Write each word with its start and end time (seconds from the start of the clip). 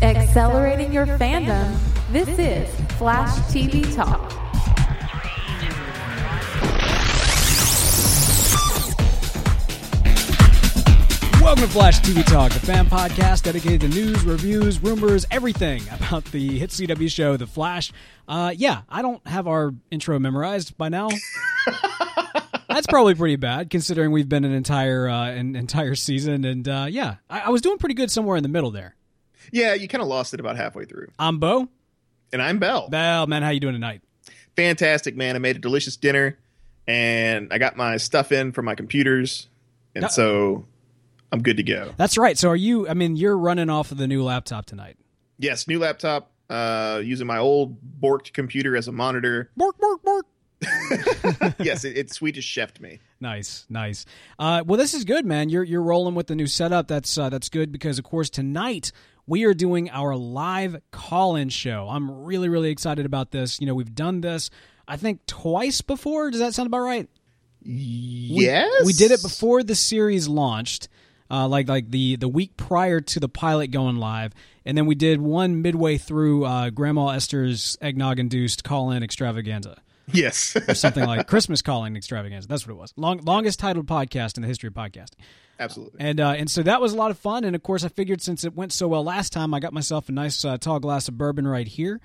Accelerating 0.00 0.92
your 0.92 1.06
fandom. 1.06 1.76
This 2.12 2.28
is 2.38 2.72
Flash 2.98 3.30
TV 3.52 3.82
Talk. 3.96 4.32
Welcome 11.42 11.64
to 11.64 11.70
Flash 11.70 11.98
TV 12.00 12.24
Talk, 12.24 12.52
the 12.52 12.60
fan 12.60 12.86
podcast 12.86 13.42
dedicated 13.42 13.80
to 13.80 13.88
news, 13.88 14.22
reviews, 14.24 14.80
rumors, 14.80 15.26
everything 15.32 15.82
about 15.90 16.26
the 16.26 16.58
hit 16.58 16.70
CW 16.70 17.10
show, 17.10 17.36
The 17.36 17.48
Flash. 17.48 17.90
Uh, 18.28 18.52
yeah, 18.54 18.82
I 18.88 19.02
don't 19.02 19.26
have 19.26 19.48
our 19.48 19.74
intro 19.90 20.20
memorized 20.20 20.78
by 20.78 20.90
now. 20.90 21.08
That's 22.68 22.86
probably 22.86 23.16
pretty 23.16 23.36
bad 23.36 23.70
considering 23.70 24.12
we've 24.12 24.28
been 24.28 24.44
an 24.44 24.52
entire 24.52 25.08
uh, 25.08 25.30
an 25.30 25.56
entire 25.56 25.96
season, 25.96 26.44
and 26.44 26.68
uh, 26.68 26.86
yeah, 26.88 27.16
I-, 27.28 27.40
I 27.40 27.48
was 27.48 27.62
doing 27.62 27.78
pretty 27.78 27.94
good 27.96 28.12
somewhere 28.12 28.36
in 28.36 28.44
the 28.44 28.48
middle 28.48 28.70
there. 28.70 28.94
Yeah, 29.52 29.74
you 29.74 29.88
kind 29.88 30.02
of 30.02 30.08
lost 30.08 30.34
it 30.34 30.40
about 30.40 30.56
halfway 30.56 30.84
through. 30.84 31.08
I'm 31.18 31.38
Beau. 31.38 31.68
And 32.32 32.42
I'm 32.42 32.58
Beall. 32.58 32.88
Beall, 32.90 33.26
man, 33.26 33.42
how 33.42 33.50
you 33.50 33.60
doing 33.60 33.74
tonight? 33.74 34.02
Fantastic, 34.56 35.16
man. 35.16 35.36
I 35.36 35.38
made 35.38 35.56
a 35.56 35.60
delicious 35.60 35.96
dinner, 35.96 36.38
and 36.86 37.52
I 37.52 37.58
got 37.58 37.76
my 37.76 37.96
stuff 37.96 38.32
in 38.32 38.52
for 38.52 38.60
my 38.62 38.74
computers, 38.74 39.48
and 39.94 40.02
No- 40.02 40.08
so 40.08 40.66
I'm 41.32 41.42
good 41.42 41.56
to 41.58 41.62
go. 41.62 41.92
That's 41.96 42.18
right. 42.18 42.36
So 42.36 42.50
are 42.50 42.56
you? 42.56 42.88
I 42.88 42.94
mean, 42.94 43.16
you're 43.16 43.38
running 43.38 43.70
off 43.70 43.92
of 43.92 43.98
the 43.98 44.06
new 44.06 44.22
laptop 44.22 44.66
tonight. 44.66 44.96
Yes, 45.38 45.66
new 45.68 45.78
laptop. 45.78 46.32
Uh, 46.50 47.00
using 47.04 47.26
my 47.26 47.36
old 47.38 47.76
borked 48.00 48.32
computer 48.32 48.74
as 48.74 48.88
a 48.88 48.92
monitor. 48.92 49.50
Bork, 49.56 49.78
bork, 49.78 50.02
bork. 50.02 50.26
yes, 51.60 51.84
it, 51.84 51.96
it 51.96 52.10
Swedish 52.12 52.52
chefed 52.52 52.80
me. 52.80 53.00
Nice, 53.20 53.66
nice. 53.68 54.06
Uh, 54.38 54.62
well, 54.66 54.78
this 54.78 54.94
is 54.94 55.04
good, 55.04 55.24
man. 55.26 55.50
You're 55.50 55.62
you're 55.62 55.82
rolling 55.82 56.14
with 56.14 56.26
the 56.26 56.34
new 56.34 56.46
setup. 56.46 56.88
That's 56.88 57.16
uh, 57.16 57.28
that's 57.28 57.48
good 57.48 57.70
because, 57.70 57.98
of 57.98 58.04
course, 58.04 58.28
tonight 58.30 58.90
we 59.28 59.44
are 59.44 59.54
doing 59.54 59.88
our 59.90 60.16
live 60.16 60.80
call-in 60.90 61.50
show. 61.50 61.86
I'm 61.88 62.10
really 62.24 62.48
really 62.48 62.70
excited 62.70 63.06
about 63.06 63.30
this. 63.30 63.60
You 63.60 63.66
know, 63.68 63.74
we've 63.74 63.94
done 63.94 64.20
this 64.22 64.50
I 64.88 64.96
think 64.96 65.24
twice 65.26 65.82
before. 65.82 66.30
Does 66.30 66.40
that 66.40 66.54
sound 66.54 66.66
about 66.66 66.80
right? 66.80 67.08
We- 67.64 67.70
Yes, 67.70 68.86
we, 68.86 68.92
did 68.94 69.10
it 69.10 69.20
before 69.22 69.62
the 69.62 69.74
series 69.74 70.26
launched. 70.28 70.88
Uh, 71.30 71.46
like 71.46 71.68
like 71.68 71.90
the 71.90 72.16
the 72.16 72.26
week 72.28 72.56
prior 72.56 73.02
to 73.02 73.20
the 73.20 73.28
pilot 73.28 73.66
going 73.70 73.96
live, 73.96 74.32
and 74.64 74.78
then 74.78 74.86
we 74.86 74.94
did 74.94 75.20
one 75.20 75.60
midway 75.60 75.98
through 75.98 76.46
uh, 76.46 76.70
Grandma 76.70 77.08
Esther's 77.10 77.76
eggnog 77.82 78.18
induced 78.18 78.64
call 78.64 78.90
in 78.92 79.02
extravaganza 79.02 79.82
Yes, 80.10 80.56
or 80.66 80.74
something 80.74 81.04
like 81.12 81.26
Christmas 81.26 81.60
calling 81.60 81.96
extravaganza. 81.96 82.48
That's 82.48 82.66
what 82.66 82.72
it 82.72 82.78
was. 82.78 82.94
Long, 82.96 83.18
longest 83.18 83.58
titled 83.58 83.86
podcast 83.86 84.38
in 84.38 84.42
the 84.42 84.48
history 84.48 84.68
of 84.68 84.72
podcasting. 84.72 85.16
Absolutely. 85.58 86.00
And 86.00 86.20
uh, 86.20 86.30
and 86.30 86.50
so 86.50 86.62
that 86.62 86.80
was 86.80 86.92
a 86.92 86.96
lot 86.96 87.10
of 87.10 87.18
fun. 87.18 87.44
And 87.44 87.54
of 87.54 87.62
course, 87.62 87.84
I 87.84 87.88
figured 87.88 88.22
since 88.22 88.44
it 88.44 88.54
went 88.54 88.72
so 88.72 88.88
well 88.88 89.04
last 89.04 89.32
time, 89.32 89.54
I 89.54 89.60
got 89.60 89.72
myself 89.72 90.08
a 90.08 90.12
nice 90.12 90.44
uh, 90.44 90.58
tall 90.58 90.80
glass 90.80 91.08
of 91.08 91.18
bourbon 91.18 91.46
right 91.46 91.68
here. 91.68 92.00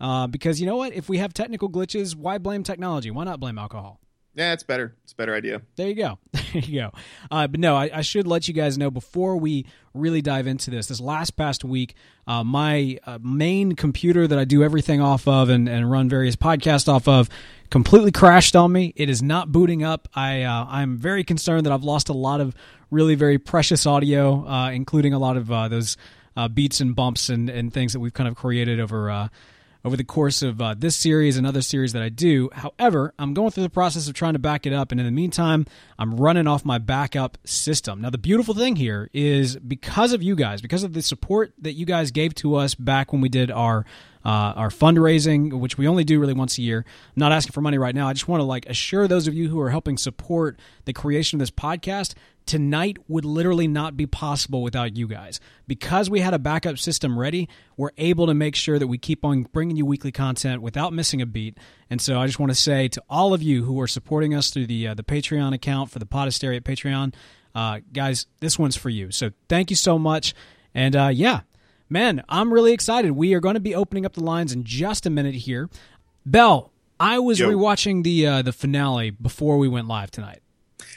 Uh, 0.00 0.26
because 0.26 0.60
you 0.60 0.66
know 0.66 0.76
what? 0.76 0.92
If 0.92 1.08
we 1.08 1.18
have 1.18 1.32
technical 1.32 1.70
glitches, 1.70 2.14
why 2.14 2.38
blame 2.38 2.62
technology? 2.62 3.10
Why 3.10 3.24
not 3.24 3.40
blame 3.40 3.58
alcohol? 3.58 4.00
Yeah, 4.34 4.52
it's 4.52 4.64
better. 4.64 4.96
It's 5.04 5.12
a 5.12 5.16
better 5.16 5.34
idea. 5.34 5.62
There 5.76 5.88
you 5.88 5.94
go. 5.94 6.18
There 6.54 6.62
you 6.62 6.82
go. 6.82 6.92
Uh, 7.32 7.48
but 7.48 7.58
no, 7.58 7.74
I, 7.74 7.90
I 7.92 8.00
should 8.02 8.28
let 8.28 8.46
you 8.46 8.54
guys 8.54 8.78
know 8.78 8.88
before 8.88 9.36
we 9.36 9.66
really 9.92 10.22
dive 10.22 10.46
into 10.46 10.70
this. 10.70 10.86
This 10.86 11.00
last 11.00 11.32
past 11.32 11.64
week, 11.64 11.96
uh, 12.28 12.44
my 12.44 13.00
uh, 13.04 13.18
main 13.20 13.74
computer 13.74 14.28
that 14.28 14.38
I 14.38 14.44
do 14.44 14.62
everything 14.62 15.00
off 15.00 15.26
of 15.26 15.48
and, 15.48 15.68
and 15.68 15.90
run 15.90 16.08
various 16.08 16.36
podcasts 16.36 16.86
off 16.86 17.08
of 17.08 17.28
completely 17.74 18.12
crashed 18.12 18.54
on 18.54 18.70
me. 18.70 18.92
It 18.94 19.10
is 19.10 19.20
not 19.20 19.50
booting 19.50 19.82
up. 19.82 20.06
I 20.14 20.42
uh, 20.42 20.64
I'm 20.68 20.96
very 20.96 21.24
concerned 21.24 21.66
that 21.66 21.72
I've 21.72 21.82
lost 21.82 22.08
a 22.08 22.12
lot 22.12 22.40
of 22.40 22.54
really 22.92 23.16
very 23.16 23.36
precious 23.36 23.84
audio, 23.84 24.46
uh, 24.46 24.70
including 24.70 25.12
a 25.12 25.18
lot 25.18 25.36
of 25.36 25.50
uh, 25.50 25.66
those 25.66 25.96
uh, 26.36 26.46
beats 26.46 26.80
and 26.80 26.94
bumps 26.94 27.30
and, 27.30 27.50
and 27.50 27.74
things 27.74 27.92
that 27.92 27.98
we've 27.98 28.14
kind 28.14 28.28
of 28.28 28.36
created 28.36 28.78
over. 28.78 29.10
Uh, 29.10 29.28
over 29.84 29.98
the 29.98 30.04
course 30.04 30.40
of 30.40 30.62
uh, 30.62 30.74
this 30.74 30.96
series 30.96 31.36
and 31.36 31.46
other 31.46 31.60
series 31.60 31.92
that 31.92 32.02
I 32.02 32.08
do. 32.08 32.48
However, 32.54 33.12
I'm 33.18 33.34
going 33.34 33.50
through 33.50 33.64
the 33.64 33.68
process 33.70 34.08
of 34.08 34.14
trying 34.14 34.32
to 34.32 34.38
back 34.38 34.64
it 34.64 34.72
up, 34.72 34.92
and 34.92 34.98
in 34.98 35.04
the 35.04 35.12
meantime, 35.12 35.66
I'm 35.98 36.16
running 36.16 36.46
off 36.46 36.64
my 36.64 36.78
backup 36.78 37.36
system. 37.44 38.00
Now, 38.00 38.08
the 38.08 38.16
beautiful 38.16 38.54
thing 38.54 38.76
here 38.76 39.10
is 39.12 39.56
because 39.56 40.14
of 40.14 40.22
you 40.22 40.36
guys, 40.36 40.62
because 40.62 40.84
of 40.84 40.94
the 40.94 41.02
support 41.02 41.52
that 41.58 41.74
you 41.74 41.84
guys 41.84 42.12
gave 42.12 42.34
to 42.36 42.54
us 42.54 42.74
back 42.74 43.12
when 43.12 43.20
we 43.20 43.28
did 43.28 43.50
our 43.50 43.84
our 44.30 44.68
fundraising, 44.68 45.52
which 45.52 45.76
we 45.76 45.86
only 45.86 46.04
do 46.04 46.18
really 46.18 46.32
once 46.32 46.58
a 46.58 46.62
year. 46.62 46.84
I'm 46.86 47.12
not 47.16 47.32
asking 47.32 47.52
for 47.52 47.60
money 47.60 47.78
right 47.78 47.94
now. 47.94 48.08
I 48.08 48.12
just 48.12 48.28
want 48.28 48.40
to 48.40 48.44
like 48.44 48.66
assure 48.66 49.06
those 49.06 49.26
of 49.26 49.34
you 49.34 49.48
who 49.48 49.60
are 49.60 49.70
helping 49.70 49.98
support 49.98 50.58
the 50.84 50.92
creation 50.92 51.36
of 51.36 51.40
this 51.40 51.50
podcast. 51.50 52.14
Tonight 52.46 52.98
would 53.08 53.24
literally 53.24 53.66
not 53.66 53.96
be 53.96 54.06
possible 54.06 54.62
without 54.62 54.96
you 54.96 55.08
guys. 55.08 55.40
Because 55.66 56.10
we 56.10 56.20
had 56.20 56.34
a 56.34 56.38
backup 56.38 56.78
system 56.78 57.18
ready, 57.18 57.48
we're 57.76 57.92
able 57.96 58.26
to 58.26 58.34
make 58.34 58.54
sure 58.54 58.78
that 58.78 58.86
we 58.86 58.98
keep 58.98 59.24
on 59.24 59.44
bringing 59.44 59.76
you 59.76 59.86
weekly 59.86 60.12
content 60.12 60.60
without 60.60 60.92
missing 60.92 61.22
a 61.22 61.26
beat. 61.26 61.56
And 61.88 62.02
so 62.02 62.18
I 62.18 62.26
just 62.26 62.38
want 62.38 62.50
to 62.50 62.56
say 62.56 62.88
to 62.88 63.02
all 63.08 63.32
of 63.32 63.42
you 63.42 63.64
who 63.64 63.80
are 63.80 63.86
supporting 63.86 64.34
us 64.34 64.50
through 64.50 64.66
the 64.66 64.88
uh, 64.88 64.94
the 64.94 65.02
Patreon 65.02 65.54
account 65.54 65.90
for 65.90 65.98
the 65.98 66.06
Podastery 66.06 66.56
at 66.56 66.64
Patreon, 66.64 67.14
uh, 67.54 67.80
guys, 67.92 68.26
this 68.40 68.58
one's 68.58 68.76
for 68.76 68.90
you. 68.90 69.10
So 69.10 69.30
thank 69.48 69.70
you 69.70 69.76
so 69.76 69.98
much. 69.98 70.34
And 70.74 70.96
uh, 70.96 71.10
yeah, 71.12 71.40
man, 71.88 72.22
I'm 72.28 72.52
really 72.52 72.72
excited. 72.72 73.12
We 73.12 73.34
are 73.34 73.40
going 73.40 73.54
to 73.54 73.60
be 73.60 73.74
opening 73.74 74.06
up 74.06 74.14
the 74.14 74.24
lines 74.24 74.52
in 74.52 74.64
just 74.64 75.06
a 75.06 75.10
minute 75.10 75.34
here. 75.34 75.68
Beall, 76.28 76.72
I 76.98 77.18
was 77.18 77.40
Yo. 77.40 77.50
rewatching 77.50 78.02
the 78.04 78.26
uh, 78.26 78.42
the 78.42 78.52
finale 78.52 79.10
before 79.10 79.58
we 79.58 79.68
went 79.68 79.88
live 79.88 80.10
tonight. 80.10 80.40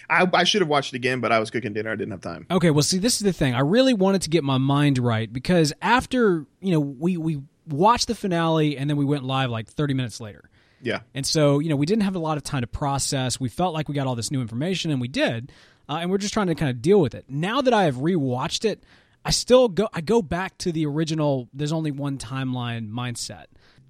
I, 0.09 0.25
I 0.34 0.44
should 0.46 0.62
have 0.62 0.70
watched 0.70 0.94
it 0.94 0.98
again, 0.98 1.20
but 1.20 1.31
I 1.31 1.40
was 1.40 1.50
cooking 1.50 1.74
dinner. 1.74 1.92
I 1.92 1.96
didn't 1.96 2.12
have 2.12 2.22
time. 2.22 2.46
Okay, 2.50 2.72
well, 2.72 2.84
see, 2.84 2.98
this 2.98 3.16
is 3.16 3.20
the 3.20 3.34
thing. 3.34 3.53
I 3.53 3.59
really 3.59 3.94
wanted 3.94 4.22
to 4.22 4.30
get 4.30 4.44
my 4.44 4.58
mind 4.58 4.98
right 5.00 5.31
because 5.31 5.74
after 5.81 6.46
you 6.62 6.72
know 6.72 6.80
we 6.80 7.18
we 7.18 7.42
watched 7.68 8.08
the 8.08 8.16
finale 8.16 8.78
and 8.78 8.90
then 8.90 8.96
we 8.96 9.04
went 9.06 9.24
live 9.24 9.50
like 9.50 9.68
30 9.68 9.94
minutes 9.94 10.22
later. 10.22 10.50
Yeah, 10.80 11.00
And 11.16 11.25
so, 11.25 11.58
you 11.58 11.69
know, 11.69 11.75
we 11.75 11.88
didn't 11.88 12.04
have 12.04 12.16
a 12.16 12.19
lot 12.19 12.38
of 12.38 12.44
time 12.44 12.62
to 12.62 12.68
process. 12.68 13.40
We 13.40 13.50
felt 13.50 13.74
like 13.74 13.90
we 13.90 13.96
got 13.96 14.06
all 14.06 14.14
this 14.14 14.30
new 14.30 14.42
information, 14.42 14.92
and 14.92 15.02
we 15.02 15.08
did. 15.08 15.52
Uh, 15.90 15.98
and 16.02 16.12
we're 16.12 16.19
just 16.19 16.36
trying 16.36 16.48
to 16.48 16.56
kind 16.56 16.69
of 16.69 16.84
deal 16.84 17.02
with 17.02 17.16
it. 17.16 17.25
Now 17.28 17.62
that 17.62 17.74
I 17.74 17.86
have 17.86 17.96
rewatched 17.96 18.64
it, 18.64 18.84
I 19.26 19.32
still 19.32 19.68
go. 19.68 19.90
I 19.94 20.02
go 20.02 20.22
back 20.22 20.58
to 20.60 20.72
the 20.72 20.86
original. 20.86 21.50
There's 21.54 21.74
only 21.74 21.92
one 21.92 22.18
timeline 22.18 22.90
mindset. 22.90 23.46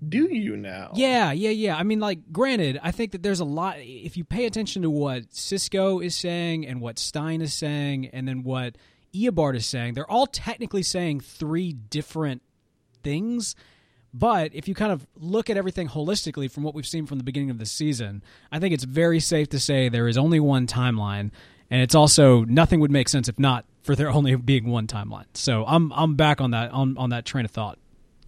do 0.07 0.33
you 0.33 0.57
now? 0.57 0.91
Yeah, 0.95 1.31
yeah, 1.31 1.51
yeah. 1.51 1.77
I 1.77 1.83
mean, 1.83 1.99
like, 1.99 2.31
granted, 2.31 2.79
I 2.81 2.91
think 2.91 3.11
that 3.11 3.23
there's 3.23 3.39
a 3.39 3.45
lot. 3.45 3.77
If 3.79 4.17
you 4.17 4.23
pay 4.23 4.45
attention 4.45 4.81
to 4.81 4.89
what 4.89 5.33
Cisco 5.33 5.99
is 5.99 6.15
saying 6.15 6.65
and 6.65 6.81
what 6.81 6.97
Stein 6.99 7.41
is 7.41 7.53
saying, 7.53 8.07
and 8.07 8.27
then 8.27 8.43
what 8.43 8.77
Eobard 9.13 9.55
is 9.55 9.65
saying, 9.65 9.93
they're 9.93 10.09
all 10.09 10.27
technically 10.27 10.83
saying 10.83 11.21
three 11.21 11.73
different 11.73 12.41
things. 13.03 13.55
But 14.13 14.55
if 14.55 14.67
you 14.67 14.73
kind 14.73 14.91
of 14.91 15.05
look 15.15 15.49
at 15.49 15.57
everything 15.57 15.87
holistically 15.87 16.49
from 16.49 16.63
what 16.63 16.73
we've 16.73 16.87
seen 16.87 17.05
from 17.05 17.19
the 17.19 17.23
beginning 17.23 17.51
of 17.51 17.59
the 17.59 17.65
season, 17.65 18.23
I 18.51 18.59
think 18.59 18.73
it's 18.73 18.83
very 18.83 19.19
safe 19.19 19.49
to 19.49 19.59
say 19.59 19.89
there 19.89 20.07
is 20.07 20.17
only 20.17 20.39
one 20.39 20.65
timeline, 20.65 21.31
and 21.69 21.81
it's 21.81 21.93
also 21.93 22.43
nothing 22.45 22.79
would 22.79 22.91
make 22.91 23.09
sense 23.09 23.27
if 23.27 23.37
not 23.37 23.65
for 23.87 23.95
there 23.95 24.11
only 24.11 24.35
being 24.35 24.65
one 24.65 24.85
timeline. 24.85 25.25
So 25.33 25.65
I'm 25.65 25.91
I'm 25.93 26.15
back 26.15 26.41
on 26.41 26.51
that 26.51 26.71
on, 26.71 26.95
on 26.97 27.09
that 27.09 27.25
train 27.25 27.45
of 27.45 27.51
thought. 27.51 27.79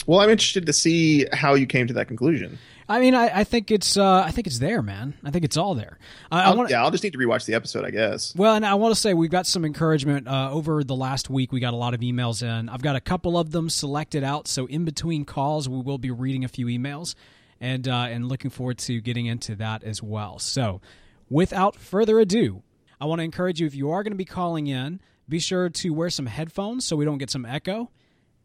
Well, 0.07 0.21
I'm 0.21 0.29
interested 0.29 0.65
to 0.65 0.73
see 0.73 1.27
how 1.31 1.53
you 1.53 1.67
came 1.67 1.85
to 1.87 1.93
that 1.93 2.07
conclusion. 2.07 2.57
I 2.87 2.99
mean, 2.99 3.13
I, 3.13 3.41
I 3.41 3.43
think 3.43 3.69
it's 3.69 3.97
uh, 3.97 4.23
I 4.25 4.31
think 4.31 4.47
it's 4.47 4.57
there, 4.57 4.81
man. 4.81 5.13
I 5.23 5.29
think 5.29 5.45
it's 5.45 5.57
all 5.57 5.75
there. 5.75 5.99
I, 6.31 6.45
I 6.45 6.55
want 6.55 6.71
yeah, 6.71 6.81
I'll 6.81 6.89
just 6.89 7.03
need 7.03 7.13
to 7.13 7.19
rewatch 7.19 7.45
the 7.45 7.53
episode, 7.53 7.85
I 7.85 7.91
guess. 7.91 8.33
well, 8.35 8.55
and 8.55 8.65
I 8.65 8.73
want 8.75 8.95
to 8.95 8.99
say 8.99 9.13
we've 9.13 9.29
got 9.29 9.45
some 9.45 9.65
encouragement 9.65 10.27
uh, 10.27 10.49
over 10.51 10.83
the 10.83 10.95
last 10.95 11.29
week. 11.29 11.51
We 11.51 11.59
got 11.59 11.73
a 11.73 11.77
lot 11.77 11.93
of 11.93 11.99
emails 11.99 12.41
in. 12.41 12.69
I've 12.69 12.81
got 12.81 12.95
a 12.95 13.01
couple 13.01 13.37
of 13.37 13.51
them 13.51 13.69
selected 13.69 14.23
out, 14.23 14.47
so 14.47 14.65
in 14.65 14.85
between 14.85 15.25
calls, 15.25 15.69
we 15.69 15.79
will 15.81 15.99
be 15.99 16.09
reading 16.09 16.43
a 16.43 16.47
few 16.47 16.65
emails, 16.65 17.13
and 17.61 17.87
uh, 17.87 18.07
and 18.09 18.27
looking 18.27 18.49
forward 18.49 18.79
to 18.79 19.01
getting 19.01 19.27
into 19.27 19.55
that 19.57 19.83
as 19.83 20.01
well. 20.01 20.39
So, 20.39 20.81
without 21.29 21.75
further 21.75 22.19
ado, 22.19 22.63
I 22.99 23.05
want 23.05 23.19
to 23.19 23.23
encourage 23.23 23.61
you 23.61 23.67
if 23.67 23.75
you 23.75 23.91
are 23.91 24.01
going 24.01 24.13
to 24.13 24.17
be 24.17 24.25
calling 24.25 24.65
in, 24.65 24.99
be 25.29 25.39
sure 25.39 25.69
to 25.69 25.89
wear 25.91 26.09
some 26.09 26.25
headphones 26.25 26.85
so 26.85 26.95
we 26.95 27.05
don't 27.05 27.17
get 27.19 27.29
some 27.29 27.45
echo. 27.45 27.89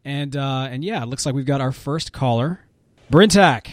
And 0.03 0.35
uh, 0.35 0.67
and 0.69 0.83
yeah, 0.83 1.01
it 1.01 1.07
looks 1.07 1.25
like 1.25 1.33
we've 1.33 1.45
got 1.45 1.61
our 1.61 1.71
first 1.71 2.11
caller, 2.13 2.59
Brintak. 3.11 3.67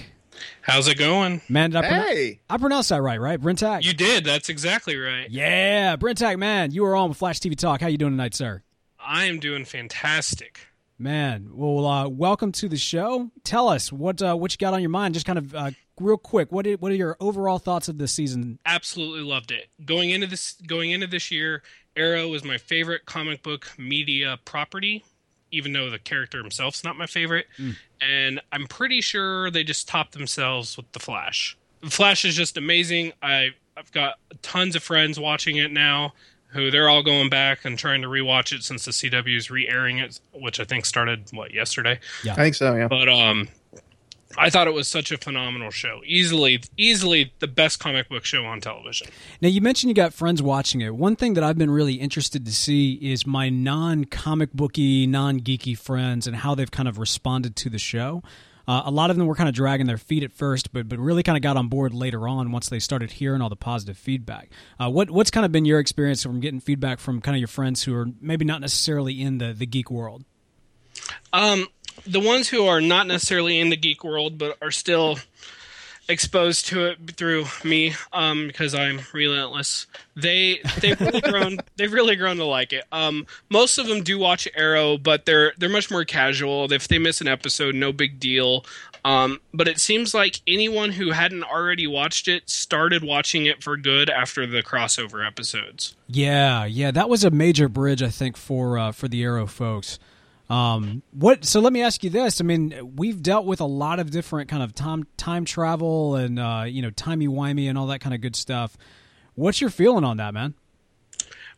How's 0.62 0.88
it 0.88 0.96
going? 0.96 1.42
Man, 1.48 1.70
did 1.70 1.76
I, 1.84 1.88
pronoun- 1.88 2.06
Hey, 2.08 2.40
I 2.48 2.56
pronounced 2.56 2.88
that 2.88 3.02
right, 3.02 3.20
right? 3.20 3.38
Brintak. 3.40 3.82
You 3.84 3.92
did. 3.92 4.24
That's 4.24 4.48
exactly 4.48 4.96
right. 4.96 5.30
Yeah, 5.30 5.94
Brintak, 5.96 6.38
man, 6.38 6.72
you 6.72 6.84
are 6.86 6.96
on 6.96 7.10
with 7.10 7.18
Flash 7.18 7.38
TV 7.38 7.54
Talk. 7.56 7.80
How 7.82 7.86
you 7.88 7.98
doing 7.98 8.12
tonight, 8.14 8.34
sir? 8.34 8.62
I 8.98 9.26
am 9.26 9.38
doing 9.40 9.64
fantastic. 9.66 10.60
Man, 10.98 11.50
well, 11.52 11.84
uh, 11.86 12.08
welcome 12.08 12.52
to 12.52 12.68
the 12.68 12.76
show. 12.76 13.30
Tell 13.44 13.68
us 13.68 13.92
what 13.92 14.22
uh, 14.22 14.34
what 14.34 14.52
you 14.52 14.58
got 14.58 14.72
on 14.72 14.80
your 14.80 14.90
mind. 14.90 15.14
Just 15.14 15.26
kind 15.26 15.38
of 15.38 15.54
uh, 15.54 15.70
real 16.00 16.16
quick. 16.16 16.50
What 16.52 16.66
are, 16.66 16.74
what 16.74 16.92
are 16.92 16.96
your 16.96 17.16
overall 17.20 17.58
thoughts 17.58 17.88
of 17.88 17.98
this 17.98 18.12
season? 18.12 18.58
Absolutely 18.64 19.22
loved 19.22 19.50
it. 19.50 19.68
Going 19.84 20.10
into 20.10 20.26
this 20.28 20.54
going 20.66 20.92
into 20.92 21.06
this 21.08 21.30
year, 21.30 21.62
Arrow 21.96 22.28
was 22.28 22.44
my 22.44 22.58
favorite 22.58 23.06
comic 23.06 23.42
book 23.42 23.70
media 23.78 24.38
property, 24.44 25.04
even 25.50 25.72
though 25.72 25.90
the 25.90 25.98
character 25.98 26.38
himself's 26.38 26.84
not 26.84 26.96
my 26.96 27.06
favorite. 27.06 27.46
And 28.00 28.40
I'm 28.50 28.66
pretty 28.66 29.00
sure 29.00 29.50
they 29.50 29.64
just 29.64 29.88
topped 29.88 30.12
themselves 30.12 30.76
with 30.76 30.90
the 30.92 30.98
Flash. 31.00 31.56
The 31.82 31.90
Flash 31.90 32.24
is 32.24 32.34
just 32.34 32.56
amazing. 32.56 33.12
I 33.22 33.50
I've 33.76 33.92
got 33.92 34.14
tons 34.42 34.76
of 34.76 34.82
friends 34.82 35.18
watching 35.18 35.56
it 35.56 35.70
now 35.72 36.12
who 36.48 36.70
they're 36.70 36.88
all 36.88 37.02
going 37.02 37.30
back 37.30 37.64
and 37.64 37.78
trying 37.78 38.02
to 38.02 38.08
rewatch 38.08 38.52
it 38.54 38.62
since 38.62 38.84
the 38.84 38.90
CW 38.90 39.36
is 39.36 39.50
re-airing 39.50 39.98
it, 39.98 40.20
which 40.34 40.60
I 40.60 40.64
think 40.64 40.84
started 40.84 41.24
what 41.32 41.54
yesterday. 41.54 41.98
Yeah, 42.22 42.32
I 42.32 42.36
think 42.36 42.54
so. 42.54 42.74
Yeah. 42.76 42.88
But 42.88 43.08
um, 43.08 43.48
I 44.36 44.50
thought 44.50 44.66
it 44.66 44.74
was 44.74 44.88
such 44.88 45.12
a 45.12 45.18
phenomenal 45.18 45.70
show. 45.70 46.00
Easily, 46.04 46.62
easily 46.76 47.32
the 47.38 47.46
best 47.46 47.80
comic 47.80 48.08
book 48.08 48.24
show 48.24 48.44
on 48.44 48.60
television. 48.60 49.08
Now 49.40 49.48
you 49.48 49.60
mentioned 49.60 49.90
you 49.90 49.94
got 49.94 50.14
friends 50.14 50.42
watching 50.42 50.80
it. 50.80 50.94
One 50.94 51.16
thing 51.16 51.34
that 51.34 51.44
I've 51.44 51.58
been 51.58 51.70
really 51.70 51.94
interested 51.94 52.46
to 52.46 52.52
see 52.52 52.94
is 52.94 53.26
my 53.26 53.48
non-comic 53.48 54.52
booky, 54.52 55.06
non-geeky 55.06 55.76
friends 55.76 56.26
and 56.26 56.36
how 56.36 56.54
they've 56.54 56.70
kind 56.70 56.88
of 56.88 56.98
responded 56.98 57.56
to 57.56 57.70
the 57.70 57.78
show. 57.78 58.22
Uh, 58.66 58.82
a 58.84 58.90
lot 58.90 59.10
of 59.10 59.16
them 59.16 59.26
were 59.26 59.34
kind 59.34 59.48
of 59.48 59.54
dragging 59.54 59.86
their 59.86 59.98
feet 59.98 60.22
at 60.22 60.32
first, 60.32 60.72
but 60.72 60.88
but 60.88 60.98
really 60.98 61.22
kind 61.22 61.36
of 61.36 61.42
got 61.42 61.56
on 61.56 61.68
board 61.68 61.92
later 61.92 62.28
on 62.28 62.52
once 62.52 62.68
they 62.68 62.78
started 62.78 63.10
hearing 63.10 63.42
all 63.42 63.48
the 63.48 63.56
positive 63.56 63.98
feedback. 63.98 64.50
Uh, 64.78 64.88
what 64.88 65.10
what's 65.10 65.30
kind 65.30 65.44
of 65.44 65.50
been 65.50 65.64
your 65.64 65.80
experience 65.80 66.22
from 66.22 66.40
getting 66.40 66.60
feedback 66.60 67.00
from 67.00 67.20
kind 67.20 67.36
of 67.36 67.40
your 67.40 67.48
friends 67.48 67.82
who 67.82 67.94
are 67.94 68.06
maybe 68.20 68.44
not 68.44 68.60
necessarily 68.60 69.20
in 69.20 69.38
the 69.38 69.52
the 69.52 69.66
geek 69.66 69.90
world? 69.90 70.24
Um, 71.32 71.66
the 72.06 72.20
ones 72.20 72.48
who 72.48 72.66
are 72.66 72.80
not 72.80 73.06
necessarily 73.06 73.58
in 73.58 73.68
the 73.68 73.76
geek 73.76 74.04
world 74.04 74.38
but 74.38 74.56
are 74.62 74.70
still 74.70 75.18
exposed 76.08 76.66
to 76.66 76.86
it 76.86 77.16
through 77.16 77.46
me 77.64 77.94
um, 78.12 78.48
because 78.48 78.74
I'm 78.74 79.00
relentless. 79.12 79.86
They 80.14 80.60
they've 80.80 81.00
really 81.00 81.20
grown 81.22 81.58
they've 81.76 81.92
really 81.92 82.16
grown 82.16 82.36
to 82.36 82.44
like 82.44 82.72
it. 82.72 82.84
Um, 82.92 83.26
most 83.48 83.78
of 83.78 83.86
them 83.86 84.02
do 84.02 84.18
watch 84.18 84.48
Arrow, 84.54 84.98
but 84.98 85.26
they're 85.26 85.52
they're 85.58 85.68
much 85.68 85.90
more 85.90 86.04
casual. 86.04 86.70
If 86.72 86.88
they 86.88 86.98
miss 86.98 87.20
an 87.20 87.28
episode, 87.28 87.74
no 87.74 87.92
big 87.92 88.20
deal. 88.20 88.64
Um, 89.04 89.40
but 89.52 89.66
it 89.66 89.80
seems 89.80 90.14
like 90.14 90.40
anyone 90.46 90.92
who 90.92 91.10
hadn't 91.10 91.42
already 91.42 91.88
watched 91.88 92.28
it 92.28 92.48
started 92.48 93.02
watching 93.02 93.46
it 93.46 93.60
for 93.60 93.76
good 93.76 94.08
after 94.08 94.46
the 94.46 94.62
crossover 94.62 95.26
episodes. 95.26 95.96
Yeah, 96.06 96.64
yeah, 96.66 96.92
that 96.92 97.08
was 97.08 97.24
a 97.24 97.30
major 97.30 97.68
bridge 97.68 98.02
I 98.02 98.10
think 98.10 98.36
for 98.36 98.78
uh, 98.78 98.92
for 98.92 99.08
the 99.08 99.22
Arrow 99.24 99.46
folks. 99.46 99.98
Um, 100.50 101.02
what? 101.12 101.44
So 101.44 101.60
let 101.60 101.72
me 101.72 101.82
ask 101.82 102.04
you 102.04 102.10
this. 102.10 102.40
I 102.40 102.44
mean, 102.44 102.94
we've 102.96 103.22
dealt 103.22 103.46
with 103.46 103.60
a 103.60 103.66
lot 103.66 104.00
of 104.00 104.10
different 104.10 104.50
kind 104.50 104.62
of 104.62 104.74
time 104.74 105.06
time 105.16 105.44
travel 105.44 106.16
and 106.16 106.38
uh, 106.38 106.64
you 106.66 106.82
know 106.82 106.90
timey 106.90 107.28
wimey 107.28 107.68
and 107.68 107.78
all 107.78 107.86
that 107.86 108.00
kind 108.00 108.14
of 108.14 108.20
good 108.20 108.36
stuff. 108.36 108.76
What's 109.34 109.60
your 109.60 109.70
feeling 109.70 110.04
on 110.04 110.18
that, 110.18 110.34
man? 110.34 110.54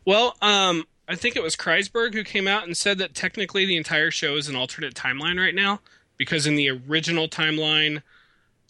Well, 0.05 0.37
um, 0.41 0.85
I 1.09 1.15
think 1.15 1.35
it 1.35 1.43
was 1.43 1.55
Kreisberg 1.55 2.13
who 2.13 2.23
came 2.23 2.47
out 2.47 2.63
and 2.63 2.77
said 2.77 2.99
that 2.99 3.13
technically 3.15 3.65
the 3.65 3.75
entire 3.75 4.11
show 4.11 4.37
is 4.37 4.47
an 4.47 4.55
alternate 4.55 4.93
timeline 4.93 5.39
right 5.39 5.55
now 5.55 5.81
because 6.17 6.47
in 6.47 6.55
the 6.55 6.69
original 6.69 7.27
timeline, 7.27 8.01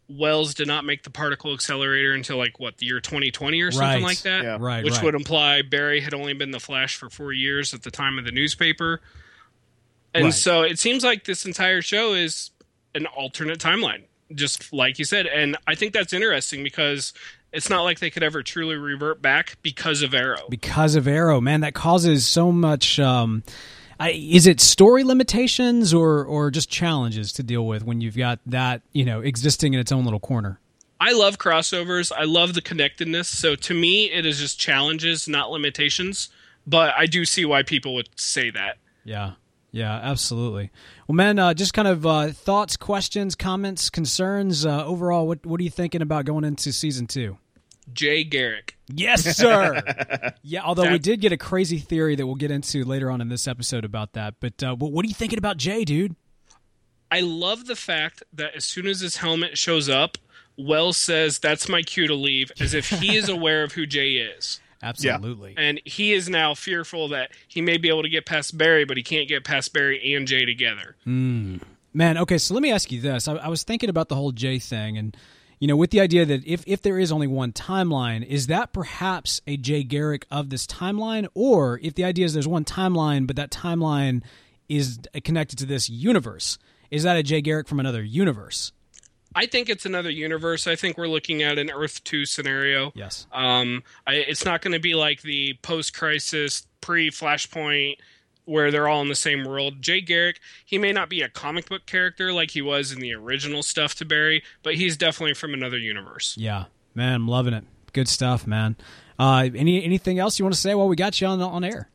Wells 0.09 0.53
did 0.53 0.67
not 0.67 0.85
make 0.85 1.03
the 1.03 1.09
particle 1.09 1.53
accelerator 1.53 2.13
until 2.13 2.38
like 2.38 2.59
what 2.59 2.77
the 2.77 2.85
year 2.88 3.00
2020 3.00 3.62
or 3.62 3.71
something 3.71 3.88
Right. 3.88 4.01
like 4.01 4.21
that. 4.21 4.44
Yeah. 4.44 4.57
Right, 4.59 4.83
which 4.83 4.95
right. 4.95 5.03
would 5.03 5.15
imply 5.15 5.62
Barry 5.62 6.00
had 6.00 6.13
only 6.13 6.33
been 6.33 6.51
the 6.51 6.59
Flash 6.59 6.95
for 6.95 7.09
four 7.09 7.31
years 7.33 7.73
at 7.73 7.83
the 7.83 7.91
time 7.91 8.17
of 8.17 8.25
the 8.25 8.31
newspaper. 8.31 9.01
And 10.15 10.25
Right. 10.25 10.33
so 10.33 10.62
it 10.63 10.79
seems 10.79 11.03
like 11.03 11.25
this 11.25 11.45
entire 11.45 11.81
show 11.81 12.13
is 12.13 12.51
an 12.95 13.06
alternate 13.06 13.59
timeline, 13.59 14.03
just 14.33 14.71
like 14.73 14.97
you 14.97 15.06
said. 15.06 15.27
And 15.27 15.57
I 15.67 15.75
think 15.75 15.94
that's 15.94 16.13
interesting 16.13 16.63
because 16.63 17.13
it's 17.51 17.69
not 17.69 17.83
like 17.83 18.00
they 18.00 18.09
could 18.09 18.23
ever 18.23 18.41
truly 18.41 18.75
revert 18.77 19.21
back 19.21 19.57
because 19.62 20.01
of 20.01 20.13
Arrow. 20.13 20.47
because 20.50 20.95
of 20.95 21.07
Arrow, 21.07 21.41
man, 21.41 21.62
that 21.62 21.73
causes 21.73 22.25
so 22.25 22.51
much. 22.51 23.00
Um, 23.00 23.44
I, 24.00 24.12
is 24.12 24.47
it 24.47 24.59
story 24.59 25.03
limitations 25.03 25.94
or 25.94 26.23
or 26.25 26.50
just 26.51 26.69
challenges 26.69 27.31
to 27.33 27.44
deal 27.44 27.65
with 27.67 27.83
when 27.83 28.01
you've 28.01 28.17
got 28.17 28.39
that 28.45 28.81
you 28.94 29.06
know 29.06 29.21
existing 29.21 29.73
in 29.73 29.79
its 29.79 29.91
own 29.91 30.03
little 30.06 30.19
corner? 30.19 30.59
I 31.00 31.12
love 31.12 31.38
crossovers. 31.38 32.12
I 32.17 32.23
love 32.23 32.53
the 32.56 32.62
connectedness. 32.62 33.27
So 33.27 33.56
to 33.56 33.73
me, 33.73 34.09
it 34.12 34.25
is 34.25 34.39
just 34.39 34.57
challenges, 34.59 35.27
not 35.27 35.51
limitations. 35.51 36.29
But 36.65 36.94
I 36.97 37.06
do 37.06 37.25
see 37.25 37.45
why 37.45 37.63
people 37.63 37.94
would 37.95 38.09
say 38.15 38.50
that. 38.50 38.77
Yeah, 39.03 39.33
yeah, 39.75 40.00
absolutely. 40.01 40.72
Well, 41.06 41.18
man, 41.18 41.38
uh, 41.38 41.54
just 41.54 41.74
kind 41.74 41.89
of 41.89 42.06
uh, 42.06 42.31
thoughts, 42.31 42.77
questions, 42.77 43.36
comments, 43.36 43.89
concerns. 43.89 44.66
Uh, 44.66 44.86
overall, 44.86 45.27
what 45.27 45.45
what 45.45 45.60
are 45.60 45.63
you 45.63 45.69
thinking 45.69 46.01
about 46.01 46.24
going 46.24 46.45
into 46.45 46.72
season 46.72 47.07
two? 47.07 47.38
Jay 47.92 48.24
Garrick. 48.24 48.77
Yes, 48.88 49.24
sir. 49.36 49.81
yeah, 50.44 50.62
although 50.63 50.89
we 50.89 50.98
did 50.98 51.19
get 51.19 51.33
a 51.33 51.38
crazy 51.38 51.77
theory 51.77 52.16
that 52.16 52.25
we'll 52.25 52.36
get 52.36 52.51
into 52.51 52.86
later 52.86 53.12
on 53.12 53.19
in 53.19 53.27
this 53.27 53.50
episode 53.50 53.83
about 53.83 54.13
that. 54.13 54.36
But 54.39 54.63
uh, 54.63 54.75
what, 54.77 54.94
what 54.94 55.04
are 55.04 55.10
you 55.10 55.13
thinking 55.13 55.38
about 55.38 55.57
Jay, 55.57 55.83
dude? 55.83 56.16
I 57.12 57.19
love 57.19 57.68
the 57.68 57.75
fact 57.75 58.24
that 58.31 58.56
as 58.56 58.63
soon 58.63 58.88
as 58.88 59.01
his 59.01 59.18
helmet 59.18 59.57
shows 59.57 59.89
up, 59.89 60.18
Wells 60.57 60.95
says, 60.95 61.38
That's 61.39 61.68
my 61.68 61.81
cue 61.81 62.07
to 62.07 62.16
leave, 62.16 62.50
as 62.62 62.74
if 62.74 62.89
he 62.89 63.18
is 63.18 63.27
aware 63.38 63.62
of 63.63 63.74
who 63.74 63.86
Jay 63.86 64.13
is. 64.13 64.62
Absolutely. 64.86 65.56
And 65.58 65.82
he 65.84 66.14
is 66.14 66.30
now 66.30 66.54
fearful 66.54 67.10
that 67.10 67.32
he 67.48 67.60
may 67.60 67.78
be 67.78 67.90
able 67.90 68.04
to 68.04 68.10
get 68.10 68.26
past 68.26 68.56
Barry, 68.56 68.86
but 68.86 68.98
he 68.98 69.04
can't 69.04 69.28
get 69.28 69.44
past 69.44 69.74
Barry 69.74 70.14
and 70.14 70.28
Jay 70.28 70.46
together. 70.46 70.96
Hmm. 71.04 71.58
Man, 71.94 72.18
okay, 72.20 72.38
so 72.38 72.54
let 72.54 72.62
me 72.62 72.72
ask 72.72 72.92
you 72.92 73.02
this. 73.02 73.28
I, 73.28 73.36
I 73.36 73.48
was 73.48 73.64
thinking 73.64 73.90
about 73.90 74.10
the 74.10 74.16
whole 74.16 74.32
Jay 74.32 74.60
thing, 74.60 74.98
and 74.98 75.18
you 75.60 75.68
know, 75.68 75.78
with 75.78 75.92
the 75.92 76.02
idea 76.02 76.26
that 76.26 76.46
if 76.46 76.64
if 76.68 76.82
there 76.82 77.00
is 77.00 77.12
only 77.12 77.28
one 77.28 77.52
timeline, 77.52 78.26
is 78.26 78.48
that 78.48 78.74
perhaps 78.74 79.42
a 79.48 79.58
Jay 79.58 79.84
Garrick 79.84 80.28
of 80.30 80.50
this 80.50 80.68
timeline, 80.68 81.28
or 81.34 81.80
if 81.82 81.96
the 81.96 82.04
idea 82.04 82.26
is 82.26 82.34
there's 82.34 82.48
one 82.48 82.66
timeline, 82.66 83.26
but 83.26 83.38
that 83.38 83.50
timeline 83.50 84.22
is 84.68 85.00
connected 85.24 85.58
to 85.60 85.66
this 85.66 85.90
universe, 85.90 86.58
is 86.92 87.04
that 87.04 87.18
a 87.18 87.24
Jay 87.24 87.42
Garrick 87.42 87.68
from 87.68 87.80
another 87.80 88.04
universe? 88.04 88.72
I 89.36 89.46
think 89.46 89.70
it's 89.70 89.86
another 89.86 90.10
universe. 90.10 90.66
I 90.66 90.76
think 90.76 90.98
we're 90.98 91.10
looking 91.10 91.44
at 91.44 91.58
an 91.58 91.70
Earth 91.70 92.04
2 92.06 92.26
scenario. 92.26 92.94
Yes. 92.96 93.28
Um, 93.34 93.84
I, 94.08 94.16
it's 94.16 94.46
not 94.46 94.62
going 94.62 94.74
to 94.74 94.80
be 94.80 94.96
like 94.96 95.22
the 95.22 95.56
post-crisis, 95.62 96.66
pre-Flashpoint, 96.80 97.98
where 98.46 98.72
they're 98.72 98.88
all 98.88 99.02
in 99.02 99.10
the 99.10 99.16
same 99.16 99.44
world. 99.44 99.82
Jay 99.82 100.00
Garrick, 100.00 100.40
he 100.66 100.78
may 100.78 100.94
not 100.94 101.10
be 101.10 101.22
a 101.22 101.30
comic 101.30 101.68
book 101.68 101.86
character 101.86 102.32
like 102.32 102.52
he 102.52 102.62
was 102.62 102.92
in 102.92 103.00
the 103.00 103.14
original 103.14 103.62
stuff 103.62 103.96
to 103.96 104.06
Barry, 104.06 104.44
but 104.64 104.76
he's 104.76 104.96
definitely 104.96 105.34
from 105.34 105.54
another 105.54 105.78
universe. 105.78 106.36
Yeah, 106.38 106.66
man, 106.94 107.14
I'm 107.14 107.28
loving 107.28 107.54
it. 107.54 107.66
Good 107.92 108.08
stuff, 108.08 108.48
man. 108.48 108.76
Uh, 109.18 109.50
any 109.56 109.84
anything 109.84 110.20
else 110.20 110.38
you 110.38 110.46
want 110.46 110.54
to 110.54 110.60
say 110.60 110.76
while 110.76 110.88
we 110.88 110.96
got 110.96 111.20
you 111.22 111.28
on 111.28 111.42
on 111.42 111.64
air? 111.64 111.90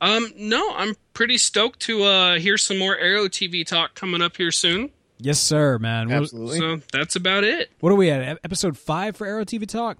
Um, 0.00 0.32
no, 0.36 0.74
I'm 0.74 0.96
pretty 1.14 1.38
stoked 1.38 1.80
to 1.80 2.02
uh, 2.02 2.38
hear 2.38 2.58
some 2.58 2.78
more 2.78 2.96
Arrow 2.96 3.28
TV 3.28 3.64
talk 3.64 3.94
coming 3.94 4.20
up 4.20 4.36
here 4.36 4.50
soon. 4.50 4.90
Yes, 5.18 5.40
sir, 5.40 5.78
man. 5.78 6.10
Absolutely. 6.12 6.58
So 6.58 6.80
that's 6.92 7.16
about 7.16 7.44
it. 7.44 7.70
what 7.80 7.90
are 7.90 7.96
we 7.96 8.10
at? 8.10 8.38
Episode 8.44 8.76
five 8.76 9.16
for 9.16 9.26
Arrow 9.26 9.44
TV 9.44 9.66
Talk? 9.66 9.98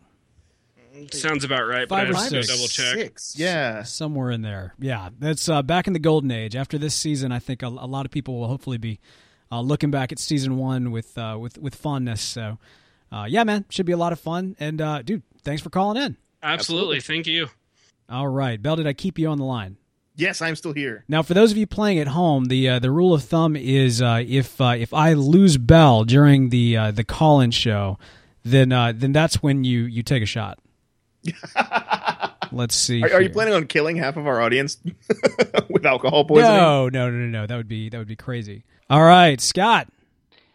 Sounds 1.13 1.45
about 1.45 1.67
right. 1.67 1.89
Five 1.89 2.09
but 2.09 2.15
or 2.15 2.17
I 2.17 2.23
have 2.23 2.31
to 2.33 2.43
six. 2.43 2.49
double 2.49 2.69
check. 2.69 2.99
Six. 2.99 3.35
Yeah. 3.39 3.83
somewhere 3.83 4.31
in 4.31 4.43
there. 4.43 4.75
Yeah, 4.79 5.11
that's 5.19 5.49
uh, 5.49 5.63
back 5.63 5.87
in 5.87 5.93
the 5.93 5.99
golden 5.99 6.31
age. 6.31 6.57
After 6.57 6.79
this 6.79 6.95
season, 6.95 7.33
I 7.33 7.39
think 7.39 7.63
a, 7.63 7.67
a 7.67 7.87
lot 7.87 8.07
of 8.07 8.13
people 8.13 8.39
will 8.39 8.49
hopefully 8.49 8.79
be 8.79 8.99
uh, 9.53 9.61
looking 9.61 9.91
back 9.91 10.11
at 10.13 10.19
season 10.19 10.57
one 10.57 10.91
with 10.91 11.17
uh, 11.19 11.37
with 11.39 11.59
with 11.59 11.75
fondness. 11.75 12.23
So, 12.23 12.59
uh, 13.13 13.27
yeah, 13.29 13.45
man, 13.45 13.67
should 13.69 13.87
be 13.87 13.93
a 13.93 13.97
lot 13.99 14.13
of 14.13 14.21
fun. 14.21 14.57
And 14.59 14.81
uh, 14.81 15.03
dude, 15.03 15.23
thanks 15.43 15.61
for 15.63 15.71
calling 15.71 16.03
in. 16.03 16.17
Absolutely. 16.43 17.01
Thank 17.01 17.27
you. 17.27 17.49
All 18.09 18.29
right, 18.29 18.61
Beall, 18.63 18.77
did 18.77 18.87
I 18.87 18.93
keep 18.93 19.19
you 19.19 19.29
on 19.29 19.39
the 19.39 19.45
line? 19.45 19.77
Yes, 20.17 20.41
I'm 20.41 20.57
still 20.57 20.73
here. 20.73 21.05
Now, 21.09 21.23
for 21.23 21.35
those 21.35 21.53
of 21.53 21.59
you 21.59 21.67
playing 21.67 21.99
at 21.99 22.09
home, 22.09 22.47
the 22.47 22.69
uh, 22.69 22.79
the 22.79 22.91
rule 22.91 23.13
of 23.13 23.23
thumb 23.23 23.55
is 23.55 24.01
uh, 24.01 24.25
if 24.27 24.59
uh, 24.61 24.75
if 24.79 24.95
I 24.95 25.13
lose 25.13 25.59
Beall 25.59 26.05
during 26.05 26.49
the 26.49 26.77
uh, 26.77 26.91
the 26.91 27.05
call 27.05 27.41
in 27.41 27.51
show, 27.51 27.99
then 28.43 28.73
uh, 28.73 28.93
then 28.97 29.13
that's 29.13 29.43
when 29.43 29.63
you 29.65 29.83
you 29.83 30.03
take 30.03 30.23
a 30.23 30.27
shot. 30.27 30.59
Let's 32.53 32.75
see. 32.75 33.03
Are, 33.03 33.13
are 33.13 33.21
you 33.21 33.29
planning 33.29 33.53
on 33.53 33.67
killing 33.67 33.97
half 33.97 34.17
of 34.17 34.27
our 34.27 34.41
audience 34.41 34.79
with 35.69 35.85
alcohol 35.85 36.25
poisoning? 36.25 36.57
No, 36.57 36.89
no, 36.89 37.11
no, 37.11 37.17
no, 37.19 37.27
no. 37.41 37.47
That 37.47 37.57
would 37.57 37.69
be 37.69 37.91
that 37.91 37.99
would 37.99 38.09
be 38.09 38.17
crazy. 38.17 38.65
All 38.89 39.03
right, 39.03 39.39
Scott. 39.39 39.89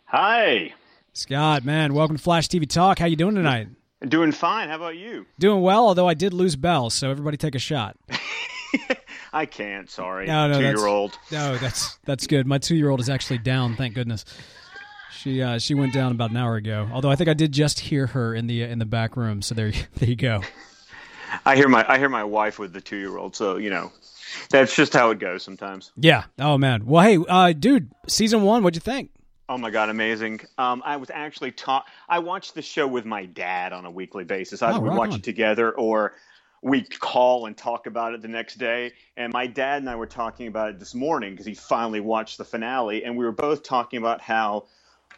Hi. 0.06 0.74
Scott, 1.14 1.64
man, 1.66 1.94
welcome 1.94 2.18
to 2.18 2.24
Flash 2.24 2.48
TV 2.48 2.68
Talk. 2.68 2.98
How 2.98 3.06
you 3.06 3.18
doing 3.18 3.36
tonight? 3.36 3.68
Doing 4.08 4.32
fine. 4.32 4.70
How 4.70 4.78
about 4.78 4.96
you? 4.98 5.28
Doing 5.38 5.62
well, 5.62 5.86
although 5.86 6.08
I 6.08 6.16
did 6.16 6.34
lose 6.34 6.56
Beall, 6.56 6.90
so 6.90 7.12
everybody 7.12 7.38
take 7.38 7.54
a 7.54 7.60
shot. 7.60 7.96
I 9.34 9.46
can't. 9.46 9.90
Sorry. 9.90 10.28
No, 10.28 10.48
no, 10.48 10.56
Two 10.56 10.62
that's- 10.64 10.80
year 10.80 10.88
old. 10.88 11.18
No, 11.32 11.58
that's 11.58 11.98
that's 12.06 12.28
good. 12.28 12.48
My 12.48 12.58
two 12.58 12.76
year 12.76 12.90
old 12.90 13.00
is 13.00 13.10
actually 13.10 13.40
down. 13.40 13.76
Thank 13.76 13.96
goodness. 13.96 14.26
She 15.18 15.42
uh, 15.42 15.60
she 15.60 15.74
went 15.74 15.94
down 15.94 16.12
about 16.12 16.32
an 16.32 16.38
hour 16.38 16.56
ago. 16.56 16.90
Although 16.92 17.12
I 17.12 17.16
think 17.16 17.30
I 17.30 17.34
did 17.34 17.52
just 17.52 17.80
hear 17.80 18.08
her 18.08 18.34
in 18.34 18.48
the 18.48 18.64
in 18.64 18.80
the 18.80 18.86
back 18.86 19.16
room. 19.16 19.42
So 19.42 19.54
there 19.56 19.72
there 19.96 20.10
you 20.10 20.16
go. 20.16 20.42
I 21.46 21.56
hear 21.56 21.68
my 21.70 21.86
I 21.88 21.98
hear 21.98 22.10
my 22.10 22.24
wife 22.24 22.60
with 22.60 22.74
the 22.74 22.82
two 22.82 22.98
year 22.98 23.18
old. 23.18 23.36
So 23.36 23.58
you 23.58 23.70
know, 23.70 23.92
that's 24.50 24.76
just 24.76 24.94
how 24.94 25.12
it 25.12 25.20
goes 25.20 25.44
sometimes. 25.44 25.92
Yeah. 25.96 26.24
Oh 26.40 26.58
man. 26.58 26.86
Well, 26.86 27.04
hey, 27.04 27.18
uh, 27.30 27.54
dude, 27.54 27.92
season 28.08 28.42
one. 28.44 28.64
What'd 28.64 28.76
you 28.76 28.82
think? 28.82 29.12
Oh 29.48 29.58
my 29.58 29.70
god, 29.70 29.90
amazing! 29.90 30.40
Um, 30.58 30.82
I 30.86 30.96
was 30.96 31.10
actually 31.10 31.52
taught. 31.52 31.86
I 32.08 32.20
watched 32.20 32.56
the 32.56 32.62
show 32.62 32.88
with 32.88 33.04
my 33.06 33.26
dad 33.26 33.74
on 33.74 33.86
a 33.86 33.92
weekly 33.92 34.24
basis. 34.24 34.62
Either 34.62 34.78
Oh, 34.78 34.82
we 34.82 34.90
right 34.90 34.98
watch 34.98 35.10
on. 35.12 35.16
it 35.18 35.24
together 35.24 35.72
or 35.74 36.14
we 36.62 36.84
call 36.84 37.48
and 37.48 37.58
talk 37.58 37.88
about 37.88 38.14
it 38.14 38.22
the 38.22 38.28
next 38.28 38.56
day. 38.56 38.94
And 39.18 39.34
my 39.34 39.48
dad 39.48 39.82
and 39.82 39.90
I 39.90 39.96
were 39.96 40.06
talking 40.06 40.48
about 40.48 40.70
it 40.70 40.80
this 40.80 40.94
morning 40.94 41.32
because 41.32 41.46
he 41.46 41.54
finally 41.54 42.00
watched 42.00 42.38
the 42.38 42.46
finale, 42.46 43.04
and 43.04 43.18
we 43.18 43.26
were 43.26 43.32
both 43.32 43.64
talking 43.64 43.98
about 43.98 44.22
how 44.22 44.66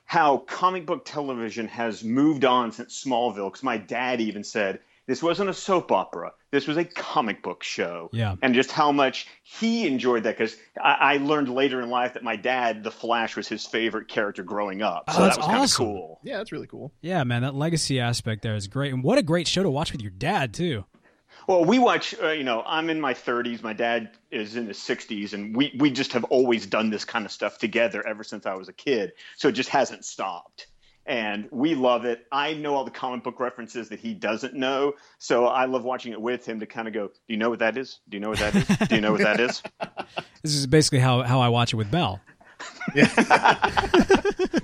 how 0.06 0.38
comic 0.38 0.86
book 0.86 1.06
television 1.06 1.68
has 1.68 2.04
moved 2.04 2.46
on 2.46 2.72
since 2.72 3.04
Smallville. 3.04 3.48
Because 3.48 3.64
my 3.64 3.78
dad 3.78 4.22
even 4.22 4.44
said 4.44 4.80
this 5.06 5.22
wasn't 5.22 5.50
a 5.50 5.54
soap 5.54 5.92
opera. 5.92 6.32
This 6.52 6.68
was 6.68 6.78
a 6.78 6.86
comic 6.86 7.42
book 7.42 7.64
show. 7.64 8.10
Yeah. 8.14 8.36
And 8.42 8.54
just 8.54 8.72
how 8.72 8.92
much 8.92 9.28
he 9.44 9.88
enjoyed 9.88 10.24
that 10.24 10.38
because 10.38 10.56
I, 10.82 10.94
I, 11.00 11.18
learned 11.18 11.50
later 11.50 11.82
in 11.82 11.90
life 11.90 12.14
that 12.14 12.24
my 12.24 12.36
dad, 12.36 12.84
the 12.84 12.92
Flash, 12.92 13.36
was 13.36 13.48
his 13.48 13.66
favorite 13.66 14.08
character 14.08 14.44
growing 14.44 14.82
up. 14.82 15.06
Oh, 15.08 15.14
so 15.14 15.20
oh, 15.20 15.24
that's 15.24 15.36
that 15.36 15.40
was 15.40 15.46
kind 15.48 15.58
of 15.58 15.64
awesome. 15.64 15.86
cool. 15.86 16.20
Yeah, 16.24 16.38
that's 16.38 16.52
really 16.52 16.68
cool. 16.68 16.94
Yeah, 17.02 17.24
man, 17.24 17.42
that 17.42 17.56
legacy 17.56 18.00
aspect 18.00 18.44
there 18.44 18.56
is 18.56 18.68
great, 18.68 18.94
and 18.94 19.04
what 19.04 19.18
a 19.18 19.24
great 19.24 19.48
show 19.48 19.64
to 19.64 19.70
watch 19.70 19.92
with 19.92 20.02
your 20.02 20.12
dad 20.12 20.54
too. 20.54 20.86
Well, 21.48 21.66
we 21.66 21.80
watch. 21.80 22.16
Uh, 22.22 22.30
you 22.30 22.44
know, 22.44 22.64
I'm 22.66 22.90
in 22.90 23.02
my 23.02 23.14
30s. 23.14 23.62
My 23.62 23.74
dad 23.74 24.12
is 24.32 24.56
in 24.56 24.68
his 24.68 24.78
60s, 24.78 25.34
and 25.34 25.56
we 25.56 25.76
we 25.80 25.92
just 25.92 26.14
have 26.14 26.24
always 26.26 26.66
done 26.66 26.90
this 26.90 27.06
kind 27.06 27.26
of 27.26 27.32
stuff 27.32 27.58
together 27.58 28.06
ever 28.06 28.24
since 28.24 28.46
I 28.46 28.56
was 28.56 28.70
a 28.70 28.74
kid. 28.74 29.14
So 29.38 29.50
it 29.50 29.54
just 29.54 29.70
hasn't 29.70 30.06
stopped 30.06 30.68
and 31.06 31.48
we 31.52 31.76
love 31.76 32.06
it. 32.06 32.26
I 32.32 32.54
know 32.54 32.76
all 32.76 32.86
the 32.86 32.92
comic 32.92 33.24
book 33.24 33.40
references 33.40 33.90
that 33.90 34.00
he 34.00 34.14
doesn't 34.14 34.54
know, 34.54 34.94
so 35.18 35.48
I 35.48 35.66
love 35.66 35.84
watching 35.84 36.14
it 36.14 36.22
with 36.22 36.46
him 36.46 36.60
to 36.62 36.66
kind 36.66 36.88
of 36.88 36.94
go, 36.94 37.08
"Do 37.08 37.14
you 37.28 37.38
know 37.38 37.50
what 37.50 37.60
that 37.60 37.78
is? 37.78 38.00
Do 38.08 38.18
you 38.18 38.22
know 38.22 38.30
what 38.30 38.40
that 38.40 38.56
is? 38.56 38.88
Do 38.88 38.96
you 38.96 39.02
know 39.02 39.12
what 39.12 39.22
that 39.22 39.40
is?" 39.40 39.62
This 40.44 40.56
is 40.56 40.68
basically 40.68 41.00
how 41.00 41.22
how 41.22 41.40
I 41.40 41.48
watch 41.48 41.72
it 41.72 41.78
with 41.78 41.90
Beall. 41.90 42.20
Yeah. 42.96 43.10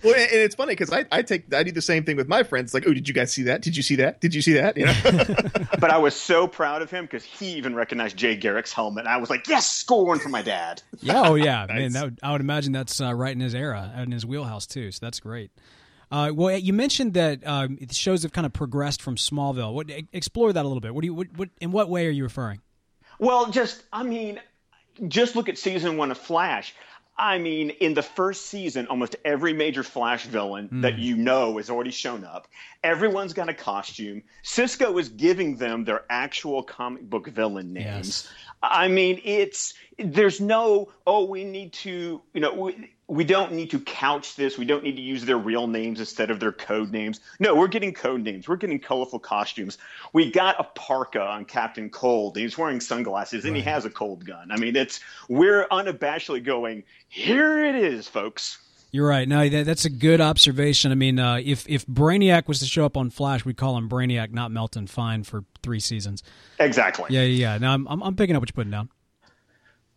well, 0.03 0.15
and 0.15 0.41
it's 0.41 0.55
funny 0.55 0.73
because 0.73 0.91
I, 0.91 1.05
I 1.11 1.21
take 1.21 1.53
I 1.53 1.63
do 1.63 1.71
the 1.71 1.81
same 1.81 2.03
thing 2.03 2.15
with 2.17 2.27
my 2.27 2.43
friends. 2.43 2.73
Like, 2.73 2.85
oh, 2.87 2.93
did 2.93 3.07
you 3.07 3.13
guys 3.13 3.31
see 3.31 3.43
that? 3.43 3.61
Did 3.61 3.77
you 3.77 3.83
see 3.83 3.95
that? 3.95 4.21
Did 4.21 4.35
you 4.35 4.41
see 4.41 4.53
that? 4.53 4.77
You 4.77 4.85
know. 4.85 5.65
but 5.79 5.89
I 5.89 5.97
was 5.97 6.15
so 6.15 6.47
proud 6.47 6.81
of 6.81 6.91
him 6.91 7.05
because 7.05 7.23
he 7.23 7.53
even 7.53 7.75
recognized 7.75 8.17
Jay 8.17 8.35
Garrick's 8.35 8.73
helmet. 8.73 9.07
I 9.07 9.17
was 9.17 9.29
like, 9.29 9.47
yes, 9.47 9.71
score 9.71 10.05
one 10.05 10.19
for 10.19 10.29
my 10.29 10.41
dad. 10.41 10.81
Yeah, 10.99 11.23
oh 11.25 11.35
yeah, 11.35 11.65
Nice. 11.69 11.77
man. 11.77 11.91
That 11.93 12.03
would, 12.03 12.19
I 12.23 12.31
would 12.31 12.41
imagine 12.41 12.73
that's 12.73 12.99
uh, 13.01 13.13
right 13.13 13.33
in 13.33 13.39
his 13.39 13.55
era, 13.55 13.91
in 13.97 14.11
his 14.11 14.25
wheelhouse 14.25 14.67
too. 14.67 14.91
So 14.91 14.99
that's 15.01 15.19
great. 15.19 15.51
Uh, 16.11 16.31
well, 16.33 16.57
you 16.57 16.73
mentioned 16.73 17.13
that 17.13 17.45
um, 17.45 17.77
the 17.79 17.93
shows 17.93 18.23
have 18.23 18.31
kind 18.31 18.45
of 18.45 18.53
progressed 18.53 19.01
from 19.01 19.15
Smallville. 19.15 19.73
What, 19.73 19.91
e- 19.91 20.07
explore 20.11 20.51
that 20.51 20.65
a 20.65 20.67
little 20.67 20.81
bit. 20.81 20.93
What 20.93 21.01
do 21.01 21.05
you? 21.07 21.13
What, 21.13 21.27
what, 21.35 21.49
in 21.61 21.71
what 21.71 21.89
way 21.89 22.07
are 22.07 22.11
you 22.11 22.23
referring? 22.23 22.61
Well, 23.19 23.51
just 23.51 23.83
I 23.93 24.03
mean, 24.03 24.39
just 25.07 25.35
look 25.35 25.49
at 25.49 25.57
season 25.57 25.97
one 25.97 26.11
of 26.11 26.17
Flash. 26.17 26.73
I 27.19 27.37
mean, 27.37 27.71
in 27.71 27.93
the 27.93 28.01
first 28.01 28.45
season, 28.45 28.87
almost 28.87 29.17
every 29.25 29.51
major 29.51 29.83
Flash 29.83 30.25
villain 30.25 30.67
hmm. 30.67 30.81
that 30.81 30.97
you 30.97 31.17
know 31.17 31.57
has 31.57 31.69
already 31.69 31.91
shown 31.91 32.23
up. 32.23 32.47
Everyone's 32.83 33.33
got 33.33 33.49
a 33.49 33.53
costume. 33.53 34.23
Cisco 34.41 34.97
is 34.97 35.09
giving 35.09 35.57
them 35.57 35.83
their 35.83 36.05
actual 36.09 36.63
comic 36.63 37.03
book 37.09 37.27
villain 37.27 37.73
names. 37.73 37.85
Yes. 37.85 38.29
I 38.63 38.87
mean, 38.87 39.21
it's 39.23 39.73
there's 39.97 40.39
no 40.39 40.91
oh 41.05 41.25
we 41.25 41.43
need 41.43 41.73
to 41.73 42.21
you 42.33 42.41
know 42.41 42.53
we, 42.53 42.91
we 43.09 43.23
don't 43.23 43.53
need 43.53 43.71
to 43.71 43.79
couch 43.79 44.35
this. 44.35 44.57
We 44.57 44.65
don't 44.65 44.83
need 44.83 44.95
to 44.95 45.01
use 45.01 45.25
their 45.25 45.37
real 45.37 45.65
names 45.65 45.99
instead 45.99 46.29
of 46.29 46.39
their 46.39 46.51
code 46.51 46.91
names. 46.91 47.19
No, 47.39 47.55
we're 47.55 47.67
getting 47.67 47.91
code 47.91 48.21
names. 48.21 48.47
We're 48.47 48.55
getting 48.55 48.79
colorful 48.79 49.17
costumes. 49.17 49.79
We 50.13 50.31
got 50.31 50.59
a 50.59 50.63
parka 50.63 51.19
on 51.19 51.45
Captain 51.45 51.89
Cold. 51.89 52.37
And 52.37 52.43
he's 52.43 52.57
wearing 52.57 52.79
sunglasses 52.79 53.45
and 53.45 53.55
he 53.55 53.63
has 53.63 53.85
a 53.85 53.89
cold 53.89 54.25
gun. 54.25 54.51
I 54.51 54.57
mean, 54.57 54.75
it's 54.75 54.99
we're 55.27 55.67
unabashedly 55.69 56.43
going. 56.43 56.83
Here 57.07 57.65
it 57.65 57.75
is, 57.75 58.07
folks. 58.07 58.59
You're 58.91 59.07
right. 59.07 59.27
No, 59.27 59.47
that, 59.47 59.65
that's 59.65 59.85
a 59.85 59.89
good 59.89 60.21
observation. 60.21 60.91
I 60.91 60.95
mean, 60.95 61.19
uh, 61.19 61.39
if 61.43 61.67
if 61.67 61.85
Brainiac 61.87 62.47
was 62.47 62.59
to 62.59 62.65
show 62.65 62.85
up 62.85 62.97
on 62.97 63.09
Flash, 63.09 63.45
we'd 63.45 63.57
call 63.57 63.77
him 63.77 63.89
Brainiac, 63.89 64.31
not 64.31 64.51
Milton 64.51 64.87
Fine, 64.87 65.23
for 65.23 65.45
three 65.61 65.79
seasons. 65.79 66.23
Exactly. 66.59 67.05
Yeah, 67.09 67.21
yeah. 67.21 67.53
yeah. 67.53 67.57
Now 67.59 67.73
I'm, 67.73 67.87
I'm 67.87 68.01
I'm 68.01 68.15
picking 68.15 68.35
up 68.35 68.41
what 68.41 68.49
you're 68.49 68.55
putting 68.55 68.71
down. 68.71 68.89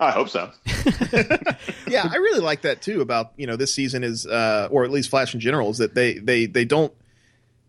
I 0.03 0.11
hope 0.11 0.29
so. 0.29 0.51
yeah, 1.89 2.09
I 2.11 2.17
really 2.17 2.41
like 2.41 2.63
that 2.63 2.83
too. 2.83 3.01
About 3.01 3.33
you 3.37 3.47
know 3.47 3.57
this 3.57 3.75
season 3.75 4.05
is, 4.05 4.27
uh, 4.27 4.69
or 4.71 4.85
at 4.85 4.91
least 4.91 5.11
Flash 5.11 5.35
in 5.35 5.41
general, 5.41 5.71
is 5.71 5.79
that 5.79 5.95
they 5.95 6.15
they 6.19 6.47
they 6.47 6.65
don't 6.65 6.93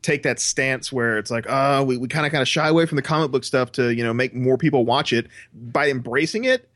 take 0.01 0.23
that 0.23 0.39
stance 0.39 0.91
where 0.91 1.17
it's 1.17 1.31
like, 1.31 1.45
oh, 1.47 1.83
we, 1.83 1.97
we 1.97 2.07
kind 2.07 2.25
of 2.25 2.31
kind 2.31 2.41
of 2.41 2.47
shy 2.47 2.67
away 2.67 2.85
from 2.85 2.97
the 2.97 3.01
comic 3.01 3.31
book 3.31 3.43
stuff 3.43 3.71
to 3.73 3.93
you 3.93 4.03
know 4.03 4.13
make 4.13 4.33
more 4.35 4.57
people 4.57 4.85
watch 4.85 5.13
it. 5.13 5.27
By 5.53 5.89
embracing 5.89 6.43
it, 6.43 6.69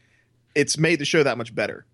it's 0.55 0.77
made 0.77 0.99
the 0.99 1.05
show 1.05 1.23
that 1.23 1.37
much 1.37 1.53
better. 1.53 1.85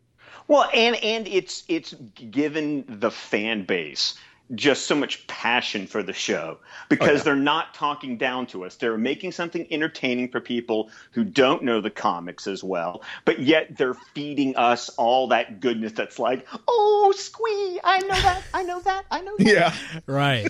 Well, 0.48 0.70
and 0.74 0.96
and 0.98 1.28
it's 1.28 1.64
it's 1.68 1.94
given 1.94 2.86
the 2.88 3.12
fan 3.12 3.66
base 3.66 4.16
just 4.54 4.86
so 4.86 4.94
much 4.96 5.26
passion 5.28 5.88
for 5.88 6.04
the 6.04 6.14
show 6.14 6.60
because 6.90 7.10
Oh, 7.10 7.14
yeah. 7.14 7.24
they're 7.24 7.36
not 7.36 7.74
talking 7.74 8.18
down 8.18 8.46
to 8.48 8.66
us. 8.66 8.76
They're 8.76 8.98
making 8.98 9.32
something 9.32 9.66
entertaining 9.72 10.30
for 10.30 10.42
people 10.42 10.90
who 11.12 11.24
don't 11.24 11.64
know 11.64 11.82
the 11.82 11.90
comics 11.90 12.46
as 12.46 12.64
well, 12.64 13.02
but 13.26 13.40
yet 13.40 13.78
they're 13.78 13.96
feeding 14.14 14.56
us 14.58 14.90
all 14.90 15.28
that 15.30 15.60
goodness 15.60 15.94
that's 15.94 16.20
like, 16.20 16.46
"Oh, 16.68 17.14
squee, 17.16 17.80
I 17.84 18.00
know 18.00 18.08
that. 18.22 18.44
I 18.54 18.64
know 18.64 18.80
that. 18.82 19.06
I 19.10 19.22
know 19.22 19.36
that." 19.40 19.48
Yeah, 19.48 20.02
Right, 20.06 20.50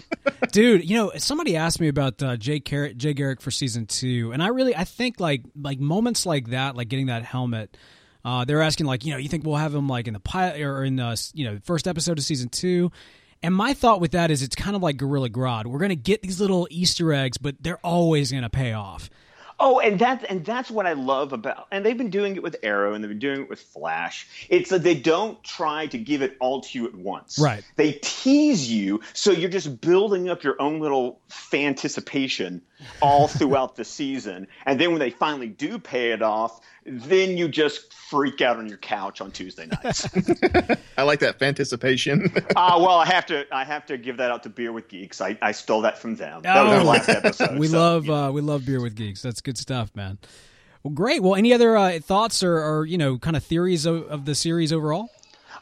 dude. 0.51 0.89
You 0.89 0.97
know, 0.97 1.11
somebody 1.17 1.55
asked 1.55 1.79
me 1.79 1.87
about 1.87 2.21
uh, 2.21 2.35
Jay 2.35 2.59
Garrick, 2.59 2.97
Jay 2.97 3.13
Garrick 3.13 3.41
for 3.41 3.51
season 3.51 3.85
two, 3.85 4.31
and 4.33 4.41
I 4.43 4.47
really, 4.47 4.75
I 4.75 4.83
think 4.85 5.19
like 5.19 5.43
like 5.55 5.79
moments 5.79 6.25
like 6.25 6.49
that, 6.49 6.75
like 6.75 6.89
getting 6.89 7.05
that 7.07 7.23
helmet. 7.23 7.77
Uh, 8.25 8.45
they're 8.45 8.61
asking 8.61 8.85
like, 8.85 9.03
you 9.05 9.11
know, 9.11 9.17
you 9.17 9.27
think 9.27 9.45
we'll 9.45 9.57
have 9.57 9.75
him 9.75 9.87
like 9.89 10.07
in 10.07 10.13
the 10.13 10.19
pilot 10.19 10.61
or 10.61 10.83
in 10.85 10.95
the 10.95 11.31
you 11.33 11.45
know 11.45 11.59
first 11.63 11.87
episode 11.87 12.17
of 12.17 12.23
season 12.23 12.49
two? 12.49 12.89
And 13.43 13.53
my 13.53 13.73
thought 13.73 13.99
with 13.99 14.11
that 14.11 14.31
is, 14.31 14.41
it's 14.41 14.55
kind 14.55 14.75
of 14.75 14.81
like 14.81 14.95
Gorilla 14.97 15.29
Grodd. 15.29 15.65
We're 15.65 15.79
gonna 15.79 15.95
get 15.95 16.21
these 16.21 16.39
little 16.39 16.65
Easter 16.71 17.13
eggs, 17.13 17.37
but 17.37 17.55
they're 17.59 17.77
always 17.83 18.31
gonna 18.31 18.49
pay 18.49 18.71
off. 18.71 19.09
Oh, 19.59 19.79
and 19.79 19.99
that 19.99 20.25
and 20.29 20.43
that's 20.43 20.71
what 20.71 20.85
I 20.85 20.93
love 20.93 21.31
about 21.31 21.67
and 21.71 21.85
they've 21.85 21.97
been 21.97 22.09
doing 22.09 22.35
it 22.35 22.43
with 22.43 22.55
Arrow 22.63 22.93
and 22.93 23.03
they've 23.03 23.09
been 23.09 23.19
doing 23.19 23.41
it 23.41 23.49
with 23.49 23.61
Flash. 23.61 24.27
It's 24.49 24.69
that 24.71 24.83
they 24.83 24.95
don't 24.95 25.41
try 25.43 25.87
to 25.87 25.97
give 25.97 26.21
it 26.21 26.35
all 26.39 26.61
to 26.61 26.77
you 26.77 26.87
at 26.87 26.95
once. 26.95 27.37
Right. 27.39 27.63
They 27.75 27.93
tease 28.01 28.69
you 28.69 29.01
so 29.13 29.31
you're 29.31 29.49
just 29.49 29.79
building 29.79 30.29
up 30.29 30.43
your 30.43 30.61
own 30.61 30.79
little 30.79 31.19
fanticipation 31.29 32.61
all 33.01 33.27
throughout 33.27 33.75
the 33.75 33.85
season. 33.85 34.47
And 34.65 34.79
then 34.79 34.91
when 34.91 34.99
they 34.99 35.09
finally 35.09 35.47
do 35.49 35.77
pay 35.79 36.11
it 36.11 36.21
off, 36.21 36.59
then 36.85 37.37
you 37.37 37.47
just 37.47 37.93
freak 37.93 38.41
out 38.41 38.57
on 38.57 38.67
your 38.67 38.77
couch 38.77 39.21
on 39.21 39.31
Tuesday 39.31 39.67
nights. 39.67 40.07
I 40.97 41.03
like 41.03 41.19
that 41.19 41.41
anticipation. 41.41 42.31
Ah, 42.55 42.77
well, 42.79 42.97
I 42.99 43.05
have 43.05 43.25
to 43.27 43.45
I 43.53 43.63
have 43.63 43.85
to 43.87 43.97
give 43.97 44.17
that 44.17 44.31
out 44.31 44.43
to 44.43 44.49
Beer 44.49 44.71
with 44.71 44.87
Geeks. 44.89 45.21
I, 45.21 45.37
I 45.41 45.51
stole 45.53 45.81
that 45.81 45.97
from 45.97 46.15
them. 46.15 46.41
That 46.43 46.63
was 46.63 46.81
Oh. 46.81 46.83
last 46.89 47.09
episode. 47.09 47.57
we 47.57 47.67
so, 47.67 47.77
love 47.79 48.05
you 48.05 48.11
know. 48.11 48.25
uh, 48.25 48.31
we 48.31 48.41
love 48.41 48.65
beer 48.65 48.81
with 48.81 48.95
geeks. 48.95 49.21
That's 49.21 49.41
good 49.41 49.57
stuff, 49.57 49.95
man. 49.95 50.17
Well, 50.83 50.93
great. 50.93 51.23
Well, 51.23 51.35
any 51.35 51.53
other 51.53 51.77
uh, 51.77 51.99
thoughts 51.99 52.43
or, 52.43 52.57
or 52.57 52.85
you 52.85 52.97
know 52.97 53.17
kind 53.17 53.35
of 53.37 53.43
theories 53.43 53.85
of, 53.85 54.03
of 54.07 54.25
the 54.25 54.35
series 54.35 54.73
overall? 54.73 55.09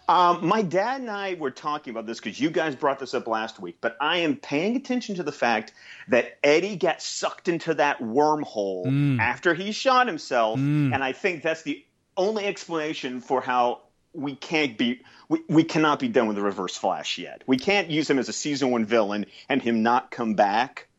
Um, 0.09 0.45
my 0.45 0.61
dad 0.61 1.01
and 1.01 1.09
I 1.09 1.35
were 1.35 1.51
talking 1.51 1.91
about 1.91 2.05
this 2.05 2.19
because 2.19 2.39
you 2.39 2.49
guys 2.49 2.75
brought 2.75 2.99
this 2.99 3.13
up 3.13 3.27
last 3.27 3.59
week, 3.59 3.77
but 3.79 3.95
I 4.01 4.17
am 4.17 4.35
paying 4.35 4.75
attention 4.75 5.15
to 5.15 5.23
the 5.23 5.31
fact 5.31 5.73
that 6.09 6.37
Eddie 6.43 6.75
got 6.75 7.01
sucked 7.01 7.47
into 7.47 7.75
that 7.75 7.99
wormhole 7.99 8.85
Mm. 8.87 9.19
after 9.19 9.53
he 9.53 9.71
shot 9.71 10.07
himself, 10.07 10.59
and 10.59 11.03
I 11.03 11.13
think 11.13 11.43
that's 11.43 11.61
the 11.61 11.85
only 12.17 12.45
explanation 12.45 13.21
for 13.21 13.41
how 13.41 13.81
we 14.13 14.35
can't 14.35 14.77
be 14.77 15.01
we, 15.29 15.39
we 15.47 15.63
cannot 15.63 15.99
be 15.99 16.09
done 16.09 16.27
with 16.27 16.35
the 16.35 16.41
Reverse 16.41 16.75
Flash 16.75 17.17
yet. 17.17 17.43
We 17.47 17.57
can't 17.57 17.89
use 17.89 18.09
him 18.09 18.19
as 18.19 18.27
a 18.27 18.33
season 18.33 18.69
one 18.71 18.85
villain 18.85 19.27
and 19.47 19.61
him 19.61 19.81
not 19.81 20.11
come 20.11 20.33
back, 20.33 20.89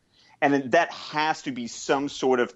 and 0.41 0.71
that 0.71 0.91
has 0.91 1.43
to 1.43 1.51
be 1.51 1.67
some 1.67 2.09
sort 2.09 2.39
of 2.39 2.51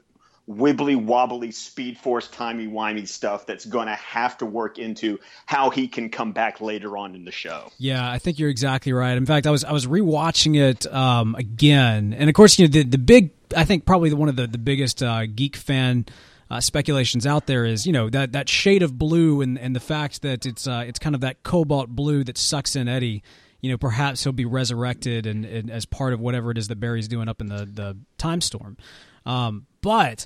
wibbly 0.50 0.96
wobbly 0.96 1.52
speed 1.52 1.98
force 1.98 2.28
timey 2.30 2.68
wimey 2.68 3.08
stuff 3.08 3.46
that's 3.46 3.66
going 3.66 3.88
to 3.88 3.96
have 3.96 4.38
to 4.38 4.46
work 4.46 4.80
into 4.80 5.20
how 5.46 5.70
he 5.70 5.88
can 5.88 6.10
come 6.10 6.32
back 6.32 6.62
later 6.62 6.98
on 6.98 7.16
in 7.16 7.26
the 7.26 7.32
show. 7.32 7.70
Yeah, 7.78 8.10
I 8.10 8.18
think 8.20 8.40
you're 8.40 8.50
exactly 8.50 8.94
right. 8.94 9.18
In 9.18 9.26
fact, 9.26 9.46
I 9.46 9.52
was 9.52 9.64
I 9.64 9.74
was 9.74 9.86
rewatching 9.86 10.58
it 10.58 10.92
um, 10.94 11.36
again, 11.36 12.14
and 12.14 12.30
of 12.30 12.34
course, 12.34 12.58
you 12.58 12.68
know 12.68 12.72
the 12.72 12.84
the 12.84 12.98
big. 12.98 13.32
I 13.56 13.66
think 13.66 13.86
probably 13.86 14.14
one 14.14 14.30
of 14.30 14.36
the 14.36 14.48
the 14.48 14.58
biggest 14.58 15.04
uh, 15.04 15.26
geek 15.26 15.56
fan. 15.56 16.06
Uh, 16.50 16.62
speculations 16.62 17.28
out 17.28 17.46
there 17.46 17.66
is 17.66 17.86
you 17.86 17.92
know 17.92 18.10
that 18.10 18.32
that 18.32 18.48
shade 18.48 18.82
of 18.82 18.98
blue 18.98 19.42
and, 19.42 19.60
and 19.60 19.76
the 19.76 19.82
fact 19.82 20.22
that 20.22 20.46
it's 20.46 20.66
uh, 20.66 20.82
it's 20.88 20.98
kind 20.98 21.14
of 21.14 21.20
that 21.20 21.44
cobalt 21.44 21.90
blue 21.90 22.24
that 22.24 22.38
sucks 22.38 22.78
in 22.78 22.88
Eddie. 22.88 23.22
You 23.60 23.72
know, 23.72 23.78
perhaps 23.78 24.24
he'll 24.24 24.32
be 24.32 24.46
resurrected 24.46 25.26
and, 25.26 25.44
and 25.44 25.70
as 25.70 25.86
part 25.86 26.14
of 26.14 26.22
whatever 26.22 26.50
it 26.50 26.58
is 26.58 26.70
that 26.70 26.80
Barry's 26.80 27.10
doing 27.10 27.28
up 27.28 27.42
in 27.42 27.48
the 27.48 27.66
the 27.66 27.98
time 28.18 28.40
storm. 28.40 28.78
Um, 29.26 29.66
but 29.88 30.26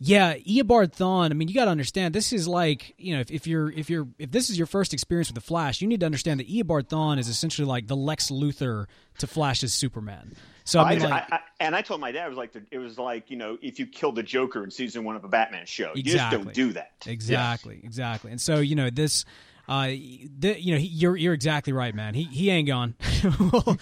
yeah, 0.00 0.36
Eobard 0.36 0.92
Thawne. 0.94 1.30
I 1.30 1.34
mean, 1.34 1.48
you 1.48 1.54
got 1.54 1.64
to 1.64 1.70
understand 1.70 2.14
this 2.14 2.32
is 2.32 2.46
like 2.46 2.94
you 2.98 3.14
know 3.14 3.20
if, 3.20 3.30
if 3.30 3.46
you're 3.46 3.70
if 3.72 3.88
you're 3.88 4.06
if 4.18 4.30
this 4.30 4.50
is 4.50 4.58
your 4.58 4.66
first 4.66 4.92
experience 4.92 5.28
with 5.28 5.34
the 5.36 5.40
Flash, 5.40 5.80
you 5.80 5.88
need 5.88 6.00
to 6.00 6.06
understand 6.06 6.40
that 6.40 6.48
Eobard 6.48 6.88
Thawne 6.88 7.18
is 7.18 7.28
essentially 7.28 7.66
like 7.66 7.86
the 7.86 7.96
Lex 7.96 8.30
Luthor 8.30 8.84
to 9.18 9.26
Flash's 9.26 9.72
Superman. 9.72 10.34
So 10.64 10.80
I 10.80 10.90
mean, 10.96 11.06
I- 11.06 11.08
like, 11.08 11.32
I- 11.32 11.40
and 11.60 11.74
I 11.74 11.80
told 11.82 12.00
my 12.00 12.12
dad 12.12 12.26
it 12.26 12.28
was 12.28 12.36
like 12.38 12.52
the, 12.52 12.62
it 12.70 12.78
was 12.78 12.98
like 12.98 13.30
you 13.30 13.36
know 13.38 13.56
if 13.62 13.78
you 13.80 13.86
killed 13.86 14.14
the 14.16 14.22
Joker 14.22 14.62
in 14.62 14.70
season 14.70 15.04
one 15.04 15.16
of 15.16 15.24
a 15.24 15.28
Batman 15.28 15.64
show, 15.66 15.92
you 15.94 16.02
just 16.02 16.30
don't 16.30 16.52
do 16.52 16.74
that. 16.74 16.92
Exactly, 17.06 17.80
exactly. 17.82 18.30
And 18.30 18.40
so 18.40 18.58
you 18.60 18.76
know 18.76 18.90
this, 18.90 19.24
uh, 19.68 19.86
the, 19.86 20.54
you 20.60 20.74
know 20.74 20.78
he, 20.78 20.86
you're 20.86 21.16
you're 21.16 21.34
exactly 21.34 21.72
right, 21.72 21.94
man. 21.94 22.12
He 22.14 22.24
he 22.24 22.50
ain't 22.50 22.68
gone. 22.68 22.94
we'll, 23.40 23.78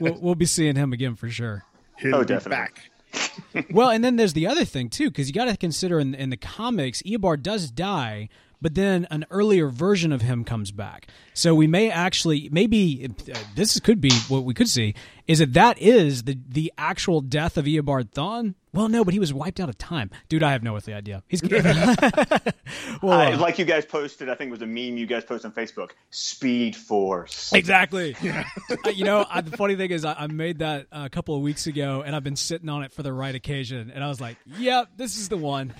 we'll, 0.00 0.18
we'll 0.20 0.34
be 0.34 0.46
seeing 0.46 0.74
him 0.74 0.92
again 0.92 1.14
for 1.14 1.28
sure. 1.28 1.64
He'll 1.98 2.16
Oh, 2.16 2.20
be 2.20 2.26
definitely. 2.26 2.56
back. 2.56 2.89
well, 3.70 3.90
and 3.90 4.04
then 4.04 4.16
there's 4.16 4.32
the 4.32 4.46
other 4.46 4.64
thing 4.64 4.88
too, 4.88 5.10
because 5.10 5.28
you 5.28 5.34
got 5.34 5.46
to 5.46 5.56
consider 5.56 6.00
in, 6.00 6.14
in 6.14 6.30
the 6.30 6.36
comics, 6.36 7.02
Eobard 7.02 7.42
does 7.42 7.70
die, 7.70 8.28
but 8.60 8.74
then 8.74 9.06
an 9.10 9.24
earlier 9.30 9.68
version 9.68 10.12
of 10.12 10.22
him 10.22 10.44
comes 10.44 10.70
back. 10.70 11.06
So 11.34 11.54
we 11.54 11.66
may 11.66 11.90
actually, 11.90 12.48
maybe 12.52 13.08
uh, 13.32 13.38
this 13.54 13.78
could 13.80 14.00
be 14.00 14.12
what 14.28 14.44
we 14.44 14.54
could 14.54 14.68
see 14.68 14.94
is 15.26 15.38
that 15.38 15.54
that 15.54 15.80
is 15.80 16.24
the 16.24 16.38
the 16.48 16.72
actual 16.76 17.20
death 17.20 17.56
of 17.56 17.64
Eobard 17.64 18.10
Thawne, 18.10 18.54
Well, 18.72 18.88
no, 18.88 19.04
but 19.04 19.12
he 19.14 19.20
was 19.20 19.34
wiped 19.34 19.58
out 19.58 19.68
of 19.68 19.76
time, 19.78 20.10
dude. 20.28 20.42
I 20.42 20.52
have 20.52 20.62
no 20.62 20.76
earthly 20.76 20.94
idea. 20.94 21.22
He's 21.26 21.42
well, 23.02 23.34
uh, 23.34 23.36
like 23.36 23.58
you 23.58 23.64
guys 23.64 23.84
posted. 23.84 24.28
I 24.28 24.36
think 24.36 24.48
it 24.48 24.52
was 24.52 24.62
a 24.62 24.66
meme 24.66 24.96
you 24.96 25.06
guys 25.06 25.24
posted 25.24 25.50
on 25.50 25.52
Facebook. 25.52 25.90
Speed 26.10 26.76
Force. 26.76 27.52
Exactly. 27.52 28.16
Yeah. 28.30 28.44
uh, 28.84 28.90
you 28.90 29.04
know, 29.04 29.24
I, 29.28 29.40
the 29.40 29.56
funny 29.56 29.76
thing 29.76 29.90
is, 29.90 30.04
I, 30.04 30.12
I, 30.12 30.26
made 30.26 30.58
that 30.58 30.86
a 30.92 31.08
couple 31.08 31.34
of 31.34 31.42
weeks 31.42 31.66
ago, 31.66 32.02
and 32.04 32.14
I've 32.14 32.22
been 32.22 32.36
sitting 32.36 32.68
on 32.68 32.82
it 32.82 32.92
for 32.92 33.02
the 33.02 33.12
right 33.12 33.34
occasion, 33.34 33.90
and 33.94 34.04
I 34.04 34.08
was 34.08 34.20
like, 34.20 34.36
"Yep, 34.58 34.90
this 34.96 35.16
is 35.16 35.28
the 35.28 35.38
one." 35.38 35.72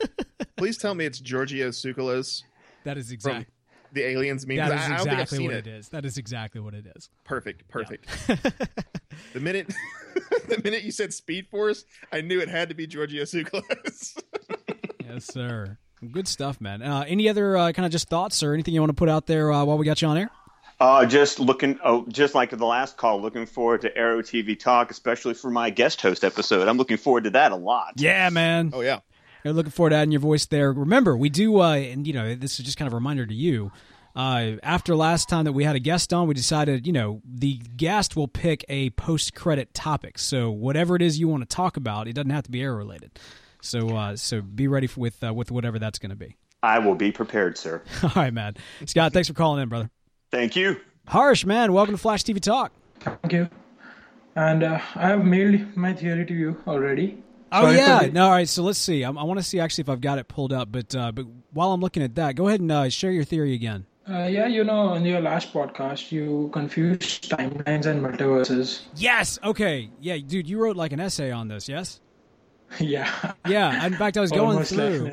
Please 0.56 0.78
tell 0.78 0.94
me 0.94 1.04
it's 1.04 1.20
Georgios 1.20 1.80
Tsoukalos. 1.80 2.44
That 2.84 2.96
is 2.96 3.12
exactly 3.12 3.51
the 3.92 4.04
aliens 4.04 4.46
mean? 4.46 4.58
That 4.58 4.72
is 4.72 4.90
exactly 4.90 5.38
what 5.40 5.54
it. 5.54 5.66
it 5.66 5.70
is. 5.70 5.88
That 5.90 6.04
is 6.04 6.18
exactly 6.18 6.60
what 6.60 6.74
it 6.74 6.86
is. 6.96 7.08
Perfect. 7.24 7.68
Perfect. 7.68 8.06
Yeah. 8.28 8.36
the 9.32 9.40
minute 9.40 9.68
the 10.48 10.60
minute 10.62 10.82
you 10.82 10.90
said 10.90 11.12
Speed 11.12 11.48
Force, 11.48 11.84
I 12.12 12.20
knew 12.20 12.40
it 12.40 12.48
had 12.48 12.68
to 12.68 12.74
be 12.74 12.86
Georgios 12.86 13.32
Tsoukalos. 13.32 14.22
yes, 15.04 15.26
sir. 15.26 15.78
Good 16.10 16.26
stuff, 16.26 16.60
man. 16.60 16.82
Uh, 16.82 17.04
any 17.06 17.28
other 17.28 17.56
uh, 17.56 17.72
kind 17.72 17.86
of 17.86 17.92
just 17.92 18.08
thoughts 18.08 18.42
or 18.42 18.54
anything 18.54 18.74
you 18.74 18.80
want 18.80 18.90
to 18.90 18.94
put 18.94 19.08
out 19.08 19.26
there 19.26 19.52
uh, 19.52 19.64
while 19.64 19.78
we 19.78 19.84
got 19.84 20.02
you 20.02 20.08
on 20.08 20.18
air? 20.18 20.30
Uh, 20.80 21.06
just 21.06 21.38
looking, 21.38 21.78
oh, 21.84 22.04
just 22.08 22.34
like 22.34 22.50
the 22.50 22.66
last 22.66 22.96
call, 22.96 23.22
looking 23.22 23.46
forward 23.46 23.82
to 23.82 23.96
Arrow 23.96 24.20
TV 24.20 24.58
Talk, 24.58 24.90
especially 24.90 25.34
for 25.34 25.48
my 25.48 25.70
guest 25.70 26.00
host 26.00 26.24
episode. 26.24 26.66
I'm 26.66 26.76
looking 26.76 26.96
forward 26.96 27.24
to 27.24 27.30
that 27.30 27.52
a 27.52 27.56
lot. 27.56 27.92
Yeah, 27.96 28.28
man. 28.30 28.72
Oh 28.74 28.80
yeah. 28.80 28.98
You're 29.44 29.54
looking 29.54 29.72
forward 29.72 29.90
to 29.90 29.96
adding 29.96 30.12
your 30.12 30.20
voice 30.20 30.46
there. 30.46 30.72
Remember, 30.72 31.16
we 31.16 31.28
do, 31.28 31.60
uh, 31.60 31.74
and 31.74 32.06
you 32.06 32.12
know, 32.12 32.34
this 32.34 32.58
is 32.58 32.64
just 32.64 32.78
kind 32.78 32.86
of 32.86 32.92
a 32.92 32.96
reminder 32.96 33.26
to 33.26 33.34
you. 33.34 33.72
Uh, 34.14 34.52
after 34.62 34.94
last 34.94 35.28
time 35.28 35.44
that 35.46 35.52
we 35.52 35.64
had 35.64 35.74
a 35.74 35.80
guest 35.80 36.12
on, 36.12 36.28
we 36.28 36.34
decided, 36.34 36.86
you 36.86 36.92
know, 36.92 37.22
the 37.24 37.56
guest 37.76 38.14
will 38.14 38.28
pick 38.28 38.64
a 38.68 38.90
post-credit 38.90 39.72
topic. 39.72 40.18
So 40.18 40.50
whatever 40.50 40.96
it 40.96 41.02
is 41.02 41.18
you 41.18 41.28
want 41.28 41.48
to 41.48 41.56
talk 41.56 41.76
about, 41.76 42.08
it 42.08 42.12
doesn't 42.12 42.30
have 42.30 42.44
to 42.44 42.50
be 42.50 42.60
air 42.62 42.76
related. 42.76 43.18
So, 43.62 43.96
uh, 43.96 44.16
so 44.16 44.42
be 44.42 44.68
ready 44.68 44.86
for, 44.86 45.00
with 45.00 45.24
uh, 45.24 45.32
with 45.32 45.50
whatever 45.50 45.78
that's 45.78 45.98
going 45.98 46.10
to 46.10 46.16
be. 46.16 46.36
I 46.62 46.78
will 46.78 46.94
be 46.94 47.10
prepared, 47.10 47.56
sir. 47.58 47.82
All 48.02 48.10
right, 48.14 48.32
man. 48.32 48.54
Scott, 48.86 49.12
thanks 49.12 49.28
for 49.28 49.34
calling 49.34 49.62
in, 49.62 49.68
brother. 49.68 49.90
Thank 50.30 50.56
you. 50.56 50.80
Harsh, 51.08 51.44
man, 51.44 51.72
welcome 51.72 51.94
to 51.94 52.00
Flash 52.00 52.22
TV 52.22 52.40
Talk. 52.40 52.72
Thank 53.00 53.32
you. 53.32 53.48
And 54.36 54.62
uh, 54.62 54.80
I 54.94 55.08
have 55.08 55.24
mailed 55.24 55.76
my 55.76 55.92
theory 55.92 56.24
to 56.26 56.34
you 56.34 56.62
already. 56.66 57.22
Oh 57.54 57.62
Sorry 57.62 57.76
yeah, 57.76 58.08
no. 58.12 58.24
All 58.24 58.30
right, 58.30 58.48
so 58.48 58.62
let's 58.62 58.78
see. 58.78 59.04
I, 59.04 59.10
I 59.10 59.24
want 59.24 59.38
to 59.38 59.44
see 59.44 59.60
actually 59.60 59.82
if 59.82 59.88
I've 59.90 60.00
got 60.00 60.18
it 60.18 60.26
pulled 60.26 60.52
up, 60.54 60.72
but 60.72 60.94
uh, 60.94 61.12
but 61.12 61.26
while 61.52 61.72
I'm 61.72 61.82
looking 61.82 62.02
at 62.02 62.14
that, 62.14 62.34
go 62.34 62.48
ahead 62.48 62.60
and 62.60 62.72
uh, 62.72 62.88
share 62.88 63.10
your 63.10 63.24
theory 63.24 63.52
again. 63.52 63.84
Uh, 64.08 64.24
yeah, 64.24 64.46
you 64.46 64.64
know, 64.64 64.94
in 64.94 65.04
your 65.04 65.20
last 65.20 65.52
podcast, 65.52 66.10
you 66.10 66.50
confused 66.52 67.30
timelines 67.30 67.86
and 67.86 68.04
multiverses. 68.04 68.82
Yes. 68.96 69.38
Okay. 69.44 69.90
Yeah, 70.00 70.16
dude, 70.16 70.48
you 70.48 70.58
wrote 70.58 70.76
like 70.76 70.92
an 70.92 70.98
essay 70.98 71.30
on 71.30 71.48
this. 71.48 71.68
Yes. 71.68 72.00
yeah. 72.80 73.34
Yeah. 73.46 73.86
In 73.86 73.94
fact, 73.94 74.16
I 74.16 74.20
was 74.20 74.32
going 74.32 74.64
through. 74.64 75.12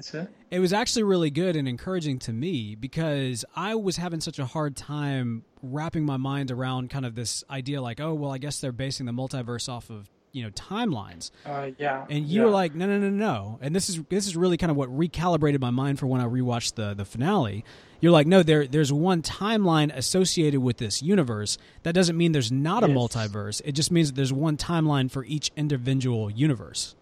It 0.50 0.60
was 0.60 0.74
actually 0.74 1.04
really 1.04 1.30
good 1.30 1.56
and 1.56 1.68
encouraging 1.68 2.20
to 2.20 2.34
me 2.34 2.74
because 2.74 3.46
I 3.56 3.76
was 3.76 3.98
having 3.98 4.22
such 4.22 4.40
a 4.40 4.46
hard 4.46 4.76
time 4.76 5.44
wrapping 5.62 6.06
my 6.06 6.18
mind 6.18 6.50
around 6.50 6.90
kind 6.90 7.06
of 7.06 7.14
this 7.14 7.44
idea, 7.50 7.82
like, 7.82 8.00
oh, 8.00 8.14
well, 8.14 8.32
I 8.32 8.40
guess 8.40 8.60
they're 8.60 8.72
basing 8.72 9.06
the 9.06 9.12
multiverse 9.12 9.70
off 9.70 9.92
of 9.92 10.10
you 10.32 10.44
know 10.44 10.50
timelines. 10.52 11.32
Uh, 11.46 11.72
yeah. 11.78 12.06
And 12.10 12.26
you 12.26 12.42
yeah. 12.42 12.46
were 12.46 12.52
like, 12.52 12.76
no, 12.76 12.86
no, 12.86 12.98
no, 13.00 13.10
no. 13.10 13.60
And 13.62 13.76
this 13.76 13.90
is 13.90 14.02
this 14.10 14.28
is 14.28 14.36
really 14.36 14.58
kind 14.58 14.72
of 14.72 14.78
what 14.78 14.90
recalibrated 14.90 15.60
my 15.60 15.72
mind 15.72 16.00
for 16.00 16.08
when 16.08 16.22
I 16.22 16.26
rewatched 16.26 16.76
the 16.76 16.94
the 16.94 17.06
finale. 17.06 17.64
You're 18.02 18.12
like, 18.12 18.28
no, 18.28 18.44
there 18.44 18.68
there's 18.68 18.94
one 18.94 19.22
timeline 19.22 19.96
associated 19.96 20.62
with 20.62 20.78
this 20.78 21.02
universe. 21.02 21.58
That 21.84 21.94
doesn't 21.94 22.18
mean 22.18 22.32
there's 22.32 22.52
not 22.52 22.84
a 22.84 22.88
yes. 22.88 22.98
multiverse. 22.98 23.62
It 23.66 23.74
just 23.74 23.92
means 23.92 24.10
that 24.10 24.16
there's 24.16 24.34
one 24.34 24.58
timeline 24.58 25.12
for 25.12 25.26
each 25.26 25.52
individual 25.56 26.30
universe. 26.30 26.96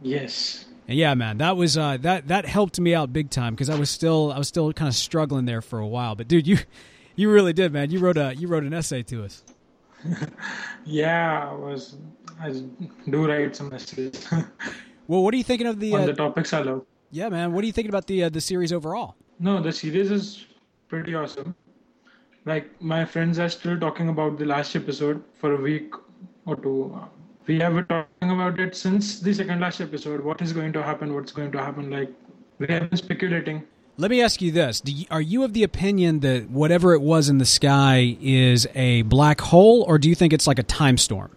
Yes. 0.00 0.66
And 0.88 0.98
yeah, 0.98 1.14
man, 1.14 1.38
that 1.38 1.56
was 1.56 1.78
uh, 1.78 1.96
that 1.98 2.28
that 2.28 2.44
helped 2.44 2.78
me 2.80 2.94
out 2.94 3.12
big 3.12 3.30
time 3.30 3.54
because 3.54 3.70
I 3.70 3.78
was 3.78 3.90
still 3.90 4.32
I 4.32 4.38
was 4.38 4.48
still 4.48 4.72
kind 4.72 4.88
of 4.88 4.94
struggling 4.94 5.44
there 5.44 5.62
for 5.62 5.78
a 5.78 5.86
while. 5.86 6.14
But 6.14 6.28
dude, 6.28 6.46
you 6.46 6.58
you 7.16 7.30
really 7.30 7.52
did, 7.52 7.72
man. 7.72 7.90
You 7.90 8.00
wrote 8.00 8.16
a 8.16 8.34
you 8.34 8.48
wrote 8.48 8.64
an 8.64 8.74
essay 8.74 9.02
to 9.04 9.24
us. 9.24 9.44
yeah, 10.84 11.50
I 11.50 11.54
was 11.54 11.96
I 12.42 12.50
do 13.08 13.26
write 13.28 13.54
some 13.54 13.72
essays. 13.72 14.26
well, 15.06 15.22
what 15.22 15.32
are 15.32 15.36
you 15.36 15.44
thinking 15.44 15.68
of 15.68 15.78
the 15.78 15.94
on 15.94 16.02
uh, 16.02 16.06
the 16.06 16.14
topics 16.14 16.52
I 16.52 16.62
love? 16.62 16.84
Yeah, 17.12 17.28
man. 17.28 17.52
What 17.52 17.62
are 17.62 17.66
you 17.66 17.72
thinking 17.72 17.90
about 17.90 18.08
the 18.08 18.24
uh, 18.24 18.28
the 18.30 18.40
series 18.40 18.72
overall? 18.72 19.14
No, 19.38 19.62
the 19.62 19.72
series 19.72 20.10
is 20.10 20.46
pretty 20.88 21.14
awesome. 21.14 21.54
Like 22.44 22.82
my 22.82 23.04
friends 23.04 23.38
are 23.38 23.48
still 23.48 23.78
talking 23.78 24.08
about 24.08 24.38
the 24.38 24.44
last 24.44 24.74
episode 24.74 25.22
for 25.34 25.54
a 25.54 25.60
week 25.60 25.94
or 26.46 26.56
two. 26.56 27.00
We 27.46 27.60
have 27.60 27.74
been 27.74 27.86
talking 27.86 28.30
about 28.30 28.58
it 28.58 28.74
since 28.74 29.20
the 29.20 29.32
second 29.34 29.60
last 29.60 29.80
episode. 29.80 30.20
What 30.20 30.42
is 30.42 30.52
going 30.52 30.72
to 30.72 30.82
happen? 30.82 31.14
What's 31.14 31.30
going 31.30 31.52
to 31.52 31.62
happen? 31.62 31.90
Like 31.90 32.10
we 32.58 32.66
have 32.68 32.90
been 32.90 32.98
speculating. 32.98 33.62
Let 33.98 34.10
me 34.10 34.20
ask 34.20 34.42
you 34.42 34.50
this: 34.50 34.82
you, 34.84 35.06
Are 35.12 35.20
you 35.20 35.44
of 35.44 35.52
the 35.52 35.62
opinion 35.62 36.20
that 36.20 36.50
whatever 36.50 36.92
it 36.94 37.02
was 37.02 37.28
in 37.28 37.38
the 37.38 37.44
sky 37.44 38.16
is 38.20 38.66
a 38.74 39.02
black 39.02 39.40
hole, 39.40 39.84
or 39.86 39.98
do 39.98 40.08
you 40.08 40.16
think 40.16 40.32
it's 40.32 40.48
like 40.48 40.58
a 40.58 40.64
time 40.64 40.98
storm? 40.98 41.36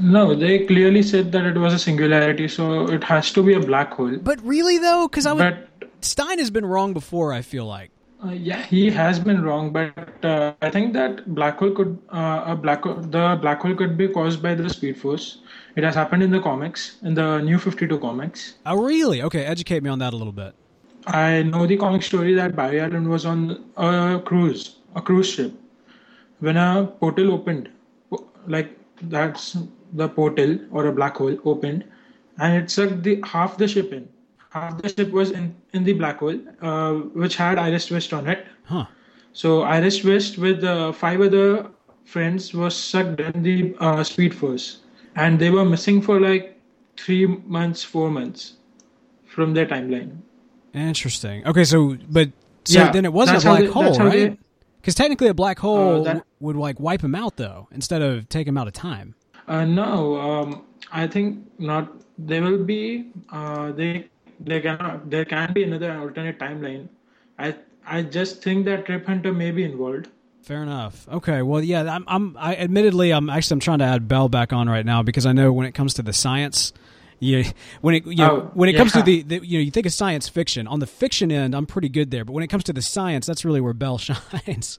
No, 0.00 0.34
they 0.34 0.66
clearly 0.66 1.02
said 1.02 1.30
that 1.32 1.44
it 1.44 1.56
was 1.56 1.74
a 1.74 1.78
singularity, 1.78 2.48
so 2.48 2.88
it 2.88 3.04
has 3.04 3.32
to 3.32 3.42
be 3.42 3.54
a 3.54 3.60
black 3.60 3.92
hole. 3.92 4.16
But 4.16 4.40
really, 4.44 4.78
though, 4.78 5.06
because 5.08 5.26
I 5.26 5.32
would, 5.32 5.68
Stein 6.00 6.38
has 6.38 6.50
been 6.50 6.64
wrong 6.64 6.92
before. 6.94 7.32
I 7.32 7.42
feel 7.42 7.66
like. 7.66 7.90
Uh, 8.22 8.32
yeah, 8.32 8.62
he 8.62 8.90
has 8.90 9.18
been 9.18 9.42
wrong, 9.42 9.72
but 9.72 10.24
uh, 10.24 10.52
I 10.60 10.70
think 10.70 10.92
that 10.92 11.34
black 11.34 11.58
hole 11.58 11.70
could 11.70 11.98
uh, 12.10 12.44
a 12.46 12.56
black 12.56 12.82
hole, 12.82 12.94
the 12.96 13.38
black 13.40 13.60
hole 13.60 13.74
could 13.74 13.96
be 13.96 14.08
caused 14.08 14.42
by 14.42 14.54
the 14.54 14.68
speed 14.68 14.98
force. 15.00 15.38
It 15.76 15.84
has 15.84 15.94
happened 15.94 16.22
in 16.22 16.30
the 16.30 16.40
comics, 16.40 16.96
in 17.02 17.14
the 17.14 17.40
New 17.40 17.58
Fifty 17.58 17.86
Two 17.86 17.98
comics. 17.98 18.56
Oh, 18.66 18.82
really? 18.82 19.22
Okay, 19.22 19.44
educate 19.44 19.82
me 19.82 19.88
on 19.90 19.98
that 20.00 20.12
a 20.12 20.16
little 20.16 20.32
bit. 20.32 20.54
I 21.06 21.44
know 21.44 21.66
the 21.66 21.78
comic 21.78 22.02
story 22.02 22.34
that 22.34 22.54
Barry 22.54 22.80
Allen 22.80 23.08
was 23.08 23.24
on 23.24 23.64
a 23.76 24.20
cruise, 24.22 24.76
a 24.94 25.00
cruise 25.00 25.30
ship, 25.30 25.52
when 26.40 26.58
a 26.58 26.86
portal 27.00 27.32
opened, 27.32 27.70
like 28.46 28.76
that's 29.02 29.56
the 29.92 30.08
portal 30.08 30.58
or 30.70 30.86
a 30.86 30.92
black 30.92 31.16
hole 31.16 31.36
opened, 31.44 31.84
and 32.38 32.62
it 32.62 32.70
sucked 32.70 33.02
the 33.02 33.22
half 33.24 33.56
the 33.56 33.68
ship 33.68 33.92
in. 33.92 34.08
Half 34.50 34.82
the 34.82 34.88
ship 34.88 35.10
was 35.10 35.30
in 35.30 35.54
in 35.72 35.84
the 35.84 35.92
black 35.92 36.18
hole, 36.18 36.38
uh, 36.60 36.94
which 37.24 37.36
had 37.36 37.58
Iris 37.58 37.90
West 37.90 38.12
on 38.12 38.26
it. 38.26 38.46
Huh. 38.64 38.86
So 39.32 39.62
Iris 39.62 40.04
West 40.04 40.38
with 40.38 40.64
uh, 40.64 40.92
five 40.92 41.20
other 41.20 41.70
friends 42.04 42.52
was 42.52 42.76
sucked 42.76 43.20
in 43.20 43.42
the 43.42 43.76
uh, 43.78 44.02
Speed 44.02 44.34
Force, 44.34 44.78
and 45.14 45.38
they 45.38 45.50
were 45.50 45.64
missing 45.64 46.02
for 46.02 46.20
like 46.20 46.58
three 46.96 47.26
months, 47.26 47.82
four 47.84 48.10
months 48.10 48.54
from 49.26 49.54
their 49.54 49.66
timeline. 49.66 50.18
Interesting. 50.74 51.46
Okay, 51.46 51.64
so 51.64 51.96
but 52.08 52.30
so 52.64 52.78
yeah, 52.78 52.92
then 52.92 53.04
it 53.04 53.12
wasn't 53.12 53.38
a 53.38 53.46
black 53.46 53.60
they, 53.60 53.66
hole, 53.66 53.98
right? 53.98 54.38
Because 54.80 54.94
technically, 54.94 55.28
a 55.28 55.34
black 55.34 55.58
hole 55.58 56.00
uh, 56.00 56.14
that, 56.14 56.26
would 56.40 56.56
like 56.56 56.80
wipe 56.80 57.02
him 57.02 57.14
out 57.14 57.36
though, 57.36 57.68
instead 57.70 58.02
of 58.02 58.28
take 58.28 58.46
him 58.46 58.56
out 58.56 58.66
of 58.66 58.72
time. 58.72 59.14
Uh, 59.50 59.64
no, 59.64 60.16
um, 60.20 60.64
I 60.92 61.08
think 61.08 61.44
not. 61.58 61.92
There 62.16 62.40
will 62.42 62.62
be 62.62 63.10
uh, 63.32 63.72
they 63.72 64.08
there 64.38 64.60
can 64.60 65.00
there 65.06 65.24
can 65.24 65.52
be 65.52 65.64
another 65.64 65.92
alternate 65.98 66.38
timeline. 66.38 66.88
I 67.36 67.56
I 67.84 68.02
just 68.02 68.44
think 68.44 68.64
that 68.66 68.88
Rip 68.88 69.06
Hunter 69.06 69.32
may 69.32 69.50
be 69.50 69.64
involved. 69.64 70.06
Fair 70.42 70.62
enough. 70.62 71.08
Okay. 71.08 71.42
Well, 71.42 71.62
yeah. 71.62 71.82
I'm. 71.82 72.04
I'm. 72.06 72.36
I 72.38 72.54
admittedly, 72.54 73.10
I'm 73.10 73.28
actually. 73.28 73.56
I'm 73.56 73.60
trying 73.60 73.80
to 73.80 73.86
add 73.86 74.06
Beall 74.06 74.28
back 74.28 74.52
on 74.52 74.68
right 74.68 74.86
now 74.86 75.02
because 75.02 75.26
I 75.26 75.32
know 75.32 75.52
when 75.52 75.66
it 75.66 75.72
comes 75.72 75.94
to 75.94 76.02
the 76.02 76.12
science, 76.12 76.72
you 77.18 77.44
when 77.80 77.96
it 77.96 78.06
you 78.06 78.14
know, 78.14 78.30
oh, 78.30 78.50
when 78.54 78.68
it 78.68 78.72
yeah. 78.72 78.78
comes 78.78 78.92
to 78.92 79.02
the, 79.02 79.22
the, 79.22 79.44
you 79.44 79.58
know 79.58 79.64
you 79.64 79.72
think 79.72 79.86
of 79.86 79.92
science 79.92 80.28
fiction 80.28 80.68
on 80.68 80.78
the 80.78 80.86
fiction 80.86 81.32
end 81.32 81.56
I'm 81.56 81.66
pretty 81.66 81.88
good 81.88 82.10
there 82.10 82.24
but 82.24 82.32
when 82.32 82.42
it 82.42 82.48
comes 82.48 82.64
to 82.64 82.72
the 82.72 82.82
science 82.82 83.26
that's 83.26 83.44
really 83.44 83.60
where 83.60 83.74
Beall 83.74 83.98
shines. 83.98 84.78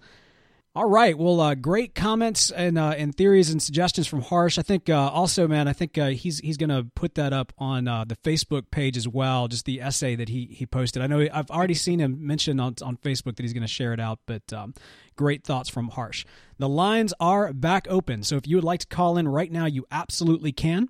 All 0.73 0.87
right, 0.87 1.17
well, 1.17 1.41
uh, 1.41 1.53
great 1.53 1.95
comments 1.95 2.49
and 2.49 2.77
uh, 2.77 2.93
and 2.97 3.13
theories 3.13 3.49
and 3.49 3.61
suggestions 3.61 4.07
from 4.07 4.21
Harsh. 4.21 4.57
I 4.57 4.61
think 4.61 4.89
uh, 4.89 5.09
also, 5.09 5.45
man, 5.45 5.67
I 5.67 5.73
think 5.73 5.97
uh, 5.97 6.07
he's 6.11 6.39
he's 6.39 6.55
going 6.55 6.69
to 6.69 6.87
put 6.95 7.15
that 7.15 7.33
up 7.33 7.51
on 7.57 7.89
uh, 7.89 8.05
the 8.05 8.15
Facebook 8.15 8.71
page 8.71 8.95
as 8.95 9.05
well. 9.05 9.49
Just 9.49 9.65
the 9.65 9.81
essay 9.81 10.15
that 10.15 10.29
he 10.29 10.45
he 10.45 10.65
posted. 10.65 11.01
I 11.01 11.07
know 11.07 11.27
I've 11.33 11.51
already 11.51 11.73
seen 11.73 11.99
him 11.99 12.25
mention 12.25 12.57
on 12.61 12.75
on 12.81 12.95
Facebook 12.95 13.35
that 13.35 13.41
he's 13.41 13.51
going 13.51 13.63
to 13.63 13.67
share 13.67 13.91
it 13.91 13.99
out. 13.99 14.19
But 14.25 14.53
um, 14.53 14.73
great 15.17 15.43
thoughts 15.43 15.67
from 15.67 15.89
Harsh. 15.89 16.25
The 16.57 16.69
lines 16.69 17.13
are 17.19 17.51
back 17.51 17.85
open, 17.89 18.23
so 18.23 18.37
if 18.37 18.47
you 18.47 18.55
would 18.55 18.63
like 18.63 18.79
to 18.79 18.87
call 18.87 19.17
in 19.17 19.27
right 19.27 19.51
now, 19.51 19.65
you 19.65 19.85
absolutely 19.91 20.53
can. 20.53 20.87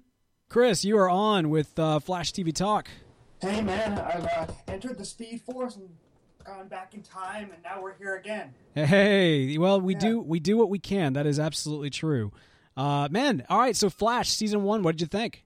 Chris, 0.48 0.86
you 0.86 0.96
are 0.96 1.10
on 1.10 1.50
with 1.50 1.80
uh, 1.80 2.00
Flash 2.00 2.34
TV 2.34 2.54
Talk. 2.54 2.88
Hey 3.42 3.62
man, 3.62 3.98
I've 3.98 4.52
entered 4.68 5.00
the 5.00 5.06
Speed 5.06 5.42
Force 5.42 5.76
and 5.76 5.90
gone 6.44 6.68
back 6.68 6.94
in 6.94 7.02
time, 7.02 7.52
and 7.54 7.62
now 7.64 7.82
we're 7.82 7.96
here 7.96 8.16
again. 8.16 8.54
Hey, 8.74 9.58
well, 9.58 9.82
we 9.82 9.94
yeah. 9.94 10.00
do 10.00 10.20
we 10.22 10.40
do 10.40 10.58
what 10.58 10.70
we 10.70 10.80
can. 10.80 11.14
That 11.14 11.26
is 11.26 11.40
absolutely 11.40 11.90
true. 11.90 12.32
Uh, 12.78 13.08
man, 13.12 13.44
all 13.50 13.60
right. 13.60 13.76
So 13.76 13.90
Flash 13.90 14.30
season 14.30 14.64
one, 14.64 14.82
what 14.84 14.94
did 14.94 15.02
you 15.02 15.08
think? 15.08 15.46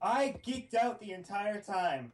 I 0.00 0.36
geeked 0.46 0.74
out 0.74 1.00
the 1.00 1.12
entire 1.12 1.60
time. 1.60 2.12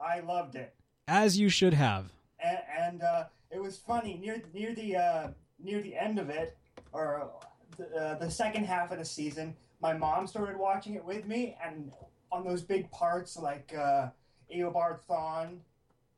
I 0.00 0.20
loved 0.20 0.54
it. 0.54 0.74
As 1.08 1.38
you 1.38 1.48
should 1.48 1.74
have. 1.74 2.12
And, 2.38 2.58
and 2.78 3.02
uh, 3.02 3.24
it 3.50 3.60
was 3.60 3.76
funny 3.76 4.18
near 4.22 4.42
near 4.54 4.74
the 4.74 4.96
uh, 4.96 5.28
near 5.58 5.80
the 5.82 5.96
end 5.96 6.18
of 6.18 6.30
it, 6.30 6.56
or 6.92 7.30
the, 7.76 7.96
uh, 7.96 8.18
the 8.18 8.30
second 8.30 8.64
half 8.64 8.92
of 8.92 8.98
the 8.98 9.04
season 9.04 9.56
my 9.80 9.92
mom 9.92 10.26
started 10.26 10.56
watching 10.56 10.94
it 10.94 11.04
with 11.04 11.26
me, 11.26 11.56
and 11.64 11.92
on 12.32 12.44
those 12.44 12.62
big 12.62 12.90
parts 12.90 13.36
like 13.36 13.74
uh, 13.76 14.08
Eobard 14.54 15.00
Thawne, 15.08 15.58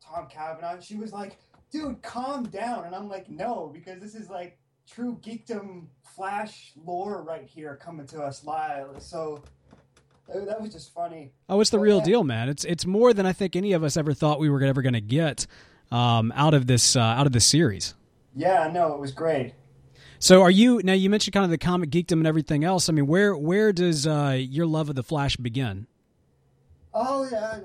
Tom 0.05 0.27
Cavanagh. 0.29 0.81
She 0.81 0.95
was 0.95 1.11
like, 1.13 1.37
"Dude, 1.71 2.01
calm 2.01 2.43
down," 2.45 2.85
and 2.85 2.95
I'm 2.95 3.09
like, 3.09 3.29
"No," 3.29 3.69
because 3.73 3.99
this 4.01 4.15
is 4.15 4.29
like 4.29 4.57
true 4.89 5.19
geekdom 5.21 5.87
Flash 6.15 6.73
lore 6.83 7.21
right 7.21 7.45
here 7.45 7.77
coming 7.81 8.05
to 8.07 8.21
us 8.21 8.43
live. 8.43 8.87
So 8.99 9.43
uh, 10.33 10.45
that 10.45 10.59
was 10.61 10.73
just 10.73 10.93
funny. 10.93 11.31
Oh, 11.47 11.61
it's 11.61 11.69
the 11.69 11.77
But, 11.77 11.83
real 11.83 11.97
yeah. 11.99 12.03
deal, 12.03 12.23
man. 12.23 12.49
It's 12.49 12.65
it's 12.65 12.85
more 12.85 13.13
than 13.13 13.25
I 13.25 13.33
think 13.33 13.55
any 13.55 13.73
of 13.73 13.83
us 13.83 13.95
ever 13.97 14.13
thought 14.13 14.39
we 14.39 14.49
were 14.49 14.61
ever 14.63 14.81
going 14.81 14.93
to 14.93 15.01
get 15.01 15.47
um, 15.91 16.33
out 16.35 16.53
of 16.53 16.67
this 16.67 16.95
uh, 16.95 16.99
out 17.01 17.25
of 17.27 17.31
this 17.31 17.45
series. 17.45 17.93
Yeah, 18.35 18.69
no, 18.71 18.93
it 18.93 18.99
was 18.99 19.11
great. 19.11 19.53
So, 20.19 20.41
are 20.41 20.51
you 20.51 20.81
now? 20.83 20.93
You 20.93 21.09
mentioned 21.09 21.33
kind 21.33 21.45
of 21.45 21.49
the 21.49 21.57
comic 21.57 21.89
geekdom 21.89 22.13
and 22.13 22.27
everything 22.27 22.63
else. 22.63 22.89
I 22.89 22.91
mean, 22.93 23.07
where 23.07 23.35
where 23.37 23.71
does 23.71 24.05
uh, 24.05 24.37
your 24.39 24.65
love 24.65 24.89
of 24.89 24.95
the 24.95 25.03
Flash 25.03 25.37
begin? 25.37 25.87
Oh 26.93 27.27
yeah, 27.31 27.59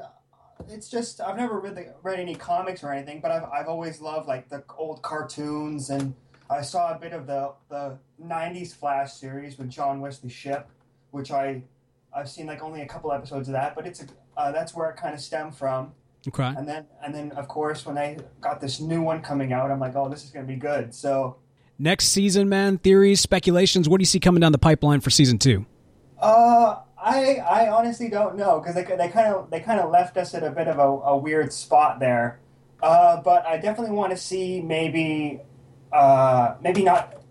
it's 0.68 0.88
just 0.88 1.20
I've 1.20 1.36
never 1.36 1.60
read 1.60 1.74
the, 1.74 1.94
read 2.02 2.20
any 2.20 2.34
comics 2.34 2.82
or 2.82 2.92
anything, 2.92 3.20
but 3.20 3.30
I've 3.30 3.44
I've 3.44 3.68
always 3.68 4.00
loved 4.00 4.26
like 4.28 4.48
the 4.48 4.64
old 4.76 5.02
cartoons, 5.02 5.90
and 5.90 6.14
I 6.50 6.62
saw 6.62 6.94
a 6.94 6.98
bit 6.98 7.12
of 7.12 7.26
the 7.26 7.52
the 7.68 7.98
'90s 8.22 8.74
Flash 8.74 9.14
series 9.14 9.58
with 9.58 9.70
John 9.70 10.00
Wesley 10.00 10.30
Shipp, 10.30 10.68
which 11.10 11.30
I 11.30 11.62
I've 12.14 12.28
seen 12.28 12.46
like 12.46 12.62
only 12.62 12.82
a 12.82 12.86
couple 12.86 13.12
episodes 13.12 13.48
of 13.48 13.52
that, 13.52 13.74
but 13.74 13.86
it's 13.86 14.02
a 14.02 14.06
uh, 14.36 14.52
that's 14.52 14.74
where 14.74 14.90
it 14.90 14.96
kind 14.96 15.14
of 15.14 15.20
stemmed 15.20 15.56
from. 15.56 15.92
Okay. 16.26 16.42
And 16.56 16.66
then 16.66 16.86
and 17.04 17.14
then 17.14 17.32
of 17.32 17.48
course 17.48 17.84
when 17.84 17.98
I 17.98 18.18
got 18.40 18.60
this 18.60 18.80
new 18.80 19.02
one 19.02 19.22
coming 19.22 19.52
out, 19.52 19.70
I'm 19.70 19.80
like, 19.80 19.94
oh, 19.96 20.08
this 20.08 20.24
is 20.24 20.30
gonna 20.30 20.46
be 20.46 20.56
good. 20.56 20.94
So 20.94 21.36
Next 21.78 22.08
season, 22.08 22.48
man. 22.48 22.78
Theories, 22.78 23.20
speculations. 23.20 23.88
What 23.88 23.98
do 23.98 24.02
you 24.02 24.06
see 24.06 24.20
coming 24.20 24.40
down 24.40 24.52
the 24.52 24.58
pipeline 24.58 25.00
for 25.00 25.10
season 25.10 25.38
two? 25.38 25.66
Uh, 26.20 26.76
I 27.04 27.36
I 27.36 27.68
honestly 27.68 28.08
don't 28.08 28.36
know 28.36 28.58
because 28.60 28.74
they 28.74 28.84
they 28.84 29.08
kind 29.08 29.34
of 29.34 29.50
they 29.50 29.60
kind 29.60 29.78
of 29.80 29.90
left 29.90 30.16
us 30.16 30.34
at 30.34 30.42
a 30.42 30.50
bit 30.50 30.68
of 30.68 30.78
a, 30.78 30.82
a 30.82 31.16
weird 31.16 31.52
spot 31.52 32.00
there. 32.00 32.40
Uh, 32.82 33.20
but 33.22 33.46
I 33.46 33.56
definitely 33.58 33.94
want 33.94 34.10
to 34.12 34.16
see 34.16 34.60
maybe 34.60 35.40
uh, 35.92 36.54
maybe 36.62 36.82
not 36.82 37.22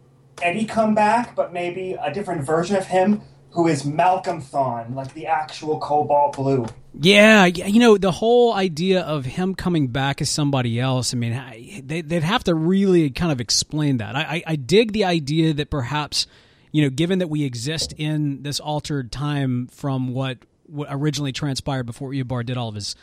Eddie 0.41 0.65
come 0.65 0.95
back, 0.95 1.35
but 1.35 1.51
maybe 1.53 1.93
a 2.01 2.13
different 2.13 2.43
version 2.45 2.75
of 2.75 2.85
him 2.85 3.21
who 3.51 3.67
is 3.67 3.85
Malcolm 3.85 4.41
Thawne, 4.41 4.95
like 4.95 5.13
the 5.13 5.27
actual 5.27 5.79
Cobalt 5.79 6.35
Blue. 6.35 6.65
Yeah, 6.99 7.45
you 7.45 7.79
know 7.79 7.97
the 7.97 8.11
whole 8.11 8.53
idea 8.53 9.01
of 9.01 9.25
him 9.25 9.53
coming 9.55 9.87
back 9.87 10.21
as 10.21 10.29
somebody 10.29 10.79
else. 10.79 11.13
I 11.13 11.17
mean, 11.17 11.33
I- 11.33 11.81
they, 11.83 12.01
they'd 12.01 12.23
have 12.23 12.43
to 12.45 12.55
really 12.55 13.09
kind 13.11 13.31
of 13.31 13.39
explain 13.41 13.97
that. 13.97 14.15
I, 14.15 14.21
I, 14.21 14.43
I 14.47 14.55
dig 14.55 14.91
the 14.91 15.05
idea 15.05 15.53
that 15.53 15.69
perhaps, 15.69 16.25
you 16.73 16.81
know, 16.81 16.89
given 16.89 17.19
that 17.19 17.29
we 17.29 17.43
exist 17.43 17.93
in 17.93 18.41
this 18.41 18.59
altered 18.59 19.11
time 19.11 19.67
from 19.67 20.11
what, 20.11 20.39
what 20.65 20.89
originally 20.91 21.31
transpired 21.31 21.83
before 21.85 22.11
Eobard 22.11 22.47
did 22.47 22.57
all 22.57 22.67
of 22.67 22.75
his 22.75 22.95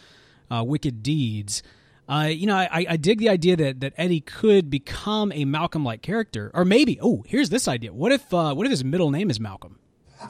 uh, 0.51 0.63
wicked 0.67 1.03
deeds. 1.03 1.63
Uh, 2.09 2.25
you 2.25 2.47
know, 2.47 2.57
I, 2.57 2.85
I 2.89 2.97
dig 2.97 3.21
the 3.21 3.29
idea 3.29 3.55
that, 3.57 3.79
that 3.81 3.93
Eddie 3.97 4.21
could 4.21 4.69
become 4.69 5.31
a 5.33 5.45
Malcolm-like 5.45 6.03
character, 6.03 6.51
or 6.53 6.65
maybe. 6.65 6.99
Oh, 7.01 7.23
here's 7.29 7.51
this 7.51 7.69
idea. 7.69 7.93
What 7.93 8.11
if 8.11 8.35
uh, 8.35 8.53
what 8.55 8.67
if 8.67 8.71
his 8.71 8.83
middle 8.83 9.13
name 9.13 9.31
is 9.31 9.39
Malcolm? 9.39 9.79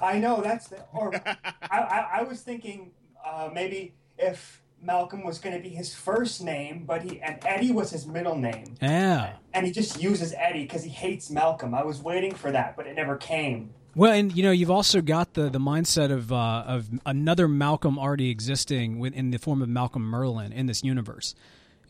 I 0.03 0.19
know 0.19 0.43
that's 0.43 0.69
the, 0.69 0.85
or 0.93 1.15
I, 1.27 1.37
I, 1.71 2.09
I 2.19 2.23
was 2.25 2.43
thinking 2.43 2.91
uh, 3.25 3.49
maybe 3.53 3.95
if 4.19 4.63
Malcolm 4.83 5.25
was 5.25 5.39
going 5.39 5.55
to 5.57 5.63
be 5.63 5.69
his 5.75 5.95
first 5.95 6.43
name, 6.43 6.85
but 6.87 7.03
he 7.03 7.21
and 7.21 7.39
Eddie 7.45 7.73
was 7.73 7.91
his 7.91 8.07
middle 8.07 8.37
name. 8.37 8.75
Yeah. 8.81 9.35
and 9.53 9.67
he 9.67 9.73
just 9.73 10.01
uses 10.01 10.33
Eddie 10.37 10.63
because 10.63 10.83
he 10.85 10.91
hates 10.91 11.31
Malcolm. 11.31 11.75
I 11.75 11.85
was 11.85 12.03
waiting 12.03 12.35
for 12.35 12.51
that, 12.51 12.77
but 12.77 12.87
it 12.87 12.95
never 12.95 13.17
came. 13.17 13.71
Well, 13.95 14.13
and 14.13 14.35
you 14.35 14.43
know, 14.43 14.53
you've 14.53 14.71
also 14.71 15.01
got 15.01 15.35
the 15.35 15.51
the 15.51 15.59
mindset 15.59 16.11
of 16.13 16.33
uh, 16.33 16.65
of 16.67 16.89
another 17.05 17.49
Malcolm 17.49 17.99
already 17.99 18.31
existing 18.31 18.99
with- 18.99 19.15
in 19.15 19.31
the 19.33 19.39
form 19.39 19.61
of 19.63 19.69
Malcolm 19.69 20.03
Merlyn 20.11 20.53
in 20.53 20.67
this 20.67 20.85
universe, 20.85 21.35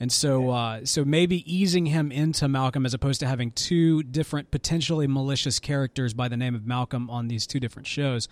and 0.00 0.10
so 0.10 0.48
uh, 0.50 0.84
so 0.84 1.04
maybe 1.04 1.44
easing 1.52 1.86
him 1.86 2.10
into 2.10 2.48
Malcolm 2.48 2.86
as 2.86 2.94
opposed 2.94 3.20
to 3.20 3.26
having 3.26 3.50
two 3.52 4.02
different 4.02 4.50
potentially 4.50 5.06
malicious 5.06 5.58
characters 5.58 6.14
by 6.14 6.26
the 6.26 6.38
name 6.38 6.54
of 6.54 6.66
Malcolm 6.66 7.10
on 7.10 7.28
these 7.28 7.46
two 7.46 7.60
different 7.60 7.86
shows 7.86 8.28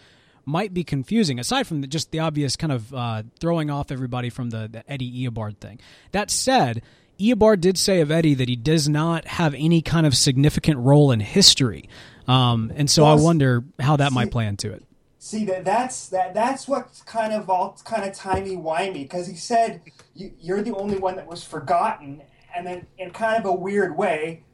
might 0.48 0.74
be 0.74 0.82
confusing. 0.82 1.38
Aside 1.38 1.66
from 1.66 1.82
the, 1.82 1.86
just 1.86 2.10
the 2.10 2.20
obvious 2.20 2.56
kind 2.56 2.72
of 2.72 2.92
uh, 2.92 3.22
throwing 3.38 3.70
off 3.70 3.92
everybody 3.92 4.30
from 4.30 4.50
the, 4.50 4.68
the 4.70 4.90
Eddie 4.90 5.28
Eobard 5.28 5.58
thing. 5.58 5.78
That 6.12 6.30
said. 6.30 6.82
Eobard 7.20 7.60
did 7.60 7.76
say 7.76 8.00
of 8.00 8.12
Eddie 8.12 8.34
that 8.34 8.48
he 8.48 8.54
does 8.54 8.88
not 8.88 9.26
have 9.26 9.52
any 9.54 9.82
kind 9.82 10.06
of 10.06 10.16
significant 10.16 10.78
role 10.78 11.10
in 11.10 11.18
history, 11.18 11.88
um, 12.28 12.70
and 12.76 12.88
so 12.88 13.04
I 13.04 13.14
wonder 13.14 13.64
how 13.80 13.96
that 13.96 14.12
might 14.12 14.30
play 14.30 14.46
into 14.46 14.72
it. 14.72 14.84
See 15.18 15.44
that 15.46 15.64
that's 15.64 16.10
that 16.10 16.32
that's 16.32 16.68
what's 16.68 17.02
kind 17.02 17.32
of 17.32 17.50
all 17.50 17.76
kind 17.84 18.04
of 18.04 18.14
timey 18.14 18.56
wimey 18.56 19.02
because 19.02 19.26
he 19.26 19.34
said 19.34 19.82
you, 20.14 20.30
you're 20.38 20.62
the 20.62 20.72
only 20.76 20.96
one 20.96 21.16
that 21.16 21.26
was 21.26 21.42
forgotten, 21.42 22.22
and 22.54 22.64
then 22.64 22.86
in 22.98 23.10
kind 23.10 23.36
of 23.36 23.44
a 23.46 23.52
weird 23.52 23.98
way, 23.98 24.44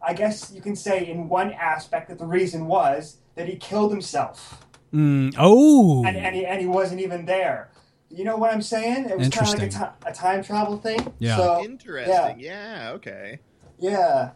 I 0.00 0.14
guess 0.14 0.50
you 0.50 0.62
can 0.62 0.76
say 0.76 1.06
in 1.06 1.28
one 1.28 1.52
aspect 1.52 2.08
that 2.08 2.18
the 2.18 2.24
reason 2.24 2.68
was 2.68 3.18
that 3.34 3.48
he 3.48 3.56
killed 3.56 3.90
himself 3.90 4.66
Mm, 4.92 5.34
oh, 5.38 6.04
and 6.04 6.16
and 6.16 6.34
he, 6.34 6.46
and 6.46 6.60
he 6.60 6.66
wasn't 6.66 7.00
even 7.00 7.26
there. 7.26 7.70
You 8.10 8.24
know 8.24 8.36
what 8.36 8.52
I'm 8.52 8.62
saying? 8.62 9.10
It 9.10 9.18
was 9.18 9.28
kind 9.28 9.46
of 9.46 9.52
like 9.54 9.60
a, 9.60 9.64
Interesting. 9.64 9.88
ti- 10.02 10.08
a 10.08 10.12
time 10.12 10.42
travel 10.42 10.78
thing. 10.78 11.12
Yeah. 11.18 11.36
So, 11.36 11.62
Interesting. 11.62 12.40
Yeah. 12.40 12.84
yeah. 12.86 12.90
Okay. 12.92 13.40
Yeah. 13.78 14.30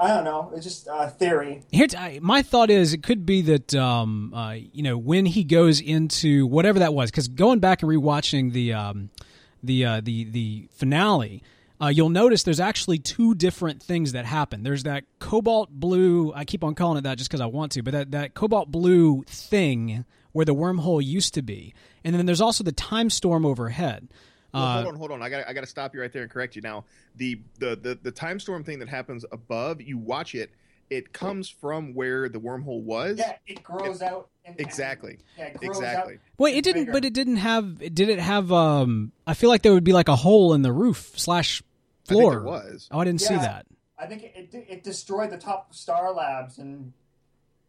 I 0.00 0.08
don't 0.08 0.24
know. 0.24 0.52
It's 0.54 0.64
just 0.64 0.88
a 0.90 1.08
theory. 1.10 1.64
Here's 1.72 1.94
I, 1.94 2.20
my 2.22 2.42
thought 2.42 2.70
is 2.70 2.92
it 2.92 3.02
could 3.02 3.26
be 3.26 3.42
that 3.42 3.74
um, 3.74 4.32
uh, 4.32 4.52
you 4.52 4.82
know 4.82 4.96
when 4.96 5.26
he 5.26 5.44
goes 5.44 5.80
into 5.80 6.46
whatever 6.46 6.78
that 6.78 6.94
was 6.94 7.10
because 7.10 7.28
going 7.28 7.58
back 7.58 7.82
and 7.82 7.90
rewatching 7.90 8.52
the 8.52 8.72
um, 8.72 9.10
the 9.62 9.84
uh, 9.84 10.00
the 10.02 10.24
the 10.24 10.68
finale. 10.72 11.42
Uh, 11.80 11.86
you'll 11.88 12.08
notice 12.10 12.42
there's 12.42 12.58
actually 12.60 12.98
two 12.98 13.34
different 13.34 13.82
things 13.82 14.12
that 14.12 14.24
happen. 14.24 14.62
There's 14.64 14.82
that 14.82 15.04
cobalt 15.20 15.70
blue. 15.70 16.32
I 16.34 16.44
keep 16.44 16.64
on 16.64 16.74
calling 16.74 16.98
it 16.98 17.02
that 17.02 17.18
just 17.18 17.30
because 17.30 17.40
I 17.40 17.46
want 17.46 17.72
to, 17.72 17.82
but 17.82 17.92
that, 17.92 18.10
that 18.10 18.34
cobalt 18.34 18.70
blue 18.70 19.22
thing 19.28 20.04
where 20.32 20.44
the 20.44 20.54
wormhole 20.54 21.02
used 21.04 21.34
to 21.34 21.42
be, 21.42 21.74
and 22.04 22.14
then 22.14 22.26
there's 22.26 22.40
also 22.40 22.64
the 22.64 22.72
time 22.72 23.10
storm 23.10 23.46
overhead. 23.46 24.08
Well, 24.52 24.62
Uh, 24.62 24.74
hold 24.82 24.86
on, 24.86 24.94
hold 24.96 25.10
on. 25.12 25.22
I 25.22 25.28
got 25.28 25.46
I 25.48 25.52
got 25.52 25.60
to 25.60 25.66
stop 25.66 25.94
you 25.94 26.00
right 26.00 26.12
there 26.12 26.22
and 26.22 26.30
correct 26.30 26.56
you. 26.56 26.62
Now, 26.62 26.84
the, 27.16 27.40
the 27.58 27.76
the 27.76 27.98
the 28.02 28.10
time 28.10 28.40
storm 28.40 28.64
thing 28.64 28.78
that 28.80 28.88
happens 28.88 29.24
above, 29.30 29.80
you 29.80 29.98
watch 29.98 30.34
it. 30.34 30.50
It 30.90 31.12
comes 31.12 31.50
from 31.50 31.92
where 31.92 32.30
the 32.30 32.40
wormhole 32.40 32.82
was. 32.82 33.18
Yeah, 33.18 33.34
it 33.46 33.62
grows 33.62 34.00
out. 34.00 34.30
And, 34.46 34.58
Exactly. 34.58 35.18
Yeah, 35.36 35.44
it 35.48 35.58
grows 35.58 35.76
Exactly. 35.76 36.14
out. 36.14 36.20
Wait, 36.38 36.56
it 36.56 36.64
didn't, 36.64 36.82
bigger. 36.84 36.92
but 36.92 37.04
it 37.04 37.12
didn't 37.12 37.36
have. 37.36 37.78
Did 37.94 38.08
it 38.08 38.18
have? 38.18 38.50
Um, 38.50 39.12
I 39.26 39.34
feel 39.34 39.50
like 39.50 39.60
there 39.60 39.74
would 39.74 39.84
be 39.84 39.92
like 39.92 40.08
a 40.08 40.16
hole 40.16 40.54
in 40.54 40.62
the 40.62 40.72
roof 40.72 41.12
slash 41.16 41.62
I 41.62 41.64
think 41.66 41.67
floor. 42.08 42.30
there 42.32 42.42
was. 42.42 42.88
Oh, 42.90 43.00
I 43.00 43.04
didn't 43.04 43.20
see 43.20 43.34
that. 43.36 43.66
I 43.98 44.06
think 44.06 44.22
it, 44.22 44.32
it 44.52 44.66
it 44.68 44.84
destroyed 44.84 45.30
the 45.30 45.38
top 45.38 45.70
of 45.70 45.76
Star 45.76 46.12
Labs 46.12 46.58
and 46.58 46.92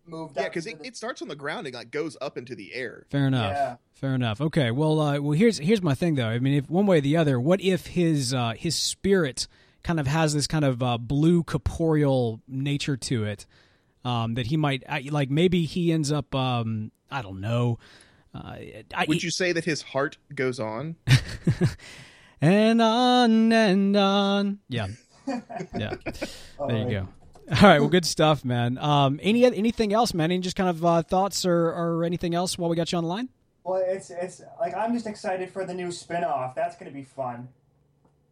moved. 0.05 0.35
Yeah, 0.37 0.43
up 0.43 0.49
because 0.49 0.67
it, 0.67 0.79
the- 0.79 0.87
it 0.87 0.95
starts 0.97 1.21
on 1.21 1.27
the 1.27 1.35
ground 1.35 1.65
and 1.67 1.75
like 1.75 1.91
goes 1.91 2.15
up 2.21 2.37
into 2.37 2.55
the 2.55 2.73
air. 2.73 3.05
Fair 3.09 3.27
enough. 3.27 3.51
Yeah. 3.53 3.75
Fair 3.93 4.15
enough. 4.15 4.39
Okay. 4.39 4.71
Well, 4.71 4.99
uh, 4.99 5.19
well, 5.19 5.31
here's 5.33 5.57
here's 5.57 5.81
my 5.81 5.95
thing 5.95 6.15
though. 6.15 6.27
I 6.27 6.39
mean, 6.39 6.53
if 6.53 6.69
one 6.69 6.85
way 6.85 6.99
or 6.99 7.01
the 7.01 7.17
other, 7.17 7.39
what 7.39 7.61
if 7.61 7.87
his 7.87 8.33
uh, 8.33 8.53
his 8.55 8.75
spirit 8.75 9.47
kind 9.83 9.99
of 9.99 10.07
has 10.07 10.33
this 10.33 10.45
kind 10.47 10.65
of 10.65 10.81
uh, 10.83 10.97
blue 10.97 11.43
corporeal 11.43 12.41
nature 12.47 12.95
to 12.97 13.23
it 13.25 13.45
um, 14.05 14.35
that 14.35 14.47
he 14.47 14.57
might 14.57 14.83
like? 15.11 15.29
Maybe 15.29 15.65
he 15.65 15.91
ends 15.91 16.11
up. 16.11 16.33
Um, 16.35 16.91
I 17.11 17.21
don't 17.23 17.41
know. 17.41 17.79
Uh, 18.35 18.55
I, 18.93 19.05
Would 19.07 19.23
you 19.23 19.31
say 19.31 19.51
that 19.53 19.65
his 19.65 19.81
heart 19.81 20.17
goes 20.35 20.59
on? 20.59 20.95
and 22.41 22.81
on 22.81 23.51
and 23.51 23.95
on. 23.95 24.59
Yeah. 24.69 24.87
Yeah. 25.77 25.93
There 26.67 26.77
you 26.77 26.89
go. 26.89 27.07
All 27.51 27.69
right. 27.69 27.79
Well, 27.79 27.89
good 27.89 28.05
stuff, 28.05 28.43
man. 28.43 28.79
Um, 28.79 29.19
any 29.21 29.45
anything 29.45 29.93
else, 29.93 30.13
man? 30.13 30.31
Any 30.31 30.41
just 30.41 30.55
kind 30.55 30.69
of 30.69 30.83
uh, 30.83 31.03
thoughts 31.03 31.45
or, 31.45 31.67
or 31.69 32.03
anything 32.03 32.33
else 32.33 32.57
while 32.57 32.67
we 32.69 32.75
got 32.75 32.91
you 32.91 32.97
on 32.97 33.03
the 33.03 33.09
line? 33.09 33.29
Well, 33.63 33.83
it's 33.85 34.09
it's 34.09 34.41
like 34.59 34.73
I'm 34.75 34.91
just 34.93 35.05
excited 35.05 35.51
for 35.51 35.65
the 35.65 35.73
new 35.75 35.91
spin-off. 35.91 36.55
That's 36.55 36.75
going 36.77 36.91
to 36.91 36.95
be 36.95 37.03
fun. 37.03 37.49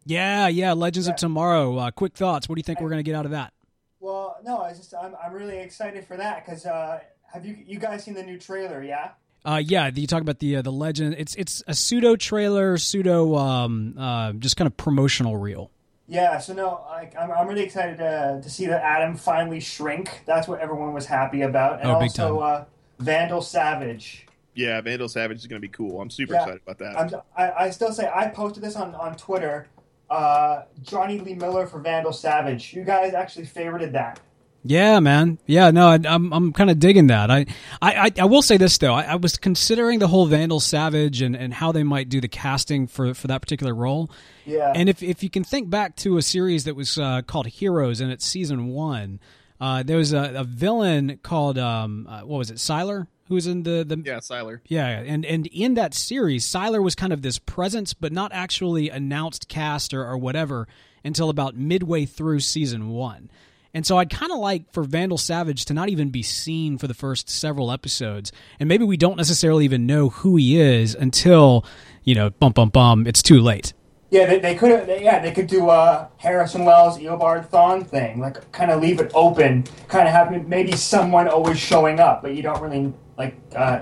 Yeah, 0.06 0.48
yeah. 0.48 0.72
Legends 0.72 1.06
of 1.06 1.14
Tomorrow. 1.14 1.76
Uh, 1.76 1.90
quick 1.92 2.14
thoughts. 2.14 2.48
What 2.48 2.56
do 2.56 2.60
you 2.60 2.64
think 2.64 2.80
we're 2.80 2.88
going 2.88 2.98
to 2.98 3.08
get 3.08 3.14
out 3.14 3.26
of 3.26 3.30
that? 3.30 3.52
Well, 4.00 4.38
no, 4.44 4.58
I 4.58 4.72
just 4.72 4.92
I'm 4.94 5.14
I'm 5.24 5.32
really 5.32 5.58
excited 5.58 6.04
for 6.04 6.16
that 6.16 6.44
because 6.44 6.66
uh, 6.66 7.00
have 7.32 7.46
you 7.46 7.56
you 7.64 7.78
guys 7.78 8.04
seen 8.04 8.14
the 8.14 8.22
new 8.24 8.38
trailer? 8.38 8.82
Yeah. 8.82 9.10
Uh, 9.48 9.56
yeah, 9.56 9.90
you 9.94 10.06
talk 10.06 10.20
about 10.20 10.38
the 10.40 10.56
uh, 10.56 10.62
the 10.62 10.70
legend. 10.72 11.14
It's 11.16 11.34
it's 11.36 11.62
a 11.66 11.72
pseudo 11.74 12.16
trailer, 12.16 12.76
pseudo 12.76 13.34
um, 13.36 13.94
uh, 13.98 14.32
just 14.32 14.58
kind 14.58 14.66
of 14.66 14.76
promotional 14.76 15.38
reel. 15.38 15.70
Yeah, 16.06 16.38
so 16.38 16.52
no, 16.52 16.84
like 16.90 17.16
I'm, 17.16 17.30
I'm 17.30 17.48
really 17.48 17.62
excited 17.62 17.96
to, 17.98 18.40
to 18.42 18.50
see 18.50 18.66
that 18.66 18.82
Atom 18.82 19.16
finally 19.16 19.60
shrink. 19.60 20.22
That's 20.26 20.48
what 20.48 20.60
everyone 20.60 20.92
was 20.92 21.06
happy 21.06 21.42
about, 21.42 21.80
and 21.80 21.90
Oh, 21.90 21.98
big 21.98 22.10
also 22.10 22.40
uh, 22.40 22.64
Vandal 22.98 23.40
Savage. 23.40 24.26
Yeah, 24.54 24.80
Vandal 24.82 25.08
Savage 25.08 25.38
is 25.38 25.46
going 25.46 25.62
to 25.62 25.66
be 25.66 25.72
cool. 25.72 26.00
I'm 26.00 26.10
super 26.10 26.34
Yeah. 26.34 26.40
excited 26.42 26.60
about 26.66 26.78
that. 26.78 26.98
I'm, 26.98 27.20
I, 27.36 27.64
I 27.66 27.70
still 27.70 27.92
say 27.92 28.10
I 28.14 28.28
posted 28.28 28.62
this 28.62 28.76
on 28.76 28.94
on 28.96 29.16
Twitter. 29.16 29.68
Uh, 30.10 30.62
Jonny 30.82 31.20
Lee 31.20 31.34
Miller 31.34 31.66
for 31.66 31.78
Vandal 31.80 32.12
Savage. 32.12 32.74
You 32.74 32.84
guys 32.84 33.14
actually 33.14 33.46
favorited 33.46 33.92
that. 33.92 34.20
Yeah, 34.64 34.98
man. 35.00 35.38
Yeah, 35.46 35.70
no, 35.70 35.88
I, 35.88 35.98
I'm 36.04 36.32
I'm 36.32 36.52
kind 36.52 36.68
of 36.68 36.78
digging 36.78 37.06
that. 37.06 37.30
I, 37.30 37.46
I 37.80 38.10
I 38.18 38.24
will 38.24 38.42
say 38.42 38.56
this 38.56 38.76
though. 38.78 38.92
I, 38.92 39.02
I 39.02 39.14
was 39.16 39.36
considering 39.36 39.98
the 40.00 40.08
whole 40.08 40.26
Vandal 40.26 40.60
Savage 40.60 41.22
and, 41.22 41.36
and 41.36 41.54
how 41.54 41.72
they 41.72 41.84
might 41.84 42.08
do 42.08 42.20
the 42.20 42.28
casting 42.28 42.86
for 42.86 43.14
for 43.14 43.28
that 43.28 43.40
particular 43.40 43.74
role. 43.74 44.10
Yeah. 44.44 44.72
And 44.74 44.88
if 44.88 45.02
if 45.02 45.22
you 45.22 45.30
can 45.30 45.44
think 45.44 45.70
back 45.70 45.96
to 45.96 46.18
a 46.18 46.22
series 46.22 46.64
that 46.64 46.74
was 46.76 46.98
uh, 46.98 47.22
called 47.22 47.46
Heroes 47.46 48.00
and 48.00 48.10
it's 48.10 48.26
season 48.26 48.68
one, 48.68 49.20
uh, 49.60 49.82
there 49.84 49.96
was 49.96 50.12
a, 50.12 50.32
a 50.36 50.44
villain 50.44 51.18
called 51.22 51.56
um 51.58 52.06
uh, 52.08 52.20
what 52.22 52.38
was 52.38 52.50
it 52.50 52.56
Sylar 52.56 53.06
who 53.28 53.34
was 53.34 53.46
in 53.46 53.62
the 53.62 53.84
the 53.86 54.02
Yeah, 54.04 54.18
Sylar. 54.18 54.60
yeah, 54.66 54.86
and 54.88 55.24
and 55.24 55.46
in 55.46 55.74
that 55.74 55.94
series, 55.94 56.44
Sylar 56.44 56.82
was 56.82 56.94
kind 56.96 57.12
of 57.12 57.22
this 57.22 57.38
presence, 57.38 57.94
but 57.94 58.10
not 58.12 58.32
actually 58.34 58.90
announced 58.90 59.48
cast 59.48 59.94
or, 59.94 60.04
or 60.04 60.18
whatever 60.18 60.66
until 61.04 61.30
about 61.30 61.54
midway 61.56 62.04
through 62.06 62.40
season 62.40 62.88
one. 62.88 63.30
And 63.78 63.86
so 63.86 63.96
I'd 63.96 64.10
kind 64.10 64.32
of 64.32 64.38
like 64.38 64.72
for 64.72 64.82
Vandal 64.82 65.18
Savage 65.18 65.66
to 65.66 65.72
not 65.72 65.88
even 65.88 66.10
be 66.10 66.24
seen 66.24 66.78
for 66.78 66.88
the 66.88 66.94
first 66.94 67.30
several 67.30 67.70
episodes, 67.70 68.32
and 68.58 68.68
maybe 68.68 68.82
we 68.84 68.96
don't 68.96 69.16
necessarily 69.16 69.64
even 69.64 69.86
know 69.86 70.08
who 70.08 70.34
he 70.34 70.60
is 70.60 70.96
until 70.96 71.64
you 72.02 72.16
know, 72.16 72.30
bum 72.30 72.50
bum 72.50 72.70
bum, 72.70 73.06
it's 73.06 73.22
too 73.22 73.38
late. 73.38 73.74
Yeah, 74.10 74.26
they, 74.26 74.40
they 74.40 74.54
could 74.56 74.72
have. 74.72 74.88
Yeah, 75.00 75.20
they 75.20 75.30
could 75.30 75.46
do 75.46 75.70
a 75.70 76.08
Harrison 76.16 76.64
Wells 76.64 76.98
Eobard 76.98 77.50
Thawne 77.50 77.86
thing, 77.86 78.18
like 78.18 78.50
kind 78.50 78.72
of 78.72 78.82
leave 78.82 78.98
it 78.98 79.12
open, 79.14 79.62
kind 79.86 80.08
of 80.08 80.12
have 80.12 80.48
maybe 80.48 80.72
someone 80.72 81.28
always 81.28 81.60
showing 81.60 82.00
up, 82.00 82.22
but 82.22 82.34
you 82.34 82.42
don't 82.42 82.60
really 82.60 82.92
like 83.16 83.36
uh, 83.54 83.80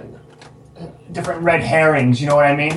different 1.12 1.40
red 1.40 1.62
herrings. 1.62 2.20
You 2.20 2.26
know 2.26 2.36
what 2.36 2.44
I 2.44 2.54
mean? 2.54 2.72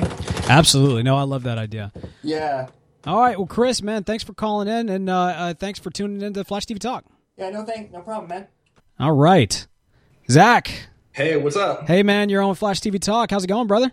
Absolutely, 0.48 1.02
no, 1.02 1.16
I 1.16 1.24
love 1.24 1.42
that 1.42 1.58
idea. 1.58 1.92
Yeah. 2.22 2.68
All 3.06 3.18
right, 3.18 3.38
well, 3.38 3.46
Chris, 3.46 3.82
man, 3.82 4.04
thanks 4.04 4.22
for 4.22 4.34
calling 4.34 4.68
in, 4.68 4.90
and 4.90 5.08
uh, 5.08 5.18
uh, 5.18 5.54
thanks 5.54 5.78
for 5.78 5.90
tuning 5.90 6.20
in 6.20 6.34
to 6.34 6.44
Flash 6.44 6.66
TV 6.66 6.78
Talk. 6.78 7.04
Yeah. 7.38 7.48
No 7.48 7.64
thank. 7.64 7.90
No 7.90 8.02
problem, 8.02 8.28
man. 8.28 8.46
All 8.98 9.12
right, 9.12 9.66
Zach. 10.30 10.88
Hey, 11.12 11.38
what's 11.38 11.56
up? 11.56 11.86
Hey, 11.86 12.02
man, 12.02 12.28
you're 12.28 12.42
on 12.42 12.54
Flash 12.54 12.80
TV 12.80 13.00
Talk. 13.00 13.30
How's 13.30 13.44
it 13.44 13.46
going, 13.46 13.66
brother? 13.66 13.90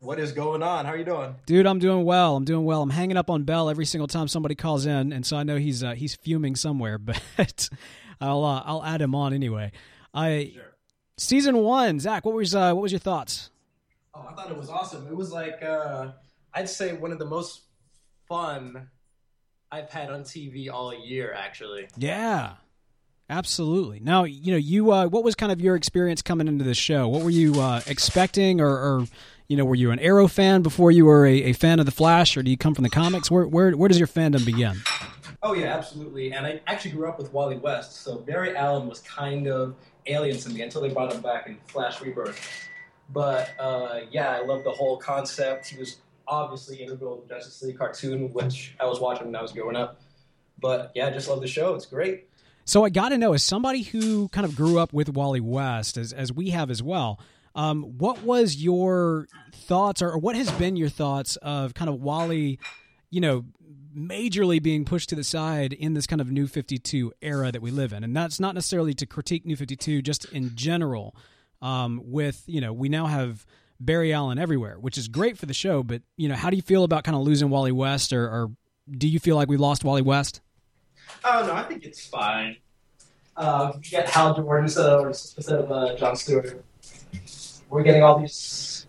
What 0.00 0.18
is 0.18 0.32
going 0.32 0.62
on? 0.64 0.84
How 0.86 0.92
are 0.92 0.96
you 0.96 1.04
doing? 1.04 1.36
Dude, 1.46 1.66
I'm 1.66 1.78
doing 1.78 2.04
well. 2.04 2.34
I'm 2.34 2.44
doing 2.44 2.64
well. 2.64 2.82
I'm 2.82 2.90
hanging 2.90 3.16
up 3.16 3.30
on 3.30 3.44
Beall 3.44 3.70
every 3.70 3.84
single 3.84 4.08
time 4.08 4.26
somebody 4.26 4.56
calls 4.56 4.86
in, 4.86 5.12
and 5.12 5.24
so 5.24 5.36
I 5.36 5.44
know 5.44 5.56
he's 5.56 5.84
uh, 5.84 5.92
he's 5.92 6.16
fuming 6.16 6.56
somewhere, 6.56 6.98
but 7.36 7.68
I'll 8.20 8.44
uh, 8.44 8.62
I'll 8.66 8.84
add 8.84 9.00
him 9.00 9.14
on 9.14 9.32
anyway. 9.32 9.70
I 10.12 10.54
season 11.16 11.58
one, 11.58 12.00
Zach. 12.00 12.24
What 12.24 12.34
was 12.34 12.56
uh, 12.56 12.72
what 12.72 12.82
was 12.82 12.90
your 12.90 12.98
thoughts? 12.98 13.50
Oh, 14.14 14.26
I 14.28 14.34
thought 14.34 14.50
it 14.50 14.56
was 14.56 14.68
awesome. 14.68 15.06
It 15.06 15.16
was 15.16 15.30
like 15.30 15.62
uh, 15.62 16.08
I'd 16.52 16.68
say 16.68 16.92
one 16.94 17.12
of 17.12 17.20
the 17.20 17.26
most 17.26 17.62
fun 18.28 18.88
I've 19.70 19.90
had 19.90 20.10
on 20.10 20.22
TV 20.22 20.70
all 20.70 20.94
year. 20.94 21.32
Actually, 21.32 21.88
Yeah, 21.96 22.54
absolutely. 23.28 24.00
Now 24.00 24.24
you 24.24 24.52
know 24.52 24.58
you. 24.58 24.92
Uh, 24.92 25.06
what 25.06 25.24
was 25.24 25.34
kind 25.34 25.52
of 25.52 25.60
your 25.60 25.76
experience 25.76 26.22
coming 26.22 26.48
into 26.48 26.64
the 26.64 26.74
show? 26.74 27.08
What 27.08 27.22
were 27.22 27.30
you 27.30 27.60
uh, 27.60 27.80
expecting, 27.86 28.60
or, 28.60 28.70
or 28.70 29.06
you 29.48 29.56
know, 29.56 29.64
were 29.64 29.74
you 29.74 29.90
an 29.90 29.98
Arrow 29.98 30.28
fan 30.28 30.62
before 30.62 30.90
you 30.90 31.06
were 31.06 31.26
a, 31.26 31.44
a 31.44 31.52
fan 31.52 31.80
of 31.80 31.86
the 31.86 31.92
Flash, 31.92 32.36
or 32.36 32.42
do 32.42 32.50
you 32.50 32.56
come 32.56 32.74
from 32.74 32.84
the 32.84 32.90
comics? 32.90 33.30
Where 33.30 33.46
where 33.46 33.72
where 33.72 33.88
does 33.88 33.98
your 33.98 34.08
fandom 34.08 34.44
begin? 34.44 34.76
Oh 35.42 35.54
yeah, 35.54 35.74
absolutely. 35.74 36.32
And 36.32 36.46
I 36.46 36.60
actually 36.66 36.92
grew 36.92 37.08
up 37.08 37.18
with 37.18 37.32
Wally 37.32 37.58
West, 37.58 38.02
so 38.02 38.18
Barry 38.18 38.56
Allen 38.56 38.88
was 38.88 39.00
kind 39.00 39.46
of 39.46 39.76
alien 40.06 40.36
to 40.38 40.50
me 40.50 40.62
until 40.62 40.80
they 40.80 40.88
brought 40.88 41.12
him 41.12 41.20
back 41.20 41.46
in 41.46 41.58
Flash 41.66 42.00
Rebirth. 42.00 42.68
But 43.10 43.50
uh, 43.58 44.00
yeah, 44.10 44.30
I 44.30 44.44
love 44.44 44.64
the 44.64 44.70
whole 44.70 44.96
concept. 44.96 45.68
He 45.68 45.78
was 45.78 45.98
obviously 46.28 46.82
integral 46.82 47.16
to 47.18 47.28
Justice 47.28 47.62
League 47.62 47.78
cartoon, 47.78 48.32
which 48.32 48.76
I 48.78 48.86
was 48.86 49.00
watching 49.00 49.26
when 49.26 49.36
I 49.36 49.42
was 49.42 49.52
growing 49.52 49.76
up. 49.76 50.00
But 50.60 50.92
yeah, 50.94 51.06
I 51.06 51.10
just 51.10 51.28
love 51.28 51.40
the 51.40 51.48
show. 51.48 51.74
It's 51.74 51.86
great. 51.86 52.28
So 52.64 52.84
I 52.84 52.90
got 52.90 53.08
to 53.10 53.18
know, 53.18 53.32
as 53.32 53.42
somebody 53.42 53.82
who 53.82 54.28
kind 54.28 54.44
of 54.44 54.54
grew 54.54 54.78
up 54.78 54.92
with 54.92 55.08
Wally 55.08 55.40
West, 55.40 55.96
as 55.96 56.12
as 56.12 56.32
we 56.32 56.50
have 56.50 56.70
as 56.70 56.82
well, 56.82 57.18
um, 57.54 57.96
what 57.96 58.22
was 58.22 58.56
your 58.56 59.26
thoughts, 59.52 60.02
or 60.02 60.18
what 60.18 60.36
has 60.36 60.50
been 60.52 60.76
your 60.76 60.90
thoughts 60.90 61.36
of 61.36 61.72
kind 61.72 61.88
of 61.88 62.02
Wally, 62.02 62.58
you 63.10 63.22
know, 63.22 63.46
majorly 63.96 64.62
being 64.62 64.84
pushed 64.84 65.08
to 65.08 65.14
the 65.14 65.24
side 65.24 65.72
in 65.72 65.94
this 65.94 66.06
kind 66.06 66.20
of 66.20 66.30
New 66.30 66.46
Fifty 66.46 66.76
Two 66.76 67.12
era 67.22 67.50
that 67.50 67.62
we 67.62 67.70
live 67.70 67.92
in, 67.94 68.04
and 68.04 68.14
that's 68.14 68.38
not 68.38 68.54
necessarily 68.54 68.92
to 68.94 69.06
critique 69.06 69.46
New 69.46 69.56
Fifty 69.56 69.76
Two, 69.76 70.02
just 70.02 70.26
in 70.26 70.54
general. 70.54 71.16
Um, 71.62 72.02
with 72.04 72.44
you 72.46 72.60
know, 72.60 72.72
we 72.72 72.88
now 72.88 73.06
have 73.06 73.46
Barry 73.80 74.12
Allen 74.12 74.38
everywhere, 74.38 74.76
which 74.80 74.98
is 74.98 75.08
great 75.08 75.38
for 75.38 75.46
the 75.46 75.54
show. 75.54 75.82
But 75.82 76.02
you 76.16 76.28
know, 76.28 76.34
how 76.34 76.50
do 76.50 76.56
you 76.56 76.62
feel 76.62 76.84
about 76.84 77.04
kind 77.04 77.16
of 77.16 77.22
losing 77.22 77.50
Wally 77.50 77.72
West, 77.72 78.12
or, 78.12 78.24
or 78.24 78.50
do 78.90 79.08
you 79.08 79.18
feel 79.18 79.36
like 79.36 79.48
we 79.48 79.56
lost 79.56 79.84
Wally 79.84 80.02
West? 80.02 80.40
Oh 81.24 81.44
no, 81.46 81.52
I 81.54 81.62
think 81.62 81.84
it's 81.84 82.06
fine. 82.06 82.56
Uh, 83.36 83.72
we 83.76 83.80
get 83.82 84.08
Hal 84.08 84.34
Jordan 84.34 84.64
instead 84.64 84.86
of, 84.86 85.06
instead 85.06 85.60
of 85.60 85.70
uh, 85.70 85.96
John 85.96 86.16
Stewart. 86.16 86.64
We're 87.70 87.82
getting 87.82 88.02
all 88.02 88.18
these 88.18 88.86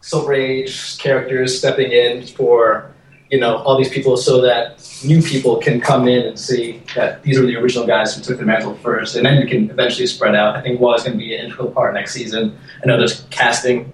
Silver 0.00 0.34
Age 0.34 0.98
characters 0.98 1.56
stepping 1.56 1.92
in 1.92 2.26
for 2.26 2.94
you 3.30 3.40
know 3.40 3.56
all 3.58 3.78
these 3.78 3.88
people, 3.88 4.16
so 4.16 4.42
that 4.42 4.84
new 5.04 5.22
people 5.22 5.56
can 5.56 5.80
come 5.80 6.06
in 6.06 6.26
and 6.26 6.38
see 6.38 6.82
that 6.94 7.22
these 7.22 7.38
are 7.38 7.46
the 7.46 7.56
original 7.56 7.86
guys 7.86 8.14
who 8.14 8.22
took 8.22 8.38
the 8.38 8.44
mantle 8.44 8.74
first, 8.76 9.16
and 9.16 9.24
then 9.24 9.40
you 9.40 9.46
can 9.46 9.70
eventually 9.70 10.06
spread 10.06 10.34
out. 10.34 10.56
I 10.56 10.60
think 10.60 10.80
Wally's 10.80 11.04
going 11.04 11.18
to 11.18 11.18
be 11.18 11.34
an 11.34 11.46
integral 11.46 11.70
part 11.70 11.94
next 11.94 12.12
season. 12.12 12.58
I 12.82 12.86
know 12.86 12.98
there's 12.98 13.22
casting 13.30 13.92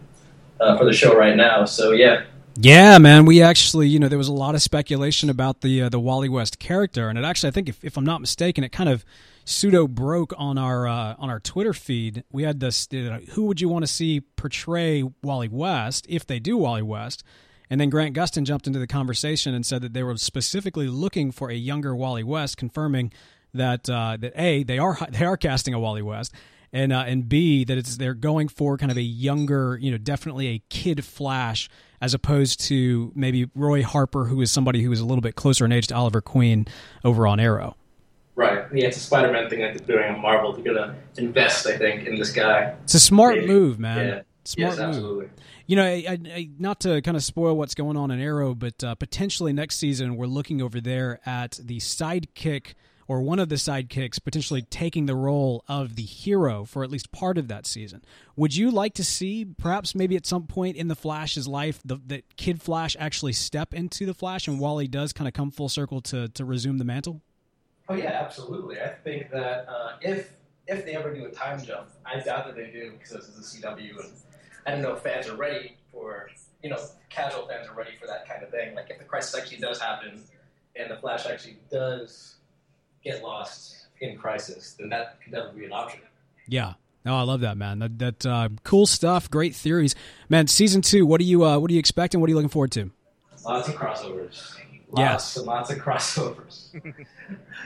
uh, 0.61 0.77
for 0.79 0.85
the 0.85 0.93
show 0.93 1.17
right 1.17 1.37
now, 1.37 1.65
so 1.65 1.93
yeah. 1.93 2.25
Yeah, 2.57 2.99
man. 2.99 3.25
We 3.25 3.43
actually, 3.43 3.89
you 3.89 3.99
know, 3.99 4.09
there 4.09 4.19
was 4.19 4.29
a 4.29 4.33
lot 4.33 4.55
of 4.55 4.63
speculation 4.63 5.29
about 5.29 5.61
the 5.61 5.83
uh, 5.83 5.89
the 5.89 5.99
Wally 5.99 6.29
West 6.29 6.59
character, 6.59 7.09
and 7.09 7.19
it 7.19 7.25
actually, 7.25 7.49
I 7.49 7.53
think, 7.53 7.69
if, 7.69 7.85
if 7.85 7.97
I'm 7.97 8.05
not 8.05 8.21
mistaken, 8.21 8.63
it 8.63 8.71
kind 8.71 8.89
of 8.89 9.05
pseudo 9.45 9.89
broke 9.89 10.33
on 10.39 10.57
our 10.57 10.87
uh, 10.87 11.17
on 11.19 11.31
our 11.31 11.41
Twitter 11.41 11.73
feed. 11.73 12.23
We 12.31 12.45
had 12.45 12.61
this: 12.61 12.87
who 13.33 13.47
would 13.47 13.61
you 13.61 13.69
want 13.69 13.83
to 13.85 13.91
see 13.91 14.21
portray 14.21 15.03
Wally 15.23 15.49
West 15.49 16.07
if 16.09 16.27
they 16.27 16.39
do 16.39 16.57
Wally 16.57 16.83
West? 16.83 17.25
And 17.71 17.81
then 17.81 17.91
Grant 17.91 18.15
Gustin 18.15 18.45
jumped 18.45 18.67
into 18.67 18.79
the 18.79 18.87
conversation 18.87 19.55
and 19.55 19.65
said 19.65 19.83
that 19.83 19.95
they 19.95 20.03
were 20.03 20.17
specifically 20.17 20.87
looking 20.87 21.33
for 21.33 21.51
a 21.51 21.55
younger 21.55 21.97
Wally 21.97 22.23
West, 22.23 22.57
confirming 22.57 23.13
that 23.53 23.89
uh, 23.89 24.17
that 24.21 24.33
a 24.37 24.63
they 24.63 24.79
are 24.79 24.97
they 25.11 25.25
are 25.25 25.37
casting 25.37 25.75
a 25.75 25.81
Wally 25.81 26.03
West, 26.03 26.33
and 26.75 26.93
uh, 26.93 27.05
and 27.07 27.27
B 27.27 27.65
that 27.65 27.79
it's 27.79 27.97
they're 27.97 28.13
going 28.13 28.49
for 28.49 28.77
kind 28.77 28.91
of 28.91 28.99
a 28.99 29.03
younger, 29.03 29.79
you 29.81 29.93
know, 29.93 29.97
definitely 29.97 30.49
a 30.49 30.63
kid 30.69 31.05
Flash 31.05 31.71
as 32.01 32.13
opposed 32.13 32.61
to 32.63 33.13
maybe 33.15 33.49
Roy 33.55 33.83
Harper, 33.83 34.25
who 34.25 34.43
is 34.43 34.51
somebody 34.51 34.83
who 34.83 34.93
is 34.93 35.01
a 35.01 35.07
little 35.07 35.23
bit 35.23 35.37
closer 35.37 35.65
in 35.65 35.73
age 35.73 35.87
to 35.87 35.95
Oliver 35.95 36.21
Queen 36.21 36.67
over 37.05 37.27
on 37.27 37.39
Arrow. 37.39 37.77
Right. 38.35 38.67
Yeah, 38.75 38.89
it's 38.89 38.97
a 38.97 39.01
Spider-Man 39.01 39.49
thing 39.49 39.61
that 39.61 39.79
they're 39.79 39.97
doing 39.97 40.13
on 40.13 40.21
Marvel. 40.21 40.53
They're 40.53 40.75
gonna 40.75 40.97
invest, 41.17 41.67
I 41.69 41.79
think, 41.79 42.09
in 42.09 42.17
this 42.17 42.33
guy. 42.33 42.75
It's 42.83 42.95
a 42.95 43.01
smart 43.01 43.37
Maybe. 43.37 43.47
move, 43.47 43.79
man. 43.79 44.09
Yeah. 44.09 44.23
Smart 44.45 44.71
yes, 44.73 44.79
move. 44.79 44.89
absolutely. 44.89 45.29
You 45.67 45.77
know, 45.77 45.85
I, 45.85 46.05
I, 46.09 46.19
I, 46.27 46.51
not 46.59 46.81
to 46.81 47.01
kind 47.01 47.17
of 47.17 47.23
spoil 47.23 47.57
what's 47.57 47.75
going 47.75 47.97
on 47.97 48.11
in 48.11 48.21
Arrow, 48.21 48.55
but 48.55 48.83
uh, 48.83 48.97
potentially 48.97 49.53
next 49.53 49.77
season 49.77 50.17
we're 50.17 50.27
looking 50.27 50.61
over 50.61 50.81
there 50.81 51.21
at 51.25 51.59
the 51.63 51.79
sidekick 51.79 52.75
or 53.09 53.23
one 53.23 53.39
of 53.39 53.49
the 53.49 53.57
sidekicks 53.57 54.23
potentially 54.23 54.63
taking 54.63 55.07
the 55.07 55.15
role 55.15 55.65
of 55.69 55.97
the 55.97 56.03
hero 56.03 56.65
for 56.65 56.83
at 56.83 56.91
least 56.91 57.13
part 57.13 57.39
of 57.39 57.49
that 57.49 57.67
season. 57.67 58.03
Would 58.37 58.57
you 58.57 58.71
like 58.71 58.95
to 58.95 59.05
see 59.05 59.45
perhaps 59.45 59.95
maybe 59.95 60.17
at 60.17 60.27
some 60.27 60.47
point 60.47 60.77
in 60.77 60.89
the 60.89 60.97
Flash's 60.97 61.47
life 61.47 61.81
the, 61.85 61.99
that 62.07 62.37
Kid 62.37 62.63
Flash 62.63 62.97
actually 62.99 63.33
step 63.33 63.75
into 63.75 64.07
the 64.07 64.15
Flash 64.15 64.49
and 64.49 64.59
Wally 64.59 64.89
does 64.89 65.13
kind 65.13 65.29
of 65.29 65.35
come 65.35 65.51
full 65.51 65.69
circle 65.69 66.01
to 66.03 66.29
to 66.29 66.45
resume 66.45 66.79
the 66.79 66.85
mantle? 66.85 67.21
Oh 67.89 67.95
yeah, 67.95 68.13
absolutely. 68.13 68.81
I 68.81 68.89
think 68.89 69.31
that 69.31 69.69
uh, 69.69 69.97
if 70.01 70.31
if 70.67 70.85
they 70.85 70.97
ever 70.97 71.15
do 71.15 71.27
a 71.27 71.31
time 71.31 71.63
jump, 71.63 71.89
I 72.07 72.19
doubt 72.21 72.47
that 72.47 72.57
they 72.57 72.71
do 72.71 72.93
because 72.93 73.13
this 73.13 73.29
is 73.29 73.55
a 73.55 73.61
CW, 73.61 74.05
and 74.05 74.13
I 74.67 74.71
don't 74.71 74.83
know 74.83 74.95
if 74.95 75.03
fans 75.03 75.29
are 75.29 75.37
ready 75.37 75.77
for 75.93 76.31
you 76.63 76.71
know 76.71 76.79
casual 77.11 77.47
fans 77.47 77.69
are 77.69 77.75
ready 77.75 77.95
for 78.01 78.07
that 78.07 78.27
kind 78.29 78.43
of 78.43 78.51
thing. 78.51 78.75
Like 78.75 78.91
if 78.91 78.99
the 78.99 79.05
crisis 79.05 79.35
actually 79.39 79.59
does 79.59 79.81
happen 79.81 80.23
and 80.77 80.91
the 80.91 80.97
Flash 80.97 81.27
actually 81.27 81.59
does 81.71 82.37
get 83.05 83.23
lost 83.23 83.87
in 84.01 84.17
crisis, 84.17 84.75
then 84.79 84.89
that 84.91 85.19
could 85.23 85.33
definitely 85.33 85.61
be 85.61 85.67
an 85.67 85.73
option. 85.73 86.01
Yeah. 86.49 86.75
No, 87.05 87.17
I 87.17 87.23
love 87.23 87.41
that 87.41 87.57
man. 87.59 87.81
That 87.81 87.99
that 87.99 88.27
uh, 88.27 88.49
cool 88.63 88.87
stuff. 88.87 89.31
Great 89.31 89.55
theories, 89.55 89.95
man. 90.31 90.47
Season 90.47 90.81
two. 90.81 91.05
What 91.05 91.21
are 91.21 91.25
you 91.25 91.45
uh, 91.45 91.59
What 91.59 91.71
are 91.71 91.75
you 91.75 91.79
expecting? 91.79 92.21
What 92.21 92.29
are 92.29 92.31
you 92.31 92.37
looking 92.37 92.49
forward 92.49 92.73
to? 92.73 92.91
Lots 93.45 93.69
of 93.69 93.75
crossovers. 93.75 94.55
Lots 94.89 94.99
Yes. 94.99 95.37
and 95.37 95.47
lots 95.47 95.71
of 95.71 95.79
crossovers. 95.79 96.69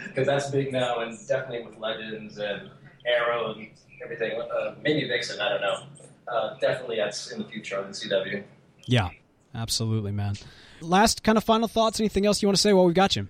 Because 0.08 0.26
that's 0.26 0.50
big 0.50 0.72
now, 0.72 1.00
and 1.00 1.16
definitely 1.28 1.66
with 1.68 1.78
Legends 1.78 2.38
and 2.38 2.70
Arrow 3.06 3.52
and 3.52 3.68
everything. 4.02 4.40
Uh, 4.40 4.74
maybe 4.82 5.06
Vixen, 5.06 5.40
I 5.40 5.48
don't 5.50 5.60
know. 5.60 5.82
Uh, 6.26 6.56
definitely 6.60 6.96
that's 6.96 7.30
in 7.30 7.38
the 7.40 7.44
future 7.48 7.78
on 7.78 7.86
the 7.88 7.92
CW. 7.92 8.42
Yeah, 8.86 9.10
absolutely, 9.54 10.12
man. 10.12 10.34
Last 10.80 11.22
kind 11.22 11.36
of 11.38 11.44
final 11.44 11.68
thoughts. 11.68 12.00
Anything 12.00 12.26
else 12.26 12.42
you 12.42 12.48
want 12.48 12.56
to 12.56 12.60
say 12.62 12.72
while 12.72 12.84
we've 12.86 12.94
got 12.94 13.14
you? 13.16 13.28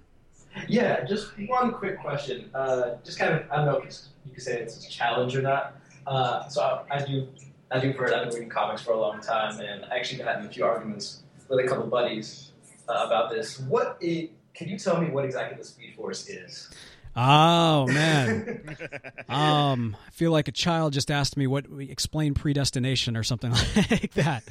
Yeah, 0.68 1.04
just 1.04 1.38
one 1.46 1.72
quick 1.72 2.00
question. 2.00 2.50
Uh, 2.54 2.96
just 3.04 3.18
kind 3.18 3.34
of, 3.34 3.50
I 3.50 3.56
don't 3.56 3.66
know 3.66 3.76
if 3.78 3.94
you 4.24 4.32
could 4.32 4.42
say 4.42 4.60
it's 4.60 4.84
a 4.84 4.90
challenge 4.90 5.36
or 5.36 5.42
not. 5.42 5.80
Uh, 6.06 6.48
so 6.48 6.62
I, 6.62 6.96
I 6.96 7.04
do, 7.04 7.28
I 7.70 7.78
do 7.78 7.92
for 7.92 8.12
I've 8.12 8.24
been 8.24 8.34
reading 8.34 8.48
comics 8.48 8.82
for 8.82 8.92
a 8.92 9.00
long 9.00 9.20
time, 9.20 9.60
and 9.60 9.84
I 9.84 9.96
actually 9.96 10.18
been 10.18 10.26
having 10.26 10.46
a 10.46 10.50
few 10.50 10.64
arguments 10.64 11.22
with 11.48 11.64
a 11.64 11.68
couple 11.68 11.86
buddies 11.86 12.52
uh, 12.88 13.04
about 13.06 13.30
this. 13.30 13.60
What 13.60 13.98
i 14.02 14.30
can 14.54 14.68
you 14.68 14.78
tell 14.78 15.00
me 15.00 15.08
what 15.08 15.24
exactly 15.24 15.56
the 15.56 15.64
Speed 15.64 15.94
Force 15.94 16.28
is? 16.28 16.68
Oh 17.14 17.86
man, 17.86 18.76
um, 19.28 19.96
I 20.06 20.10
feel 20.10 20.32
like 20.32 20.48
a 20.48 20.52
child 20.52 20.92
just 20.92 21.10
asked 21.10 21.36
me 21.36 21.46
what 21.46 21.68
we 21.68 21.90
explain 21.90 22.34
predestination 22.34 23.16
or 23.16 23.22
something 23.22 23.52
like 23.90 24.14
that. 24.14 24.44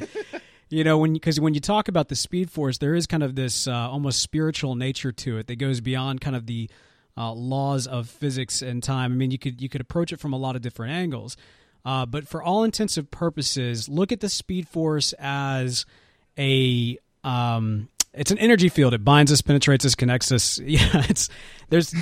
You 0.69 0.83
know, 0.83 0.97
when 0.97 1.13
because 1.13 1.39
when 1.39 1.53
you 1.53 1.59
talk 1.59 1.87
about 1.87 2.09
the 2.09 2.15
Speed 2.15 2.51
Force, 2.51 2.77
there 2.77 2.93
is 2.93 3.07
kind 3.07 3.23
of 3.23 3.35
this 3.35 3.67
uh, 3.67 3.73
almost 3.73 4.21
spiritual 4.21 4.75
nature 4.75 5.11
to 5.11 5.37
it 5.37 5.47
that 5.47 5.55
goes 5.55 5.79
beyond 5.79 6.19
kind 6.19 6.35
of 6.35 6.45
the 6.45 6.69
uh, 7.17 7.31
laws 7.31 7.87
of 7.87 8.09
physics 8.09 8.61
and 8.61 8.83
time. 8.83 9.13
I 9.13 9.15
mean, 9.15 9.31
you 9.31 9.39
could 9.39 9.61
you 9.61 9.69
could 9.69 9.81
approach 9.81 10.11
it 10.11 10.19
from 10.19 10.33
a 10.33 10.37
lot 10.37 10.55
of 10.55 10.61
different 10.61 10.93
angles. 10.93 11.37
Uh, 11.85 12.05
but 12.05 12.27
for 12.27 12.43
all 12.43 12.65
intensive 12.65 13.09
purposes, 13.11 13.87
look 13.87 14.11
at 14.11 14.19
the 14.19 14.27
Speed 14.27 14.67
Force 14.67 15.13
as 15.19 15.85
a 16.37 16.97
um, 17.23 17.87
it's 18.13 18.31
an 18.31 18.37
energy 18.39 18.67
field. 18.67 18.93
It 18.93 19.05
binds 19.05 19.31
us, 19.31 19.41
penetrates 19.41 19.85
us, 19.85 19.95
connects 19.95 20.31
us. 20.31 20.59
Yeah, 20.67 21.05
it's 21.07 21.29
there's. 21.69 21.93